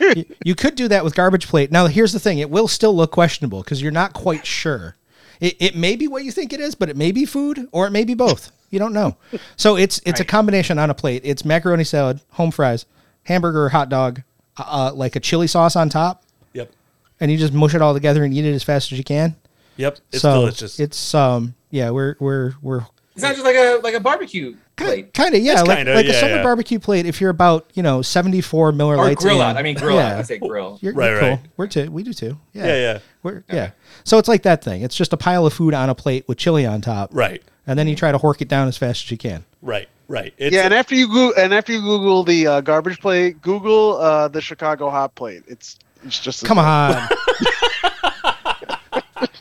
you, 0.00 0.24
you 0.44 0.54
could 0.54 0.74
do 0.74 0.88
that 0.88 1.04
with 1.04 1.14
garbage 1.14 1.46
plate. 1.48 1.70
Now, 1.70 1.86
here's 1.86 2.12
the 2.12 2.20
thing: 2.20 2.38
it 2.38 2.50
will 2.50 2.68
still 2.68 2.94
look 2.94 3.10
questionable 3.10 3.62
because 3.62 3.80
you're 3.82 3.92
not 3.92 4.12
quite 4.12 4.46
sure. 4.46 4.96
It, 5.40 5.56
it 5.58 5.76
may 5.76 5.96
be 5.96 6.08
what 6.08 6.24
you 6.24 6.32
think 6.32 6.52
it 6.52 6.60
is, 6.60 6.74
but 6.74 6.88
it 6.88 6.96
may 6.96 7.12
be 7.12 7.26
food 7.26 7.68
or 7.72 7.86
it 7.86 7.90
may 7.90 8.04
be 8.04 8.14
both. 8.14 8.52
You 8.70 8.78
don't 8.78 8.92
know. 8.92 9.16
So 9.56 9.76
it's 9.76 10.00
it's 10.04 10.20
a 10.20 10.24
combination 10.24 10.78
on 10.78 10.90
a 10.90 10.94
plate. 10.94 11.22
It's 11.24 11.44
macaroni 11.44 11.84
salad, 11.84 12.20
home 12.30 12.50
fries, 12.50 12.84
hamburger, 13.24 13.64
or 13.64 13.68
hot 13.68 13.88
dog, 13.88 14.22
uh, 14.56 14.92
like 14.94 15.14
a 15.16 15.20
chili 15.20 15.46
sauce 15.46 15.76
on 15.76 15.88
top, 15.88 16.24
yep, 16.52 16.70
and 17.20 17.30
you 17.30 17.36
just 17.36 17.52
mush 17.52 17.74
it 17.74 17.82
all 17.82 17.94
together 17.94 18.24
and 18.24 18.34
eat 18.34 18.44
it 18.44 18.52
as 18.54 18.62
fast 18.64 18.90
as 18.92 18.98
you 18.98 19.04
can. 19.04 19.36
yep. 19.76 19.98
It's 20.10 20.22
so 20.22 20.40
delicious. 20.40 20.80
It's 20.80 21.14
um 21.14 21.54
yeah 21.70 21.90
we're 21.90 22.16
we're 22.18 22.54
we're 22.62 22.86
It's 23.14 23.22
not 23.22 23.34
just 23.34 23.44
like 23.44 23.56
a 23.56 23.80
like 23.82 23.94
a 23.94 24.00
barbecue 24.00 24.56
plate 24.76 25.14
kind 25.14 25.34
of 25.34 25.40
yeah 25.42 25.60
It's 25.60 25.68
like 25.68 25.78
kinda, 25.78 25.94
like 25.94 26.06
a 26.06 26.08
yeah, 26.08 26.20
summer 26.20 26.36
yeah. 26.36 26.42
barbecue 26.42 26.78
plate. 26.78 27.06
If 27.06 27.20
you're 27.20 27.30
about 27.30 27.70
you 27.74 27.82
know 27.82 28.02
74 28.02 28.72
Miller 28.72 28.94
or 28.94 29.04
Lights 29.04 29.22
grill 29.22 29.36
in, 29.36 29.42
out. 29.42 29.56
I 29.56 29.62
mean 29.62 29.76
grill 29.76 29.96
yeah. 29.96 30.12
out. 30.12 30.18
I 30.18 30.22
say 30.22 30.38
grill. 30.38 30.78
You're, 30.82 30.92
Right, 30.94 31.10
you're 31.10 31.20
cool. 31.20 31.28
right. 31.30 31.40
We're 31.56 31.66
too. 31.66 31.90
We 31.90 32.02
do 32.02 32.12
too. 32.12 32.38
Yeah, 32.52 32.66
Yeah, 32.66 32.76
yeah. 32.76 32.98
We're, 33.22 33.44
yeah. 33.50 33.70
So 34.04 34.18
it's 34.18 34.28
like 34.28 34.42
that 34.42 34.62
thing. 34.62 34.82
It's 34.82 34.94
just 34.96 35.12
a 35.12 35.16
pile 35.16 35.46
of 35.46 35.52
food 35.52 35.74
on 35.74 35.88
a 35.88 35.94
plate 35.94 36.26
with 36.28 36.38
chili 36.38 36.64
on 36.66 36.80
top. 36.80 37.10
right, 37.12 37.42
And 37.66 37.78
then 37.78 37.88
you 37.88 37.96
try 37.96 38.12
to 38.12 38.18
hork 38.18 38.40
it 38.40 38.48
down 38.48 38.68
as 38.68 38.76
fast 38.76 39.04
as 39.04 39.10
you 39.10 39.18
can. 39.18 39.44
right, 39.62 39.88
right. 40.08 40.32
It's, 40.38 40.54
yeah, 40.54 40.62
and 40.62 40.72
after 40.72 40.94
you 40.94 41.08
go, 41.08 41.32
and 41.36 41.52
after 41.52 41.72
you 41.72 41.80
Google 41.80 42.22
the 42.22 42.46
uh, 42.46 42.60
garbage 42.60 43.00
plate, 43.00 43.42
Google 43.42 43.96
uh, 43.96 44.28
the 44.28 44.40
Chicago 44.40 44.90
hot 44.90 45.14
plate. 45.14 45.42
It's 45.48 45.78
it's 46.04 46.20
just 46.20 46.44
Come 46.44 46.58
on. 46.58 47.08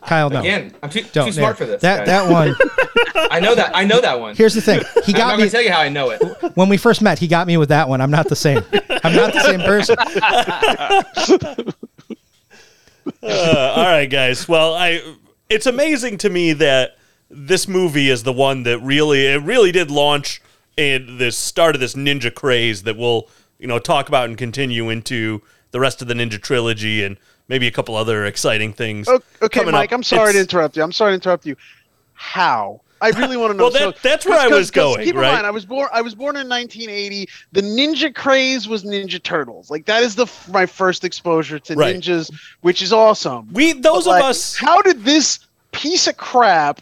Kyle, 0.06 0.30
no. 0.30 0.40
Again, 0.40 0.74
I'm 0.82 0.90
too, 0.90 1.04
Don't. 1.14 1.28
too 1.28 1.34
smart 1.34 1.56
yeah. 1.56 1.58
for 1.58 1.66
this. 1.66 1.82
That 1.82 2.06
guys. 2.06 2.08
that 2.08 2.32
one. 2.32 2.56
I 3.32 3.40
know 3.40 3.56
that. 3.56 3.76
I 3.76 3.86
know 3.86 4.02
that 4.02 4.20
one. 4.20 4.36
Here's 4.36 4.54
the 4.54 4.62
thing. 4.62 4.82
He 5.06 5.14
I'm 5.14 5.14
not 5.14 5.18
got 5.18 5.28
going 5.30 5.40
me 5.40 5.46
to 5.46 5.52
tell 5.52 5.62
you 5.62 5.72
how 5.72 5.82
I 5.82 5.90
know 5.90 6.12
it. 6.12 6.22
when 6.56 6.70
we 6.70 6.78
first 6.78 7.02
met. 7.02 7.20
He 7.20 7.28
got 7.28 7.48
me 7.48 7.58
with 7.58 7.70
that 7.70 7.90
one. 7.90 8.02
I'm 8.02 8.12
not 8.12 8.30
the 8.30 8.36
same. 8.36 8.64
I'm 9.04 9.16
not 9.16 9.34
the 9.34 9.42
same 9.42 9.62
person. 9.62 9.96
Uh, 13.22 13.74
all 13.76 13.84
right, 13.84 14.10
guys. 14.10 14.48
Well, 14.48 14.74
I 14.74 15.00
it's 15.48 15.68
amazing 15.68 16.18
to 16.20 16.30
me 16.30 16.54
that 16.54 16.98
this 17.30 17.68
movie 17.68 18.10
is 18.10 18.24
the 18.24 18.34
one 18.34 18.64
that 18.64 18.80
really 18.80 19.28
it 19.28 19.44
really 19.44 19.72
did 19.72 19.92
launch 19.92 20.42
and 20.78 21.20
this 21.20 21.38
start 21.38 21.76
of 21.76 21.82
this 21.82 21.94
ninja 21.94 22.34
craze 22.34 22.84
that 22.84 22.98
we'll 22.98 23.28
you 23.60 23.68
know 23.68 23.80
talk 23.80 24.08
about 24.08 24.30
and 24.30 24.38
continue 24.38 24.90
into 24.90 25.42
the 25.72 25.80
rest 25.80 26.02
of 26.02 26.08
the 26.08 26.14
Ninja 26.14 26.42
trilogy 26.42 27.04
and 27.04 27.18
maybe 27.48 27.68
a 27.68 27.72
couple 27.72 27.96
other 27.96 28.26
exciting 28.26 28.74
things. 28.74 29.08
Okay, 29.08 29.22
coming 29.50 29.72
Mike, 29.74 29.92
up. 29.92 29.98
I'm 29.98 30.04
sorry 30.04 30.34
to 30.34 30.40
interrupt 30.40 30.76
you. 30.78 30.84
I'm 30.84 30.92
sorry 30.92 31.12
to 31.12 31.16
interrupt 31.16 31.46
you. 31.46 31.56
How? 32.14 32.82
I 33.02 33.10
really 33.10 33.36
want 33.38 33.52
to 33.52 33.58
know. 33.58 33.66
Well, 33.66 33.92
that- 33.92 34.02
that's 34.02 34.26
where 34.26 34.40
I 34.40 34.48
was 34.48 34.72
going, 34.72 35.04
Keep 35.04 35.16
in 35.16 35.22
right? 35.22 35.34
mind, 35.34 35.46
I 35.46 35.52
was 35.52 35.66
born. 35.66 35.90
I 35.94 36.02
was 36.02 36.16
born 36.16 36.38
in 36.38 36.48
1980. 36.48 37.28
The 37.52 37.62
ninja 37.62 38.14
craze 38.16 38.68
was 38.68 38.84
Ninja 38.86 39.22
Turtles. 39.22 39.70
Like 39.70 39.86
that 39.86 40.02
is 40.04 40.16
the 40.16 40.26
my 40.52 40.66
first 40.66 41.04
exposure 41.04 41.60
to 41.60 41.76
Right. 41.76 41.96
ninjas, 41.98 42.32
which 42.62 42.82
is 42.82 42.94
awesome. 42.94 43.50
We 43.52 43.74
those 43.74 44.06
But, 44.06 44.12
like, 44.12 44.24
of 44.24 44.30
us 44.30 44.56
How 44.56 44.82
did 44.82 45.04
this 45.04 45.40
piece 45.72 46.08
of 46.08 46.16
crap? 46.18 46.82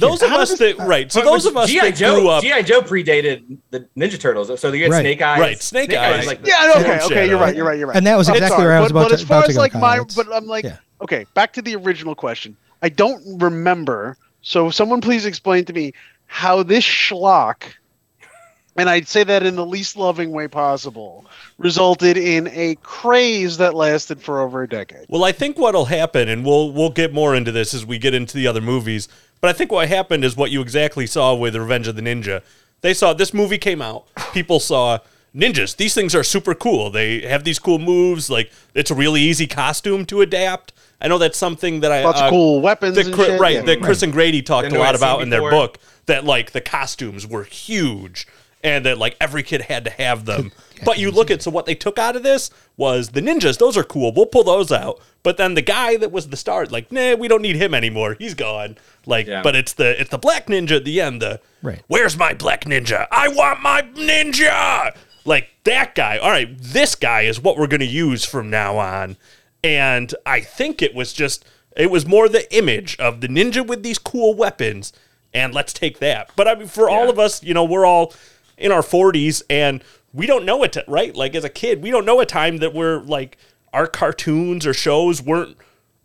Those 0.00 0.22
of 0.22 0.30
us 0.32 0.50
does- 0.50 0.58
that 0.58 0.80
uh, 0.80 0.86
right. 0.86 1.10
So 1.10 1.20
But- 1.22 1.30
those 1.30 1.46
of 1.46 1.56
us 1.56 1.68
GI 1.70 1.80
that 1.80 1.96
Joe, 1.96 2.20
grew 2.20 2.28
up 2.28 2.42
GI 2.42 2.62
Joe 2.62 2.80
predated 2.82 3.58
the 3.70 3.88
Ninja 3.96 4.18
Turtles, 4.20 4.60
so 4.60 4.72
you 4.72 4.82
had 4.84 4.92
Right. 4.92 5.00
Snake 5.00 5.22
Eyes. 5.22 5.40
Right, 5.40 5.62
Snake 5.62 5.92
Eyes. 5.94 6.20
is 6.22 6.26
like 6.26 6.42
the- 6.42 6.48
Yeah, 6.48 6.72
okay, 6.76 6.98
Storm 6.98 7.12
okay, 7.12 7.28
you're 7.28 7.38
right, 7.38 7.56
you're 7.56 7.64
right, 7.66 7.78
you're 7.78 7.88
right. 7.88 7.96
And 7.96 8.06
that 8.06 8.16
was 8.16 8.28
I'm 8.28 8.34
exactly 8.36 8.56
sorry, 8.56 8.68
where 8.68 8.76
I 8.76 8.80
was 8.80 8.92
but, 8.92 8.98
about 9.00 9.10
but 9.10 9.16
to- 9.16 9.22
as 9.22 9.28
far 9.28 9.38
about 9.38 9.44
to 9.46 9.50
as 9.50 9.56
go, 9.56 9.60
like 9.62 9.72
Kyle. 9.72 9.80
my, 9.80 9.94
It's- 9.96 10.14
but 10.14 10.26
I'm 10.32 10.46
like, 10.46 10.64
yeah. 10.64 10.76
okay, 11.02 11.24
back 11.34 11.52
to 11.54 11.62
the 11.62 11.74
original 11.76 12.14
question. 12.14 12.56
I 12.82 12.88
don't 12.90 13.22
remember, 13.40 14.16
so 14.42 14.70
someone 14.70 15.00
please 15.00 15.24
explain 15.26 15.64
to 15.64 15.72
me 15.72 15.92
how 16.26 16.62
this 16.62 16.84
schlock, 16.84 17.62
and 18.76 18.90
I'd 18.90 19.08
say 19.08 19.24
that 19.24 19.42
in 19.42 19.56
the 19.56 19.64
least 19.64 19.96
loving 19.96 20.30
way 20.32 20.48
possible, 20.48 21.24
resulted 21.56 22.18
in 22.18 22.48
a 22.48 22.74
craze 22.82 23.56
that 23.56 23.74
lasted 23.74 24.20
for 24.20 24.40
over 24.40 24.62
a 24.62 24.68
decade. 24.68 25.06
Well, 25.08 25.24
I 25.24 25.32
think 25.32 25.56
what'll 25.58 25.86
happen, 25.86 26.28
and 26.28 26.44
we'll 26.44 26.70
we'll 26.72 26.90
get 26.90 27.14
more 27.14 27.34
into 27.34 27.50
this 27.52 27.72
as 27.72 27.86
we 27.86 27.98
get 27.98 28.12
into 28.12 28.36
the 28.36 28.46
other 28.46 28.60
movies. 28.60 29.08
But 29.40 29.50
I 29.50 29.52
think 29.52 29.70
what 29.70 29.88
happened 29.88 30.24
is 30.24 30.36
what 30.36 30.50
you 30.50 30.60
exactly 30.60 31.06
saw 31.06 31.34
with 31.34 31.54
Revenge 31.56 31.88
of 31.88 31.96
the 31.96 32.02
Ninja. 32.02 32.42
They 32.80 32.94
saw 32.94 33.12
this 33.12 33.32
movie 33.34 33.58
came 33.58 33.82
out. 33.82 34.06
People 34.32 34.60
saw 34.60 34.98
ninjas. 35.34 35.76
These 35.76 35.94
things 35.94 36.14
are 36.14 36.24
super 36.24 36.54
cool. 36.54 36.90
They 36.90 37.20
have 37.20 37.44
these 37.44 37.58
cool 37.58 37.78
moves. 37.78 38.30
Like 38.30 38.50
it's 38.74 38.90
a 38.90 38.94
really 38.94 39.20
easy 39.20 39.46
costume 39.46 40.06
to 40.06 40.20
adapt. 40.20 40.72
I 41.00 41.08
know 41.08 41.18
that's 41.18 41.36
something 41.36 41.80
that 41.80 41.92
I 41.92 42.04
Lots 42.04 42.20
uh, 42.20 42.24
of 42.24 42.30
cool 42.30 42.60
weapons 42.60 42.96
that 42.96 43.06
and 43.06 43.14
Chri- 43.14 43.26
shit. 43.26 43.40
right 43.40 43.66
that 43.66 43.82
Chris 43.82 44.02
and 44.02 44.12
Grady 44.12 44.40
talked 44.40 44.72
a 44.72 44.78
lot 44.78 44.88
I'd 44.88 44.94
about 44.94 45.22
in 45.22 45.30
their 45.30 45.50
book. 45.50 45.78
That 46.06 46.24
like 46.24 46.52
the 46.52 46.60
costumes 46.60 47.26
were 47.26 47.44
huge 47.44 48.26
and 48.66 48.84
that 48.84 48.98
like 48.98 49.16
every 49.20 49.42
kid 49.44 49.62
had 49.62 49.84
to 49.84 49.90
have 49.92 50.24
them. 50.24 50.50
But 50.84 50.98
you 50.98 51.10
look 51.10 51.30
at 51.30 51.40
so 51.40 51.50
what 51.50 51.64
they 51.66 51.74
took 51.76 51.98
out 51.98 52.16
of 52.16 52.22
this 52.24 52.50
was 52.76 53.10
the 53.10 53.22
ninjas. 53.22 53.58
Those 53.58 53.76
are 53.76 53.84
cool. 53.84 54.12
We'll 54.12 54.26
pull 54.26 54.42
those 54.44 54.72
out. 54.72 55.00
But 55.22 55.36
then 55.36 55.54
the 55.54 55.62
guy 55.62 55.96
that 55.96 56.10
was 56.12 56.28
the 56.28 56.36
star, 56.36 56.66
like, 56.66 56.90
nah, 56.92 57.14
we 57.14 57.28
don't 57.28 57.42
need 57.42 57.56
him 57.56 57.72
anymore. 57.74 58.16
He's 58.18 58.34
gone. 58.34 58.76
Like, 59.06 59.26
Yeah. 59.26 59.42
but 59.42 59.54
it's 59.54 59.72
the 59.72 59.98
it's 60.00 60.10
the 60.10 60.18
black 60.18 60.48
ninja 60.48 60.76
at 60.76 60.84
the 60.84 61.00
end. 61.00 61.22
The 61.22 61.40
Right. 61.62 61.80
Where's 61.86 62.16
my 62.18 62.34
black 62.34 62.64
ninja? 62.64 63.06
I 63.10 63.28
want 63.28 63.62
my 63.62 63.82
ninja. 63.82 64.96
Like 65.24 65.48
that 65.64 65.94
guy. 65.94 66.18
All 66.18 66.30
right, 66.30 66.48
this 66.60 66.94
guy 66.96 67.22
is 67.22 67.40
what 67.40 67.56
we're 67.56 67.66
gonna 67.68 67.84
use 67.84 68.24
from 68.24 68.50
now 68.50 68.78
on. 68.78 69.16
And 69.62 70.12
I 70.26 70.40
think 70.40 70.82
it 70.82 70.94
was 70.94 71.12
just 71.12 71.44
it 71.76 71.90
was 71.90 72.04
more 72.06 72.28
the 72.28 72.52
image 72.56 72.96
of 72.98 73.20
the 73.20 73.28
ninja 73.28 73.64
with 73.66 73.82
these 73.82 73.98
cool 73.98 74.34
weapons, 74.34 74.92
and 75.32 75.54
let's 75.54 75.72
take 75.72 75.98
that. 76.00 76.30
But 76.36 76.48
I 76.48 76.54
mean, 76.56 76.68
for 76.68 76.88
all 76.90 77.08
of 77.10 77.18
us, 77.18 77.42
you 77.42 77.54
know, 77.54 77.64
we're 77.64 77.84
all 77.86 78.12
in 78.56 78.72
our 78.72 78.82
forties, 78.82 79.42
and 79.48 79.82
we 80.12 80.26
don't 80.26 80.44
know 80.44 80.62
it, 80.62 80.76
right? 80.88 81.14
Like 81.14 81.34
as 81.34 81.44
a 81.44 81.48
kid, 81.48 81.82
we 81.82 81.90
don't 81.90 82.04
know 82.04 82.20
a 82.20 82.26
time 82.26 82.58
that 82.58 82.74
we're 82.74 83.00
like 83.00 83.36
our 83.72 83.86
cartoons 83.86 84.66
or 84.66 84.72
shows 84.72 85.20
weren't 85.22 85.56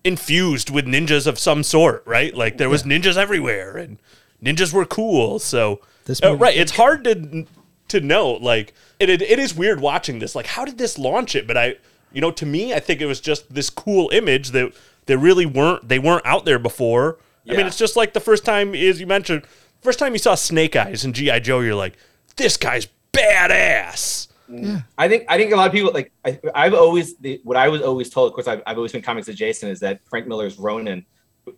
infused 0.04 0.70
with 0.70 0.86
ninjas 0.86 1.28
of 1.28 1.40
some 1.40 1.64
sort, 1.64 2.04
right? 2.06 2.36
Like 2.36 2.58
there 2.58 2.70
was 2.70 2.84
ninjas 2.84 3.18
everywhere, 3.18 3.78
and 3.78 3.98
ninjas 4.44 4.74
were 4.74 4.86
cool. 4.86 5.40
So 5.40 5.82
This 6.06 6.22
uh, 6.24 6.36
right, 6.36 6.56
it's 6.56 6.74
hard 6.74 7.04
to 7.06 7.46
to 7.90 8.02
know. 8.02 8.32
Like 8.32 8.74
it, 9.00 9.10
it, 9.10 9.22
it 9.22 9.40
is 9.40 9.56
weird 9.56 9.80
watching 9.80 10.20
this. 10.20 10.36
Like 10.36 10.48
how 10.48 10.66
did 10.66 10.78
this 10.78 10.98
launch 10.98 11.36
it? 11.36 11.48
But 11.48 11.58
I, 11.58 11.76
you 12.12 12.22
know, 12.22 12.32
to 12.32 12.46
me, 12.46 12.74
I 12.74 12.80
think 12.80 13.02
it 13.02 13.06
was 13.06 13.22
just 13.22 13.54
this 13.54 13.70
cool 13.70 14.10
image 14.10 14.50
that 14.50 14.74
they 15.06 15.16
really 15.16 15.46
weren't 15.46 15.88
they 15.88 16.00
weren't 16.00 16.26
out 16.26 16.46
there 16.46 16.60
before. 16.60 17.18
I 17.50 17.56
mean, 17.58 17.66
it's 17.66 17.78
just 17.78 17.96
like 17.96 18.14
the 18.14 18.20
first 18.20 18.46
time, 18.46 18.76
is 18.76 19.00
you 19.02 19.08
mentioned, 19.08 19.44
first 19.82 19.98
time 19.98 20.14
you 20.14 20.20
saw 20.20 20.36
Snake 20.36 20.76
Eyes 20.76 21.04
and 21.04 21.14
GI 21.16 21.40
Joe, 21.40 21.60
you're 21.62 21.76
like, 21.76 21.98
this 22.42 22.58
guy's 22.58 22.88
badass. 23.14 24.28
Yeah. 24.50 24.82
I 24.98 25.08
think 25.08 25.26
I 25.30 25.38
think 25.38 25.54
a 25.54 25.56
lot 25.56 25.68
of 25.68 25.74
people 25.74 25.92
like 25.94 26.12
I, 26.26 26.40
I've 26.54 26.74
always 26.74 27.16
the, 27.18 27.40
what 27.44 27.56
I 27.56 27.70
was 27.70 27.82
always 27.82 28.10
told. 28.10 28.28
Of 28.30 28.34
course, 28.34 28.48
I've, 28.48 28.62
I've 28.66 28.76
always 28.78 28.92
been 28.92 29.02
comics 29.02 29.28
adjacent. 29.30 29.72
Is 29.72 29.80
that 29.80 30.02
Frank 30.10 30.28
Miller's 30.28 30.60
Ronin? 30.60 31.06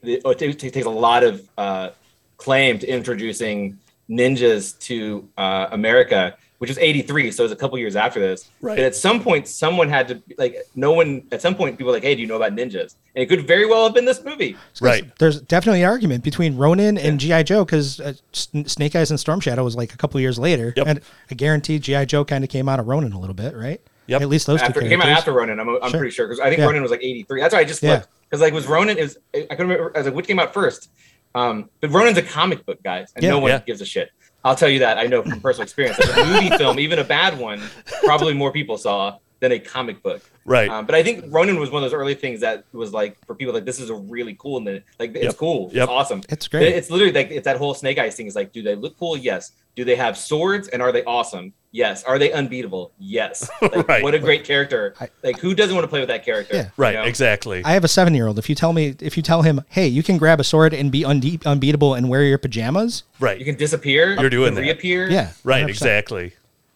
It, 0.04 0.22
it 0.24 0.38
takes- 0.40 0.62
takes 0.62 0.86
a 0.86 0.90
lot 0.90 1.24
of 1.24 1.48
uh, 1.58 1.90
claim 2.38 2.78
to 2.80 2.88
introducing 2.88 3.80
ninjas 4.10 4.78
to 4.80 5.28
uh, 5.38 5.68
America, 5.72 6.38
which 6.64 6.70
was 6.70 6.78
'83, 6.78 7.30
so 7.32 7.44
it 7.44 7.46
was 7.46 7.52
a 7.52 7.58
couple 7.58 7.78
years 7.78 7.98
after 7.98 8.22
this. 8.22 8.50
Right. 8.62 8.78
And 8.78 8.86
at 8.86 8.96
some 8.96 9.22
point, 9.22 9.50
someone 9.50 9.90
had 9.90 10.08
to 10.08 10.24
like 10.38 10.56
no 10.76 10.94
one. 10.94 11.24
At 11.34 11.42
some 11.42 11.56
point, 11.56 11.78
people 11.78 11.88
were 11.88 11.98
like, 11.98 12.04
"Hey, 12.04 12.16
do 12.16 12.22
you 12.22 12.28
know 12.28 12.38
about 12.38 12.54
ninjas?" 12.56 12.96
And 13.14 13.22
it 13.22 13.28
could 13.28 13.46
very 13.46 13.66
well 13.66 13.84
have 13.84 13.94
been 13.94 14.06
this 14.06 14.24
movie. 14.24 14.56
Right. 14.80 15.14
There's 15.20 15.42
definitely 15.42 15.82
an 15.84 15.90
argument 15.90 16.24
between 16.24 16.56
Ronin 16.56 16.98
and 16.98 17.20
GI 17.20 17.44
Joe 17.44 17.66
because 17.66 18.00
uh, 18.00 18.14
Snake 18.32 18.96
Eyes 18.96 19.12
and 19.12 19.20
Storm 19.20 19.42
Shadow 19.42 19.62
was 19.66 19.76
like 19.76 19.94
a 19.94 19.98
couple 19.98 20.22
years 20.22 20.40
later, 20.40 20.74
Yep. 20.78 20.88
and 20.88 21.02
I 21.30 21.36
guarantee 21.36 21.80
GI 21.80 22.06
Joe 22.06 22.24
kind 22.24 22.46
of 22.46 22.50
came 22.50 22.70
out 22.70 22.80
of 22.80 22.88
Ronin 22.88 23.12
a 23.12 23.20
little 23.20 23.36
bit, 23.36 23.56
right? 23.58 23.82
Yep. 24.08 24.22
At 24.22 24.30
least 24.30 24.48
those 24.48 24.62
after 24.62 24.80
two 24.80 24.86
it 24.86 24.90
came 24.90 25.02
out 25.02 25.04
characters. 25.06 25.20
after 25.24 25.34
Ronin. 25.34 25.60
I'm, 25.60 25.68
I'm 25.84 25.92
Sure. 25.92 26.00
pretty 26.00 26.14
sure 26.16 26.28
because 26.28 26.40
I 26.40 26.48
think 26.48 26.60
Yeah. 26.60 26.66
Ronin 26.68 26.82
was 26.82 26.92
like 26.92 27.04
83. 27.04 27.42
That's 27.42 27.54
why 27.54 27.60
I 27.60 27.64
just 27.66 27.84
Yeah. 27.84 27.92
looked 27.96 28.08
because 28.30 28.40
like 28.42 28.54
was 28.54 28.68
Ronin 28.68 28.98
is 28.98 29.18
I 29.34 29.40
couldn't 29.42 29.68
remember. 29.68 29.92
I 29.96 30.00
was 30.00 30.08
like, 30.08 30.16
which 30.16 30.28
came 30.28 30.40
out 30.40 30.54
first? 30.54 30.90
Um, 31.36 31.70
but 31.82 31.90
Ronin's 31.90 32.18
a 32.20 32.22
comic 32.22 32.66
book, 32.66 32.82
guys, 32.84 33.12
and 33.16 33.24
Yeah. 33.24 33.32
no 33.32 33.40
one 33.40 33.50
Yeah. 33.52 33.60
gives 33.66 33.82
a 33.82 33.86
shit. 33.86 34.10
I'll 34.44 34.56
tell 34.56 34.70
you 34.70 34.80
that 34.80 34.98
I 34.98 35.08
know 35.08 35.24
from 35.24 35.40
personal 35.40 35.64
experience. 35.64 35.98
Like 36.00 36.18
a 36.18 36.26
movie 36.26 36.50
film, 36.58 36.80
even 36.80 37.00
a 37.00 37.04
bad 37.04 37.40
one, 37.40 37.62
probably 38.04 38.34
more 38.34 38.52
people 38.52 38.78
saw 38.78 39.18
than 39.44 39.52
a 39.52 39.60
comic 39.60 40.02
book. 40.02 40.22
Right. 40.46 40.70
Um, 40.70 40.86
but 40.86 40.96
I 40.96 41.04
think 41.04 41.26
Ronin 41.28 41.60
was 41.60 41.70
one 41.70 41.84
of 41.84 41.92
those 41.92 41.98
early 41.98 42.16
things 42.16 42.40
that 42.42 42.64
was 42.72 42.92
like 42.94 43.18
for 43.26 43.36
people 43.36 43.54
like 43.54 43.66
this 43.66 43.80
is 43.80 43.90
a 43.90 43.96
really 43.96 44.36
cool 44.40 44.58
and 44.58 44.68
it- 44.68 44.84
like 45.00 45.12
it's 45.16 45.24
Yep. 45.26 45.38
cool, 45.38 45.70
Yep. 45.74 45.84
it's 45.84 45.90
awesome. 45.92 46.22
It's 46.30 46.48
great. 46.48 46.68
It's 46.74 46.90
literally 46.90 47.14
like 47.14 47.30
it's 47.30 47.44
that 47.46 47.58
whole 47.58 47.74
Snake 47.74 47.98
Eyes 48.00 48.16
thing. 48.16 48.28
Is 48.28 48.36
like, 48.36 48.52
do 48.54 48.62
they 48.64 48.76
look 48.76 48.98
cool? 48.98 49.18
Yes. 49.18 49.52
Do 49.76 49.84
they 49.84 49.96
have 49.96 50.18
swords 50.18 50.68
and 50.70 50.82
are 50.82 50.92
they 50.92 51.04
awesome? 51.04 51.54
Yes. 51.72 52.04
Are 52.04 52.20
they 52.20 52.32
unbeatable? 52.32 52.92
Yes. 53.00 53.50
Like, 53.62 53.88
Right. 53.88 54.04
What 54.04 54.14
a 54.16 54.20
great 54.20 54.44
character. 54.46 54.94
I- 55.02 55.10
like 55.24 55.40
who 55.40 55.54
doesn't 55.54 55.76
want 55.76 55.84
to 55.84 55.90
play 55.90 56.00
with 56.00 56.10
that 56.10 56.24
character? 56.24 56.56
Yeah. 56.56 56.64
you 56.66 56.70
right. 56.78 56.96
know? 56.96 57.04
Exactly. 57.04 57.64
I 57.66 57.74
have 57.74 57.84
a 57.84 57.88
seven 57.90 58.14
year 58.14 58.28
old. 58.28 58.40
If 58.40 58.48
you 58.50 58.56
tell 58.56 58.72
me, 58.74 58.96
if 59.02 59.18
you 59.18 59.24
tell 59.24 59.42
him, 59.42 59.62
hey, 59.70 59.88
you 59.88 60.04
can 60.04 60.18
grab 60.18 60.40
a 60.40 60.44
sword 60.46 60.74
and 60.74 60.90
be 60.92 61.04
unde- 61.04 61.46
unbeatable 61.46 61.94
and 61.96 62.08
wear 62.10 62.24
your 62.24 62.38
pajamas, 62.38 63.04
right. 63.20 63.38
You 63.40 63.46
can 63.46 63.56
disappear. 63.56 64.20
You're 64.20 64.30
doing 64.30 64.50
and 64.50 64.58
that. 64.58 64.62
reappear. 64.62 65.10
yeah, 65.10 65.32
right. 65.44 65.66
100%. 65.66 65.70
Exactly. 65.70 66.34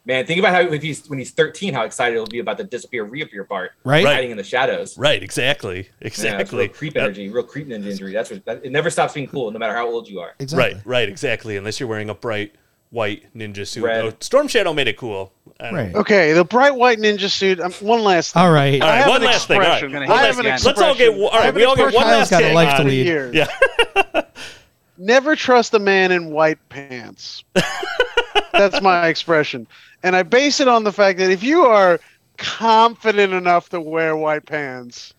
Man, 0.07 0.25
think 0.25 0.39
about 0.39 0.53
how 0.53 0.61
if 0.61 0.81
he's 0.81 1.05
when 1.09 1.19
he's 1.19 1.31
13, 1.31 1.73
how 1.73 1.83
excited 1.83 2.15
he'll 2.15 2.25
be 2.25 2.39
about 2.39 2.57
the 2.57 2.63
disappear 2.63 3.03
reappear 3.03 3.43
part. 3.43 3.73
Right? 3.83 4.05
Right. 4.05 4.15
Hiding 4.15 4.31
in 4.31 4.37
the 4.37 4.43
shadows. 4.43 4.97
Right. 4.97 5.21
Exactly. 5.21 5.79
Yeah, 5.99 6.07
Exactly. 6.07 6.59
real 6.59 6.69
creep 6.69 6.95
Yep. 6.95 7.03
energy, 7.03 7.27
real 7.27 7.43
creep 7.43 7.67
ninja 7.67 7.87
injury. 7.91 8.13
That's 8.13 8.31
what 8.31 8.45
that, 8.45 8.63
it 8.63 8.71
never 8.71 8.89
stops 8.89 9.13
being 9.13 9.27
cool, 9.27 9.51
no 9.51 9.59
matter 9.59 9.75
how 9.75 9.85
old 9.85 10.07
you 10.07 10.21
are. 10.21 10.33
Exactly. 10.39 10.75
Right, 10.75 10.85
right, 10.85 11.09
exactly. 11.09 11.57
Unless 11.57 11.81
you're 11.81 11.89
wearing 11.89 12.09
a 12.09 12.15
bright 12.15 12.55
white 12.89 13.25
ninja 13.35 13.67
suit. 13.67 13.83
Red. 13.83 14.05
Oh, 14.05 14.13
Storm 14.21 14.47
Shadow 14.47 14.73
made 14.73 14.87
it 14.87 14.95
cool. 14.95 15.33
Right. 15.59 15.91
know. 15.91 15.99
Okay, 15.99 16.31
the 16.31 16.45
bright 16.45 16.73
white 16.75 16.99
ninja 16.99 17.29
suit. 17.29 17.59
Um, 17.59 17.73
one 17.81 18.01
last. 18.01 18.31
Thing. 18.33 18.43
All 18.43 18.51
right. 18.53 18.81
All 18.81 18.87
I 18.87 18.91
right, 18.91 18.97
have 18.99 19.09
one 19.09 19.23
last 19.23 19.47
thing. 19.49 19.57
All 19.61 19.67
right. 19.67 19.83
One 19.83 19.95
I 19.97 19.99
have 20.05 20.09
last 20.09 20.37
an 20.37 20.43
thing. 20.43 20.51
Let's 20.51 20.81
all 20.81 20.95
get. 20.95 21.09
expression. 21.09 21.21
All 21.21 21.29
I 21.33 21.35
right, 21.35 21.45
have 21.47 21.55
we 21.55 21.65
all 21.65 21.75
get 21.75 21.93
one 21.93 22.13
expression 22.13 22.17
last 22.17 22.29
Kyle's 22.29 22.41
got 22.41 22.41
a 22.43 22.45
thing. 22.45 22.55
life 22.55 22.77
to 22.77 22.83
lead. 22.85 24.15
Yeah. 24.15 24.21
Never 24.97 25.35
trust 25.35 25.73
a 25.73 25.79
man 25.79 26.13
in 26.13 26.31
white 26.31 26.59
pants. 26.69 27.43
That's 28.53 28.81
my 28.81 29.07
expression. 29.07 29.67
And 30.03 30.15
I 30.15 30.23
base 30.23 30.59
it 30.59 30.67
on 30.67 30.83
the 30.83 30.91
fact 30.91 31.19
that 31.19 31.31
if 31.31 31.43
you 31.43 31.63
are 31.63 31.99
confident 32.37 33.33
enough 33.33 33.69
to 33.69 33.81
wear 33.81 34.15
white 34.15 34.45
pants, 34.45 35.13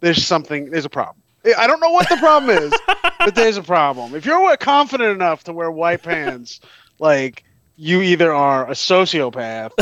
there's 0.00 0.24
something, 0.24 0.70
there's 0.70 0.84
a 0.84 0.90
problem. 0.90 1.22
I 1.58 1.66
don't 1.66 1.80
know 1.80 1.90
what 1.90 2.08
the 2.08 2.16
problem 2.16 2.56
is, 2.56 2.72
but 3.18 3.34
there's 3.34 3.56
a 3.56 3.62
problem. 3.62 4.14
If 4.14 4.24
you're 4.24 4.56
confident 4.56 5.10
enough 5.10 5.44
to 5.44 5.52
wear 5.52 5.70
white 5.70 6.02
pants, 6.02 6.60
like 6.98 7.44
you 7.76 8.02
either 8.02 8.32
are 8.32 8.66
a 8.66 8.72
sociopath 8.72 9.72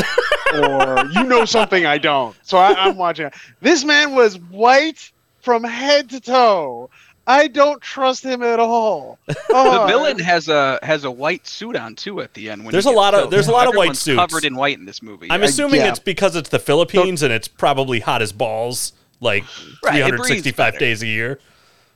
or 0.53 1.05
you 1.11 1.23
know 1.23 1.45
something 1.45 1.85
I 1.85 1.97
don't. 1.97 2.35
So 2.43 2.57
I, 2.57 2.73
I'm 2.73 2.97
watching. 2.97 3.29
This 3.61 3.83
man 3.83 4.13
was 4.13 4.37
white 4.37 5.11
from 5.41 5.63
head 5.63 6.09
to 6.09 6.19
toe. 6.19 6.89
I 7.25 7.47
don't 7.47 7.81
trust 7.81 8.23
him 8.23 8.43
at 8.43 8.59
all. 8.59 9.17
The 9.27 9.35
Oh, 9.51 9.85
villain 9.87 10.19
has 10.19 10.49
a 10.49 10.79
has 10.83 11.03
a 11.03 11.11
white 11.11 11.47
suit 11.47 11.75
on 11.75 11.95
too 11.95 12.19
at 12.21 12.33
the 12.33 12.49
end. 12.49 12.63
When 12.65 12.71
There's 12.71 12.85
a 12.85 12.89
gets 12.89 12.97
lot 12.97 13.13
of- 13.13 13.19
killed. 13.21 13.33
there's 13.33 13.47
a 13.47 13.51
lot 13.51 13.67
of 13.67 13.75
white 13.75 13.83
Everyone's 13.91 13.99
suits. 13.99 14.17
covered 14.19 14.45
in 14.45 14.55
white 14.55 14.77
in 14.77 14.85
this 14.85 15.01
movie. 15.01 15.27
I'm 15.29 15.41
I- 15.41 15.45
assuming 15.45 15.81
yeah. 15.81 15.89
it's 15.89 15.99
because 15.99 16.35
it's 16.35 16.49
the 16.49 16.59
Philippines 16.59 17.21
and 17.23 17.31
it's 17.31 17.47
probably 17.47 17.99
hot 18.01 18.21
as 18.21 18.31
balls, 18.33 18.93
like 19.21 19.43
Right, 19.83 19.93
365 20.03 20.79
days 20.79 21.01
a 21.03 21.07
year. 21.07 21.39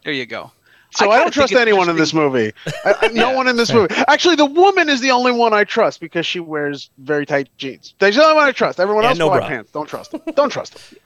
there 0.04 0.14
you 0.14 0.26
go. 0.26 0.52
So 0.92 1.06
I, 1.06 1.16
kinda 1.18 1.24
don't 1.26 1.32
trust 1.34 1.54
anyone 1.54 1.90
in 1.90 1.98
this 1.98 2.14
movie. 2.14 2.54
I, 2.86 2.96
I- 3.02 3.08
no 3.10 3.30
Yeah. 3.32 3.36
one 3.36 3.48
in 3.50 3.58
this 3.58 3.74
movie. 3.74 3.94
Actually, 4.08 4.36
the 4.36 4.46
woman 4.46 4.88
is 4.88 5.02
the 5.02 5.12
only 5.12 5.32
one 5.34 5.52
I 5.54 5.64
trust 5.66 6.00
because 6.00 6.26
she 6.26 6.40
wears 6.40 6.90
very 7.00 7.26
tight 7.26 7.50
jeans. 7.58 7.94
She's 8.02 8.16
the 8.16 8.24
only 8.24 8.36
one 8.36 8.48
I 8.48 8.52
trust. 8.54 8.80
Everyone 8.80 9.04
And 9.04 9.10
else 9.10 9.20
no 9.20 9.28
wear 9.30 9.40
bra. 9.40 9.48
pants. 9.50 9.72
Don't 9.72 9.90
trust 9.90 10.12
them. 10.12 10.22
Don't 10.36 10.50
trust 10.52 10.74
them. 10.76 11.00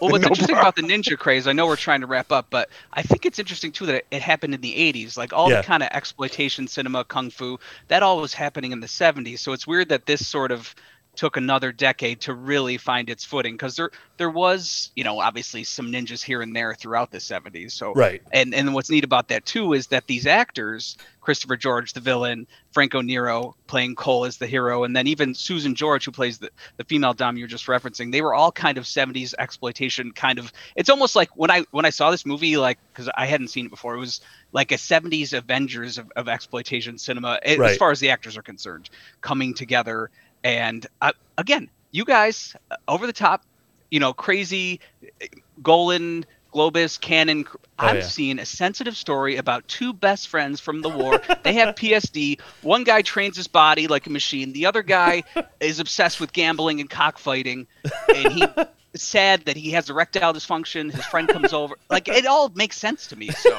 Well, 0.00 0.10
what's 0.10 0.22
No 0.22 0.28
interesting 0.28 0.54
bra. 0.54 0.60
about 0.62 0.76
the 0.76 0.82
ninja 0.82 1.16
craze, 1.18 1.46
I 1.46 1.52
know 1.52 1.66
we're 1.66 1.76
trying 1.76 2.00
to 2.02 2.06
wrap 2.06 2.30
up, 2.32 2.46
but 2.50 2.68
I 2.92 3.02
think 3.02 3.24
it's 3.26 3.38
interesting 3.38 3.72
too 3.72 3.86
that 3.86 3.94
it, 3.96 4.06
it 4.10 4.22
happened 4.22 4.54
in 4.54 4.60
the 4.60 4.72
80s. 4.74 5.16
Like 5.16 5.32
all 5.32 5.50
Yeah. 5.50 5.60
the 5.60 5.66
kind 5.66 5.82
of 5.82 5.88
exploitation 5.92 6.66
cinema, 6.68 7.04
kung 7.04 7.30
fu, 7.30 7.58
that 7.88 8.02
all 8.02 8.20
was 8.20 8.34
happening 8.34 8.72
in 8.72 8.80
the 8.80 8.86
70s. 8.88 9.38
So 9.38 9.52
it's 9.52 9.66
weird 9.66 9.88
that 9.90 10.06
this 10.06 10.26
sort 10.26 10.50
of 10.52 10.74
took 11.14 11.36
another 11.36 11.72
decade 11.72 12.20
to 12.22 12.34
really 12.34 12.78
find 12.78 13.10
its 13.10 13.24
footing 13.24 13.54
because 13.54 13.76
there 13.76 13.90
there 14.16 14.30
was 14.30 14.90
you 14.94 15.04
know 15.04 15.20
obviously 15.20 15.62
some 15.62 15.92
ninjas 15.92 16.22
here 16.22 16.40
and 16.40 16.56
there 16.56 16.74
throughout 16.74 17.10
the 17.10 17.18
70s 17.18 17.72
so 17.72 17.92
Right. 17.94 18.22
and 18.32 18.54
and 18.54 18.72
what's 18.72 18.88
neat 18.90 19.04
about 19.04 19.28
that 19.28 19.44
too 19.44 19.74
is 19.74 19.88
that 19.88 20.06
these 20.06 20.26
actors 20.26 20.96
christopher 21.20 21.56
george 21.56 21.92
the 21.92 22.00
villain 22.00 22.46
franco 22.72 23.02
nero 23.02 23.54
playing 23.66 23.94
cole 23.94 24.24
as 24.24 24.38
the 24.38 24.46
hero 24.46 24.84
and 24.84 24.96
then 24.96 25.06
even 25.06 25.34
susan 25.34 25.74
george 25.74 26.04
who 26.06 26.12
plays 26.12 26.38
the, 26.38 26.50
the 26.78 26.84
female 26.84 27.12
dom 27.12 27.36
you're 27.36 27.46
just 27.46 27.66
referencing 27.66 28.10
they 28.10 28.22
were 28.22 28.34
all 28.34 28.50
kind 28.50 28.78
of 28.78 28.84
70s 28.84 29.34
exploitation 29.38 30.12
kind 30.12 30.38
of 30.38 30.50
it's 30.76 30.88
almost 30.88 31.14
like 31.14 31.28
when 31.36 31.50
i 31.50 31.62
when 31.72 31.84
i 31.84 31.90
saw 31.90 32.10
this 32.10 32.24
movie 32.24 32.56
like 32.56 32.78
because 32.94 33.10
i 33.16 33.26
hadn't 33.26 33.48
seen 33.48 33.66
it 33.66 33.70
before 33.70 33.94
it 33.94 33.98
was 34.00 34.20
like 34.52 34.72
a 34.72 34.76
70s 34.76 35.32
avengers 35.32 35.98
of, 35.98 36.10
of 36.16 36.28
exploitation 36.28 36.96
cinema 36.96 37.38
Right. 37.44 37.60
as 37.72 37.76
far 37.76 37.90
as 37.90 38.00
the 38.00 38.10
actors 38.10 38.36
are 38.38 38.42
concerned 38.42 38.88
coming 39.20 39.52
together 39.54 40.10
and 40.44 40.86
uh, 41.00 41.12
again 41.38 41.68
you 41.90 42.04
guys 42.04 42.54
uh, 42.70 42.76
over 42.88 43.06
the 43.06 43.12
top 43.12 43.44
you 43.90 44.00
know 44.00 44.12
crazy 44.12 44.80
uh, 45.04 45.26
golan 45.62 46.24
globus 46.52 47.00
cannon 47.00 47.44
Oh, 47.78 47.86
I've 47.86 47.96
yeah. 47.96 48.02
seeing 48.02 48.38
a 48.38 48.44
sensitive 48.46 48.96
story 48.96 49.36
about 49.38 49.66
two 49.66 49.92
best 49.92 50.28
friends 50.28 50.60
from 50.60 50.82
the 50.82 50.88
war. 50.88 51.20
They 51.42 51.54
have 51.54 51.74
psd 51.74 52.40
one 52.62 52.84
guy 52.84 53.02
trains 53.02 53.36
his 53.36 53.48
body 53.48 53.88
like 53.88 54.06
a 54.06 54.10
machine. 54.10 54.52
The 54.52 54.66
other 54.66 54.82
guy 54.82 55.24
is 55.60 55.80
obsessed 55.80 56.20
with 56.20 56.32
gambling 56.32 56.80
and 56.80 56.88
cockfighting. 56.88 57.66
And 58.14 58.32
he 58.32 58.46
sad 58.94 59.44
that 59.46 59.56
he 59.56 59.70
has 59.70 59.88
erectile 59.88 60.32
dysfunction 60.34 60.92
his 60.92 61.04
friend 61.06 61.28
comes 61.28 61.52
over 61.52 61.76
like 61.90 62.08
it 62.08 62.26
all 62.26 62.50
makes 62.50 62.76
sense 62.76 63.06
to 63.06 63.16
me 63.16 63.28
so 63.30 63.58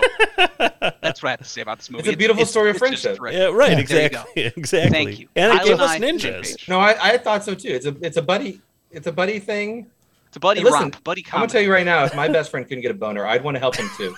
that's 1.01 1.23
what 1.23 1.25
i 1.25 1.31
have 1.31 1.39
to 1.39 1.45
say 1.45 1.61
about 1.61 1.79
this 1.79 1.89
movie 1.89 2.03
It's 2.07 2.13
a 2.13 2.17
beautiful 2.17 2.45
story 2.45 2.69
of 2.69 2.77
friendship. 2.77 3.17
terrific. 3.17 3.39
Yeah, 3.39 3.45
right. 3.47 3.77
Yeah. 3.77 3.83
There 3.83 3.99
you 3.99 4.05
exactly. 4.05 4.43
Exactly. 4.57 4.91
Thank 4.91 5.19
you. 5.19 5.27
And 5.35 5.53
it 5.57 5.63
gave 5.65 5.79
us 5.79 5.95
and 5.95 6.05
I, 6.05 6.07
same 6.11 6.19
ninjas. 6.19 6.67
No, 6.69 6.79
I, 6.79 7.13
I 7.13 7.17
thought 7.17 7.43
so 7.43 7.55
too. 7.55 7.69
It's 7.69 7.85
a 7.85 7.95
it's 8.01 8.17
a 8.17 8.21
buddy 8.21 8.61
it's 8.91 9.07
a 9.07 9.11
buddy 9.11 9.39
thing. 9.39 9.87
It's 10.27 10.37
a 10.37 10.39
buddy 10.39 10.59
Hey, 10.61 10.65
listen, 10.65 10.79
romp, 10.81 11.03
buddy 11.03 11.23
I'm 11.31 11.39
gonna 11.41 11.47
tell 11.47 11.61
you 11.61 11.71
right 11.71 11.85
now, 11.85 12.03
if 12.05 12.15
my 12.15 12.27
best 12.27 12.51
friend 12.51 12.67
couldn't 12.67 12.81
get 12.81 12.91
a 12.91 12.95
boner, 12.95 13.25
I'd 13.25 13.43
want 13.43 13.55
to 13.55 13.59
help 13.59 13.75
him 13.75 13.89
too. 13.97 14.15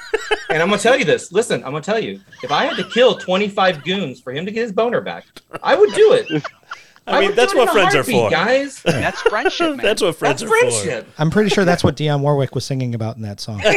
and 0.50 0.62
I'm 0.62 0.70
gonna 0.70 0.82
tell 0.82 0.98
you 0.98 1.06
this. 1.06 1.32
Listen, 1.32 1.64
I'm 1.64 1.72
gonna 1.72 1.82
tell 1.82 2.00
you. 2.00 2.20
If 2.44 2.52
I 2.52 2.66
had 2.66 2.78
to 2.78 2.90
kill 2.90 3.18
25 3.18 3.84
goons 3.84 4.20
for 4.22 4.32
him 4.34 4.46
to 4.46 4.52
get 4.52 4.62
his 4.64 4.72
boner 4.72 5.02
back, 5.02 5.26
I 5.64 5.76
would 5.76 5.94
do 5.94 6.14
it. 6.14 6.44
I 7.08 7.22
mean, 7.22 7.36
that's 7.36 7.54
what 7.54 7.70
friends 7.70 7.94
are 7.96 8.04
for. 8.04 8.30
guys. 8.32 8.82
That's 8.84 9.22
friendship, 9.22 9.76
man. 9.76 9.78
That's 9.78 10.02
what 10.02 10.16
friends 10.16 10.42
That's 10.42 10.52
are 10.52 10.58
friendship. 10.60 11.08
I'm 11.20 11.30
pretty 11.30 11.50
sure 11.52 11.64
that's 11.64 11.84
what 11.84 11.96
Dionne 11.96 12.22
Warwick 12.22 12.56
was 12.56 12.66
singing 12.66 12.96
about 12.96 13.16
in 13.16 13.22
that 13.22 13.40
song. 13.40 13.62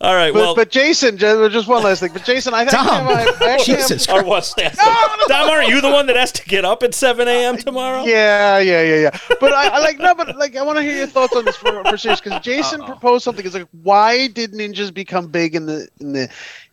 All 0.00 0.14
right. 0.16 0.32
But, 0.32 0.40
well, 0.40 0.54
but 0.54 0.70
Jason, 0.70 1.16
ju- 1.16 1.48
just 1.48 1.68
one 1.68 1.82
last 1.84 2.00
thing. 2.00 2.12
But 2.12 2.24
Jason, 2.24 2.54
I 2.54 2.64
Dom, 2.64 2.86
actually 2.86 3.14
have, 3.14 3.42
I 3.42 3.50
actually 3.52 3.76
have- 4.06 4.08
or 4.10 4.24
what's 4.28 4.54
that? 4.54 4.74
Dom, 5.28 5.48
aren't 5.50 5.68
you 5.68 5.80
the 5.80 5.90
one 5.90 6.06
that 6.06 6.16
has 6.16 6.32
to 6.32 6.44
get 6.44 6.64
up 6.64 6.82
at 6.82 6.94
7 6.94 7.28
a.m. 7.28 7.56
tomorrow? 7.58 8.04
Yeah, 8.04 8.58
yeah, 8.58 8.82
yeah, 8.82 8.96
yeah. 8.96 9.18
But 9.40 9.52
I, 9.52 9.68
I 9.68 9.78
like 9.78 9.98
no, 9.98 10.14
but 10.14 10.36
like 10.36 10.56
I 10.56 10.62
want 10.62 10.78
to 10.78 10.82
hear 10.82 10.96
your 10.96 11.06
thoughts 11.06 11.36
on 11.36 11.44
this 11.44 11.56
for, 11.56 11.84
for 11.84 11.96
serious 11.96 12.20
because 12.20 12.42
Jason 12.42 12.80
Uh-oh. 12.80 12.86
proposed 12.86 13.24
something. 13.24 13.44
It's 13.44 13.54
like 13.54 13.68
why 13.82 14.26
did 14.28 14.52
ninjas 14.52 14.92
become 14.92 15.28
big 15.28 15.54
in 15.54 15.66
the 15.66 15.86
in 16.00 16.12
the 16.14 16.28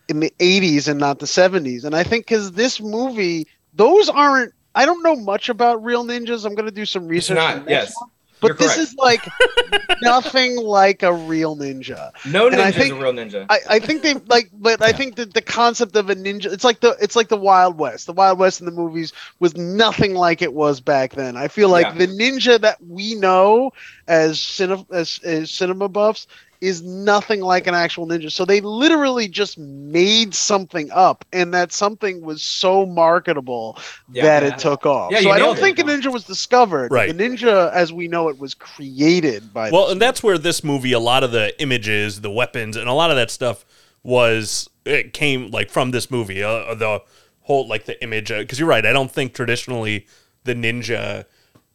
in 0.08 0.20
the 0.20 0.32
eighties 0.40 0.88
and 0.88 0.98
not 0.98 1.20
the 1.20 1.26
seventies? 1.26 1.84
And 1.84 1.94
I 1.94 2.02
think 2.02 2.26
because 2.26 2.52
this 2.52 2.80
movie, 2.80 3.46
those 3.80 4.08
aren't. 4.10 4.52
I 4.74 4.84
don't 4.84 5.02
know 5.02 5.16
much 5.16 5.48
about 5.48 5.82
real 5.82 6.04
ninjas. 6.04 6.44
I'm 6.44 6.54
gonna 6.54 6.70
do 6.70 6.84
some 6.84 7.08
research. 7.08 7.36
not. 7.36 7.68
Yes. 7.68 7.92
one. 7.98 8.10
But 8.40 8.46
You're 8.48 8.56
this 8.56 8.74
correct. 8.76 8.88
is 8.90 8.94
like 8.96 9.28
nothing 10.02 10.56
like 10.56 11.02
a 11.02 11.12
real 11.12 11.56
ninja. 11.56 12.10
No 12.26 12.46
and 12.48 12.56
I 12.60 12.70
think- 12.70 12.94
a 12.94 12.98
real 12.98 13.12
ninja. 13.12 13.44
I, 13.50 13.58
I 13.68 13.78
think 13.78 14.02
they 14.02 14.14
like, 14.14 14.48
but 14.54 14.80
I 14.80 14.92
think 14.92 15.16
that 15.16 15.34
the 15.34 15.42
concept 15.42 15.94
of 15.96 16.08
a 16.08 16.14
ninja, 16.14 16.46
it's 16.52 16.64
like 16.64 16.80
the 16.80 16.96
it's 17.00 17.16
like 17.16 17.28
the 17.28 17.36
Wild 17.36 17.78
West. 17.78 18.06
The 18.06 18.14
Wild 18.14 18.38
West 18.38 18.60
in 18.60 18.66
the 18.66 18.72
movies 18.72 19.12
was 19.40 19.56
nothing 19.56 20.14
like 20.14 20.40
it 20.40 20.54
was 20.54 20.80
back 20.80 21.12
then. 21.14 21.36
I 21.36 21.48
feel 21.48 21.68
like 21.68 21.86
Yeah. 21.86 21.94
the 21.98 22.06
ninja 22.06 22.60
that 22.60 22.78
we 22.86 23.14
know 23.14 23.72
as 24.08 24.40
cinema 24.40 24.86
as, 24.90 25.20
as 25.22 25.50
cinema 25.50 25.88
buffs 25.88 26.26
is 26.60 26.82
nothing 26.82 27.40
like 27.40 27.66
an 27.66 27.74
actual 27.74 28.06
ninja. 28.06 28.30
So 28.30 28.44
they 28.44 28.60
literally 28.60 29.28
just 29.28 29.56
made 29.58 30.34
something 30.34 30.90
up, 30.92 31.24
and 31.32 31.54
that 31.54 31.72
something 31.72 32.20
was 32.20 32.42
so 32.42 32.84
marketable 32.84 33.78
Yeah. 34.12 34.24
that 34.24 34.42
Yeah. 34.42 34.48
it 34.50 34.58
took 34.58 34.84
off. 34.84 35.10
Yeah, 35.12 35.20
so 35.20 35.30
I 35.30 35.38
don't 35.38 35.46
nailed 35.54 35.58
it. 35.58 35.60
think 35.62 35.78
a 35.78 35.82
ninja 35.84 36.12
was 36.12 36.24
discovered. 36.24 36.92
Right. 36.92 37.16
The 37.16 37.22
ninja, 37.28 37.72
as 37.72 37.92
we 37.92 38.08
know 38.08 38.28
it, 38.28 38.38
was 38.38 38.52
created 38.54 39.54
by. 39.54 39.70
Well, 39.70 39.88
and 39.90 40.00
that's 40.00 40.22
where 40.22 40.36
this 40.36 40.62
movie, 40.62 40.92
a 40.92 40.98
lot 41.00 41.24
of 41.24 41.32
the 41.32 41.58
images, 41.62 42.20
the 42.20 42.30
weapons, 42.30 42.76
and 42.76 42.88
a 42.88 42.92
lot 42.92 43.10
of 43.10 43.16
that 43.16 43.30
stuff 43.30 43.64
was 44.02 44.68
it 44.84 45.12
came 45.12 45.50
like 45.50 45.70
from 45.70 45.90
this 45.92 46.10
movie. 46.10 46.42
Uh, 46.42 46.74
the 46.74 47.02
whole 47.42 47.66
like 47.68 47.84
the 47.86 48.02
image, 48.02 48.28
because 48.28 48.58
you're 48.58 48.68
right. 48.68 48.84
I 48.84 48.92
don't 48.92 49.10
think 49.10 49.34
traditionally 49.34 50.06
the 50.44 50.54
ninja 50.54 51.24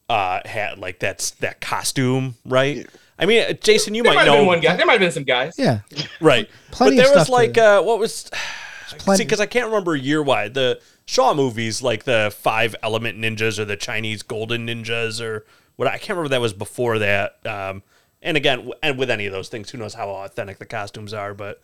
uh, 0.10 0.40
had 0.46 0.78
like 0.78 1.00
that's 1.00 1.32
that 1.32 1.60
costume, 1.62 2.36
right? 2.46 2.86
I 3.18 3.26
mean, 3.26 3.44
uh, 3.44 3.54
Jason, 3.54 3.96
you 3.96 4.04
there 4.04 4.12
might 4.12 4.16
might 4.16 4.26
have 4.28 4.34
know, 4.34 4.40
been 4.42 4.48
one 4.48 4.60
guy. 4.60 4.76
There 4.76 4.86
might 4.86 4.94
have 4.94 5.02
been 5.02 5.12
some 5.12 5.24
guys. 5.24 5.56
Yeah. 5.58 5.80
right? 6.22 6.50
Plenty 6.72 6.98
but 6.98 7.06
of 7.06 7.10
there 7.12 7.20
was 7.20 7.30
like 7.30 7.54
to- 7.54 7.80
uh, 7.80 7.82
what 7.82 8.00
was 8.00 8.30
plenty- 8.98 9.20
see 9.20 9.24
because 9.24 9.40
I 9.40 9.46
can't 9.46 9.68
remember 9.68 9.96
year 9.96 10.22
wide 10.22 10.54
the 10.54 10.82
Shaw 11.06 11.34
movies, 11.34 11.82
like 11.82 12.04
the 12.04 12.34
Five 12.36 12.76
Element 12.82 13.18
Ninjas 13.20 13.60
or 13.60 13.66
the 13.66 13.78
Chinese 13.78 14.24
Golden 14.24 14.68
Ninjas 14.68 15.22
or 15.22 15.46
what 15.76 15.88
I 15.88 15.98
can't 15.98 16.10
remember 16.12 16.30
that 16.30 16.42
was 16.42 16.54
before 16.54 17.00
that. 17.00 17.46
Um, 17.46 17.84
and 18.22 18.36
again, 18.36 18.72
and 18.82 18.98
with 18.98 19.10
any 19.12 19.28
of 19.28 19.32
those 19.32 19.50
things, 19.50 19.70
who 19.70 19.78
knows 19.78 19.94
how 19.94 20.10
authentic 20.10 20.58
the 20.58 20.66
costumes 20.66 21.14
are? 21.14 21.34
But 21.36 21.62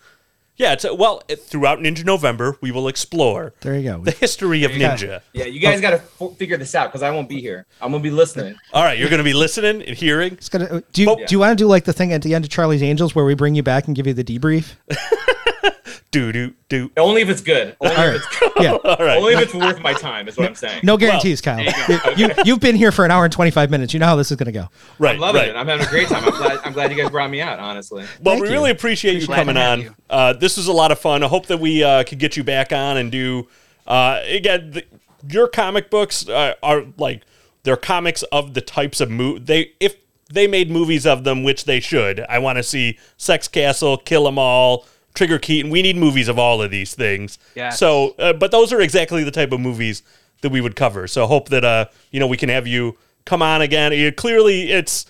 yeah, 0.61 0.73
it's 0.73 0.85
a, 0.85 0.93
well 0.93 1.21
throughout 1.37 1.79
Ninja 1.79 2.05
November, 2.05 2.55
we 2.61 2.71
will 2.71 2.87
explore 2.87 3.53
There 3.61 3.75
you 3.77 3.83
go. 3.91 4.03
the 4.03 4.11
history 4.11 4.63
of 4.63 4.71
you 4.73 4.79
go. 4.79 4.89
ninja. 4.89 5.21
Yeah, 5.33 5.45
you 5.45 5.59
guys 5.59 5.81
got 5.81 5.89
to 5.91 6.01
f- 6.21 6.37
figure 6.37 6.55
this 6.57 6.75
out 6.75 6.89
because 6.89 7.01
I 7.01 7.09
won't 7.09 7.27
be 7.27 7.41
here. 7.41 7.65
I'm 7.81 7.91
gonna 7.91 8.03
be 8.03 8.11
listening. 8.11 8.55
All 8.71 8.83
right, 8.83 8.97
you're 8.97 9.09
going 9.09 9.17
to 9.17 9.23
be 9.23 9.33
listening 9.33 9.81
and 9.81 9.97
hearing. 9.97 10.33
It's 10.33 10.49
gonna, 10.49 10.65
uh, 10.65 10.81
do 10.93 11.01
you 11.01 11.09
Oh. 11.09 11.15
do 11.15 11.25
you 11.29 11.39
want 11.39 11.57
to 11.57 11.61
do 11.61 11.67
like 11.67 11.83
the 11.85 11.93
thing 11.93 12.13
at 12.13 12.21
the 12.21 12.35
end 12.35 12.45
of 12.45 12.51
Charlie's 12.51 12.83
Angels 12.83 13.15
where 13.15 13.25
we 13.25 13.33
bring 13.33 13.55
you 13.55 13.63
back 13.63 13.87
and 13.87 13.95
give 13.95 14.05
you 14.07 14.13
the 14.13 14.23
debrief? 14.23 14.75
Do 16.11 16.31
do 16.31 16.53
do. 16.69 16.91
Only 16.97 17.21
if 17.21 17.29
it's 17.29 17.41
good. 17.41 17.75
Only, 17.79 17.95
All 17.95 18.03
if, 18.03 18.07
right. 18.07 18.15
it's 18.15 18.39
good. 18.39 18.51
Yeah. 18.63 18.71
All 18.73 19.05
right. 19.05 19.17
Only 19.19 19.33
if 19.33 19.41
it's 19.41 19.53
worth 19.53 19.79
my 19.81 19.93
time. 19.93 20.27
Is 20.27 20.37
what 20.37 20.47
I'm 20.47 20.55
saying. 20.55 20.81
No 20.83 20.97
guarantees, 20.97 21.41
Kyle. 21.41 21.63
You, 21.63 21.99
you 22.17 22.29
you've 22.45 22.59
been 22.59 22.75
here 22.75 22.91
for 22.91 23.05
an 23.05 23.11
hour 23.11 23.23
and 23.23 23.33
twenty 23.33 23.51
five 23.51 23.69
minutes. 23.71 23.93
You 23.93 23.99
know 23.99 24.07
how 24.07 24.15
this 24.15 24.31
is 24.31 24.37
gonna 24.37 24.51
go. 24.51 24.67
Right, 24.99 25.15
I'm 25.15 25.21
loving 25.21 25.41
right. 25.41 25.49
it. 25.49 25.55
I'm 25.55 25.67
having 25.67 25.85
a 25.85 25.89
great 25.89 26.07
time. 26.07 26.23
I'm 26.23 26.31
glad. 26.31 26.59
I'm 26.63 26.73
glad 26.73 26.91
you 26.91 26.97
guys 26.97 27.09
brought 27.09 27.29
me 27.29 27.41
out. 27.41 27.59
Honestly. 27.59 28.03
Well, 28.21 28.35
Thank 28.35 28.43
we 28.43 28.47
you. 28.49 28.53
really 28.53 28.71
appreciate 28.71 29.19
you 29.21 29.27
Glad 29.27 29.37
coming 29.37 29.57
on. 29.57 29.81
you. 29.81 29.95
Uh, 30.09 30.33
this 30.33 30.57
was 30.57 30.67
a 30.67 30.73
lot 30.73 30.91
of 30.91 30.99
fun. 30.99 31.23
I 31.23 31.27
hope 31.27 31.47
that 31.47 31.59
we 31.59 31.83
uh, 31.83 32.03
could 32.03 32.19
get 32.19 32.35
you 32.37 32.43
back 32.43 32.71
on 32.71 32.97
and 32.97 33.11
do. 33.11 33.47
Uh, 33.87 34.21
again, 34.27 34.71
the, 34.71 34.85
your 35.29 35.47
comic 35.47 35.89
books 35.89 36.27
uh, 36.27 36.53
are 36.63 36.85
like 36.97 37.23
they're 37.63 37.77
comics 37.77 38.23
of 38.23 38.53
the 38.53 38.61
types 38.61 39.01
of 39.01 39.09
mo 39.09 39.37
They 39.37 39.73
if 39.79 39.95
they 40.31 40.47
made 40.47 40.71
movies 40.71 41.05
of 41.05 41.23
them, 41.23 41.43
which 41.43 41.65
they 41.65 41.79
should. 41.79 42.21
I 42.21 42.39
want 42.39 42.57
to 42.57 42.63
see 42.63 42.97
Sex 43.17 43.47
Castle, 43.47 43.97
Kill 43.97 44.27
'Em 44.27 44.39
All, 44.39 44.85
Trigger 45.13 45.39
Keaton. 45.39 45.71
We 45.71 45.81
need 45.81 45.97
movies 45.97 46.27
of 46.27 46.39
all 46.39 46.61
of 46.61 46.71
these 46.71 46.95
things. 46.95 47.37
Yeah. 47.55 47.69
So, 47.69 48.15
uh, 48.17 48.33
but 48.33 48.51
those 48.51 48.71
are 48.71 48.81
exactly 48.81 49.23
the 49.23 49.31
type 49.31 49.51
of 49.51 49.59
movies 49.59 50.03
that 50.41 50.51
we 50.51 50.61
would 50.61 50.75
cover. 50.75 51.07
So, 51.07 51.27
hope 51.27 51.49
that 51.49 51.63
uh, 51.63 51.85
you 52.11 52.19
know 52.19 52.27
we 52.27 52.37
can 52.37 52.49
have 52.49 52.67
you 52.67 52.97
come 53.25 53.41
on 53.41 53.61
again. 53.61 53.91
You- 53.91 54.11
clearly, 54.11 54.71
it's 54.71 55.05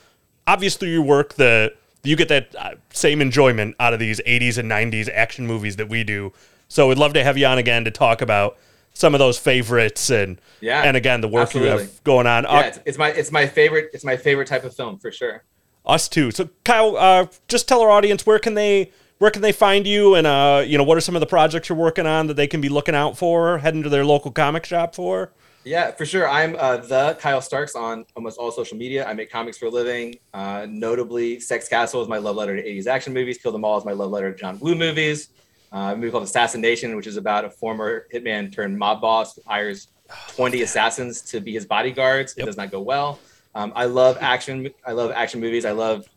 obvious 0.47 0.75
through 0.75 0.89
your 0.89 1.03
work 1.03 1.35
that 1.35 1.73
you 2.03 2.15
get 2.15 2.27
that 2.29 2.55
uh, 2.57 2.71
same 2.91 3.21
enjoyment 3.21 3.75
out 3.79 3.93
of 3.93 3.99
these 3.99 4.19
80s 4.21 4.57
and 4.57 4.69
90s 4.69 5.09
action 5.13 5.45
movies 5.45 5.75
that 5.75 5.87
we 5.87 6.03
do. 6.03 6.33
So 6.67 6.87
we'd 6.87 6.97
love 6.97 7.13
to 7.13 7.23
have 7.23 7.37
you 7.37 7.45
on 7.45 7.57
again 7.57 7.85
to 7.85 7.91
talk 7.91 8.21
about 8.21 8.57
some 8.93 9.13
of 9.13 9.19
those 9.19 9.37
favorites 9.37 10.09
and 10.09 10.39
Yeah, 10.59 10.81
and 10.81 10.97
again 10.97 11.21
the 11.21 11.27
work 11.27 11.53
you 11.53 11.63
have 11.63 12.03
going 12.03 12.27
on. 12.27 12.43
Yeah, 12.43 12.61
it's, 12.61 12.79
it's 12.85 12.97
my 12.97 13.09
it's 13.09 13.31
my 13.31 13.47
favorite. 13.47 13.91
It's 13.93 14.03
my 14.03 14.17
favorite 14.17 14.47
type 14.47 14.63
of 14.63 14.75
film 14.75 14.97
for 14.97 15.11
sure. 15.11 15.43
us 15.85 16.07
too. 16.07 16.31
So 16.31 16.49
Kyle, 16.63 16.97
uh, 16.97 17.27
just 17.47 17.67
tell 17.67 17.81
our 17.81 17.89
audience 17.91 18.25
where 18.25 18.39
can 18.39 18.53
they 18.55 18.91
where 19.21 19.29
can 19.29 19.43
they 19.43 19.51
find 19.51 19.85
you 19.85 20.15
and 20.15 20.25
uh, 20.25 20.63
you 20.65 20.79
know 20.79 20.83
what 20.83 20.97
are 20.97 21.01
some 21.01 21.15
of 21.15 21.19
the 21.19 21.27
projects 21.27 21.69
you're 21.69 21.77
working 21.77 22.07
on 22.07 22.25
that 22.25 22.33
they 22.33 22.47
can 22.47 22.59
be 22.59 22.69
looking 22.69 22.95
out 22.95 23.15
for, 23.15 23.59
heading 23.59 23.83
to 23.83 23.89
their 23.89 24.03
local 24.03 24.31
comic 24.31 24.65
shop 24.65 24.95
for. 24.95 25.31
Yeah, 25.63 25.91
for 25.91 26.07
sure. 26.07 26.27
I'm 26.27 26.55
uh, 26.57 26.77
the 26.77 27.15
Kyle 27.19 27.39
Starks 27.39 27.75
on 27.75 28.03
almost 28.15 28.39
all 28.39 28.51
social 28.51 28.79
media. 28.79 29.05
I 29.05 29.13
make 29.13 29.29
comics 29.29 29.59
for 29.59 29.67
a 29.67 29.69
living. 29.69 30.15
Uh, 30.33 30.65
notably, 30.67 31.39
Sex 31.39 31.67
Castle 31.67 32.01
is 32.01 32.07
my 32.07 32.17
love 32.17 32.35
letter 32.35 32.55
to 32.55 32.67
80s 32.67 32.87
action 32.87 33.13
movies. 33.13 33.37
Kill 33.37 33.51
Them 33.51 33.63
All 33.63 33.77
is 33.77 33.85
my 33.85 33.91
love 33.91 34.09
letter 34.09 34.31
to 34.31 34.35
John 34.35 34.57
Woo 34.59 34.73
movies. 34.73 35.29
Uh, 35.71 35.91
a 35.93 35.95
movie 35.95 36.09
called 36.09 36.23
Assassin 36.23 36.59
Nation, 36.59 36.95
which 36.95 37.05
is 37.05 37.17
about 37.17 37.45
a 37.45 37.51
former 37.51 38.07
hitman 38.11 38.51
turned 38.51 38.75
mob 38.75 39.01
boss 39.01 39.35
who 39.35 39.43
hires 39.45 39.89
20 40.29 40.63
assassins 40.63 41.21
to 41.21 41.39
be 41.39 41.53
his 41.53 41.67
bodyguards. 41.67 42.33
Yep. 42.35 42.43
It 42.43 42.47
does 42.47 42.57
not 42.57 42.71
go 42.71 42.81
well. 42.81 43.19
Um, 43.53 43.71
I 43.75 43.85
love 43.85 44.17
action. 44.19 44.71
I 44.83 44.93
love 44.93 45.11
action 45.11 45.39
movies. 45.39 45.63
I 45.63 45.73
love 45.73 46.07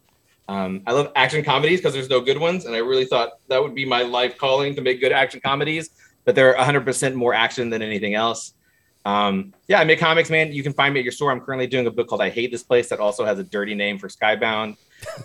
um, 0.49 0.83
I 0.87 0.93
love 0.93 1.11
action 1.16 1.43
comedies 1.43 1.81
because 1.81 1.95
there's 1.95 2.11
no 2.11 2.21
good 2.21 2.39
ones, 2.39 2.66
and 2.66 2.75
I 2.75 2.79
really 2.79 3.07
thought 3.07 3.39
that 3.49 3.62
would 3.62 3.75
be 3.75 3.85
my 3.85 4.03
life 4.03 4.37
calling 4.37 4.75
to 4.75 4.83
make 4.83 5.01
good 5.01 5.12
action 5.12 5.41
comedies. 5.41 5.91
But 6.25 6.35
they're 6.35 6.55
100% 6.55 7.15
more 7.15 7.35
action 7.35 7.71
than 7.71 7.83
anything 7.83 8.15
else. 8.15 8.55
Um, 9.05 9.53
yeah, 9.69 9.81
I 9.81 9.85
make 9.85 9.99
comics, 9.99 10.31
man. 10.31 10.53
You 10.53 10.62
can 10.62 10.73
find 10.73 10.95
me 10.95 11.01
at 11.01 11.05
your 11.05 11.12
store. 11.12 11.31
I'm 11.31 11.41
currently 11.41 11.66
doing 11.66 11.87
a 11.87 11.91
book 11.91 12.09
called 12.09 12.23
I 12.23 12.31
Hate 12.31 12.51
This 12.51 12.62
Place 12.62 12.89
that 12.89 13.01
also 13.01 13.25
has 13.25 13.39
a 13.39 13.45
dirty 13.45 13.75
name 13.75 13.99
for 13.99 14.09
Skybound. 14.09 14.77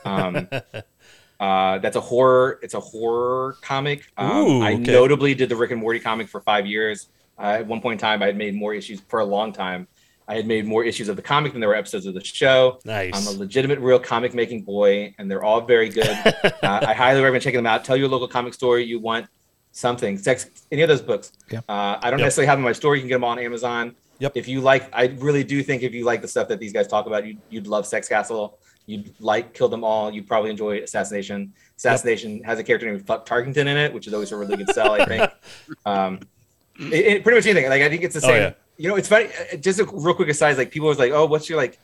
Um, 0.04 0.50
uh, 1.40 1.78
that's 1.80 1.96
a 1.96 2.02
horror. 2.02 2.60
It's 2.62 2.74
a 2.74 2.80
horror 2.80 3.56
comic. 3.62 4.12
Um, 4.18 4.32
Ooh, 4.32 4.62
I 4.62 4.74
okay. 4.74 4.84
notably 4.84 5.34
did 5.34 5.48
the 5.48 5.56
Rick 5.56 5.72
and 5.72 5.80
Morty 5.80 6.00
comic 6.00 6.28
for 6.28 6.42
five 6.42 6.66
years. 6.66 7.08
Uh, 7.38 7.60
at 7.60 7.68
one 7.68 7.80
point 7.80 7.94
in 7.94 8.00
time, 8.00 8.22
I 8.22 8.28
had 8.28 8.38
made 8.38 8.54
more 8.54 8.74
issues 8.74 9.00
for 9.00 9.20
a 9.20 9.26
long 9.26 9.54
time. 9.54 9.88
I 10.30 10.36
had 10.36 10.46
made 10.48 10.66
more 10.66 10.84
issues 10.86 11.10
of 11.10 11.16
the 11.16 11.22
comic 11.22 11.52
than 11.54 11.60
there 11.60 11.70
were 11.70 11.76
episodes 11.76 12.06
of 12.06 12.14
the 12.14 12.24
show. 12.24 12.80
Nice. 12.86 13.12
I'm 13.28 13.36
a 13.36 13.40
legitimate, 13.40 13.80
real 13.80 14.00
comic 14.00 14.34
making 14.36 14.62
boy, 14.62 15.14
and 15.18 15.30
they're 15.30 15.44
all 15.44 15.62
very 15.62 15.90
good. 15.90 16.08
uh, 16.08 16.52
I 16.64 16.94
highly 16.94 17.20
recommend 17.22 17.44
checking 17.44 17.58
them 17.58 17.66
out. 17.66 17.84
Tell 17.84 17.98
your 17.98 18.08
local 18.08 18.28
comic 18.28 18.54
store 18.54 18.78
you 18.80 19.00
want 19.00 19.26
something. 19.72 20.18
Sex, 20.18 20.48
any 20.72 20.84
of 20.84 20.88
those 20.90 21.02
books. 21.02 21.32
Yeah. 21.52 21.60
Uh, 21.68 21.98
I 22.02 22.10
don't 22.12 22.20
Yep. 22.20 22.26
necessarily 22.28 22.48
have 22.48 22.58
them 22.58 22.66
in 22.66 22.70
my 22.70 22.74
store. 22.74 22.96
You 22.96 23.02
can 23.02 23.10
get 23.10 23.16
them 23.16 23.24
on 23.24 23.40
Amazon. 23.40 23.96
Yep. 24.20 24.34
If 24.36 24.48
you 24.48 24.62
like, 24.62 24.88
I 24.94 25.08
really 25.18 25.44
do 25.44 25.64
think 25.64 25.82
if 25.82 25.94
you 25.94 26.06
like 26.06 26.22
the 26.22 26.28
stuff 26.28 26.48
that 26.50 26.60
these 26.60 26.74
guys 26.74 26.88
talk 26.88 27.08
about, 27.08 27.26
you'd, 27.26 27.38
you'd 27.50 27.68
love 27.68 27.88
Sex 27.88 28.08
Castle. 28.08 28.60
You'd 28.86 29.14
like 29.20 29.54
Kill 29.54 29.70
Them 29.70 29.84
All. 29.84 30.12
You'd 30.12 30.28
probably 30.28 30.50
enjoy 30.52 30.82
Assassin 30.82 31.18
Nation. 31.18 31.54
Assassination 31.78 32.44
has 32.44 32.60
a 32.60 32.64
character 32.64 32.88
named 32.88 33.06
Fuck 33.08 33.26
Tarkington 33.28 33.58
in 33.68 33.78
it, 33.78 33.94
which 33.94 34.08
is 34.08 34.14
always 34.14 34.32
a 34.32 34.38
really 34.38 34.58
good 34.58 34.70
sell, 34.76 34.92
I 34.92 35.06
think. 35.08 35.32
Um, 35.86 36.20
it, 36.80 36.94
it- 36.94 37.24
pretty 37.24 37.38
much 37.38 37.46
anything. 37.46 37.70
Like 37.70 37.82
I 37.82 37.90
think 37.90 38.04
it's 38.04 38.14
the 38.16 38.22
same. 38.22 38.30
Oh, 38.30 38.34
same. 38.34 38.42
yeah. 38.42 38.54
You 38.80 38.88
know, 38.88 38.96
it's 38.96 39.10
funny. 39.10 39.26
uh, 39.54 39.58
Just 39.58 39.80
a 39.80 39.84
real 39.86 40.14
quick 40.16 40.30
aside, 40.30 40.58
like 40.58 40.72
people 40.72 40.88
always 40.88 41.00
like, 41.00 41.12
"Oh, 41.12 41.26
what's 41.26 41.50
your 41.50 41.58
like, 41.58 41.78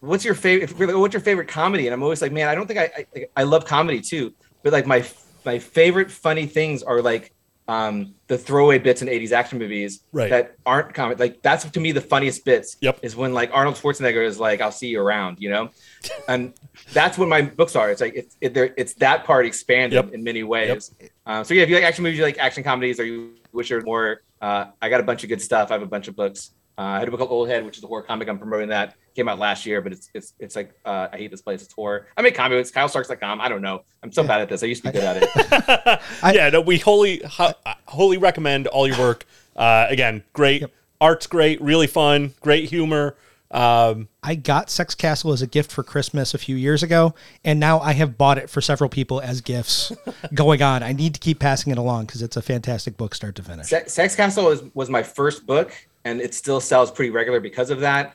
what's 0.00 0.24
your 0.24 0.34
favorite? 0.36 0.78
Like, 0.78 0.90
oh, 0.94 1.00
what's 1.00 1.12
your 1.14 1.20
favorite 1.20 1.48
comedy?" 1.48 1.88
And 1.88 1.92
I'm 1.94 2.02
always 2.02 2.22
like, 2.22 2.30
"Man, 2.32 2.48
I 2.48 2.54
don't 2.54 2.68
think 2.68 2.78
I, 2.78 2.84
I 2.96 3.06
like, 3.14 3.30
I 3.36 3.42
love 3.42 3.64
comedy 3.66 4.00
too, 4.00 4.32
but 4.62 4.72
like 4.72 4.86
my 4.86 5.04
my 5.44 5.58
favorite 5.58 6.12
funny 6.12 6.46
things 6.46 6.84
are 6.84 7.02
like 7.02 7.32
um 7.66 8.14
the 8.28 8.36
throwaway 8.38 8.78
bits 8.78 9.02
in 9.02 9.08
80s 9.08 9.30
action 9.32 9.56
movies 9.58 10.00
Right. 10.12 10.30
that 10.30 10.54
aren't 10.66 10.94
comedy. 10.94 11.18
Like 11.18 11.42
that's 11.42 11.68
to 11.68 11.80
me 11.80 11.90
the 11.92 12.00
funniest 12.00 12.44
bits. 12.44 12.76
Yep. 12.80 13.00
Is 13.02 13.16
when 13.16 13.32
like 13.34 13.50
Arnold 13.52 13.74
Schwarzenegger 13.76 14.24
is 14.24 14.38
like, 14.38 14.60
"I'll 14.60 14.70
see 14.70 14.88
you 14.88 15.00
around," 15.02 15.38
you 15.40 15.50
know, 15.50 15.70
and 16.28 16.54
that's 16.92 17.18
what 17.18 17.28
my 17.28 17.42
books 17.42 17.74
are. 17.74 17.90
It's 17.90 18.00
like 18.00 18.14
it's 18.14 18.36
it, 18.40 18.56
it's 18.76 18.94
that 18.94 19.24
part 19.24 19.44
expanded 19.44 20.04
Yep. 20.04 20.14
in 20.14 20.22
many 20.22 20.44
ways. 20.44 20.94
Uh, 21.26 21.42
so 21.42 21.52
yeah, 21.52 21.64
if 21.64 21.68
you 21.68 21.74
like 21.74 21.84
action 21.84 22.04
movies, 22.04 22.18
you 22.18 22.24
like 22.24 22.38
action 22.38 22.62
comedies, 22.62 23.00
or 23.00 23.04
you 23.04 23.32
wish 23.52 23.68
there 23.68 23.78
were 23.78 23.84
more, 23.84 24.20
uh, 24.42 24.66
I 24.82 24.88
got 24.90 25.00
a 25.00 25.04
bunch 25.04 25.22
of 25.22 25.28
good 25.28 25.40
stuff. 25.40 25.70
I 25.70 25.74
have 25.74 25.82
a 25.82 25.86
bunch 25.86 26.08
of 26.08 26.16
books. 26.16 26.50
Uh, 26.76 26.82
I 26.82 26.98
had 26.98 27.08
a 27.08 27.10
book 27.10 27.20
called 27.20 27.30
Old 27.30 27.48
Head, 27.48 27.64
which 27.64 27.78
is 27.78 27.84
a 27.84 27.86
horror 27.86 28.02
comic. 28.02 28.28
I'm 28.28 28.38
promoting 28.38 28.68
that. 28.70 28.96
Came 29.14 29.28
out 29.28 29.38
last 29.38 29.66
year, 29.66 29.82
but 29.82 29.92
it's 29.92 30.08
it's 30.14 30.32
it's 30.38 30.56
like 30.56 30.72
uh, 30.84 31.08
I 31.12 31.18
hate 31.18 31.30
this 31.30 31.42
place. 31.42 31.62
It's 31.62 31.72
horror. 31.72 32.06
I 32.16 32.22
make 32.22 32.34
comics. 32.34 32.70
KyleStarks.com. 32.70 33.40
I 33.42 33.48
don't 33.48 33.60
know. 33.60 33.82
I'm 34.02 34.10
so 34.10 34.22
bad 34.24 34.40
at 34.40 34.48
this. 34.48 34.62
I 34.62 34.66
used 34.66 34.82
to 34.84 34.90
be 34.90 34.98
good 34.98 35.04
at 35.04 35.22
it. 35.22 36.00
yeah, 36.34 36.48
no, 36.48 36.62
we 36.62 36.78
wholly 36.78 37.20
ho- 37.24 37.52
wholly 37.86 38.16
recommend 38.16 38.68
all 38.68 38.86
your 38.88 38.98
work. 38.98 39.26
Uh, 39.54 39.86
again, 39.90 40.24
great 40.32 40.64
art's 40.98 41.26
great, 41.26 41.60
really 41.60 41.86
fun, 41.86 42.32
great 42.40 42.70
humor. 42.70 43.16
Um, 43.52 44.08
I 44.22 44.34
got 44.34 44.70
Sex 44.70 44.94
Castle 44.94 45.32
as 45.32 45.42
a 45.42 45.46
gift 45.46 45.70
for 45.70 45.82
Christmas 45.82 46.32
a 46.32 46.38
few 46.38 46.56
years 46.56 46.82
ago, 46.82 47.14
and 47.44 47.60
now 47.60 47.80
I 47.80 47.92
have 47.92 48.16
bought 48.16 48.38
it 48.38 48.48
for 48.48 48.60
several 48.60 48.88
people 48.88 49.20
as 49.20 49.42
gifts 49.42 49.92
going 50.34 50.62
on. 50.62 50.82
I 50.82 50.92
need 50.92 51.14
to 51.14 51.20
keep 51.20 51.38
passing 51.38 51.70
it 51.70 51.78
along 51.78 52.06
because 52.06 52.22
it's 52.22 52.36
a 52.36 52.42
fantastic 52.42 52.96
book, 52.96 53.14
start 53.14 53.34
to 53.36 53.42
finish. 53.42 53.66
Se- 53.66 53.88
Sex 53.88 54.16
Castle 54.16 54.46
was, 54.46 54.62
was 54.74 54.88
my 54.88 55.02
first 55.02 55.46
book, 55.46 55.72
and 56.04 56.20
it 56.20 56.32
still 56.34 56.60
sells 56.60 56.90
pretty 56.90 57.10
regular 57.10 57.40
because 57.40 57.68
of 57.68 57.80
that. 57.80 58.14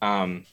Um, 0.00 0.46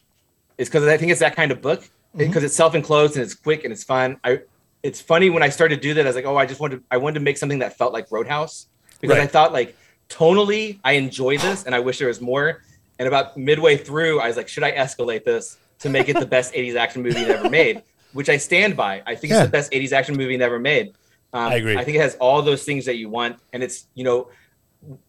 it's 0.57 0.69
because 0.69 0.85
I 0.87 0.97
think 0.97 1.11
it's 1.11 1.21
that 1.21 1.35
kind 1.35 1.51
of 1.51 1.61
book 1.61 1.89
because 2.17 2.43
it's 2.43 2.55
self-enclosed 2.55 3.15
and 3.15 3.23
it's 3.23 3.33
quick 3.33 3.63
and 3.63 3.73
it's 3.73 3.83
fun. 3.83 4.17
I 4.23 4.41
it's 4.83 5.01
funny 5.01 5.29
when 5.29 5.43
I 5.43 5.49
started 5.49 5.75
to 5.75 5.81
do 5.81 5.93
that. 5.95 6.05
I 6.05 6.09
was 6.09 6.15
like, 6.15 6.25
oh, 6.25 6.37
I 6.37 6.45
just 6.45 6.59
wanted 6.59 6.83
I 6.91 6.97
wanted 6.97 7.15
to 7.15 7.19
make 7.21 7.37
something 7.37 7.59
that 7.59 7.77
felt 7.77 7.93
like 7.93 8.11
Roadhouse 8.11 8.67
because 9.01 9.17
I 9.17 9.27
thought 9.27 9.51
like 9.51 9.75
tonally 10.09 10.79
I 10.83 10.93
enjoy 10.93 11.37
this 11.37 11.65
and 11.65 11.73
I 11.75 11.79
wish 11.79 11.99
there 11.99 12.07
was 12.07 12.21
more. 12.21 12.61
And 12.99 13.07
about 13.07 13.35
midway 13.38 13.77
through, 13.77 14.19
I 14.22 14.27
was 14.27 14.38
like, 14.38 14.47
should 14.47 14.63
I 14.63 14.72
escalate 14.72 15.23
this 15.26 15.57
to 15.80 15.89
make 15.89 16.07
it 16.09 16.17
the 16.19 16.26
best 16.26 16.53
80s 16.53 16.76
action 16.76 17.03
movie 17.03 17.19
ever 17.26 17.49
made? 17.49 17.84
Which 18.13 18.30
I 18.30 18.38
stand 18.38 18.77
by. 18.77 19.03
I 19.05 19.15
think 19.15 19.31
Yeah. 19.31 19.39
it's 19.41 19.47
the 19.47 19.51
best 19.51 19.72
80s 19.73 19.91
action 19.91 20.15
movie 20.15 20.41
ever 20.41 20.59
made. 20.59 20.93
Um, 21.34 21.51
I 21.51 21.55
agree. 21.55 21.76
I 21.77 21.84
think 21.84 21.97
it 21.97 22.01
has 22.01 22.15
all 22.15 22.41
those 22.41 22.63
things 22.63 22.85
that 22.85 22.95
you 22.95 23.09
want, 23.09 23.38
and 23.51 23.61
it's 23.61 23.88
you 23.93 24.05
know, 24.05 24.30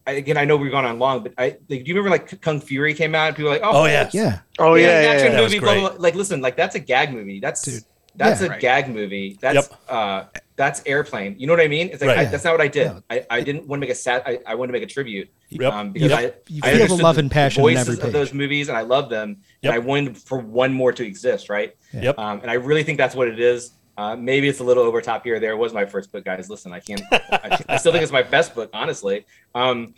I- 0.05 0.13
again, 0.13 0.35
I 0.35 0.43
know 0.43 0.57
we've 0.57 0.71
gone 0.71 0.83
on 0.83 0.99
long, 0.99 1.23
but 1.23 1.33
I 1.37 1.55
like, 1.69 1.83
do 1.85 1.89
you 1.89 1.95
remember 1.95 2.09
like 2.09 2.41
Kung 2.41 2.59
Fury 2.59 2.93
came 2.93 3.15
out? 3.15 3.27
And 3.27 3.35
people 3.37 3.49
were 3.51 3.55
like, 3.57 3.63
oh, 3.65 3.83
Oh, 3.83 3.85
yeah. 3.85 4.09
Yeah. 4.11 4.39
Oh 4.59 4.73
yeah, 4.75 4.87
yeah, 4.87 4.97
an 4.97 5.03
yeah, 5.03 5.09
action 5.11 5.31
yeah. 5.33 5.41
Movie. 5.41 5.59
Blah, 5.59 5.73
blah, 5.73 5.81
great. 5.87 5.93
blah. 5.97 6.01
Like, 6.03 6.15
listen, 6.15 6.41
like 6.41 6.57
that's 6.57 6.75
a 6.75 6.79
gag 6.79 7.13
movie. 7.13 7.39
That's 7.39 7.61
Dude. 7.61 7.83
that's 8.15 8.41
Yeah. 8.41 8.47
a 8.47 8.49
Right. 8.49 8.59
gag 8.59 8.89
movie. 8.89 9.37
That's 9.39 9.69
Yep. 9.69 9.79
uh, 9.87 10.23
that's 10.57 10.81
airplane. 10.87 11.35
You 11.37 11.47
know 11.47 11.53
what 11.53 11.61
I 11.61 11.67
mean? 11.67 11.89
It's 11.89 12.01
like 12.01 12.09
Right. 12.09 12.19
I, 12.19 12.25
that's 12.25 12.43
not 12.43 12.51
what 12.51 12.61
I 12.61 12.67
did. 12.67 12.87
Yeah. 12.87 12.99
I, 13.09 13.25
I 13.29 13.41
didn't 13.41 13.67
want 13.67 13.79
to 13.79 13.81
make 13.81 13.91
a 13.91 13.95
sat. 13.95 14.23
I, 14.27 14.39
I 14.45 14.55
wanted 14.55 14.73
to 14.73 14.79
make 14.79 14.83
a 14.89 14.91
tribute. 14.91 15.29
Yep. 15.49 15.71
Um, 15.71 15.91
because 15.91 16.09
Yep. 16.09 16.19
I, 16.19 16.51
You 16.51 16.61
I 16.63 16.73
feel 16.87 16.97
the 16.97 17.03
love 17.03 17.19
and 17.19 17.31
passion 17.31 17.61
in 17.61 17.63
voices 17.75 17.99
every 17.99 18.07
of 18.07 18.13
those 18.13 18.33
movies, 18.33 18.67
and 18.67 18.77
I 18.77 18.81
love 18.81 19.09
them. 19.09 19.37
Yep. 19.61 19.73
And 19.73 19.81
I 19.81 19.85
wanted 19.85 20.17
for 20.17 20.39
one 20.39 20.73
more 20.73 20.91
to 20.91 21.05
exist, 21.05 21.47
right? 21.47 21.75
Yep. 21.93 22.17
Um, 22.17 22.41
and 22.41 22.49
I 22.51 22.55
really 22.55 22.83
think 22.83 22.97
that's 22.97 23.15
what 23.15 23.27
it 23.27 23.39
is. 23.39 23.71
Uh, 23.97 24.15
maybe 24.15 24.47
it's 24.47 24.59
a 24.59 24.63
little 24.63 24.83
over 24.83 24.99
top 24.99 25.23
here 25.23 25.35
or 25.35 25.39
there. 25.39 25.51
It 25.51 25.57
was 25.57 25.73
my 25.73 25.85
first 25.85 26.11
book, 26.11 26.25
guys. 26.25 26.49
Listen, 26.49 26.73
I 26.73 26.79
can't. 26.79 27.01
I, 27.11 27.63
I 27.69 27.77
still 27.77 27.91
think 27.91 28.03
it's 28.03 28.11
my 28.11 28.23
best 28.23 28.53
book, 28.53 28.69
honestly. 28.73 29.25
Um, 29.55 29.93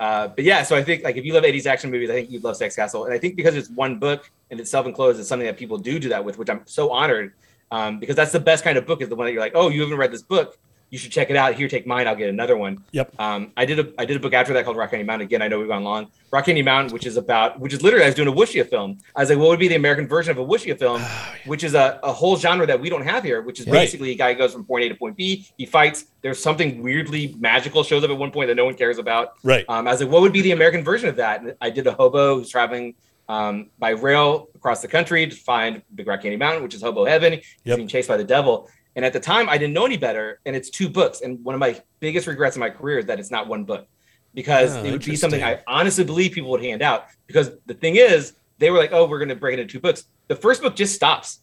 uh, 0.00 0.28
but 0.28 0.44
yeah, 0.44 0.64
so 0.64 0.74
I 0.76 0.82
think 0.82 1.04
like 1.04 1.16
if 1.16 1.24
you 1.24 1.32
love 1.32 1.44
80s 1.44 1.66
action 1.66 1.90
movies, 1.90 2.10
I 2.10 2.14
think 2.14 2.30
you'd 2.30 2.42
love 2.42 2.56
Sex 2.56 2.74
Castle. 2.74 3.04
And 3.04 3.14
I 3.14 3.18
think 3.18 3.36
because 3.36 3.54
it's 3.54 3.70
one 3.70 3.98
book 4.00 4.28
and 4.50 4.58
it's 4.58 4.68
self-enclosed, 4.70 5.20
it's 5.20 5.28
something 5.28 5.46
that 5.46 5.56
people 5.56 5.78
do 5.78 6.00
do 6.00 6.08
that 6.08 6.24
with, 6.24 6.38
which 6.38 6.50
I'm 6.50 6.62
so 6.66 6.90
honored 6.90 7.34
um, 7.72 7.98
because 7.98 8.14
that's 8.14 8.32
the 8.32 8.40
best 8.40 8.62
kind 8.62 8.78
of 8.78 8.86
book 8.86 9.02
is 9.02 9.08
the 9.08 9.16
one 9.16 9.26
that 9.26 9.32
you're 9.32 9.42
like, 9.42 9.52
oh, 9.56 9.68
you 9.68 9.80
haven't 9.80 9.96
read 9.98 10.12
this 10.12 10.22
book, 10.22 10.56
you 10.90 10.98
should 10.98 11.10
check 11.10 11.30
it 11.30 11.36
out. 11.36 11.54
Here, 11.54 11.68
take 11.68 11.86
mine. 11.86 12.06
I'll 12.06 12.14
get 12.14 12.28
another 12.28 12.54
one. 12.54 12.84
Yep. 12.92 13.14
Um, 13.18 13.50
I 13.56 13.64
did 13.64 13.78
a 13.78 13.92
I 13.98 14.04
did 14.04 14.18
a 14.18 14.20
book 14.20 14.34
after 14.34 14.52
that 14.52 14.66
called 14.66 14.76
Rock 14.76 14.90
Candy 14.90 15.04
Mountain. 15.06 15.24
Again, 15.26 15.40
I 15.40 15.48
know 15.48 15.58
we've 15.58 15.66
gone 15.68 15.84
long. 15.84 16.08
Rock 16.30 16.44
Candy 16.44 16.60
Mountain, 16.60 16.92
which 16.92 17.06
is 17.06 17.16
about, 17.16 17.58
which 17.58 17.72
is 17.72 17.82
literally 17.82 18.04
I 18.04 18.08
was 18.08 18.14
doing 18.14 18.28
a 18.28 18.32
wuxia 18.32 18.68
film. 18.68 18.98
I 19.16 19.20
was 19.20 19.30
like, 19.30 19.38
what 19.38 19.48
would 19.48 19.58
be 19.58 19.68
the 19.68 19.76
American 19.76 20.06
version 20.06 20.32
of 20.32 20.38
a 20.38 20.44
wuxia 20.44 20.78
film, 20.78 21.00
which 21.46 21.64
is 21.64 21.72
a, 21.74 21.98
a 22.02 22.12
whole 22.12 22.36
genre 22.36 22.66
that 22.66 22.78
we 22.78 22.90
don't 22.90 23.04
have 23.06 23.24
here, 23.24 23.40
which 23.40 23.58
is 23.58 23.66
Right. 23.66 23.72
basically 23.80 24.10
a 24.10 24.14
guy 24.16 24.34
goes 24.34 24.52
from 24.52 24.66
point 24.66 24.84
A 24.84 24.90
to 24.90 24.94
point 24.94 25.16
B. 25.16 25.46
He 25.56 25.64
fights. 25.64 26.04
There's 26.20 26.42
something 26.42 26.82
weirdly 26.82 27.36
magical 27.38 27.82
shows 27.84 28.04
up 28.04 28.10
at 28.10 28.18
one 28.18 28.30
point 28.30 28.48
that 28.48 28.56
no 28.56 28.66
one 28.66 28.74
cares 28.74 28.98
about. 28.98 29.32
right. 29.42 29.64
Um, 29.70 29.88
I 29.88 29.92
was 29.92 30.02
like, 30.02 30.10
what 30.10 30.20
would 30.20 30.34
be 30.34 30.42
the 30.42 30.52
American 30.52 30.84
version 30.84 31.08
of 31.08 31.16
that? 31.16 31.40
And 31.40 31.54
I 31.62 31.70
did 31.70 31.86
a 31.86 31.92
hobo 31.94 32.34
who's 32.36 32.50
traveling 32.50 32.96
um, 33.32 33.70
by 33.78 33.90
rail 33.90 34.48
across 34.54 34.82
the 34.82 34.88
country 34.88 35.26
to 35.26 35.34
find 35.34 35.82
Big 35.94 36.06
Rock 36.06 36.20
Candy 36.22 36.36
Mountain, 36.36 36.62
which 36.62 36.74
is 36.74 36.82
hobo 36.82 37.04
heaven. 37.04 37.32
He's 37.34 37.42
Yep. 37.64 37.76
being 37.76 37.88
chased 37.88 38.08
by 38.08 38.16
the 38.18 38.24
devil. 38.24 38.68
And 38.94 39.04
at 39.06 39.14
the 39.14 39.20
time, 39.20 39.48
I 39.48 39.56
didn't 39.56 39.72
know 39.72 39.86
any 39.86 39.96
better. 39.96 40.40
And 40.44 40.54
it's 40.54 40.68
two 40.68 40.88
books. 40.88 41.22
And 41.22 41.42
one 41.42 41.54
of 41.54 41.58
my 41.58 41.80
biggest 42.00 42.26
regrets 42.26 42.56
in 42.56 42.60
my 42.60 42.68
career 42.68 42.98
is 42.98 43.06
that 43.06 43.18
it's 43.18 43.30
not 43.30 43.48
one 43.48 43.64
book 43.64 43.86
because 44.34 44.76
Oh, 44.76 44.84
it 44.84 44.90
would 44.90 45.04
be 45.04 45.16
something 45.16 45.42
I 45.42 45.60
honestly 45.66 46.04
believe 46.04 46.32
people 46.32 46.50
would 46.50 46.62
hand 46.62 46.82
out. 46.82 47.06
Because 47.26 47.52
the 47.66 47.74
thing 47.74 47.96
is, 47.96 48.34
they 48.58 48.70
were 48.70 48.78
like, 48.78 48.92
oh, 48.92 49.06
we're 49.06 49.18
going 49.18 49.30
to 49.30 49.34
break 49.36 49.54
it 49.56 49.60
into 49.62 49.72
two 49.72 49.80
books. 49.80 50.04
The 50.28 50.36
first 50.36 50.60
book 50.60 50.76
just 50.76 50.94
stops. 50.94 51.40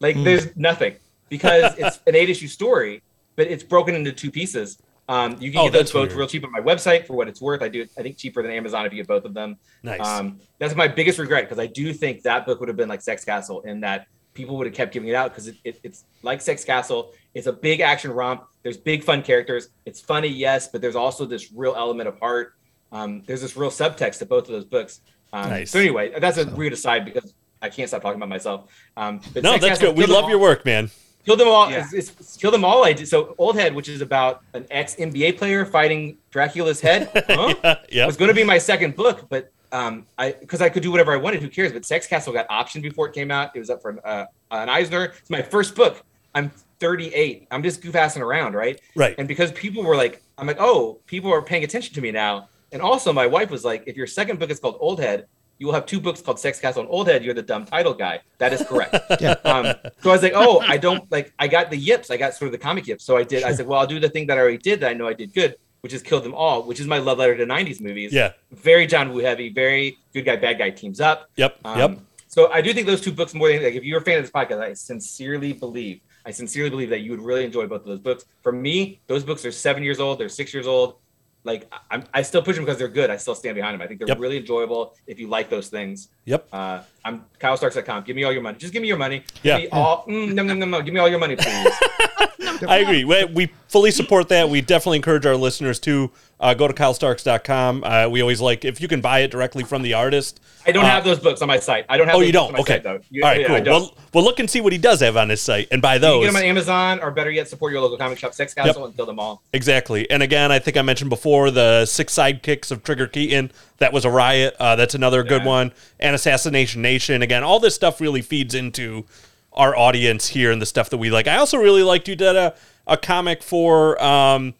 Like 0.00 0.14
Hmm. 0.16 0.24
there's 0.24 0.56
nothing 0.56 0.94
because 1.28 1.74
it's 1.76 1.98
an 2.06 2.14
eight 2.14 2.30
issue 2.30 2.46
story, 2.48 3.02
but 3.36 3.46
it's 3.48 3.64
broken 3.64 3.94
into 3.96 4.12
two 4.12 4.30
pieces. 4.30 4.78
Um, 5.08 5.36
you 5.40 5.50
can 5.50 5.60
Oh, 5.60 5.64
get 5.64 5.72
those 5.72 5.92
both 5.92 6.08
weird. 6.08 6.18
real 6.18 6.26
cheap 6.28 6.44
on 6.44 6.52
my 6.52 6.60
website 6.60 7.06
for 7.06 7.14
what 7.14 7.28
it's 7.28 7.40
worth. 7.40 7.60
I 7.62 7.68
do, 7.68 7.82
I 7.98 8.02
think, 8.02 8.16
cheaper 8.16 8.42
than 8.42 8.52
Amazon 8.52 8.86
if 8.86 8.92
you 8.92 8.98
get 8.98 9.08
both 9.08 9.24
of 9.24 9.34
them. 9.34 9.56
Nice. 9.82 10.00
Um, 10.00 10.40
that's 10.58 10.74
my 10.74 10.86
biggest 10.88 11.18
regret 11.18 11.44
because 11.44 11.58
I 11.58 11.66
do 11.66 11.92
think 11.92 12.22
that 12.22 12.46
book 12.46 12.60
would 12.60 12.68
have 12.68 12.76
been 12.76 12.88
like 12.88 13.02
Sex 13.02 13.24
Castle 13.24 13.60
in 13.62 13.80
that 13.80 14.06
people 14.34 14.56
would 14.56 14.66
have 14.66 14.74
kept 14.74 14.92
giving 14.94 15.08
it 15.08 15.14
out 15.14 15.30
because 15.30 15.48
it, 15.48 15.56
it, 15.64 15.80
it's 15.82 16.04
like 16.22 16.40
Sex 16.40 16.64
Castle. 16.64 17.12
It's 17.34 17.46
a 17.48 17.52
big 17.52 17.80
action 17.80 18.12
romp. 18.12 18.44
There's 18.62 18.76
big 18.76 19.02
fun 19.04 19.22
characters. 19.22 19.68
It's 19.84 20.00
funny, 20.00 20.28
yes, 20.28 20.68
but 20.68 20.80
there's 20.80 20.96
also 20.96 21.26
this 21.26 21.52
real 21.52 21.74
element 21.76 22.08
of 22.08 22.18
heart. 22.18 22.54
Um, 22.92 23.22
there's 23.26 23.40
this 23.42 23.56
real 23.56 23.70
subtext 23.70 24.18
to 24.20 24.26
both 24.26 24.44
of 24.44 24.52
those 24.52 24.64
books. 24.64 25.00
Um, 25.32 25.50
Nice. 25.50 25.70
So 25.72 25.80
anyway, 25.80 26.12
that's 26.18 26.38
a 26.38 26.46
weird 26.46 26.72
aside 26.74 27.04
because 27.04 27.34
I 27.60 27.70
can't 27.70 27.88
stop 27.88 28.02
talking 28.02 28.16
about 28.18 28.28
myself. 28.28 28.70
Um, 28.96 29.20
but 29.34 29.42
no, 29.42 29.52
Sex 29.52 29.62
that's 29.64 29.78
Castle, 29.80 29.94
good. 29.94 29.98
We 30.08 30.12
love 30.12 30.24
All- 30.24 30.30
your 30.30 30.38
work, 30.38 30.64
man. 30.64 30.90
Kill 31.24 31.36
them 31.36 31.48
all. 31.48 31.70
Yeah. 31.70 31.86
It's, 31.92 32.10
it's 32.10 32.36
kill 32.36 32.50
them 32.50 32.64
all. 32.64 32.84
I 32.84 32.92
did. 32.92 33.08
So 33.08 33.34
Old 33.38 33.56
Head, 33.56 33.74
which 33.74 33.88
is 33.88 34.00
about 34.00 34.42
an 34.54 34.66
ex 34.70 34.96
NBA 34.96 35.38
player 35.38 35.64
fighting 35.64 36.18
Dracula's 36.30 36.80
head. 36.80 37.10
Huh? 37.32 37.54
yeah. 37.90 38.02
It 38.04 38.06
was 38.06 38.16
going 38.16 38.28
to 38.28 38.34
be 38.34 38.44
my 38.44 38.58
second 38.58 38.94
book, 38.96 39.26
but 39.28 39.50
um, 39.70 40.06
I 40.18 40.32
because 40.32 40.60
I 40.60 40.68
could 40.68 40.82
do 40.82 40.90
whatever 40.90 41.12
I 41.12 41.16
wanted. 41.16 41.40
Who 41.42 41.48
cares? 41.48 41.72
But 41.72 41.84
Sex 41.84 42.06
Castle 42.06 42.32
got 42.32 42.48
optioned 42.48 42.82
before 42.82 43.08
it 43.08 43.14
came 43.14 43.30
out. 43.30 43.54
It 43.54 43.58
was 43.58 43.70
up 43.70 43.80
for 43.80 43.98
uh, 44.06 44.26
an 44.50 44.68
Eisner. 44.68 45.14
It's 45.18 45.30
my 45.30 45.42
first 45.42 45.74
book. 45.74 46.04
I'm 46.34 46.50
38. 46.80 47.46
I'm 47.50 47.62
just 47.62 47.80
goof 47.80 47.94
assing 47.94 48.20
around, 48.20 48.54
right? 48.54 48.80
Right. 48.96 49.14
And 49.18 49.28
because 49.28 49.52
people 49.52 49.82
were 49.84 49.96
like, 49.96 50.22
I'm 50.36 50.46
like, 50.46 50.58
oh, 50.58 50.98
people 51.06 51.32
are 51.32 51.42
paying 51.42 51.64
attention 51.64 51.94
to 51.94 52.00
me 52.00 52.10
now. 52.10 52.48
And 52.72 52.82
also, 52.82 53.12
my 53.12 53.26
wife 53.26 53.50
was 53.50 53.64
like, 53.64 53.84
if 53.86 53.96
your 53.96 54.06
second 54.06 54.38
book 54.38 54.50
is 54.50 54.58
called 54.58 54.76
Old 54.80 54.98
Head, 54.98 55.26
you 55.62 55.66
will 55.66 55.74
have 55.74 55.86
two 55.86 56.00
books 56.00 56.20
called 56.20 56.40
Sex 56.40 56.58
Castle 56.58 56.80
and 56.82 56.90
Old 56.90 57.06
Head. 57.06 57.24
You're 57.24 57.34
the 57.34 57.42
dumb 57.42 57.64
title 57.64 57.94
guy. 57.94 58.18
That 58.38 58.52
is 58.52 58.64
correct. 58.66 58.96
Yeah. 59.20 59.36
Um, 59.44 59.66
so 60.00 60.10
I 60.10 60.12
was 60.12 60.22
like, 60.24 60.32
oh, 60.34 60.58
I 60.66 60.76
don't 60.76 61.08
like. 61.12 61.32
I 61.38 61.46
got 61.46 61.70
the 61.70 61.76
yips. 61.76 62.10
I 62.10 62.16
got 62.16 62.34
sort 62.34 62.48
of 62.48 62.52
the 62.52 62.58
comic 62.58 62.88
yips. 62.88 63.04
So 63.04 63.16
I 63.16 63.22
did. 63.22 63.44
I 63.44 63.52
said, 63.52 63.68
well, 63.68 63.78
I'll 63.78 63.86
do 63.86 64.00
the 64.00 64.08
thing 64.08 64.26
that 64.26 64.36
I 64.36 64.40
already 64.40 64.58
did 64.58 64.80
that 64.80 64.90
I 64.90 64.94
know 64.94 65.06
I 65.06 65.12
did 65.12 65.32
good, 65.32 65.54
which 65.82 65.92
is 65.92 66.02
killed 66.02 66.24
them 66.24 66.34
all, 66.34 66.64
which 66.64 66.80
is 66.80 66.88
my 66.88 66.98
love 66.98 67.18
letter 67.18 67.36
to 67.36 67.46
'90s 67.46 67.80
movies. 67.80 68.12
Yeah. 68.12 68.32
Very 68.50 68.88
John 68.88 69.12
Woo 69.12 69.20
heavy. 69.20 69.50
Very 69.50 69.98
good 70.12 70.22
guy, 70.22 70.34
bad 70.34 70.58
guy 70.58 70.70
teams 70.70 71.00
up. 71.00 71.30
Yep. 71.36 71.58
Um, 71.64 71.78
yep. 71.78 71.98
So 72.26 72.50
I 72.50 72.62
do 72.62 72.72
think 72.72 72.88
those 72.88 73.00
two 73.00 73.12
books 73.12 73.32
more 73.32 73.48
than 73.48 73.62
like 73.62 73.74
if 73.74 73.84
you're 73.84 74.00
a 74.00 74.04
fan 74.04 74.18
of 74.18 74.24
this 74.24 74.32
podcast, 74.32 74.60
I 74.60 74.72
sincerely 74.72 75.52
believe, 75.52 76.00
I 76.26 76.32
sincerely 76.32 76.70
believe 76.70 76.90
that 76.90 77.02
you 77.02 77.12
would 77.12 77.20
really 77.20 77.44
enjoy 77.44 77.68
both 77.68 77.82
of 77.82 77.86
those 77.86 78.00
books. 78.00 78.24
For 78.42 78.50
me, 78.50 79.00
those 79.06 79.22
books 79.22 79.44
are 79.44 79.52
seven 79.52 79.84
years 79.84 80.00
old. 80.00 80.18
They're 80.18 80.28
six 80.28 80.52
years 80.52 80.66
old. 80.66 80.96
Like 81.44 81.72
I'm, 81.90 82.04
I 82.14 82.22
still 82.22 82.42
push 82.42 82.56
them 82.56 82.64
because 82.64 82.78
they're 82.78 82.88
good. 82.88 83.10
I 83.10 83.16
still 83.16 83.34
stand 83.34 83.56
behind 83.56 83.74
them. 83.74 83.82
I 83.82 83.86
think 83.88 83.98
they're 83.98 84.08
Yep. 84.08 84.20
really 84.20 84.36
enjoyable 84.38 84.94
if 85.06 85.18
you 85.18 85.28
like 85.28 85.50
those 85.50 85.68
things. 85.68 86.08
Yep. 86.26 86.48
Uh, 86.52 86.82
I'm 87.04 87.24
KyleStarks.com. 87.40 88.04
Give 88.04 88.14
me 88.16 88.24
all 88.24 88.32
your 88.32 88.42
money. 88.42 88.58
Just 88.58 88.72
give 88.72 88.82
me 88.82 88.88
your 88.88 88.96
money. 88.96 89.24
Yeah. 89.42 89.60
Give 89.60 89.72
me 89.72 89.78
all. 89.78 90.04
Mm, 90.06 90.34
no, 90.34 90.42
no, 90.42 90.54
no, 90.54 90.66
no. 90.66 90.82
Give 90.82 90.94
me 90.94 91.00
all 91.00 91.08
your 91.08 91.18
money, 91.18 91.36
please. 91.36 91.72
I 92.68 92.78
agree. 92.78 93.04
We, 93.04 93.24
we 93.24 93.52
fully 93.68 93.90
support 93.90 94.28
that. 94.28 94.48
We 94.48 94.60
definitely 94.60 94.96
encourage 94.98 95.26
our 95.26 95.34
listeners 95.36 95.80
to 95.80 96.12
uh, 96.38 96.54
go 96.54 96.68
to 96.68 96.74
kylestarks.com. 96.74 97.82
Uh, 97.84 98.08
we 98.08 98.20
always 98.20 98.40
like 98.40 98.64
if 98.64 98.80
you 98.80 98.86
can 98.88 99.00
buy 99.00 99.20
it 99.20 99.30
directly 99.32 99.64
from 99.64 99.82
the 99.82 99.94
artist. 99.94 100.40
I 100.66 100.70
don't 100.72 100.84
Uh, 100.84 100.88
have 100.90 101.04
those 101.04 101.18
books 101.18 101.42
on 101.42 101.48
my 101.48 101.58
site. 101.58 101.86
I 101.88 101.96
don't 101.96 102.06
have. 102.06 102.16
Oh, 102.16 102.20
you 102.20 102.30
don't? 102.32 102.48
On 102.48 102.52
my 102.52 102.58
Okay. 102.60 102.74
Site, 102.74 102.82
though. 102.84 103.00
You- 103.10 103.24
All 103.24 103.30
right, 103.30 103.40
yeah, 103.40 103.46
cool. 103.48 103.60
don't. 103.62 103.80
Well, 103.82 103.94
well, 104.14 104.24
look 104.24 104.38
and 104.38 104.48
see 104.48 104.60
what 104.60 104.72
he 104.72 104.78
does 104.78 105.00
have 105.00 105.16
on 105.16 105.28
his 105.28 105.40
site 105.40 105.68
and 105.72 105.80
buy 105.82 105.94
You 105.94 106.00
can 106.00 106.08
those. 106.10 106.24
get 106.24 106.32
them 106.32 106.36
on 106.36 106.42
Amazon, 106.44 107.00
or 107.00 107.10
better 107.10 107.30
yet, 107.30 107.48
support 107.48 107.72
your 107.72 107.80
local 107.80 107.96
comic 107.98 108.18
shop, 108.18 108.34
Sex 108.34 108.54
Castle, 108.54 108.84
and 108.84 108.94
kill 108.96 109.06
them 109.06 109.18
all. 109.18 109.42
Exactly. 109.52 110.08
And 110.10 110.22
again, 110.22 110.52
I 110.52 110.58
think 110.60 110.76
I 110.76 110.82
mentioned 110.82 111.10
before 111.10 111.50
the 111.50 111.86
six 111.86 112.14
sidekicks 112.14 112.70
of 112.70 112.82
Trigger 112.84 113.06
Keaton. 113.08 113.50
That 113.82 113.92
was 113.92 114.04
a 114.04 114.10
riot. 114.10 114.54
Uh, 114.60 114.76
that's 114.76 114.94
another 114.94 115.24
good 115.24 115.44
one. 115.44 115.72
And 115.98 116.14
Assassin 116.14 116.52
Nation. 116.52 117.20
Again, 117.20 117.42
all 117.42 117.58
this 117.58 117.74
stuff 117.74 118.00
really 118.00 118.22
feeds 118.22 118.54
into 118.54 119.04
our 119.52 119.76
audience 119.76 120.28
here 120.28 120.52
and 120.52 120.62
the 120.62 120.66
stuff 120.66 120.88
that 120.90 120.98
we 120.98 121.10
like. 121.10 121.26
I 121.26 121.36
also 121.36 121.58
really 121.58 121.82
liked 121.82 122.06
you 122.06 122.14
did 122.14 122.36
a, 122.36 122.54
a 122.86 122.96
comic 122.96 123.42
for 123.42 124.00
um, 124.02 124.54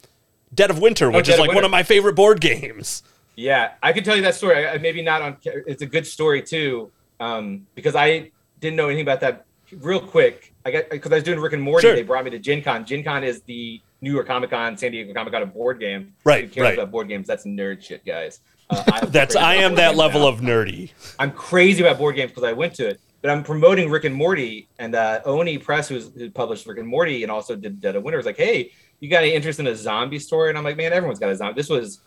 Dead 0.53 0.69
of 0.69 0.79
Winter, 0.79 1.09
which 1.09 1.29
Oh, 1.29 1.33
is 1.33 1.39
like 1.39 1.53
one 1.55 1.63
of 1.63 1.71
my 1.71 1.83
favorite 1.83 2.15
board 2.15 2.41
games. 2.41 3.01
Yeah, 3.37 3.71
I 3.81 3.93
can 3.93 4.03
tell 4.03 4.15
you 4.17 4.21
that 4.23 4.35
story. 4.35 4.67
I, 4.67 4.73
I- 4.73 4.77
maybe 4.77 5.01
not 5.01 5.21
on. 5.21 5.37
It's 5.45 5.81
a 5.81 5.87
good 5.87 6.05
story 6.05 6.41
too, 6.41 6.91
um, 7.21 7.65
because 7.75 7.95
I 7.95 8.29
didn't 8.59 8.75
know 8.75 8.87
anything 8.87 9.03
about 9.03 9.21
that. 9.21 9.45
Real 9.79 10.01
quick, 10.01 10.53
I 10.65 10.71
got 10.71 10.89
because 10.89 11.11
I 11.13 11.15
was 11.15 11.23
doing 11.23 11.39
Rick 11.39 11.53
and 11.53 11.63
Morty. 11.63 11.87
Sure. 11.87 11.95
They 11.95 12.03
brought 12.03 12.25
me 12.25 12.29
to 12.31 12.39
Gen 12.39 12.61
Con. 12.61 12.85
Gen 12.85 13.03
Con 13.03 13.23
is 13.23 13.41
the 13.43 13.81
New 14.01 14.11
York 14.13 14.27
Comic 14.27 14.49
Con, 14.51 14.77
San 14.77 14.91
Diego 14.91 15.11
Comic 15.13 15.33
Con, 15.33 15.41
a 15.41 15.45
board 15.47 15.79
game. 15.79 16.13
Right, 16.25 16.43
Who 16.43 16.49
cares 16.51 16.63
right. 16.65 16.73
about 16.77 16.91
board 16.91 17.07
games? 17.07 17.25
That's 17.25 17.45
nerd 17.45 17.81
shit, 17.81 18.05
guys. 18.05 18.41
Uh, 18.69 18.83
I'm 18.87 19.09
That's 19.11 19.35
I 19.35 19.55
am 19.55 19.75
that 19.75 19.95
level 19.95 20.21
now. 20.21 20.27
of 20.27 20.39
nerdy. 20.41 20.91
I'm 21.19 21.31
crazy 21.31 21.81
about 21.83 21.97
board 21.97 22.15
games 22.15 22.31
because 22.31 22.43
I 22.43 22.53
went 22.53 22.73
to 22.75 22.87
it. 22.87 22.99
But 23.21 23.31
I'm 23.31 23.41
promoting 23.43 23.89
Rick 23.89 24.03
and 24.03 24.13
Morty, 24.13 24.67
and 24.79 24.95
uh, 24.95 25.21
Oni 25.23 25.57
Press, 25.57 25.87
who's, 25.87 26.13
who 26.13 26.29
published 26.29 26.67
Rick 26.67 26.79
and 26.79 26.87
Morty 26.87 27.23
and 27.23 27.31
also 27.31 27.55
did 27.55 27.79
Dead 27.79 27.95
of 27.95 28.03
Winter, 28.03 28.17
was 28.17 28.25
like, 28.25 28.35
"Hey, 28.35 28.71
you 28.99 29.09
got 29.09 29.23
any 29.23 29.33
interest 29.33 29.59
in 29.61 29.67
a 29.67 29.75
zombie 29.75 30.19
story?" 30.19 30.49
And 30.49 30.57
I'm 30.57 30.63
like, 30.65 30.75
"Man, 30.75 30.91
everyone's 30.91 31.19
got 31.19 31.29
a 31.29 31.35
zombie." 31.35 31.53
This 31.55 31.69
was 31.69 32.01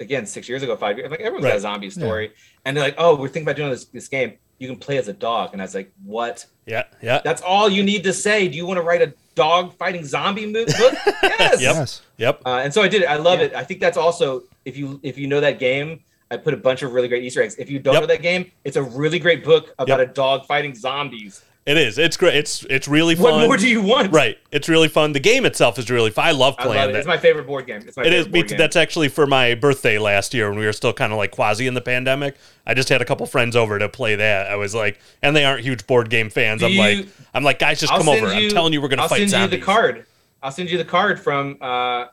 again 0.00 0.26
six 0.26 0.50
years 0.50 0.62
ago, 0.62 0.76
five 0.76 0.98
years. 0.98 1.06
I'm 1.06 1.12
like, 1.12 1.20
everyone's 1.20 1.46
got 1.46 1.56
a 1.56 1.60
zombie 1.60 1.88
story, 1.88 2.32
and 2.66 2.76
they're 2.76 2.84
like, 2.84 2.96
"Oh, 2.98 3.16
we're 3.16 3.28
thinking 3.28 3.44
about 3.44 3.56
doing 3.56 3.70
this 3.70 3.86
this 3.86 4.08
game. 4.08 4.34
You 4.58 4.68
can 4.68 4.76
play 4.76 4.98
as 4.98 5.08
a 5.08 5.14
dog." 5.14 5.54
And 5.54 5.62
I 5.62 5.64
was 5.64 5.74
like, 5.74 5.92
"What? 6.04 6.44
Yeah, 6.66 6.84
yeah. 7.00 7.22
That's 7.24 7.40
all 7.40 7.70
you 7.70 7.82
need 7.82 8.04
to 8.04 8.12
say? 8.12 8.46
Do 8.46 8.56
you 8.58 8.66
want 8.66 8.76
to 8.76 8.82
write 8.82 9.00
a 9.00 9.14
dog 9.34 9.74
fighting 9.76 10.04
zombie 10.04 10.46
mo- 10.46 10.64
book?" 10.66 10.94
yes. 11.22 11.60
Yep. 11.60 11.98
Yep. 12.18 12.42
Uh, 12.46 12.60
and 12.64 12.72
so 12.74 12.82
I 12.82 12.88
did 12.88 13.02
it. 13.02 13.06
I 13.06 13.16
love 13.16 13.40
it. 13.40 13.54
I 13.54 13.64
think 13.64 13.80
that's 13.80 13.96
also 13.96 14.42
if 14.64 14.76
you 14.76 15.00
if 15.02 15.16
you 15.18 15.26
know 15.26 15.40
that 15.40 15.58
game, 15.58 16.00
I 16.30 16.36
put 16.36 16.54
a 16.54 16.56
bunch 16.56 16.82
of 16.82 16.92
really 16.92 17.08
great 17.08 17.24
Easter 17.24 17.42
eggs. 17.42 17.56
If 17.58 17.70
you 17.70 17.78
don't 17.78 17.94
Yep. 17.94 18.02
know 18.02 18.06
that 18.06 18.22
game, 18.22 18.50
it's 18.64 18.76
a 18.76 18.82
really 18.82 19.18
great 19.18 19.44
book 19.44 19.74
about 19.78 19.98
Yep. 20.00 20.10
a 20.10 20.12
dog 20.12 20.46
fighting 20.46 20.74
zombies. 20.74 21.42
It 21.70 21.76
is. 21.76 21.98
It's 21.98 22.16
great. 22.16 22.34
It's 22.34 22.64
it's 22.68 22.88
really 22.88 23.14
fun. 23.14 23.24
What 23.34 23.46
more 23.46 23.56
do 23.56 23.68
you 23.68 23.80
want? 23.80 24.12
Right. 24.12 24.36
It's 24.50 24.68
really 24.68 24.88
fun. 24.88 25.12
The 25.12 25.20
game 25.20 25.46
itself 25.46 25.78
is 25.78 25.88
really 25.88 26.10
fun. 26.10 26.24
I 26.26 26.32
love 26.32 26.56
I 26.58 26.62
playing 26.64 26.80
love 26.80 26.90
it. 26.90 26.92
that. 26.94 26.98
It's 27.00 27.06
my 27.06 27.16
favorite 27.18 27.46
board 27.46 27.66
game. 27.66 27.82
It's 27.86 27.96
my 27.96 28.02
It 28.02 28.06
favorite 28.06 28.18
is. 28.18 28.26
Me 28.26 28.32
board 28.40 28.48
game. 28.48 28.58
That's 28.58 28.74
actually 28.76 29.08
for 29.08 29.26
my 29.26 29.54
birthday 29.54 29.96
last 29.98 30.34
year 30.34 30.50
when 30.50 30.58
we 30.58 30.66
were 30.66 30.72
still 30.72 30.92
kind 30.92 31.12
of 31.12 31.18
like 31.18 31.30
quasi 31.30 31.66
in 31.68 31.74
the 31.74 31.80
pandemic. 31.80 32.36
I 32.66 32.74
just 32.74 32.88
had 32.88 33.00
a 33.00 33.04
couple 33.04 33.24
friends 33.26 33.54
over 33.54 33.78
to 33.78 33.88
play 33.88 34.16
that. 34.16 34.50
I 34.50 34.56
was 34.56 34.74
like, 34.74 34.98
and 35.22 35.36
they 35.36 35.44
aren't 35.44 35.62
huge 35.62 35.86
board 35.86 36.10
game 36.10 36.28
fans. 36.28 36.60
Do 36.60 36.66
I'm 36.66 36.72
you- 36.72 36.78
like, 36.80 37.08
I'm 37.34 37.44
like, 37.44 37.58
guys, 37.60 37.78
just 37.78 37.92
I'll 37.92 38.00
come 38.00 38.08
over. 38.08 38.26
I'm 38.26 38.48
telling 38.50 38.72
you, 38.72 38.80
we're 38.82 38.88
gonna 38.88 39.02
I'll 39.02 39.08
fight 39.08 39.18
send 39.18 39.30
zombies. 39.30 39.52
you 39.52 39.58
the 39.60 39.64
card. 39.64 40.06
I'll 40.42 40.50
send 40.52 40.70
you 40.70 40.78
the 40.78 40.84
card 40.84 41.20
from. 41.20 41.56
Uh, 41.60 42.06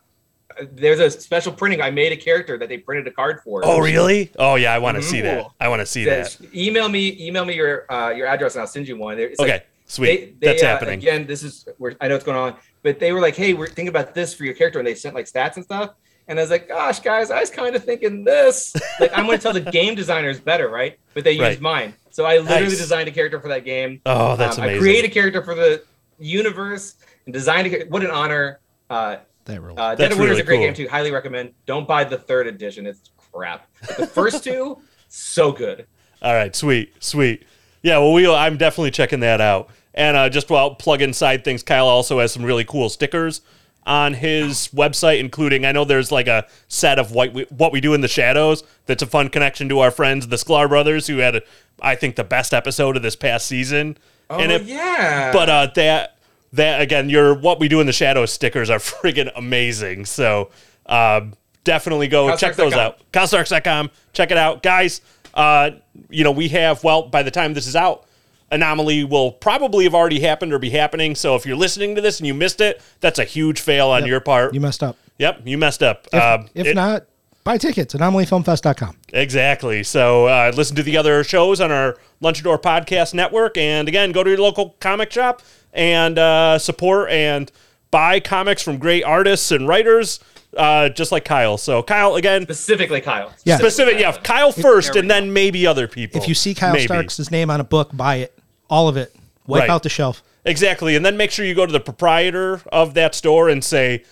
there's 0.72 1.00
a 1.00 1.10
special 1.10 1.52
printing. 1.52 1.80
I 1.80 1.90
made 1.90 2.12
a 2.12 2.16
character 2.16 2.58
that 2.58 2.68
they 2.68 2.78
printed 2.78 3.06
a 3.06 3.10
card 3.10 3.40
for. 3.42 3.62
Oh, 3.64 3.78
really? 3.78 4.30
Oh, 4.38 4.54
yeah. 4.56 4.72
I 4.74 4.78
want 4.78 4.96
to 4.96 5.02
Mhm. 5.02 5.10
see 5.10 5.20
that. 5.22 5.46
I 5.60 5.68
want 5.68 5.80
to 5.80 5.86
see 5.86 6.04
that. 6.04 6.28
Says, 6.32 6.46
email 6.54 6.88
me. 6.88 7.16
Email 7.20 7.44
me 7.44 7.54
your 7.54 7.90
uh, 7.92 8.10
your 8.10 8.26
address 8.26 8.54
and 8.54 8.60
I'll 8.62 8.66
send 8.66 8.88
you 8.88 8.96
one. 8.96 9.18
It's 9.18 9.38
like- 9.40 9.50
Okay. 9.50 9.62
Sweet. 9.90 10.38
They, 10.40 10.46
they, 10.46 10.52
That's 10.52 10.62
uh, 10.62 10.66
happening. 10.66 10.98
Again, 10.98 11.26
this 11.26 11.42
is 11.42 11.66
where 11.78 11.94
I 12.00 12.08
know 12.08 12.14
what's 12.16 12.24
going 12.26 12.36
on, 12.36 12.56
but 12.82 12.98
they 12.98 13.10
were 13.14 13.20
like, 13.22 13.34
"Hey, 13.34 13.54
we're 13.54 13.66
thinking 13.68 13.88
about 13.88 14.14
this 14.14 14.34
for 14.34 14.44
your 14.44 14.52
character," 14.52 14.78
and 14.78 14.86
they 14.86 14.94
sent 14.94 15.14
like 15.14 15.24
stats 15.24 15.56
and 15.56 15.64
stuff. 15.64 15.94
And 16.28 16.38
I 16.38 16.42
was 16.42 16.50
like, 16.50 16.68
"Gosh, 16.68 17.00
guys, 17.00 17.30
I 17.30 17.40
was 17.40 17.48
kind 17.48 17.74
of 17.74 17.82
thinking 17.84 18.22
this. 18.22 18.74
Like, 19.00 19.16
I'm 19.16 19.24
going 19.24 19.38
to 19.38 19.42
tell 19.42 19.54
the 19.54 19.62
game 19.62 19.94
designers 19.94 20.40
better, 20.40 20.68
right? 20.68 20.98
But 21.14 21.24
they 21.24 21.38
Right. 21.38 21.50
used 21.52 21.62
mine, 21.62 21.94
so 22.10 22.26
I 22.26 22.36
literally 22.36 22.64
Nice. 22.64 22.76
designed 22.76 23.08
a 23.08 23.12
character 23.12 23.40
for 23.40 23.48
that 23.48 23.64
game. 23.64 24.02
Oh, 24.04 24.36
that's 24.36 24.58
Um, 24.58 24.64
amazing. 24.64 24.78
I 24.78 24.82
created 24.82 25.10
a 25.10 25.14
character 25.14 25.42
for 25.42 25.54
the 25.54 25.82
universe 26.18 26.96
and 27.24 27.32
designed 27.32 27.72
a. 27.72 27.84
What 27.84 28.02
an 28.04 28.10
honor! 28.10 28.60
Uh, 28.90 29.16
That 29.48 29.62
rule. 29.62 29.80
uh, 29.80 29.94
Dead 29.94 30.12
of 30.12 30.18
Winter 30.18 30.34
is 30.34 30.38
really 30.38 30.42
a 30.42 30.44
great 30.44 30.56
cool. 30.58 30.66
game 30.66 30.74
too. 30.74 30.88
Highly 30.88 31.10
recommend. 31.10 31.54
Don't 31.64 31.88
buy 31.88 32.04
the 32.04 32.18
third 32.18 32.46
edition; 32.46 32.86
it's 32.86 33.10
crap. 33.32 33.66
But 33.80 33.96
the 33.96 34.06
first 34.06 34.44
two, 34.44 34.78
so 35.08 35.52
good. 35.52 35.86
All 36.20 36.34
right, 36.34 36.54
sweet, 36.54 36.92
sweet. 37.02 37.46
Yeah, 37.82 37.96
well, 37.98 38.12
we 38.12 38.30
I'm 38.30 38.58
definitely 38.58 38.90
checking 38.90 39.20
that 39.20 39.40
out. 39.40 39.70
And 39.94 40.18
uh, 40.18 40.28
just 40.28 40.50
while 40.50 40.74
plug 40.74 41.00
inside 41.00 41.44
things, 41.44 41.62
Kyle 41.62 41.88
also 41.88 42.18
has 42.20 42.30
some 42.30 42.44
really 42.44 42.64
cool 42.64 42.90
stickers 42.90 43.40
on 43.86 44.12
his 44.12 44.68
website, 44.74 45.18
including 45.18 45.64
I 45.64 45.72
know 45.72 45.86
there's 45.86 46.12
like 46.12 46.26
a 46.26 46.46
set 46.68 46.98
of 46.98 47.12
what 47.12 47.32
we, 47.32 47.44
what 47.44 47.72
we 47.72 47.80
do 47.80 47.94
in 47.94 48.02
the 48.02 48.08
shadows. 48.08 48.62
That's 48.84 49.02
a 49.02 49.06
fun 49.06 49.30
connection 49.30 49.66
to 49.70 49.78
our 49.78 49.90
friends, 49.90 50.28
the 50.28 50.36
Sklar 50.36 50.68
brothers, 50.68 51.06
who 51.06 51.18
had, 51.18 51.36
a, 51.36 51.42
I 51.80 51.94
think, 51.94 52.16
the 52.16 52.24
best 52.24 52.52
episode 52.52 52.98
of 52.98 53.02
this 53.02 53.16
past 53.16 53.46
season. 53.46 53.96
Oh 54.28 54.38
and 54.38 54.52
it, 54.52 54.64
yeah. 54.64 55.32
but 55.32 55.48
uh, 55.48 55.68
that 55.74 56.17
that 56.52 56.80
again, 56.80 57.08
your 57.10 57.34
what 57.34 57.60
we 57.60 57.68
do 57.68 57.80
in 57.80 57.86
the 57.86 57.92
shadows 57.92 58.32
stickers 58.32 58.70
are 58.70 58.78
friggin' 58.78 59.30
amazing. 59.36 60.04
So 60.06 60.50
um, 60.86 61.34
definitely 61.64 62.08
go 62.08 62.34
check 62.36 62.56
those 62.56 62.72
KyleStarks.com. 62.72 62.80
out. 62.80 63.12
KyleStarks.com. 63.12 63.90
Check 64.12 64.30
it 64.30 64.36
out, 64.38 64.62
guys. 64.62 65.00
Uh, 65.34 65.70
you 66.08 66.24
know 66.24 66.32
we 66.32 66.48
have 66.48 66.82
well 66.82 67.02
by 67.08 67.22
the 67.22 67.30
time 67.30 67.54
this 67.54 67.66
is 67.66 67.76
out. 67.76 68.04
Anomaly 68.50 69.04
will 69.04 69.30
probably 69.32 69.84
have 69.84 69.94
already 69.94 70.20
happened 70.20 70.54
or 70.54 70.58
be 70.58 70.70
happening. 70.70 71.14
So 71.14 71.34
if 71.36 71.44
you're 71.44 71.54
listening 71.56 71.94
to 71.96 72.00
this 72.00 72.18
and 72.18 72.26
you 72.26 72.32
missed 72.32 72.62
it, 72.62 72.80
that's 73.00 73.18
a 73.18 73.24
huge 73.24 73.60
fail 73.60 73.88
on 73.88 74.00
Yep. 74.02 74.08
your 74.08 74.20
part. 74.20 74.54
You 74.54 74.60
messed 74.60 74.82
up. 74.82 74.96
yep, 75.18 75.42
you 75.44 75.58
messed 75.58 75.82
up. 75.82 76.06
If, 76.12 76.22
Um, 76.22 76.48
if 76.54 76.66
it- 76.66 76.74
not, 76.74 77.04
buy 77.44 77.58
tickets. 77.58 77.94
At 77.94 78.00
anomalyfilmfest.com. 78.00 78.96
Exactly. 79.12 79.82
So 79.82 80.26
uh, 80.26 80.52
listen 80.54 80.76
to 80.76 80.82
the 80.82 80.96
other 80.96 81.24
shows 81.24 81.60
on 81.60 81.70
our 81.72 81.96
Lunchador 82.22 82.60
Podcast 82.60 83.14
Network, 83.14 83.56
and 83.56 83.88
again, 83.88 84.12
go 84.12 84.22
to 84.24 84.30
your 84.30 84.38
local 84.40 84.76
comic 84.80 85.10
shop 85.12 85.42
and 85.72 86.18
uh, 86.18 86.58
support 86.58 87.10
and 87.10 87.50
buy 87.90 88.20
comics 88.20 88.62
from 88.62 88.78
great 88.78 89.02
artists 89.04 89.50
and 89.50 89.66
writers, 89.68 90.20
uh, 90.56 90.88
just 90.90 91.12
like 91.12 91.24
Kyle. 91.24 91.56
So 91.56 91.82
Kyle 91.82 92.16
again, 92.16 92.42
specifically 92.42 93.00
Kyle. 93.00 93.32
Yeah. 93.44 93.56
specific, 93.58 93.98
yeah, 93.98 94.12
Kyle 94.12 94.52
first, 94.52 94.96
and 94.96 95.10
then 95.10 95.32
maybe 95.32 95.66
other 95.66 95.86
people. 95.88 96.20
If 96.20 96.28
you 96.28 96.34
see 96.34 96.54
Kyle 96.54 96.72
Maybe. 96.72 96.86
Starks' 96.86 97.30
name 97.30 97.50
on 97.50 97.60
a 97.60 97.64
book, 97.64 97.90
buy 97.96 98.16
it. 98.16 98.38
All 98.68 98.88
of 98.88 98.96
it. 98.96 99.14
Wipe 99.46 99.60
Right. 99.62 99.70
out 99.70 99.82
the 99.82 99.88
shelf. 99.88 100.22
Exactly, 100.44 100.96
and 100.96 101.04
then 101.04 101.16
make 101.16 101.30
sure 101.30 101.44
you 101.44 101.54
go 101.54 101.66
to 101.66 101.72
the 101.72 101.80
proprietor 101.80 102.60
of 102.72 102.94
that 102.94 103.14
store 103.14 103.48
and 103.48 103.62
say, 103.62 104.04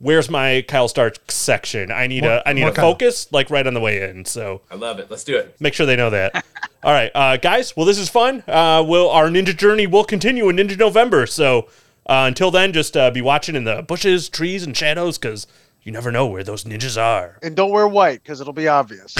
"Where's 0.00 0.28
my 0.28 0.64
Kyle 0.66 0.88
Stark 0.88 1.30
section? 1.30 1.92
I 1.92 2.08
need 2.08 2.24
More- 2.24 2.32
a 2.32 2.42
I 2.44 2.52
need 2.52 2.64
a 2.64 2.72
Kyle. 2.72 2.92
focus 2.92 3.28
like 3.30 3.48
right 3.50 3.66
on 3.66 3.74
the 3.74 3.80
way 3.80 4.02
in." 4.10 4.24
So 4.24 4.62
I 4.70 4.74
love 4.74 4.98
it. 4.98 5.08
Let's 5.10 5.22
do 5.24 5.36
it. 5.36 5.54
Make 5.60 5.74
sure 5.74 5.86
they 5.86 5.96
know 5.96 6.10
that. 6.10 6.44
All 6.82 6.92
right, 6.92 7.10
uh, 7.14 7.36
guys. 7.36 7.76
Well, 7.76 7.86
this 7.86 7.98
is 7.98 8.08
fun. 8.08 8.42
Uh, 8.48 8.82
will 8.86 9.08
our 9.10 9.28
ninja 9.28 9.56
journey 9.56 9.86
will 9.86 10.04
continue 10.04 10.48
in 10.48 10.56
Ninja 10.56 10.76
November. 10.78 11.26
So 11.26 11.68
uh, 12.06 12.24
until 12.26 12.50
then, 12.50 12.72
just 12.72 12.96
uh, 12.96 13.10
be 13.10 13.20
watching 13.22 13.54
in 13.54 13.64
the 13.64 13.82
bushes, 13.82 14.28
trees, 14.28 14.64
and 14.64 14.76
shadows 14.76 15.18
because 15.18 15.46
you 15.82 15.92
never 15.92 16.10
know 16.10 16.26
where 16.26 16.42
those 16.42 16.64
ninjas 16.64 17.00
are, 17.00 17.38
And 17.42 17.54
don't 17.56 17.70
wear 17.70 17.86
white 17.88 18.22
because 18.22 18.40
it'll 18.40 18.52
be 18.52 18.68
obvious. 18.68 19.16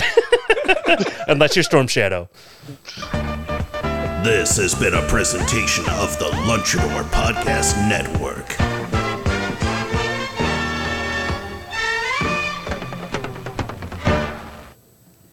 unless 1.29 1.55
you're 1.57 1.63
Storm 1.63 1.87
Shadow. 1.87 2.29
This 4.23 4.57
has 4.59 4.75
been 4.75 4.93
a 4.95 5.01
presentation 5.09 5.85
of 5.91 6.19
the 6.19 6.27
Lunchador 6.47 7.05
Podcast 7.05 7.77
Network. 7.89 8.47